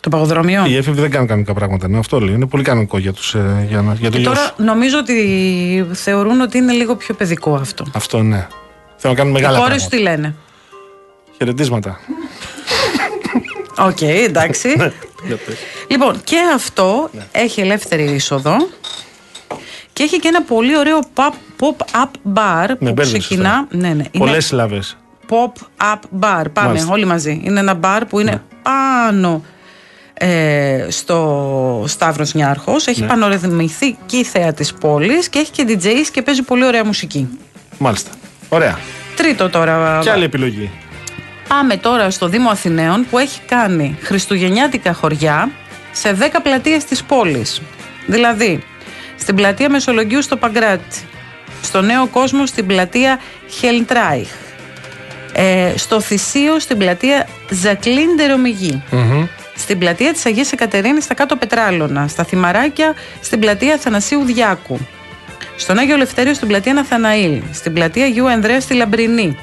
Το 0.00 0.08
παγοδρόμιο. 0.08 0.64
Οι 0.66 0.76
έφηβοι 0.76 1.00
δεν 1.00 1.10
κάνουν 1.10 1.26
κανονικά 1.26 1.54
πράγματα. 1.54 1.88
Ναι, 1.88 1.98
αυτό 1.98 2.20
λέω. 2.20 2.34
Είναι 2.34 2.46
πολύ 2.46 2.62
κανονικό 2.62 2.98
για, 2.98 3.12
τους, 3.12 3.34
ε, 3.34 3.66
για, 3.68 3.80
να- 3.82 3.94
για 3.94 4.10
το 4.10 4.16
Και 4.16 4.22
γιο 4.22 4.32
τώρα 4.32 4.44
σου. 4.46 4.52
νομίζω 4.56 4.98
ότι 4.98 5.86
θεωρούν 5.92 6.40
ότι 6.40 6.58
είναι 6.58 6.72
λίγο 6.72 6.96
πιο 6.96 7.14
παιδικό 7.14 7.54
αυτό. 7.54 7.84
Αυτό 7.94 8.22
ναι. 8.22 8.46
Θέλω 8.96 9.12
να 9.12 9.18
κάνουν 9.18 9.36
Οι 9.36 9.40
μεγάλα 9.40 9.58
κόρες 9.58 9.82
σου 9.82 9.88
πράγματα. 9.88 10.10
τι 10.14 10.20
λένε; 10.22 10.34
Χαιρετίσματα. 11.36 12.00
Οκ, 13.78 14.00
εντάξει. 14.00 14.68
Ναι, 14.76 14.92
Για 15.26 15.36
πες. 15.36 15.56
Λοιπόν, 15.88 16.20
και 16.24 16.36
αυτό 16.54 17.10
έχει 17.32 17.60
ελεύθερη 17.60 18.02
είσοδο 18.04 18.56
και 19.92 20.02
έχει 20.02 20.18
και 20.18 20.28
ένα 20.28 20.42
πολύ 20.42 20.78
ωραίο 20.78 20.98
pop- 21.14 21.60
pop-up 21.64 22.10
bar 22.34 22.66
Με 22.68 22.74
που 22.78 22.84
μπέρδεψες 22.84 23.18
ξεκινά. 23.26 23.42
τώρα. 23.50 23.66
Ναι, 23.70 23.88
ναι. 23.88 24.04
Είναι 24.10 24.24
Πολλές 24.24 24.46
συλλαβές. 24.46 24.96
pop-up 25.28 25.94
bar. 26.20 26.44
Πάμε 26.52 26.66
Μάλιστα. 26.66 26.86
Ναι. 26.86 26.92
όλοι 26.92 27.04
μαζί. 27.04 27.40
Είναι 27.44 27.60
ένα 27.60 27.78
bar 27.82 28.00
που 28.08 28.20
είναι 28.20 28.42
πάνω 28.62 29.44
ε, 30.22 30.86
στο 30.88 31.84
Σταύρος 31.86 32.34
Νιάρχος. 32.34 32.86
Ναι. 32.86 32.92
Έχει 32.92 33.04
πανορυθμηθεί 33.04 33.96
θέα 34.24 34.52
της 34.52 34.72
πόλης 34.74 35.28
και 35.28 35.38
έχει 35.38 35.50
και 35.50 35.64
DJs 35.68 36.06
και 36.12 36.22
παίζει 36.22 36.42
πολύ 36.42 36.64
ωραία 36.64 36.84
μουσική. 36.84 37.28
Μάλιστα. 37.78 38.10
Ωραία. 38.48 38.78
Τρίτο 39.16 39.48
τώρα. 39.48 39.98
Και 40.02 40.10
άλλη 40.10 40.24
επιλογή. 40.24 40.70
Πάμε 41.48 41.76
τώρα 41.76 42.10
στο 42.10 42.28
Δήμο 42.28 42.50
Αθηναίων 42.50 43.06
που 43.10 43.18
έχει 43.18 43.40
κάνει 43.46 43.98
χριστουγεννιάτικα 44.02 44.92
χωριά 44.92 45.50
σε 45.92 46.16
10 46.20 46.40
πλατείες 46.42 46.84
της 46.84 47.02
πόλης. 47.02 47.60
Δηλαδή, 48.06 48.62
στην 49.16 49.34
πλατεία 49.34 49.70
Μεσολογγίου 49.70 50.22
στο 50.22 50.36
Παγκράτη, 50.36 51.00
στο 51.62 51.80
Νέο 51.80 52.06
Κόσμο 52.06 52.46
στην 52.46 52.66
πλατεία 52.66 53.20
Χελντράιχ, 53.48 54.28
ε, 55.32 55.72
στο 55.76 56.00
Θησίο 56.00 56.58
στην 56.58 56.78
πλατεία 56.78 57.26
Ζακλίν 57.50 58.16
Τερομιγή, 58.16 58.82
στην 59.60 59.78
πλατεία 59.78 60.12
της 60.12 60.26
Αγίας 60.26 60.52
Εκατερίνης 60.52 61.04
στα 61.04 61.14
κάτω 61.14 61.36
Πετράλωνα, 61.36 62.08
στα 62.08 62.24
Θυμαράκια 62.24 62.94
στην 63.20 63.40
πλατεία 63.40 63.76
Θανασίου 63.76 64.22
Διάκου, 64.24 64.78
στον 65.56 65.78
Άγιο 65.78 65.94
Ελευθέριο 65.94 66.34
στην 66.34 66.48
πλατεία 66.48 66.72
Ναθαναήλ, 66.72 67.42
στην 67.52 67.72
πλατεία 67.72 68.04
Αγίου 68.04 68.28
Ανδρέας 68.30 68.62
στη 68.62 68.74
Λαμπρινή, 68.74 69.36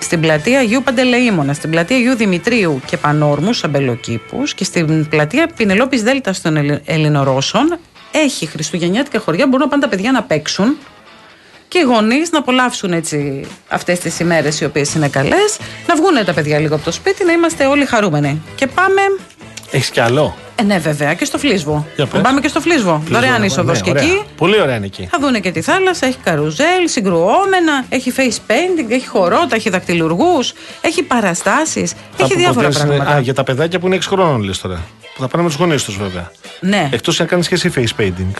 στην 0.00 0.20
πλατεία 0.20 0.58
Αγίου 0.58 0.82
Παντελεήμονα, 0.82 1.52
στην 1.52 1.70
πλατεία 1.70 1.96
Αγίου 1.96 2.14
Δημητρίου 2.16 2.80
και 2.86 2.96
Πανόρμου, 2.96 3.50
Αμπελοκήπου 3.62 4.42
και 4.54 4.64
στην 4.64 5.08
πλατεία 5.08 5.48
Πινελόπης 5.56 6.02
Δέλτας 6.02 6.40
των 6.40 6.56
Ελλη- 6.56 6.80
Ελληνορώσων 6.84 7.78
έχει 8.12 8.46
χριστουγεννιάτικα 8.46 9.18
χωριά. 9.18 9.46
Μπορούν 9.46 9.60
να 9.60 9.68
πάνε 9.68 9.82
τα 9.82 9.88
παιδιά 9.88 10.12
να 10.12 10.22
παίξουν 10.22 10.76
και 11.72 11.78
οι 11.78 11.82
γονείς 11.82 12.30
να 12.30 12.38
απολαύσουν 12.38 12.92
έτσι 12.92 13.46
αυτές 13.68 13.98
τις 13.98 14.18
ημέρες 14.20 14.60
οι 14.60 14.64
οποίες 14.64 14.94
είναι 14.94 15.08
καλές, 15.08 15.58
να 15.86 15.96
βγουν 15.96 16.24
τα 16.24 16.32
παιδιά 16.32 16.58
λίγο 16.58 16.74
από 16.74 16.84
το 16.84 16.90
σπίτι, 16.92 17.24
να 17.24 17.32
είμαστε 17.32 17.66
όλοι 17.66 17.84
χαρούμενοι. 17.84 18.42
Και 18.54 18.66
πάμε. 18.66 19.00
Έχεις 19.70 19.90
κι 19.90 20.00
άλλο; 20.00 20.36
Ε, 20.56 20.62
ναι, 20.62 20.78
βέβαια, 20.78 21.14
και 21.14 21.24
στο 21.24 21.38
Φλίσβο. 21.38 21.86
Για 21.96 22.06
πες. 22.06 22.20
Πάμε 22.20 22.40
και 22.40 22.48
στο 22.48 22.60
Φλίσβο. 22.60 23.02
Δωρεάν 23.08 23.40
Ναι, 23.40 23.46
είσοδος 23.46 23.80
και 23.80 23.90
ωραία. 23.90 24.02
εκεί. 24.02 24.22
Πολύ 24.36 24.60
ωραία 24.60 24.76
είναι 24.76 24.86
εκεί. 24.86 25.08
Θα 25.10 25.18
δούνε 25.20 25.40
και 25.40 25.50
τη 25.50 25.60
θάλασσα, 25.60 26.06
έχει 26.06 26.16
καρουζέλ, 26.24 26.88
συγκρουόμενα, 26.88 27.84
έχει 27.88 28.12
face 28.16 28.50
painting, 28.50 28.90
έχει 28.90 29.06
χορότα, 29.06 29.54
έχει 29.56 29.70
δακτυλουργούς, 29.70 30.52
έχει 30.80 31.02
παραστάσεις, 31.02 31.90
Θα 31.90 32.24
έχει 32.24 32.32
που 32.32 32.38
διάφορα 32.38 32.66
ποτέ 32.68 32.78
είναι- 32.80 32.88
πράγματα. 32.94 33.16
Α, 33.16 33.20
για 33.20 33.34
τα 33.34 33.44
παιδάκια 33.44 33.78
που 33.78 33.86
είναι 33.86 33.96
6 33.96 34.08
χρόνων 34.08 34.42
λες 34.42 34.58
τώρα. 34.58 34.80
Που 35.14 35.20
θα 35.20 35.28
πάνε 35.28 35.42
με 35.42 35.48
τους 35.48 35.58
γονείς 35.58 35.84
τους 35.84 35.96
βέβαια. 35.96 36.30
Ναι, 36.60 36.88
Εκτός 36.92 37.20
αν 37.20 37.26
κάνεις 37.26 37.48
και 37.48 37.54
εσύ 37.54 37.70
face 37.76 38.00
painting. 38.02 38.32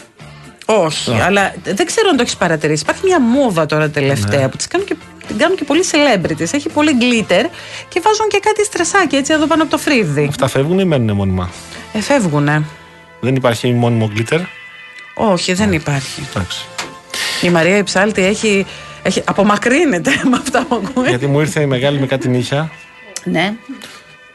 Όχι, 0.81 1.20
αλλά 1.20 1.55
δεν 1.62 1.86
ξέρω 1.86 2.09
αν 2.11 2.16
το 2.16 2.23
έχεις 2.23 2.36
παρατηρήσει. 2.36 2.82
Υπάρχει 2.82 3.01
μια 3.05 3.20
μόδα 3.20 3.66
τώρα 3.66 3.90
τελευταία 3.90 4.40
Ναι. 4.40 4.49
που 4.49 4.57
τις 4.57 4.66
κάνουν 4.66 4.86
και, 4.86 4.97
την 5.27 5.39
κάνουν 5.39 5.57
και 5.57 5.65
πολλοί 5.65 5.85
celebrities. 5.90 6.53
Έχει 6.55 6.69
πολύ 6.69 6.90
glitter 7.01 7.44
και 7.89 8.01
βάζουν 8.05 8.28
και 8.28 8.39
κάτι 8.43 8.65
στρασάκι 8.65 9.16
έτσι 9.16 9.32
εδώ 9.32 9.47
πάνω 9.47 9.62
από 9.62 9.70
το 9.70 9.78
φρύδι. 9.78 10.27
Αυτά 10.28 10.49
φεύγουν 10.49 10.78
ή 10.78 10.85
μένουν 10.85 11.16
μόνιμα; 11.16 11.51
Ε, 11.93 12.01
φεύγουνε. 12.01 12.65
Δεν 13.20 13.35
υπάρχει 13.35 13.73
μόνιμο 13.73 14.11
glitter; 14.16 14.40
Όχι, 15.15 15.53
δεν 15.53 15.73
υπάρχει. 15.73 16.27
Εντάξει. 16.31 16.65
Η 17.43 17.51
Μαρία 17.51 17.77
Υψάλτη 17.77 18.24
έχει, 18.24 18.66
έχει 19.03 19.23
απομακρύνεται 19.24 20.11
με 20.31 20.36
αυτά 20.36 20.65
που 20.69 20.82
ακούει. 20.85 21.09
Γιατί 21.09 21.27
μου 21.27 21.40
ήρθε 21.40 21.61
η 21.61 21.66
μεγάλη 21.66 22.01
με 22.01 22.07
κάτι 22.07 22.28
νύχια, 22.28 22.70
Ναι. 23.24 23.53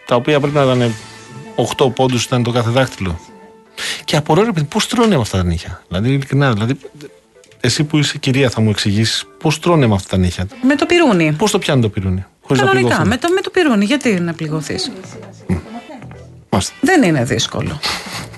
τα 0.05 0.15
οποία 0.15 0.39
πρέπει 0.39 0.55
να 0.55 0.64
ήταν 0.64 0.93
8 1.77 1.93
πόντους 1.95 2.23
ήταν 2.23 2.43
το 2.43 2.51
κάθε 2.51 2.69
δάχτυλο. 2.69 3.19
Και 4.05 4.15
απορώ 4.15 4.43
ρε 4.43 4.51
παιδί, 4.51 4.65
πώς 4.65 4.87
τρώνε 4.87 5.15
με 5.15 5.21
αυτά 5.21 5.37
τα 5.37 5.43
νύχια. 5.43 5.81
Δηλαδή, 5.87 6.09
ειλικρινά, 6.09 6.53
δηλαδή, 6.53 6.77
εσύ 7.59 7.83
που 7.83 7.97
είσαι 7.97 8.17
κυρία 8.17 8.49
θα 8.49 8.61
μου 8.61 8.69
εξηγήσεις 8.69 9.25
πώς 9.39 9.59
τρώνε 9.59 9.87
με 9.87 9.93
αυτά 9.95 10.07
τα 10.09 10.17
νύχια. 10.17 10.47
Με 10.61 10.75
το 10.75 10.85
πυρούνι. 10.85 11.31
Πώς 11.37 11.51
το 11.51 11.59
πιάνει 11.59 11.81
το 11.81 11.89
πυρούνι, 11.89 12.25
χωρίς 12.41 12.61
να 12.61 12.67
Κανονικά, 12.67 12.95
πληγωθούν. 12.95 13.07
με 13.07 13.17
το, 13.17 13.33
με 13.33 13.41
το 13.41 13.49
πυρούνι. 13.49 13.85
Γιατί 13.85 14.19
να 14.19 14.33
πληγωθείς; 14.33 14.91
Μάλιστα. 16.49 16.73
Δεν 16.81 17.03
είναι 17.03 17.23
δύσκολο. 17.23 17.79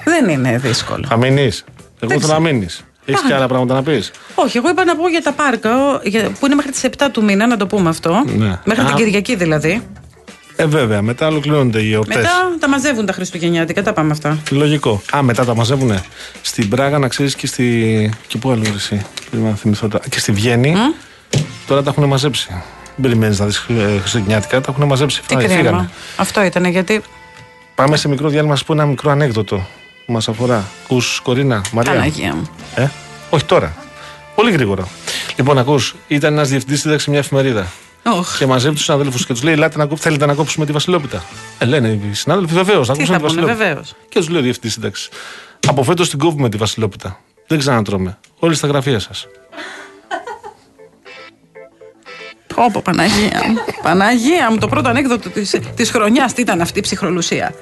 Δεν 0.03 0.29
είναι 0.29 0.57
δύσκολο. 0.57 1.05
Θα 1.07 1.17
μείνεις. 1.17 1.63
Εγώ 1.99 2.11
Δεν 2.11 2.19
θέλω 2.19 2.33
να 2.33 2.39
ξέρω. 2.39 2.39
μείνεις. 2.55 2.83
Έχεις 3.05 3.21
και 3.21 3.27
Πάμε. 3.27 3.35
άλλα 3.39 3.47
πράγματα 3.47 3.73
να 3.73 3.83
πεις; 3.83 4.11
Όχι, 4.35 4.57
εγώ 4.57 4.69
είπα 4.69 4.83
να 4.83 4.95
πω 4.95 5.07
για 5.09 5.21
τα 5.21 5.31
πάρκα, 5.31 5.75
ο- 5.93 5.99
για- 6.03 6.29
που 6.39 6.45
είναι 6.45 6.55
μέχρι 6.55 6.71
τις 6.71 6.83
7 6.83 7.09
του 7.11 7.23
μήνα, 7.23 7.47
να 7.47 7.57
το 7.57 7.67
πούμε 7.67 7.89
αυτό. 7.89 8.23
Ναι. 8.37 8.59
Μέχρι 8.65 8.83
την 8.85 8.93
Α. 8.93 8.97
Κυριακή 8.97 9.35
δηλαδή. 9.35 9.81
Ε, 10.61 10.65
βέβαια, 10.65 11.01
μετά 11.01 11.27
ολοκληρώνονται 11.27 11.81
οι 11.81 11.93
εορτές. 11.93 12.15
Μετά 12.15 12.29
τα 12.59 12.69
μαζεύουν 12.69 13.05
τα 13.05 13.13
Χριστουγεννιάτικα, 13.13 13.83
τα 13.83 13.93
πάμε 13.93 14.11
αυτά. 14.11 14.37
Λογικό. 14.51 15.01
Α, 15.15 15.23
μετά 15.23 15.45
τα 15.45 15.55
μαζεύουνε. 15.55 16.03
Στην 16.41 16.69
Πράγα, 16.69 16.97
να 16.99 17.07
ξέρεις 17.07 17.35
και 17.35 17.47
στη. 17.47 18.13
και 18.27 18.37
πού 18.37 18.51
αλλού 18.51 18.63
ρε 18.63 18.69
εσύ. 18.69 19.05
Πρέπει 19.29 19.43
να 19.43 19.55
θυμηθώ 19.55 19.87
τώρα. 19.87 20.03
Και 20.09 20.19
στη 20.19 20.31
Βιέννη. 20.31 20.73
Τώρα 21.67 21.83
τα 21.83 21.89
έχουν 21.89 22.05
μαζέψει. 22.07 22.47
Δεν 22.49 22.61
περιμένεις 23.01 23.39
να 23.39 23.45
δεις 23.45 23.57
Χριστουγεννιάτικα, 23.99 24.61
τα 24.61 24.71
έχουν 24.71 24.87
μαζέψει. 24.87 25.21
Τι 25.27 25.33
Φά- 25.33 25.43
κρίμα. 25.43 25.55
φύγανε. 25.57 25.89
Αυτό 26.15 26.43
ήταν 26.43 26.65
γιατί. 26.65 27.01
Πάμε 27.75 27.97
σε 27.97 28.07
μικρό 28.07 28.27
διάλειμμα, 28.29 28.51
να 28.53 28.57
σου 28.59 28.65
πω 28.65 28.73
ένα 28.73 28.85
μικρό 28.85 29.11
ανέκδοτο 29.11 29.67
που 30.05 30.11
μας 30.11 30.27
αφορά. 30.27 30.67
Κου 30.87 31.01
Κορίνα, 31.23 31.61
Μαρία; 31.71 31.91
Παναγία 31.91 32.35
μου. 32.35 32.49
Ε; 32.75 32.87
Όχι 33.29 33.45
τώρα. 33.45 33.75
Πολύ 34.35 34.51
γρήγορα. 34.51 34.87
Λοιπόν, 35.37 35.57
ακούς, 35.57 35.95
ήταν 36.07 36.33
ένας 36.33 36.49
διευθυντής 36.49 36.79
σύνταξη 36.81 37.09
μια 37.09 37.19
εφημερίδα. 37.19 37.67
Όχ. 38.17 38.37
Και 38.37 38.45
μαζεύει 38.45 38.75
τους 38.75 38.83
συναδέλφους 38.83 39.25
και 39.25 39.33
τους 39.33 39.43
λέει: 39.43 39.53
Ελάτε 39.53 39.77
να 39.77 39.85
κόψουμε, 39.85 40.09
θέλετε 40.09 40.25
να 40.25 40.33
κόψουμε 40.33 40.65
τη 40.65 40.71
Βασιλόπιτα. 40.71 41.23
Ε, 41.59 41.65
λένε 41.65 41.87
οι 41.87 42.13
συνάδελφοι, 42.13 42.53
βεβαίως, 42.53 42.87
να 42.87 42.93
Τι 42.93 42.99
κόψουμε 42.99 43.19
θα 43.19 43.25
τη 43.25 43.33
πούνε, 43.33 43.41
Βασιλόπιτα. 43.41 43.65
βεβαίως. 43.67 43.95
Και 44.09 44.19
τους 44.19 44.29
λέει 44.29 44.39
ο 44.39 44.43
διευθυντή 44.43 44.69
σύνταξη. 44.69 45.09
Από 45.67 45.83
φέτος 45.83 46.09
την 46.09 46.19
κόβουμε 46.19 46.49
τη 46.49 46.57
Βασιλόπιτα. 46.57 47.19
Δεν 47.47 47.57
ξανατρώμε. 47.59 48.17
Όλοι 48.39 48.55
στα 48.55 48.67
γραφεία 48.67 48.99
σας. 48.99 49.27
Πω, 52.55 52.81
Παναγία 52.81 53.41
μου. 53.47 53.57
Παναγία 53.81 54.51
μου, 54.51 54.57
το 54.57 54.67
πρώτο 54.67 54.89
ανέκδοτο 54.89 55.29
της, 55.29 55.59
της 55.75 55.91
χρονιάς 55.91 56.33
τι 56.33 56.41
ήταν 56.41 56.61
αυτή 56.61 56.79
η 56.79 56.81
ψυχρολουσία. 56.81 57.53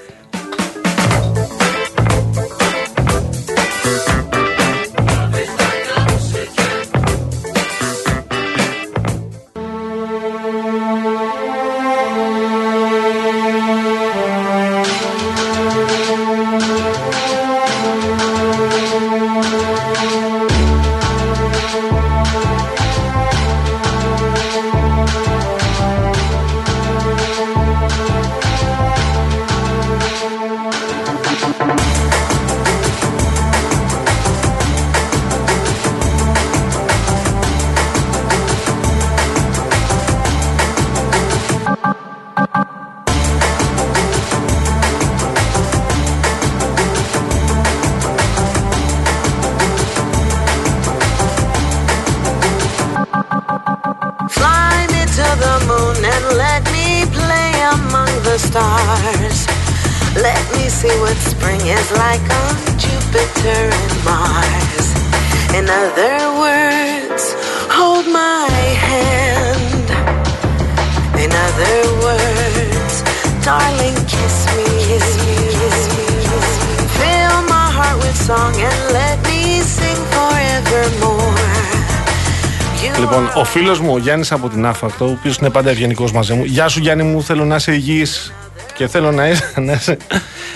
Λοιπόν, 83.00 83.28
are 83.28 83.36
ο 83.36 83.44
φίλος 83.44 83.80
μου, 83.80 83.94
ο 83.94 83.98
Γιάννης 83.98 84.32
από 84.32 84.50
την 84.50 84.66
Άφακτο, 84.66 85.06
ο 85.06 85.10
οποίος 85.12 85.38
είναι 85.38 85.50
πάντα 85.50 85.70
ευγενικός 85.70 86.12
μαζί 86.12 86.34
μου. 86.34 86.44
Γεια 86.44 86.68
σου, 86.68 86.80
Γιάννη 86.80 87.04
μου, 87.04 87.24
θέλω 87.24 87.46
να 87.46 87.56
είσαι 87.56 87.74
υγιής 87.74 88.34
και 88.74 88.88
θέλω 88.88 89.12
να 89.12 89.28
είσαι, 89.28 89.54
να 89.58 89.74
είσαι 89.74 89.98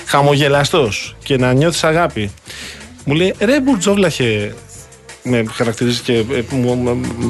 χαμογελαστός 0.06 1.16
και 1.24 1.38
να 1.38 1.54
νιώθεις 1.54 1.84
αγάπη. 1.84 2.32
Μου 3.06 3.14
λέει, 3.14 3.36
ρε 3.40 3.62
Μπουρτζόβλαχε, 3.62 4.56
με 5.24 5.44
χαρακτηρίζει 5.52 6.02
και 6.02 6.14
ε, 6.14 6.24
μου- 6.50 6.78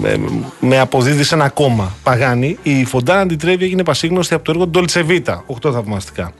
με- 0.01 0.17
με- 0.17 0.29
με 0.59 0.79
αποδίδει 0.79 1.23
σε 1.23 1.35
ένα 1.35 1.49
κόμμα. 1.49 1.95
Παγάνη, 2.03 2.57
η 2.63 2.85
Φοντάνα 2.85 3.21
Αντιτρέβη 3.21 3.63
έγινε 3.63 3.83
πασίγνωστη 3.83 4.33
από 4.33 4.43
το 4.43 4.51
έργο 4.51 4.69
Dolce 4.73 5.05
Vita, 5.09 5.35
8 5.69 5.71
θαυμαστικά. 5.73 6.33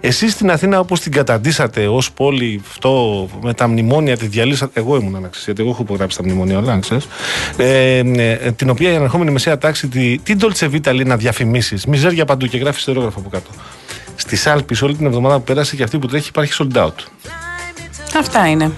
Εσείς 0.00 0.32
στην 0.32 0.50
Αθήνα 0.50 0.78
όπως 0.78 1.00
την 1.00 1.12
καταντήσατε 1.12 1.86
ως 1.86 2.12
πόλη 2.12 2.62
αυτό 2.68 3.28
με 3.42 3.54
τα 3.54 3.68
μνημόνια 3.68 4.16
τη 4.16 4.26
διαλύσατε, 4.26 4.80
εγώ 4.80 4.96
ήμουν 4.96 5.12
να 5.12 5.18
ξέρεις, 5.28 5.44
γιατί 5.44 5.60
εγώ 5.62 5.70
έχω 5.70 5.82
υπογράψει 5.82 6.16
τα 6.16 6.22
μνημόνια 6.24 6.58
όλα, 6.58 6.78
ξέρεις, 6.78 7.08
ε, 7.56 7.98
ε, 7.98 8.52
την 8.52 8.70
οποία 8.70 8.92
η 8.92 8.96
ανερχόμενη 8.96 9.30
μεσαία 9.30 9.58
τάξη 9.58 9.88
τη, 9.88 10.18
την 10.18 10.38
Dolce 10.40 10.64
Vita 10.64 10.94
λέει 10.94 11.04
να 11.04 11.16
διαφημίσεις, 11.16 11.86
μιζέρια 11.86 12.24
παντού 12.24 12.46
και 12.46 12.58
γράφεις 12.58 12.82
στερόγραφο 12.82 13.18
από 13.18 13.28
κάτω. 13.28 13.50
Στις 14.16 14.46
Άλπεις 14.46 14.82
όλη 14.82 14.96
την 14.96 15.06
εβδομάδα 15.06 15.36
που 15.36 15.44
πέρασε 15.44 15.76
και 15.76 15.82
αυτή 15.82 15.98
που 15.98 16.06
τρέχει 16.06 16.28
υπάρχει 16.28 16.52
sold 16.58 16.76
out. 16.76 17.28
Αυτά 18.18 18.48
είναι. 18.48 18.70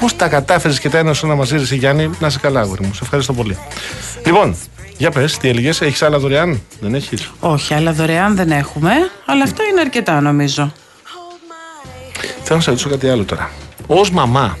Πώς 0.00 0.16
τα 0.16 0.28
κατάφερες 0.28 0.80
και 0.80 0.88
τα 0.88 0.98
ένωσε 0.98 1.26
να 1.26 1.34
μαζί 1.34 1.56
ρε 1.56 1.74
Γιάννη, 1.74 2.10
να 2.20 2.26
είσαι 2.26 2.38
καλά 2.38 2.60
αγόρι 2.60 2.84
μου. 2.84 2.94
Σε 2.94 3.00
ευχαριστώ 3.02 3.32
πολύ. 3.32 3.58
Λοιπόν, 4.26 4.56
για 4.98 5.10
πες, 5.10 5.36
τι 5.38 5.48
έλεγες, 5.48 5.80
έχεις 5.80 6.02
άλλα 6.02 6.18
δωρεάν, 6.18 6.62
δεν 6.80 6.94
έχεις; 6.94 7.30
Όχι, 7.40 7.74
αλλά 7.74 7.92
δωρεάν 7.92 8.36
δεν 8.36 8.50
έχουμε. 8.50 8.90
Αλλά 9.26 9.42
αυτά 9.42 9.62
είναι 9.70 9.80
αρκετά 9.80 10.20
νομίζω. 10.20 10.72
Θέλω 12.42 12.56
να 12.58 12.60
σε 12.64 12.70
ρωτήσω 12.70 12.88
κάτι 12.88 13.08
άλλο 13.08 13.24
τώρα. 13.24 13.50
Ω 13.86 14.00
μαμά, 14.12 14.58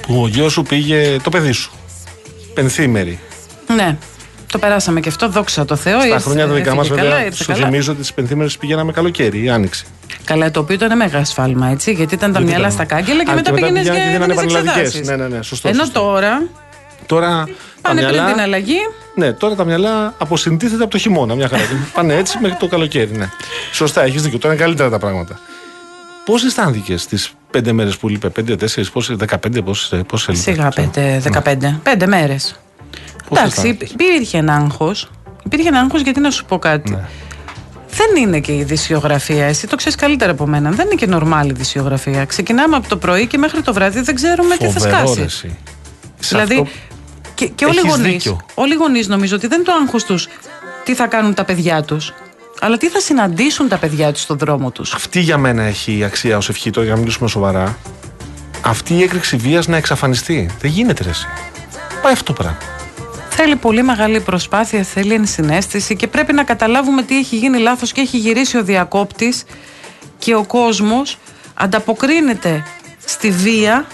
που 0.00 0.22
ο 0.22 0.26
γιος 0.28 0.52
σου 0.52 0.62
πήγε 0.62 1.16
το 1.22 1.30
παιδί 1.30 1.52
σου. 1.52 1.70
Πενθήμερη. 2.54 3.18
Ναι. 3.76 3.96
Το 4.52 4.58
περάσαμε 4.58 5.00
και 5.00 5.08
αυτό, 5.08 5.28
δόξα 5.28 5.64
τω 5.64 5.76
Θεώ. 5.76 5.98
Στα 5.98 6.06
ήρθε- 6.08 6.22
χρόνια 6.22 6.46
τα 6.46 6.52
δικά 6.52 6.74
μας, 6.74 6.84
έφυγε 6.86 7.00
καλά, 7.00 7.10
βέβαια, 7.10 7.26
ήρθε 7.26 7.42
σου 7.44 7.52
καλά. 7.52 7.64
θυμίζω 7.64 7.92
ότι 7.92 8.00
τις 8.00 8.12
πενθήμερες 8.12 8.56
πηγαίναμε 8.58 8.92
καλοκαίρι 8.92 9.42
ή 9.44 9.48
άνοιξη. 9.50 9.84
Καλά, 10.24 10.50
το 10.50 10.60
οποίο 10.60 10.74
ήταν 10.74 10.96
μέγα 10.96 11.24
σφάλμα, 11.24 11.68
έτσι. 11.68 11.92
Γιατί 11.92 12.14
ήταν 12.14 12.32
τα 12.32 12.38
Γιατί 12.38 12.44
μυαλά 12.54 12.72
ήταν. 12.72 12.86
στα 12.86 12.94
κάγκελα 12.94 13.24
και 13.24 13.30
Α, 13.30 13.34
μετά 13.34 13.50
και 13.50 13.52
μετά 13.52 13.66
πήγαινες 13.66 13.88
πηγαίνανε 13.88 14.10
και 14.12 14.18
για 14.18 14.26
δίνανε 14.26 14.32
έβγαινες 14.32 14.52
πανελλαδικές. 14.62 14.86
εξετάσεις. 15.00 15.08
Ναι, 15.08 15.28
ναι, 15.28 15.36
ναι, 15.36 15.42
σωστό, 15.42 15.68
Ενώ 15.68 15.78
σωστό. 15.84 16.00
Τώρα 17.14 17.44
Τώρα 17.44 17.46
τα 17.82 17.88
πάνε 17.88 18.00
πριν 18.00 18.12
την 18.14 18.22
μυαλά. 18.24 18.42
αλλαγή. 18.42 18.78
Ναι, 19.14 19.32
τώρα 19.32 19.54
τα 19.54 19.64
μυαλά 19.64 20.14
αποσυντίθεται 20.18 20.82
από 20.82 20.90
το 20.92 20.98
χειμώνα. 20.98 21.34
Μια 21.34 21.48
χαρά. 21.48 21.62
Πάνε 21.94 22.14
έτσι 22.14 22.38
μέχρι 22.40 22.56
το 22.58 22.66
καλοκαίρι. 22.66 23.10
Ναι. 23.16 23.28
Σωστά, 23.72 24.02
έχεις 24.02 24.22
δίκιο. 24.22 24.38
Τώρα 24.38 24.54
είναι 24.54 24.62
καλύτερα 24.62 24.90
τα 24.90 24.98
πράγματα. 24.98 25.38
Πώς 26.24 26.44
αισθάνθηκες 26.44 27.06
τις 27.06 27.32
πέντε 27.50 27.72
μέρες 27.72 27.96
που 27.96 28.08
λείπε, 28.08 28.28
πέντε, 28.28 28.56
τέσσερις, 28.56 28.90
πόσε, 28.90 29.14
δεκαπέντε, 29.14 29.62
πόσε 29.62 29.94
έλειπε. 29.94 30.34
Σιγά, 30.34 30.68
πέντε, 30.68 31.18
δεκαπέντε. 31.22 31.78
Πέντε 31.82 32.06
μέρες. 32.06 32.60
Πώς 33.28 33.38
Εντάξει, 33.38 33.58
αισθάνθηκες; 33.58 33.90
υπήρχε 33.90 34.38
ένα 34.38 34.54
άγχος. 34.54 35.10
Υπήρχε 35.44 35.68
ένα 35.68 35.80
άγχος 35.80 36.00
γιατί 36.00 36.20
να 36.20 36.30
σου 36.30 36.44
πω 36.44 36.58
κάτι. 36.58 36.90
Ναι. 36.90 37.04
Δεν 37.90 38.22
είναι 38.22 38.40
και 38.40 38.52
η 38.52 38.58
ειδησιογραφία. 38.58 39.44
Εσύ 39.46 39.66
το 39.66 39.76
ξέρεις 39.76 39.94
καλύτερα 39.98 40.30
από 40.30 40.46
μένα. 40.46 40.70
Δεν 40.70 40.86
είναι 40.86 40.94
και 40.94 41.06
νορμάλη 41.06 41.50
ειδησιογραφία. 41.50 42.24
Ξεκινάμε 42.24 42.76
από 42.76 42.88
το 42.88 42.96
πρωί 42.96 43.26
και 43.26 43.38
μέχρι 43.38 43.62
το 43.62 43.72
βράδυ 43.72 44.00
δεν 44.00 44.14
ξέρουμε 44.14 44.56
τι 44.56 44.64
θα 44.66 44.70
Φοβερό, 44.80 44.96
ρε, 44.98 45.06
σκάσει. 45.06 45.20
εσύ. 45.22 45.56
Σε 46.18 46.28
Δηλαδή, 46.28 46.54
αυτό- 46.54 46.68
και, 47.40 47.46
και 47.54 47.64
όλοι 47.64 47.74
οι 47.74 47.78
Έχεις 47.78 47.90
γονείς. 47.90 48.12
δίκιο. 48.12 48.40
Όλοι 48.54 48.72
οι 48.72 48.76
γονείς 48.76 49.08
νομίζω 49.08 49.36
ότι 49.36 49.46
δεν 49.46 49.58
είναι 49.58 49.66
το 49.66 49.72
άγχος 49.82 50.04
τους 50.04 50.28
τι 50.84 50.94
θα 50.94 51.06
κάνουν 51.06 51.34
τα 51.34 51.44
παιδιά 51.44 51.82
τους, 51.82 52.12
αλλά 52.60 52.76
τι 52.76 52.88
θα 52.88 53.00
συναντήσουν 53.00 53.68
τα 53.68 53.76
παιδιά 53.76 54.12
τους 54.12 54.22
στον 54.22 54.38
δρόμο 54.38 54.70
τους. 54.70 54.92
Αυτή 54.94 55.20
για 55.20 55.38
μένα 55.38 55.62
έχει 55.62 56.04
αξία 56.04 56.36
ως 56.36 56.48
ευχή, 56.48 56.70
τώρα 56.70 56.86
για 56.86 56.94
να 56.94 57.00
μιλήσουμε 57.00 57.28
σοβαρά. 57.28 57.78
Αυτή 58.64 58.94
η 58.94 59.02
έκρηξη 59.02 59.36
βίας 59.36 59.66
να 59.66 59.76
εξαφανιστεί. 59.76 60.50
Δεν 60.60 60.70
γίνεται 60.70 61.02
ρε, 61.02 61.08
εσύ. 61.10 61.26
Πάει 62.02 62.12
αυτό 62.12 62.24
το 62.24 62.32
πράγμα. 62.32 62.58
Θέλει 63.30 63.56
πολύ 63.56 63.82
μεγάλη 63.82 64.20
προσπάθεια, 64.20 64.82
θέλει 64.82 65.14
ενσυναίσθηση 65.14 65.96
και 65.96 66.06
πρέπει 66.06 66.32
να 66.32 66.44
καταλάβουμε 66.44 67.02
τι 67.02 67.18
έχει 67.18 67.36
γίνει 67.36 67.58
λάθος 67.58 67.92
και 67.92 68.00
έχει 68.00 68.16
γυρίσει 68.16 68.56
ο 68.56 68.62
διακόπτης 68.62 69.44
και 70.18 70.34
ο 70.34 70.44
κόσμος 70.44 71.18
ανταποκρίνεται 71.54 72.66
στη 73.04 73.30
βία 73.30 73.86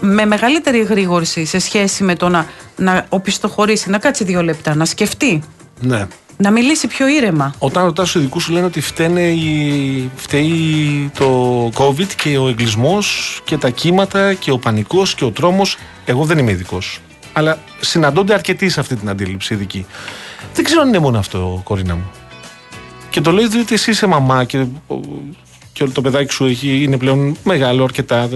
με 0.00 0.26
μεγαλύτερη 0.26 0.78
γρήγορση 0.82 1.44
σε 1.44 1.58
σχέση 1.58 2.04
με 2.04 2.14
το 2.14 2.28
να, 2.28 2.46
να 2.76 3.06
οπισθοχωρήσει, 3.08 3.90
να 3.90 3.98
κάτσει 3.98 4.24
δύο 4.24 4.42
λεπτά, 4.42 4.74
να 4.74 4.84
σκεφτεί, 4.84 5.42
Ναι. 5.80 6.06
να 6.36 6.50
μιλήσει 6.50 6.86
πιο 6.86 7.08
ήρεμα. 7.08 7.54
Όταν 7.58 7.84
ρωτάς 7.84 8.10
τους 8.10 8.20
ειδικού, 8.20 8.40
σου 8.40 8.52
λένε 8.52 8.66
ότι 8.66 8.80
φταίνε 8.80 9.20
οι... 9.22 10.10
φταίει 10.16 11.10
το 11.18 11.66
COVID 11.74 12.06
και 12.22 12.38
ο 12.38 12.48
εγκλισμός 12.48 13.40
και 13.44 13.56
τα 13.58 13.70
κύματα 13.70 14.34
και 14.34 14.50
ο 14.50 14.58
πανικός 14.58 15.14
και 15.14 15.24
ο 15.24 15.30
τρόμος. 15.30 15.76
Εγώ 16.04 16.24
δεν 16.24 16.38
είμαι 16.38 16.50
ειδικός. 16.50 17.00
Αλλά 17.32 17.58
συναντώνται 17.80 18.34
αρκετοί 18.34 18.68
σε 18.68 18.80
αυτή 18.80 18.96
την 18.96 19.08
αντίληψη 19.08 19.54
ειδική. 19.54 19.86
Δεν 20.54 20.64
ξέρω 20.64 20.80
αν 20.80 20.88
είναι 20.88 20.98
μόνο 20.98 21.18
αυτό, 21.18 21.60
κορίνα 21.64 21.94
μου. 21.94 22.10
Και 23.10 23.20
το 23.20 23.30
λέω 23.32 23.48
διότι 23.48 23.74
εσύ 23.74 23.90
είσαι 23.90 24.06
μαμά 24.06 24.44
και, 24.44 24.64
και 25.72 25.82
όλο 25.82 25.92
το 25.92 26.00
παιδάκι 26.00 26.32
σου 26.32 26.44
έχει, 26.44 26.82
είναι 26.82 26.96
πλέον 26.96 27.36
μεγάλο 27.44 27.84
αρκετά. 27.84 28.28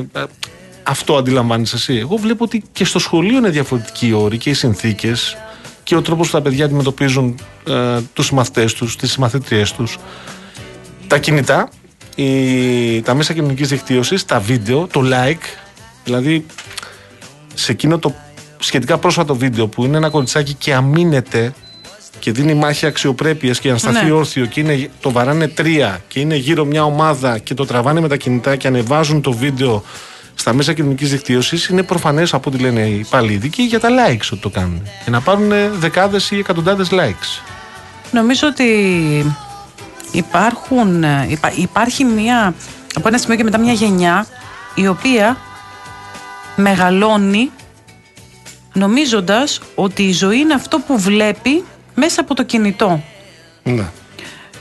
Αυτό 0.82 1.16
αντιλαμβάνεις 1.16 1.72
εσύ. 1.72 1.94
Εγώ 1.96 2.16
βλέπω 2.16 2.44
ότι 2.44 2.62
και 2.72 2.84
στο 2.84 2.98
σχολείο 2.98 3.36
είναι 3.38 3.48
διαφορετικοί 3.50 4.06
οι 4.06 4.12
όροι 4.12 4.38
και 4.38 4.50
οι 4.50 4.54
συνθήκες 4.54 5.36
και 5.82 5.96
ο 5.96 6.02
τρόπος 6.02 6.26
που 6.26 6.32
τα 6.32 6.42
παιδιά 6.42 6.64
αντιμετωπίζουν 6.64 7.38
ε, 7.68 8.00
τους 8.12 8.32
μαθητέ 8.32 8.64
τους, 8.64 8.96
τις 8.96 9.16
μαθητριέ 9.16 9.64
τους. 9.76 9.98
Τα 11.06 11.18
κινητά, 11.18 11.68
η, 12.14 13.02
τα 13.02 13.14
μέσα 13.14 13.32
κοινωνικής 13.32 13.68
δικτύωσης, 13.68 14.24
τα 14.24 14.40
βίντεο, 14.40 14.86
το 14.86 15.02
like. 15.04 15.44
Δηλαδή, 16.04 16.46
σε 17.54 17.72
εκείνο 17.72 17.98
το 17.98 18.14
σχετικά 18.58 18.98
πρόσφατο 18.98 19.34
βίντεο 19.34 19.66
που 19.66 19.84
είναι 19.84 19.96
ένα 19.96 20.08
κοριτσάκι 20.10 20.54
και 20.54 20.74
αμήνεται 20.74 21.52
και 22.18 22.32
δίνει 22.32 22.54
μάχη 22.54 22.86
αξιοπρέπειας 22.86 23.56
και 23.56 23.62
για 23.62 23.72
να 23.72 23.78
σταθεί 23.78 24.04
Ναι. 24.04 24.12
όρθιο 24.12 24.46
και 24.46 24.60
είναι, 24.60 24.90
το 25.00 25.10
βαράνε 25.10 25.48
τρία 25.48 26.02
και 26.08 26.20
είναι 26.20 26.36
γύρω 26.36 26.64
μια 26.64 26.84
ομάδα 26.84 27.38
και 27.38 27.54
το 27.54 27.66
τραβάνε 27.66 28.00
με 28.00 28.08
τα 28.08 28.16
κινητά 28.16 28.56
και 28.56 28.66
ανεβάζουν 28.66 29.20
το 29.20 29.32
βίντεο 29.32 29.82
στα 30.42 30.52
μέσα 30.52 30.72
κοινωνικής 30.72 31.10
δικτύωσης, 31.10 31.66
είναι 31.66 31.82
προφανές 31.82 32.34
από 32.34 32.50
ό,τι 32.50 32.62
λένε 32.62 32.80
οι 32.80 33.06
πάλι 33.10 33.32
ειδικοί 33.32 33.62
για 33.62 33.80
τα 33.80 33.88
likes 33.88 34.28
ότι 34.32 34.40
το 34.40 34.48
κάνουν. 34.48 34.82
Για 35.02 35.12
να 35.12 35.20
πάρουν 35.20 35.52
δεκάδες 35.72 36.30
ή 36.30 36.38
εκατοντάδες 36.38 36.88
likes. 36.92 37.42
Νομίζω 38.10 38.48
ότι 38.48 38.66
υπάρχουν, 40.12 41.04
ε, 41.04 41.26
υπά- 41.28 41.56
υπάρχει 41.56 42.04
μια, 42.04 42.54
από 42.94 43.08
ένα 43.08 43.18
σημείο 43.18 43.36
και 43.36 43.44
μετά 43.44 43.58
μια 43.58 43.72
γενιά 43.72 44.26
η 44.74 44.86
οποία 44.86 45.36
μεγαλώνει 46.56 47.50
νομίζοντας 48.72 49.60
ότι 49.74 50.02
η 50.02 50.12
ζωή 50.12 50.38
είναι 50.38 50.54
αυτό 50.54 50.78
που 50.78 50.98
βλέπει 50.98 51.64
μέσα 51.94 52.20
από 52.20 52.34
το 52.34 52.42
κινητό. 52.42 53.02
Ναι. 53.62 53.84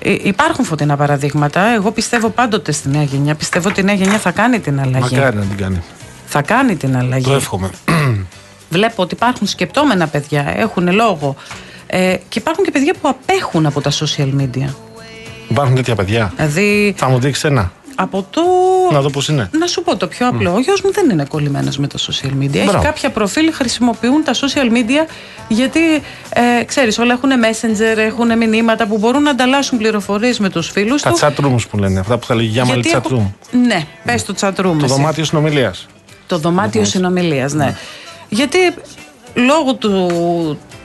Ε, 0.04 0.16
υπάρχουν 0.22 0.66
φωτεινά 0.66 0.98
παραδείγματα. 0.98 1.62
Εγώ 1.62 1.92
πιστεύω 1.92 2.30
πάντοτε 2.30 2.72
στη 2.72 2.90
νέα 2.90 3.04
γενιά. 3.04 3.36
Πιστεύω 3.36 3.70
ότι 3.70 3.80
η 3.80 3.84
νέα 3.84 3.96
γενιά 3.96 4.18
θα 4.18 4.32
κάνει 4.32 4.60
την 4.60 4.80
αλλαγή. 4.80 5.16
Μακάρι 5.16 5.36
να 5.36 5.44
την 5.44 5.58
κάνει. 5.58 5.82
Θα 6.26 6.42
κάνει 6.42 6.76
την 6.76 6.98
αλλαγή. 6.98 7.26
Το 7.26 7.34
εύχομαι. 7.34 7.70
Βλέπω 8.70 9.02
ότι 9.04 9.14
υπάρχουν 9.14 9.48
σκεπτόμενα 9.48 10.08
παιδιά, 10.08 10.54
έχουν 10.58 10.94
λόγο. 10.94 11.36
Ε, 11.88 12.16
και 12.30 12.40
υπάρχουν 12.40 12.64
και 12.64 12.72
παιδιά 12.72 12.94
που 13.02 13.10
απέχουν 13.10 13.66
από 13.66 13.82
τα 13.82 13.92
social 13.92 14.30
media. 14.42 14.74
Υπάρχουν 15.50 15.76
τέτοια 15.76 15.96
παιδιά. 15.96 16.34
Δηλαδή, 16.36 16.94
Θα 16.98 17.10
μου 17.10 17.20
δείξεις 17.20 17.44
ένα. 17.44 17.72
Από 17.96 18.26
το. 18.30 18.42
Να 18.92 19.02
δω 19.02 19.10
πώς 19.10 19.28
είναι. 19.28 19.50
Να 19.60 19.68
σου 19.68 19.84
πω 19.84 19.96
το 19.98 20.08
πιο 20.08 20.28
απλό. 20.28 20.54
Ο 20.54 20.60
γιος 20.60 20.82
μου 20.82 20.92
δεν 20.92 21.10
είναι 21.10 21.26
κολλημένος 21.26 21.78
με 21.78 21.88
τα 21.88 21.98
social 22.00 22.42
media. 22.44 22.56
Έχει 22.56 22.66
Μπράβο. 22.66 22.84
κάποια 22.84 23.10
προφίλ, 23.10 23.54
χρησιμοποιούν 23.54 24.24
τα 24.24 24.34
social 24.34 24.72
media 24.74 25.08
γιατί 25.48 25.80
ε, 26.60 26.64
ξέρεις, 26.64 26.98
όλα 27.00 27.14
έχουν 27.14 27.30
messenger, 27.30 27.98
έχουν 27.98 28.38
μηνύματα 28.38 28.88
που 28.88 28.98
μπορούν 28.98 29.22
να 29.24 29.30
ανταλλάσσουν 29.30 29.78
πληροφορίες 29.78 30.40
με 30.40 30.50
τους 30.50 30.70
φίλους 30.70 31.02
Τα 31.02 31.10
του. 31.12 31.18
chat 31.20 31.46
rooms 31.46 31.68
που 31.70 31.78
λένε. 31.78 32.00
Αυτά 32.00 32.18
που 32.18 32.26
θα 32.26 32.36
λέγει 32.36 32.48
για 32.48 32.66
μάλλον 32.66 32.84
chat 32.84 32.96
room. 32.98 33.12
έχω- 33.12 33.34
Ναι, 33.68 33.86
πες 34.06 34.26
το 34.26 34.34
chat 34.40 34.48
room. 34.50 34.54
Το 34.64 34.76
εσύ. 34.84 34.88
δωμάτιο 34.88 35.24
συνομιλίας. 35.26 35.88
Το 36.28 36.38
δωμάτιο 36.38 36.86
συνομιλίας, 36.86 37.54
ναι. 37.54 37.76
Γιατί 38.30 38.58
λόγω 39.34 39.74
του, 39.74 40.10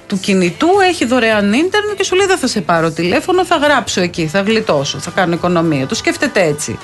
του 0.07 0.21
κινητού 0.21 0.69
έχει 0.89 1.05
δωρεάν 1.05 1.53
ίντερνετ 1.53 1.97
και 1.97 2.05
σου 2.05 2.15
λέει 2.17 2.27
δεν 2.27 2.39
θα 2.39 2.47
σε 2.47 2.61
πάρω 2.61 2.91
τηλέφωνο, 2.91 3.45
θα 3.45 3.57
γράψω 3.57 4.01
εκεί, 4.01 4.27
θα 4.27 4.41
γλιτώσω, 4.41 4.99
θα 4.99 5.11
κάνω 5.11 5.35
οικονομία. 5.35 5.87
Το 5.87 5.95
σκέφτεται 5.95 6.43
έτσι. 6.43 6.79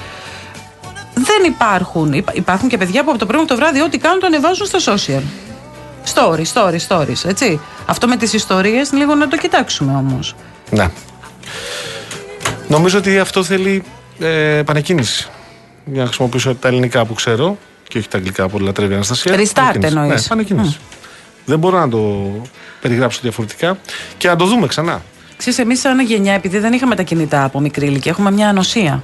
Δεν 1.14 1.44
υπάρχουν. 1.46 2.12
Υπά- 2.12 2.36
Υπάρχουν 2.36 2.68
και 2.68 2.76
παιδιά 2.78 3.04
που 3.04 3.10
από 3.10 3.18
το 3.18 3.26
πρωί 3.26 3.40
μέχρι 3.40 3.56
το 3.56 3.62
βράδυ 3.62 3.80
ό,τι 3.82 3.98
κάνουν 3.98 4.20
το 4.20 4.26
ανεβάζουν 4.26 4.66
στα 4.66 4.78
social. 4.78 5.20
Story, 6.14 6.42
story, 6.54 6.76
stories, 6.88 7.24
έτσι. 7.28 7.60
Αυτό 7.86 8.08
με 8.08 8.16
τις 8.16 8.32
ιστορίες 8.32 8.92
λίγο 8.92 9.14
να 9.14 9.28
το 9.28 9.36
κοιτάξουμε 9.36 9.92
όμως. 9.96 10.34
Ναι. 10.70 10.90
Νομίζω 12.68 12.98
ότι 12.98 13.18
αυτό 13.18 13.44
θέλει 13.44 13.82
ε, 14.20 14.56
επανεκκίνηση. 14.56 15.28
Για 15.84 16.00
να 16.00 16.06
χρησιμοποιήσω 16.06 16.54
τα 16.54 16.68
ελληνικά 16.68 17.04
που 17.04 17.14
ξέρω 17.14 17.58
και 17.88 17.98
όχι 17.98 18.08
τα 18.08 18.16
αγγλικά 18.16 18.48
που 18.48 18.58
λατρεύει 18.58 18.92
η 18.92 18.94
Αναστασία. 18.94 19.32
Restart 19.34 19.40
Επανεκκίνηση. 19.50 19.86
εννοείς. 19.96 20.08
Ναι, 20.20 20.20
επανεκκίνηση. 20.24 20.78
Δεν 21.44 21.58
μπορώ 21.58 21.78
να 21.78 21.88
το 21.88 22.30
περιγράψω 22.80 23.18
διαφορετικά 23.22 23.78
και 24.18 24.28
να 24.28 24.36
το 24.36 24.44
δούμε 24.44 24.66
ξανά. 24.66 25.02
Ξέρεις, 25.36 25.58
εμείς 25.58 25.80
σαν 25.80 26.00
γενιά, 26.00 26.32
επειδή 26.32 26.58
δεν 26.58 26.72
είχαμε 26.72 26.94
τα 26.94 27.02
κινητά 27.02 27.44
από 27.44 27.60
μικρή 27.60 27.86
ηλικία, 27.86 28.10
έχουμε 28.10 28.30
μια 28.30 28.48
ανοσία. 28.48 29.02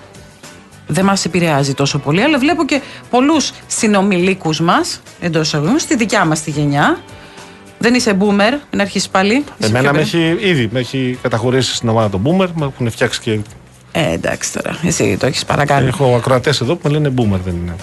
Δεν 0.87 1.05
μας 1.05 1.25
επηρεάζει 1.25 1.75
τόσο 1.75 1.99
πολύ, 1.99 2.23
αλλά 2.23 2.39
βλέπω 2.39 2.65
και 2.65 2.81
πολλούς 3.11 3.53
συνομιλίκους 3.67 4.61
μας, 4.61 5.01
εντός 5.21 5.47
εισαγωγικών, 5.47 5.79
στη 5.79 5.97
δικιά 5.97 6.25
μας 6.25 6.43
τη 6.43 6.51
γενιά. 6.51 6.99
Δεν 7.79 7.95
είσαι 7.95 8.17
boomer, 8.21 8.53
μην 8.71 8.81
αρχίσεις 8.81 9.09
πάλι. 9.09 9.45
Είσαι 9.59 9.69
Εμένα 9.69 9.91
πιο 9.91 9.93
με 9.93 9.99
παιδί. 9.99 10.19
έχει 10.19 10.49
ήδη 10.49 10.69
με 10.73 10.79
έχει 10.81 11.19
καταχωρήσει 11.23 11.75
στην 11.75 11.89
ομάδα 11.89 12.11
των 12.11 12.23
Boomer, 12.25 12.49
με 12.55 12.67
έχουν 12.67 12.91
φτιάξει 12.91 13.21
και. 13.21 13.39
Ε, 13.93 14.13
εντάξει 14.13 14.53
τώρα, 14.53 14.79
εσύ 14.85 15.17
το 15.17 15.27
έχεις 15.27 15.45
παρακάνει. 15.45 15.87
Έχω 15.87 16.15
ακροατές 16.17 16.61
εδώ 16.61 16.77
που 16.77 16.89
με 16.89 16.95
λένε 16.99 17.13
Boomer, 17.17 17.39
δεν 17.45 17.55
είναι. 17.55 17.75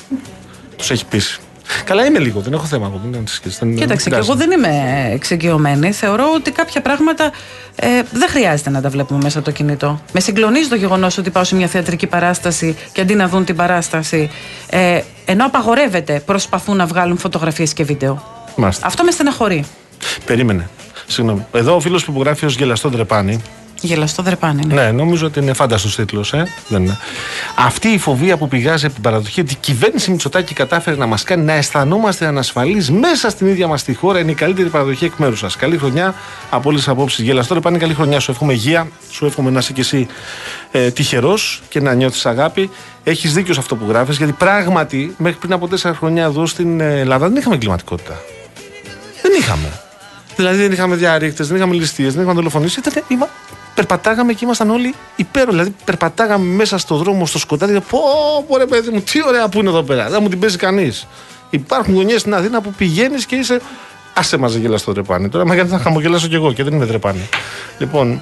Τους 0.75 0.91
έχει 0.91 1.05
πείσει. 1.05 1.39
Καλά 1.83 2.05
είμαι 2.05 2.19
λίγο, 2.19 2.39
δεν 2.39 2.53
έχω 2.53 2.65
θέμα 2.65 2.85
εγώ. 2.87 3.01
Μην 3.05 3.15
ανησυχείς, 3.15 3.57
δεν- 3.59 3.75
Κοίταξε, 3.75 4.03
και 4.03 4.09
πειράζει. 4.09 4.29
εγώ 4.29 4.37
δεν 4.39 4.51
είμαι 4.51 4.69
εξοικειωμένη. 5.13 5.91
Θεωρώ 5.91 6.23
ότι 6.35 6.51
κάποια 6.51 6.81
πράγματα 6.81 7.31
ε, 7.75 7.87
δεν 8.11 8.29
χρειάζεται 8.29 8.69
να 8.69 8.81
τα 8.81 8.89
βλέπουμε 8.89 9.19
μέσα 9.23 9.37
από 9.37 9.47
το 9.47 9.53
κινητό. 9.53 10.01
Με 10.13 10.19
συγκλονίζει 10.19 10.67
το 10.69 10.75
γεγονός 10.75 11.17
ότι 11.17 11.29
πάω 11.29 11.43
σε 11.43 11.55
μια 11.55 11.67
θεατρική 11.67 12.07
παράσταση 12.07 12.75
και 12.91 13.01
αντί 13.01 13.15
να 13.15 13.27
δουν 13.27 13.45
την 13.45 13.55
παράσταση, 13.55 14.29
ε, 14.69 15.01
ενώ 15.25 15.45
απαγορεύεται, 15.45 16.19
προσπαθούν 16.25 16.75
να 16.75 16.85
βγάλουν 16.85 17.17
φωτογραφίες 17.17 17.73
και 17.73 17.83
βίντεο. 17.83 18.23
Μάλιστα. 18.55 18.87
Αυτό 18.87 19.03
με 19.03 19.11
στεναχωρεί. 19.11 19.65
Περίμενε. 20.25 20.69
Συγγνώμη. 21.07 21.45
Εδώ 21.51 21.75
ο 21.75 21.79
φίλος 21.79 22.05
που 22.05 22.11
υπογράφει 22.11 22.45
ως 22.45 22.55
γελαστό 22.55 22.89
ντρεπάνι. 22.89 23.41
Γελαστό 23.81 24.23
δρεπάνι. 24.23 24.65
Ναι. 24.65 24.73
Ναι, 24.73 24.91
νομίζω 24.91 25.25
ότι 25.25 25.39
είναι 25.39 25.53
φάνταστος 25.53 25.95
τίτλος, 25.95 26.33
ε. 26.33 26.47
Δεν 26.67 26.83
είναι. 26.83 26.97
Αυτή 27.57 27.87
η 27.87 27.97
φοβία 27.97 28.37
που 28.37 28.47
πηγάζει 28.47 28.85
από 28.85 28.93
την 28.93 29.03
παραδοχή 29.03 29.41
ότι 29.41 29.53
η 29.53 29.57
κυβέρνηση 29.59 30.11
Μητσοτάκη 30.11 30.53
κατάφερε 30.53 30.95
να 30.95 31.05
μας 31.05 31.23
κάνει 31.23 31.43
να 31.43 31.53
αισθανόμαστε 31.53 32.25
ανασφαλείς 32.25 32.91
μέσα 32.91 33.29
στην 33.29 33.47
ίδια 33.47 33.67
μας 33.67 33.83
τη 33.83 33.93
χώρα 33.93 34.19
είναι 34.19 34.31
η 34.31 34.33
καλύτερη 34.33 34.69
παραδοχή 34.69 35.05
εκ 35.05 35.13
μέρους 35.17 35.39
σας. 35.39 35.55
Καλή 35.55 35.77
χρονιά 35.77 36.15
από 36.49 36.69
όλες 36.69 36.81
τις 36.81 36.89
απόψεις. 36.89 37.23
Γελαστό 37.25 37.53
ντρεπάνι, 37.53 37.77
καλή 37.77 37.93
χρονιά. 37.93 38.19
Σου 38.19 38.31
εύχομαι 38.31 38.53
υγεία, 38.53 38.87
σου 39.11 39.25
εύχομαι 39.25 39.49
να 39.49 39.59
είσαι 39.59 39.73
κι 39.73 39.79
εσύ 39.79 40.07
ε, 40.71 40.91
τυχερός 40.91 41.61
και 41.69 41.81
να 41.81 41.93
νιώθεις 41.93 42.25
αγάπη. 42.25 42.69
Έχεις 43.03 43.33
δίκιο 43.33 43.53
σε 43.53 43.59
αυτό 43.59 43.75
που 43.75 43.85
γράφεις, 43.89 44.17
γιατί 44.17 44.31
πράγματι 44.31 45.15
μέχρι 45.17 45.37
πριν 45.39 45.53
από 45.53 45.67
τέσσερα 45.67 45.95
χρόνια 45.95 46.23
εδώ 46.23 46.45
στην 46.45 46.79
ε, 46.79 46.99
Ελλάδα 46.99 47.27
δεν 47.27 47.37
είχαμε 47.37 47.55
εγκληματικότητα. 47.55 48.21
Δεν 49.21 49.31
είχαμε. 49.39 49.79
Δηλαδή 50.35 50.57
δεν 50.57 50.71
είχαμε 50.71 50.95
διαρρήκτες, 50.95 51.47
δεν 51.47 51.57
είχαμε 51.57 51.73
ληστείες, 51.73 52.13
δεν 52.13 52.21
είχαμε 52.21 52.35
δολοφονήσει. 52.35 52.79
Ήταν, 52.79 53.03
είμα, 53.07 53.29
περπατάγαμε 53.75 54.33
και 54.33 54.45
ήμασταν 54.45 54.69
όλοι 54.69 54.93
υπέροχοι. 55.15 55.51
Δηλαδή 55.51 55.75
περπατάγαμε 55.85 56.45
μέσα 56.45 56.77
στο 56.77 56.95
δρόμο, 56.95 57.25
στο 57.25 57.39
σκοτάδι. 57.39 57.73
και 57.73 57.81
Πω, 57.89 57.99
πω 58.47 58.57
ρε 58.57 58.65
παιδί 58.65 58.89
μου, 58.89 59.01
τι 59.01 59.23
ωραία 59.27 59.47
που 59.49 59.59
είναι 59.59 59.69
εδώ 59.69 59.83
πέρα. 59.83 60.09
Δεν 60.09 60.19
μου 60.21 60.29
την 60.29 60.39
παίζει 60.39 60.57
κανείς. 60.57 61.07
Υπάρχουν 61.49 61.93
γωνιέ 61.93 62.17
στην 62.17 62.33
Αθήνα 62.33 62.61
που 62.61 62.71
πηγαίνεις 62.71 63.25
και 63.25 63.35
είσαι. 63.35 63.61
Άσε 64.13 64.37
μας 64.37 64.53
γελάς 64.53 64.81
στο 64.81 64.93
τρεπάνι. 64.93 65.29
Τώρα 65.29 65.45
με 65.45 65.63
να 65.63 65.79
χαμογελάσω 65.79 66.27
κι 66.27 66.35
εγώ 66.35 66.53
και 66.53 66.63
δεν 66.63 66.73
είμαι 66.73 66.85
τρεπάνι. 66.85 67.29
Λοιπόν, 67.77 68.21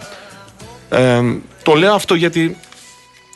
ε, 0.90 1.22
το 1.64 1.74
λέω 1.74 1.94
αυτό 1.94 2.16
γιατί 2.16 2.58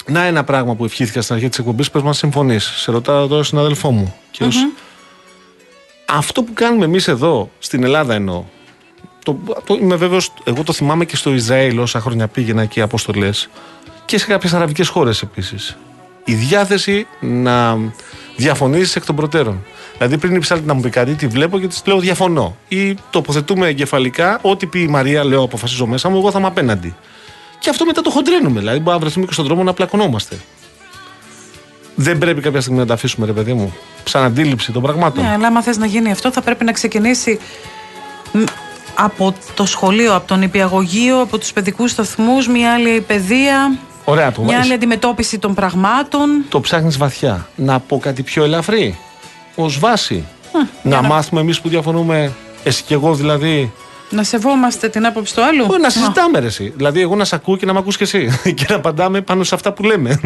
να 0.05 0.23
ένα 0.25 0.43
πράγμα 0.43 0.75
που 0.75 0.85
ευχήθηκα 0.85 1.21
στην 1.21 1.35
αρχή 1.35 1.49
της 1.49 1.57
εκπομπής, 1.59 1.91
πες 1.91 2.01
μα 2.01 2.13
συμφωνείς. 2.13 2.65
Σε 2.65 2.91
ρωτάω 2.91 3.27
τώρα 3.27 3.43
συναδελφό 3.43 3.91
μου. 3.91 4.15
Και 4.31 4.43
ως- 4.43 4.67
Αυτό 6.05 6.43
που 6.43 6.53
κάνουμε 6.53 6.85
εμείς 6.85 7.07
εδώ, 7.07 7.49
στην 7.59 7.83
Ελλάδα 7.83 8.13
εννοώ, 8.13 8.43
το, 9.27 9.37
το, 9.65 9.77
είμαι 9.81 9.95
βέβαιος, 9.95 10.33
εγώ 10.43 10.63
το 10.63 10.73
θυμάμαι 10.73 11.05
και 11.05 11.15
στο 11.15 11.33
Ισραήλ 11.33 11.79
όσα 11.79 11.99
χρόνια 11.99 12.27
πήγαινα 12.27 12.61
εκεί 12.61 12.81
αποστολές 12.81 13.49
και 14.05 14.17
σε 14.17 14.25
κάποιες 14.25 14.53
αραβικές 14.53 14.87
χώρες 14.87 15.21
επίσης. 15.21 15.77
Η 16.23 16.33
διάθεση 16.33 17.07
να 17.19 17.77
διαφωνήσεις 18.35 18.95
εκ 18.95 19.05
των 19.05 19.15
προτέρων. 19.15 19.63
Δηλαδή, 19.97 20.17
πριν 20.17 20.35
η 20.35 20.39
ψάλτη 20.39 20.65
να 20.65 20.73
μου 20.73 20.81
πει 20.81 20.89
κάτι, 20.89 21.13
τη 21.13 21.27
βλέπω 21.27 21.59
και 21.59 21.67
της 21.67 21.81
λέω 21.85 21.99
διαφωνώ. 21.99 22.57
Ή 22.67 22.95
τοποθετούμε 23.09 23.67
εγκεφαλικά, 23.67 24.39
ό,τι 24.41 24.65
πει 24.65 24.79
η 24.79 24.87
Μαρία, 24.87 25.25
λέω, 25.25 25.43
αποφασίζω 25.43 25.85
μέσα 25.85 26.09
μου, 26.09 26.17
εγώ 26.17 26.31
θα 26.31 26.39
είμαι 26.39 26.47
απέναντι. 26.47 26.95
Και 27.59 27.69
αυτό 27.69 27.85
μετά 27.85 28.01
το 28.01 28.09
χοντρένουμε. 28.09 28.59
Δηλαδή, 28.59 28.79
μπορεί 28.79 28.95
να 28.95 28.99
βρεθούμε 28.99 29.25
και 29.25 29.33
στον 29.33 29.45
δρόμο 29.45 29.63
να 29.63 29.73
πλακωνόμαστε. 29.73 30.37
Δεν 31.95 32.17
πρέπει 32.17 32.41
κάποια 32.41 32.61
στιγμή 32.61 32.79
να 32.79 32.85
τα 32.85 32.93
αφήσουμε, 32.93 33.25
ρε 33.25 33.33
παιδί 33.33 33.53
μου. 33.53 33.75
Σαν 34.03 34.23
αντίληψη 34.23 34.71
των 34.71 34.81
πραγμάτων. 34.81 35.23
Ναι, 35.23 35.31
αλλά 35.31 35.47
άμα 35.47 35.61
θες 35.61 35.77
να 35.77 35.85
γίνει 35.85 36.11
αυτό, 36.11 36.31
θα 36.31 36.41
πρέπει 36.41 36.63
να 36.63 36.71
ξεκινήσει 36.71 37.39
μ, 38.31 38.43
από 38.97 39.33
το 39.53 39.65
σχολείο, 39.65 40.15
από 40.15 40.27
τον 40.27 40.41
υπηαγωγείο, 40.41 41.21
από 41.21 41.37
τους 41.37 41.53
παιδικούς 41.53 41.91
σταθμούς, 41.91 42.47
μια 42.47 42.73
άλλη 42.73 43.01
παιδεία, 43.01 43.77
Ωραία, 44.09 44.31
το, 44.31 44.41
μια 44.41 44.59
άλλη 44.59 44.73
αντιμετώπιση 44.73 45.39
των 45.39 45.53
πραγμάτων. 45.53 46.29
το 46.49 46.61
ψάχνεις 46.61 46.97
βαθιά. 46.97 47.47
Να 47.55 47.79
πω 47.79 47.99
κάτι 47.99 48.23
πιο 48.23 48.43
ελαφρύ. 48.43 48.97
Ω 49.55 49.69
βάση. 49.69 50.25
να 50.83 51.01
μάθουμε 51.01 51.41
εμείς 51.41 51.61
που 51.61 51.69
διαφωνούμε, 51.69 52.33
εσύ 52.63 52.83
και 52.83 52.93
εγώ 52.93 53.13
δηλαδή. 53.13 53.71
Να 54.09 54.23
σεβόμαστε 54.23 54.89
την 54.89 55.05
άποψη 55.05 55.35
του 55.35 55.43
άλλου. 55.43 55.65
να 55.81 55.89
συζητάμε, 55.89 56.39
ρε, 56.39 56.45
εσύ. 56.45 56.73
Δηλαδή, 56.75 57.01
εγώ 57.01 57.15
να 57.15 57.25
σε 57.25 57.35
ακούω 57.35 57.57
και 57.57 57.65
να 57.65 57.73
με 57.73 57.79
ακούς 57.79 57.97
και 57.97 58.03
εσύ. 58.03 58.39
και 58.57 58.65
να 58.69 58.75
απαντάμε 58.75 59.21
πάνω 59.21 59.43
σε 59.43 59.55
αυτά 59.55 59.73
που 59.73 59.83
λέμε. 59.83 60.19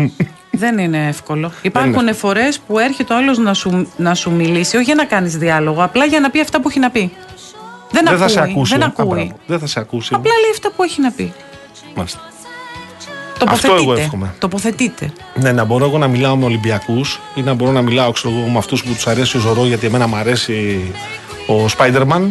Δεν 0.52 0.78
είναι 0.78 1.08
εύκολο. 1.08 1.52
Υπάρχουν 1.62 2.16
φορές 2.16 2.60
που 2.60 2.80
έρχεται 2.80 3.14
ο 3.14 3.18
άλλος 3.18 3.38
να 3.38 3.54
σου, 3.54 3.92
να 3.98 4.16
σου 4.16 4.32
μιλήσει, 4.32 4.76
όχι 4.76 4.86
για 4.86 4.96
να 4.96 5.06
κάνεις 5.06 5.38
διάλογο, 5.38 5.84
απλά 5.84 6.06
για 6.06 6.20
να 6.20 6.30
πει 6.30 6.40
αυτά 6.40 6.62
που 6.62 6.70
έχει 6.70 6.80
να 6.80 6.90
πει. 6.90 7.12
Δεν, 7.92 8.04
Δεν 8.04 8.08
ακούει. 8.08 8.20
θα 8.20 8.28
σε 8.28 8.42
ακούσει. 8.42 8.74
Δεν 8.78 8.84
Α, 8.84 8.94
ακούει. 8.98 9.08
μπράβο. 9.08 9.40
Δεν 9.48 9.60
θα 9.60 9.68
σε 9.68 9.80
ακούσει. 9.80 10.14
Απλά 10.14 10.32
λέει 10.42 10.52
αυτά 10.52 10.72
που 10.72 10.84
έχει 10.84 11.02
να 11.02 11.12
πει. 11.12 11.34
Μάλιστα. 11.96 12.20
Τοποθετείτε. 13.40 13.82
εγώ 13.82 13.94
εύχομαι. 13.94 14.36
Τοποθετείτε. 14.40 15.14
Ναι, 15.36 15.52
να 15.52 15.64
μπορώ 15.64 15.86
εγώ 15.86 15.98
να 15.98 16.08
μιλάω 16.08 16.36
με 16.36 16.46
Ολυμπιακούς 16.46 17.20
ή 17.36 17.42
να 17.42 17.54
μπορώ 17.54 17.72
να 17.72 17.82
μιλάω 17.82 18.12
ξέρω, 18.12 18.34
εγώ, 18.38 18.48
με 18.48 18.58
αυτούς 18.58 18.84
που 18.84 18.94
τους 18.94 19.08
αρέσει 19.08 19.38
ο 19.38 19.40
Ζωρό 19.40 19.66
γιατί 19.66 19.86
εμένα 19.86 20.08
μου 20.08 20.16
αρέσει 20.16 20.82
ο 21.48 21.66
Spider-Man 21.78 22.22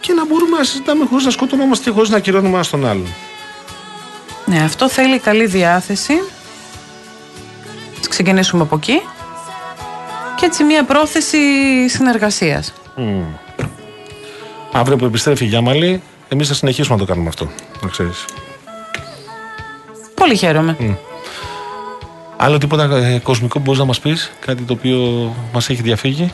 και 0.00 0.12
να 0.12 0.26
μπορούμε 0.26 0.56
να 0.58 0.64
συζητάμε 0.64 1.04
χωρίς 1.10 1.24
να 1.24 1.30
σκοτωνόμαστε 1.30 1.84
και 1.84 1.90
χωρίς 1.90 2.10
να 2.10 2.16
ακυρώνουμε 2.16 2.54
ένα 2.54 2.64
τον 2.70 2.86
άλλον. 2.86 3.06
Ναι, 4.44 4.62
αυτό 4.64 4.88
θέλει 4.88 5.18
καλή 5.18 5.46
διάθεση. 5.46 6.12
Ας 8.00 8.08
ξεκινήσουμε 8.08 8.62
από 8.62 8.76
εκεί. 8.76 9.00
Και 10.36 10.44
έτσι 10.46 10.64
μια 10.64 10.84
πρόθεση 10.84 11.38
συνεργασίας. 11.88 12.72
Αύριο 14.72 14.96
που 14.96 15.04
επιστρέφει 15.04 15.44
η 15.44 15.46
Γιάμαλη, 15.46 16.02
εμείς 16.28 16.48
θα 16.48 16.54
συνεχίσουμε 16.54 16.94
να 16.96 17.00
το 17.00 17.08
κάνουμε 17.12 17.28
αυτό. 17.28 17.48
Να 17.82 17.88
ξέρεις. 17.88 18.24
Πολύ 20.14 20.36
χαίρομαι. 20.36 20.76
Άλλο 22.36 22.58
τίποτα 22.58 22.96
ε, 22.96 23.18
κοσμικό 23.18 23.58
που 23.58 23.64
μπορείς 23.64 23.80
να 23.80 23.86
μας 23.86 24.00
πεις, 24.00 24.32
κάτι 24.40 24.62
το 24.62 24.72
οποίο 24.72 25.32
μας 25.52 25.68
έχει 25.68 25.82
διαφύγει; 25.82 26.32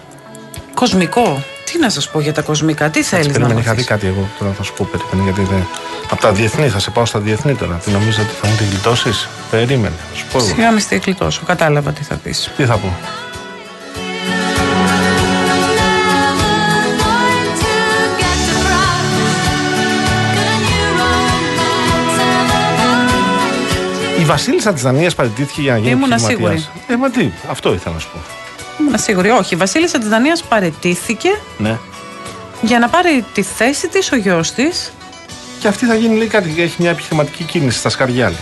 Κοσμικό; 0.75 1.43
Τι 1.73 1.79
να 1.79 1.91
σας 1.91 2.09
πω 2.11 2.21
για 2.21 2.33
τα 2.33 2.43
κοσμικά, 2.43 2.91
τι 2.91 3.03
θέλεις 3.03 3.27
να 3.27 3.33
Περίμενε, 3.33 3.61
είχα 3.61 3.71
δει 3.71 3.77
μάθεις. 3.77 3.87
κάτι 3.87 4.07
εγώ. 4.07 4.29
Τώρα 4.39 4.53
θα 4.53 4.63
σου 4.63 4.73
πω, 4.73 4.89
περίμενε. 4.91 5.31
Γιατί 5.31 5.51
δεν... 5.55 5.67
Από 6.11 6.21
τα 6.21 6.33
διεθνή, 6.33 6.69
θα 6.69 6.79
σε 6.79 6.91
πάω 6.91 7.05
στα 7.05 7.19
διεθνή 7.19 7.55
τώρα. 7.55 7.75
Τι 7.85 7.91
νομίζω 7.91 8.23
ότι 8.23 8.33
θα 8.41 8.49
μου 8.49 8.55
τη 8.57 8.65
γλιτώσεις; 8.65 9.29
Περίμενε, 9.51 9.95
θα 10.11 10.17
σου 10.17 10.25
πω 10.33 10.39
εγώ. 10.39 10.47
Σιγά 10.47 10.71
μη 10.73 10.81
στη 10.81 10.99
κλειτώσω, 10.99 11.43
κατάλαβα 11.47 11.91
τι 11.93 12.03
θα 12.03 12.15
πεις. 12.15 12.51
Τι 12.57 12.65
θα 12.65 12.77
πω; 12.77 12.97
Βασίλισσα 24.29 24.73
τη 24.73 24.81
Δανία 24.81 25.11
παραιτήθηκε 25.17 25.61
για 25.61 25.73
να 25.73 25.79
γίνει 25.79 25.91
Ήμουνα 25.91 26.15
επιχειρηματίας. 26.15 26.71
Ε, 26.89 26.97
μα 26.97 27.11
τι, 27.11 27.31
αυτό 27.51 27.73
ήθελα 27.75 27.95
να 27.95 28.01
σου 28.01 28.09
πω. 28.13 28.19
Ήμουν 28.81 28.99
σίγουρη. 28.99 29.31
Όχι, 29.31 29.55
η 29.55 29.57
Βασίλισσα 29.57 29.99
της 29.99 30.09
Δανίας 30.09 30.43
παρετήθηκε 30.43 31.29
Ναι. 31.59 31.79
για 32.63 32.79
να 32.79 32.89
πάρει 32.89 33.25
τη 33.35 33.43
θέση 33.43 33.89
της 33.89 34.13
ο 34.13 34.17
γιος 34.17 34.53
της. 34.53 34.93
Και 35.61 35.69
αυτή 35.69 35.87
θα 35.87 35.95
γίνει 35.95 36.17
λέει 36.17 36.27
κάτι, 36.27 36.55
έχει 36.59 36.75
μια 36.79 36.91
επιχειρηματική 36.91 37.45
κίνηση 37.45 37.79
στα 37.79 37.89
σκαριά. 37.89 38.27
λέει. 38.29 38.39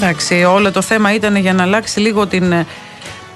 Εντάξει, 0.00 0.44
όλο 0.44 0.70
το 0.72 0.82
θέμα 0.82 1.14
ήταν 1.14 1.36
για 1.36 1.52
να 1.52 1.62
αλλάξει 1.62 2.00
λίγο 2.00 2.26
την, 2.26 2.52
ε, 2.52 2.66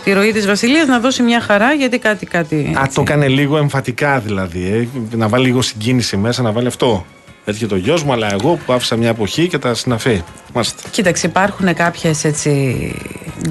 τη 0.05 0.13
ροή 0.13 0.33
της 0.33 0.47
Βασιλείας, 0.47 0.87
να 0.87 0.99
δώσει 1.01 1.23
μια 1.23 1.41
χαρά, 1.41 1.73
γιατί 1.73 1.99
κάτι, 1.99 2.27
κάτι... 2.27 2.73
Α, 2.79 2.81
έτσι. 2.85 2.95
το 2.95 3.01
έκανε 3.01 3.29
λίγο 3.29 3.57
εμφατικά 3.57 4.19
δηλαδή. 4.19 4.89
Ε, 5.13 5.17
να 5.17 5.29
βάλει 5.29 5.45
λίγο 5.45 5.63
συγκίνηση 5.63 6.17
μέσα, 6.17 6.43
να 6.43 6.53
βάλει 6.53 6.67
αυτό. 6.67 7.07
Έρχεται 7.49 7.75
ο 7.75 7.77
γιος 7.77 8.03
μου, 8.03 8.13
αλλά 8.13 8.33
εγώ 8.33 8.59
που 8.67 8.73
άφησα 8.73 8.97
μια 8.97 9.09
εποχή 9.09 9.49
και 9.49 9.59
τα 9.59 9.75
συναφή. 9.75 10.23
Μάλιστα. 10.55 10.83
Κοίταξε, 10.91 11.27
υπάρχουν 11.27 11.75
κάποιες 11.75 12.25
έτσι 12.25 12.95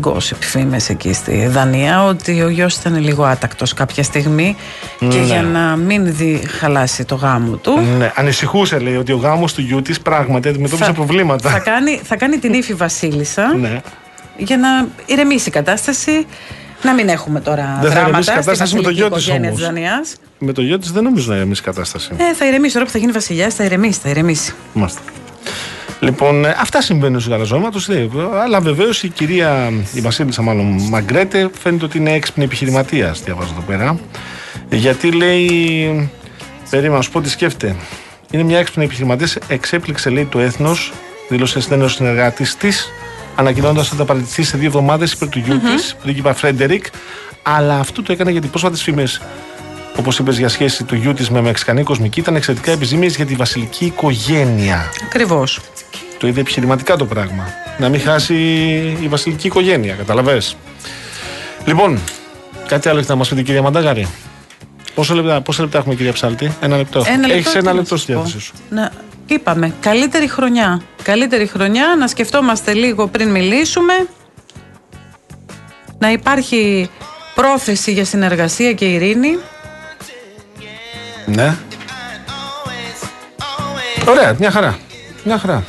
gossip 0.01 0.35
φήμες 0.39 0.89
εκεί 0.89 1.13
στη 1.13 1.47
Δανία 1.47 2.03
ότι 2.03 2.41
ο 2.41 2.49
γιος 2.49 2.75
ήταν 2.75 2.97
λίγο 3.03 3.23
άτακτος 3.23 3.73
κάποια 3.73 4.03
στιγμή 4.03 4.55
και 4.99 5.05
Ναι. 5.05 5.23
για 5.25 5.41
να 5.41 5.75
μην 5.75 6.15
δει, 6.15 6.41
χαλάσει 6.59 7.05
το 7.05 7.15
γάμο 7.15 7.55
του 7.55 7.79
Ναι, 7.97 8.11
ανησυχούσε 8.15 8.79
λέει 8.79 8.95
ότι 8.95 9.11
ο 9.11 9.17
γάμος 9.17 9.53
του 9.53 9.61
γιού 9.61 9.81
της 9.81 10.01
πράγματι 10.01 10.47
αντιμετώπισε 10.49 10.91
προβλήματα. 10.91 11.49
θα, 11.49 11.59
κάνει, 11.59 11.99
θα 12.03 12.15
κάνει 12.15 12.37
την 12.37 12.53
ύφη 12.53 12.73
Βασίλισσα 12.73 13.53
Ναι. 13.55 13.81
για 14.37 14.57
να 14.57 14.67
ηρεμήσει 15.05 15.49
η 15.49 15.51
κατάσταση. 15.51 16.25
Να 16.83 16.93
μην 16.93 17.09
έχουμε 17.09 17.39
τώρα 17.39 17.77
Δεν 17.81 17.91
θα 17.91 17.95
δράματα 17.99 18.07
ηρεμήσει 18.09 18.19
η 18.19 18.23
στη 18.23 18.31
κατάσταση 18.33 18.75
με 18.75 18.81
το 18.81 18.87
βασιλική 18.87 19.07
γιο 19.07 19.15
της 19.15 19.23
οικογένεια 19.25 19.49
όμως. 19.49 19.59
της 19.61 19.67
Δανίας. 19.69 20.15
Με 20.39 20.53
το 20.53 20.61
γιο 20.61 20.79
της 20.79 20.91
δεν 20.91 21.03
νομίζω 21.03 21.29
να 21.31 21.35
ηρεμήσει 21.35 21.61
η 21.61 21.63
κατάσταση. 21.63 22.11
Ε, 22.17 22.33
θα 22.33 22.47
ηρεμήσει 22.47 22.73
τώρα 22.73 22.85
που 22.85 22.91
θα 22.91 22.97
γίνει 22.97 23.11
βασιλιάς, 23.11 23.53
θα 23.53 23.63
ηρεμήσει, 23.63 23.99
θα 23.99 24.09
ηρεμήσει. 24.09 24.53
Μάλιστα. 24.73 25.01
Λοιπόν, 25.99 26.45
ε, 26.45 26.55
αυτά 26.59 26.81
συμβαίνουν 26.81 27.19
στους 27.19 27.31
γαλαζώματο. 27.31 27.79
Αλλά 28.43 28.59
βεβαίως 28.59 29.03
η 29.03 29.07
κυρία, 29.07 29.71
η 29.93 30.01
Βασίλισσα 30.01 30.41
μάλλον 30.41 30.65
Μαγκρέτε, 30.89 31.49
φαίνεται 31.61 31.85
ότι 31.85 31.97
είναι 31.97 32.11
έξυπνη 32.11 32.43
επιχειρηματίας. 32.43 33.23
Διαβάζω 33.23 33.51
εδώ 33.51 33.61
πέρα. 33.61 33.99
Γιατί 34.69 35.11
λέει. 35.11 36.11
Περίμενα 36.69 36.95
να 36.95 37.01
σου 37.01 37.11
πω 37.11 37.21
τι 37.21 37.29
σκέφτεται. 37.29 37.75
Είναι 38.31 38.43
μια 38.43 38.59
έξυπνη 38.59 38.83
επιχειρηματίας. 38.83 39.37
Εξέπληξε, 39.47 40.09
λέει, 40.09 40.25
το 40.25 40.39
έθνος. 40.39 40.93
Δήλωσε 41.29 41.59
στην 41.59 41.81
ο 41.81 41.87
συνεργάτης 41.87 42.55
της, 42.55 42.89
ανακοινώνοντας 43.35 43.87
ότι 43.87 43.97
θα 43.97 44.05
παραιτηθεί 44.05 44.43
σε 44.43 44.57
δύο 44.57 44.67
εβδομάδες 44.67 45.11
υπέρ 45.11 45.29
του 45.29 45.39
γιου 45.39 45.59
της, 45.59 45.95
πρίγκιπα 46.03 46.33
Φρέντερικ. 46.33 46.85
Αλλά 47.43 47.79
αυτό 47.79 48.03
το 48.03 48.11
έκανε 48.11 48.31
γιατί 48.31 48.47
πρόσφατες 48.47 48.83
φήμες 48.83 49.21
όπως 49.99 50.19
είπες, 50.19 50.37
για 50.37 50.49
σχέση 50.49 50.83
του 50.83 50.95
γιού 50.95 51.13
της 51.13 51.29
με 51.29 51.41
μεξικανή 51.41 51.83
κοσμική 51.83 52.19
ήταν 52.19 52.35
εξαιρετικά 52.35 52.71
επιζήμιες 52.71 53.15
για 53.15 53.25
τη 53.25 53.35
βασιλική 53.35 53.85
οικογένεια. 53.85 54.91
Ακριβώς. 55.05 55.59
Το 56.17 56.27
είδε 56.27 56.39
επιχειρηματικά 56.39 56.95
το 56.95 57.05
πράγμα. 57.05 57.47
Να 57.77 57.89
μην 57.89 58.01
χάσει 58.01 58.35
η 59.01 59.07
βασιλική 59.07 59.47
οικογένεια, 59.47 59.93
καταλαβέ. 59.93 60.41
Λοιπόν, 61.65 61.99
κάτι 62.67 62.89
άλλο 62.89 62.97
έχετε 62.97 63.13
να 63.13 63.19
μας 63.19 63.29
πείτε, 63.29 63.41
κυρία 63.41 63.61
Μαντάγαρη. 63.61 64.07
Πόσα 64.95 65.15
λεπτά, 65.15 65.41
πόσα 65.41 65.61
λεπτά 65.61 65.77
έχουμε, 65.77 65.95
κυρία 65.95 66.13
Ψάλτη, 66.13 66.51
Ένα 66.61 66.77
λεπτό. 66.77 67.03
Ένα 67.07 67.17
λεπτό, 67.17 67.33
Έχεις 67.33 67.51
τι 67.51 67.57
ένα 67.57 67.69
να 67.69 67.73
λεπτό 67.73 67.89
σας 67.89 68.01
στη 68.01 68.13
πω. 68.13 68.19
διάθεσή 68.21 68.45
σου. 68.45 68.53
Να, 68.69 68.91
είπαμε, 69.25 69.73
καλύτερη 69.79 70.27
χρονιά. 70.27 70.81
Καλύτερη 71.03 71.47
χρονιά, 71.47 71.95
να 71.99 72.07
σκεφτόμαστε 72.07 72.73
λίγο 72.73 73.07
πριν 73.07 73.29
μιλήσουμε. 73.29 73.93
Να 75.99 76.11
υπάρχει 76.11 76.89
πρόθεση 77.35 77.91
για 77.91 78.05
συνεργασία 78.05 78.73
και 78.73 78.85
ειρήνη. 78.85 79.37
Ναι. 81.27 81.55
Ωραία, 84.07 84.35
μια 84.39 84.51
χαρά. 84.51 84.77
Μια 85.23 85.37
χαρά. 85.37 85.63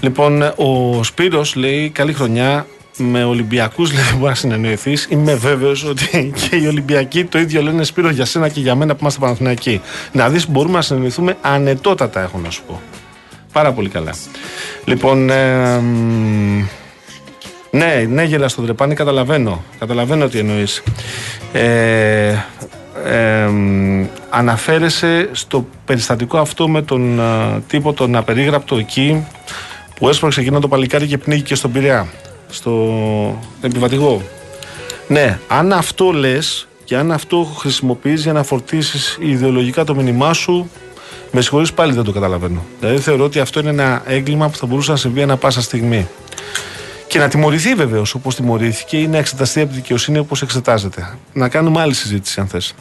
Λοιπόν, 0.00 0.42
ο 0.42 1.02
Σπύρος 1.02 1.54
λέει 1.54 1.90
καλή 1.90 2.12
χρονιά. 2.12 2.66
Με 2.98 3.24
Ολυμπιακούς 3.24 3.92
λέει 3.92 4.02
δεν 4.02 4.16
μπορεί 4.16 4.28
να 4.28 4.34
συνεννοηθείς. 4.34 5.06
Είμαι 5.10 5.34
βέβαιος 5.34 5.84
ότι 5.84 6.32
και 6.48 6.56
οι 6.56 6.66
Ολυμπιακοί 6.66 7.24
το 7.24 7.38
ίδιο 7.38 7.62
λένε 7.62 7.84
Σπύρο 7.84 8.10
για 8.10 8.24
σένα 8.24 8.48
και 8.48 8.60
για 8.60 8.74
μένα 8.74 8.92
που 8.92 8.98
είμαστε 9.00 9.20
Παναθηναϊκοί. 9.20 9.80
Να 10.12 10.28
δεις 10.28 10.48
μπορούμε 10.48 10.74
να 10.74 10.82
συνεννοηθούμε 10.82 11.36
ανετότατα, 11.40 12.20
έχω 12.20 12.38
να 12.38 12.50
σου 12.50 12.62
πω. 12.66 12.80
Πάρα 13.52 13.72
πολύ 13.72 13.88
καλά. 13.88 14.14
Λοιπόν, 14.84 15.30
ε, 15.30 15.78
μ, 15.78 16.64
ναι, 17.70 18.06
ναι, 18.08 18.22
γελάς 18.22 18.52
στο 18.52 18.62
τρεπάνι, 18.62 18.94
καταλαβαίνω. 18.94 19.64
Καταλαβαίνω 19.78 20.28
τι 20.28 20.38
εννοείς. 20.38 20.82
Ε, 21.52 22.34
ε, 23.04 23.46
μ, 23.46 24.04
αναφέρεσαι 24.30 25.28
στο 25.32 25.66
περιστατικό 25.84 26.38
αυτό 26.38 26.68
με 26.68 26.82
τον 26.82 27.20
α, 27.20 27.60
τύπο 27.68 27.92
τον 27.92 28.16
απερίγραπτο 28.16 28.76
εκεί 28.76 29.26
που 29.98 30.08
έσπρωξε 30.08 30.40
εκείνο 30.40 30.60
το 30.60 30.68
παλικάρι 30.68 31.06
και 31.06 31.18
πνίγηκε 31.18 31.54
στον 31.54 31.72
Πειραιά, 31.72 32.06
στο 32.48 33.42
επιβατηγό. 33.60 34.22
Ναι, 35.08 35.38
αν 35.48 35.72
αυτό 35.72 36.10
λες 36.10 36.68
και 36.84 36.96
αν 36.96 37.12
αυτό 37.12 37.54
χρησιμοποιείς 37.58 38.22
για 38.22 38.32
να 38.32 38.42
φορτίσεις 38.42 39.18
ιδεολογικά 39.20 39.84
το 39.84 39.94
μήνυμά 39.94 40.32
σου, 40.32 40.70
με 41.30 41.40
συγχωρείς 41.40 41.72
πάλι 41.72 41.92
δεν 41.92 42.04
το 42.04 42.12
καταλαβαίνω. 42.12 42.64
Δηλαδή 42.80 42.98
θεωρώ 42.98 43.24
ότι 43.24 43.40
αυτό 43.40 43.60
είναι 43.60 43.70
ένα 43.70 44.02
έγκλημα 44.06 44.48
που 44.48 44.56
θα 44.56 44.66
μπορούσε 44.66 44.90
να 44.90 44.96
συμβεί 44.96 45.22
ανα 45.22 45.36
πάσα 45.36 45.60
στιγμή. 45.60 46.08
Και 47.16 47.22
να 47.22 47.28
τιμωρηθεί 47.28 47.74
βεβαίως 47.74 48.14
όπως 48.14 48.34
τιμωρήθηκε 48.34 48.96
ή 48.96 49.06
να 49.06 49.18
εξεταστεί 49.18 49.60
από 49.60 49.68
τη 49.68 49.74
δικαιοσύνη 49.74 50.18
όπως 50.18 50.42
εξετάζεται. 50.42 51.16
Να 51.32 51.48
κάνουμε 51.48 51.80
άλλη 51.80 51.94
συζήτηση 51.94 52.40
αν 52.40 52.46
θες. 52.46 52.74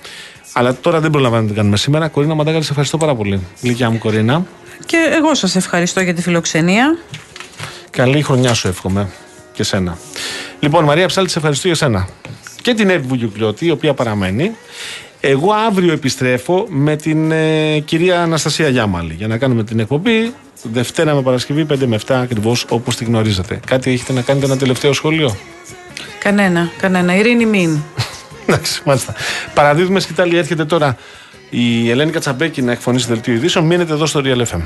Αλλά 0.53 0.75
τώρα 0.75 0.99
δεν 0.99 1.11
προλαβαίνουμε 1.11 1.41
να 1.41 1.47
την 1.47 1.55
κάνουμε 1.55 1.77
σήμερα. 1.77 2.07
Κορίνα 2.07 2.33
Μαντάγαρη, 2.33 2.63
σε 2.63 2.69
ευχαριστώ 2.69 2.97
πάρα 2.97 3.15
πολύ. 3.15 3.41
Γλυκιά 3.61 3.89
μου, 3.89 3.97
Κορίνα. 3.97 4.45
Και 4.85 4.97
εγώ 5.17 5.33
σας 5.33 5.55
ευχαριστώ 5.55 6.01
για 6.01 6.13
τη 6.13 6.21
φιλοξενία. 6.21 6.97
Καλή 7.89 8.21
χρονιά 8.21 8.53
σου 8.53 8.67
εύχομαι 8.67 9.09
και 9.53 9.63
σένα. 9.63 9.97
Λοιπόν, 10.59 10.83
Μαρία 10.83 11.07
Ψάλτη, 11.07 11.31
σε 11.31 11.37
ευχαριστώ 11.37 11.67
για 11.67 11.75
σένα. 11.75 12.07
Και 12.61 12.73
την 12.73 12.89
Εύη 12.89 13.07
Βουγιουκλιώτη, 13.07 13.65
η 13.65 13.71
οποία 13.71 13.93
παραμένει. 13.93 14.55
Εγώ 15.27 15.51
αύριο 15.51 15.93
επιστρέφω 15.93 16.65
με 16.69 16.95
την 16.95 17.31
ε, 17.31 17.79
κυρία 17.79 18.21
Αναστασία 18.21 18.69
Γιάμαλη 18.69 19.13
για 19.13 19.27
να 19.27 19.37
κάνουμε 19.37 19.63
την 19.63 19.79
εκπομπή 19.79 20.33
Δευτέρα 20.63 21.13
με 21.13 21.21
Παρασκευή 21.21 21.65
5 21.69 21.77
με 21.85 21.99
7 22.07 22.13
ακριβώς 22.13 22.65
όπως 22.69 22.95
τη 22.95 23.05
γνωρίζετε. 23.05 23.59
Κάτι 23.65 23.91
έχετε 23.91 24.13
να 24.13 24.21
κάνετε 24.21 24.45
ένα 24.45 24.57
τελευταίο 24.57 24.93
σχόλιο; 24.93 25.35
Κανένα, 26.19 26.71
κανένα. 26.77 27.15
Ειρήνη 27.15 27.45
μην. 27.45 27.79
Εντάξει, 28.47 28.81
μάλιστα. 28.85 29.13
Παραδίδουμε 29.53 29.99
σκητάλη, 29.99 30.37
έρχεται 30.37 30.65
τώρα 30.65 30.97
η 31.49 31.89
Ελένη 31.89 32.11
Κατσαμπέκη 32.11 32.61
να 32.61 32.71
εκφωνήσει 32.71 33.07
δελτίο 33.07 33.33
ειδήσεων. 33.33 33.65
Μείνετε 33.65 33.93
εδώ 33.93 34.05
στο 34.05 34.21
Real 34.23 34.41
FM. 34.41 34.61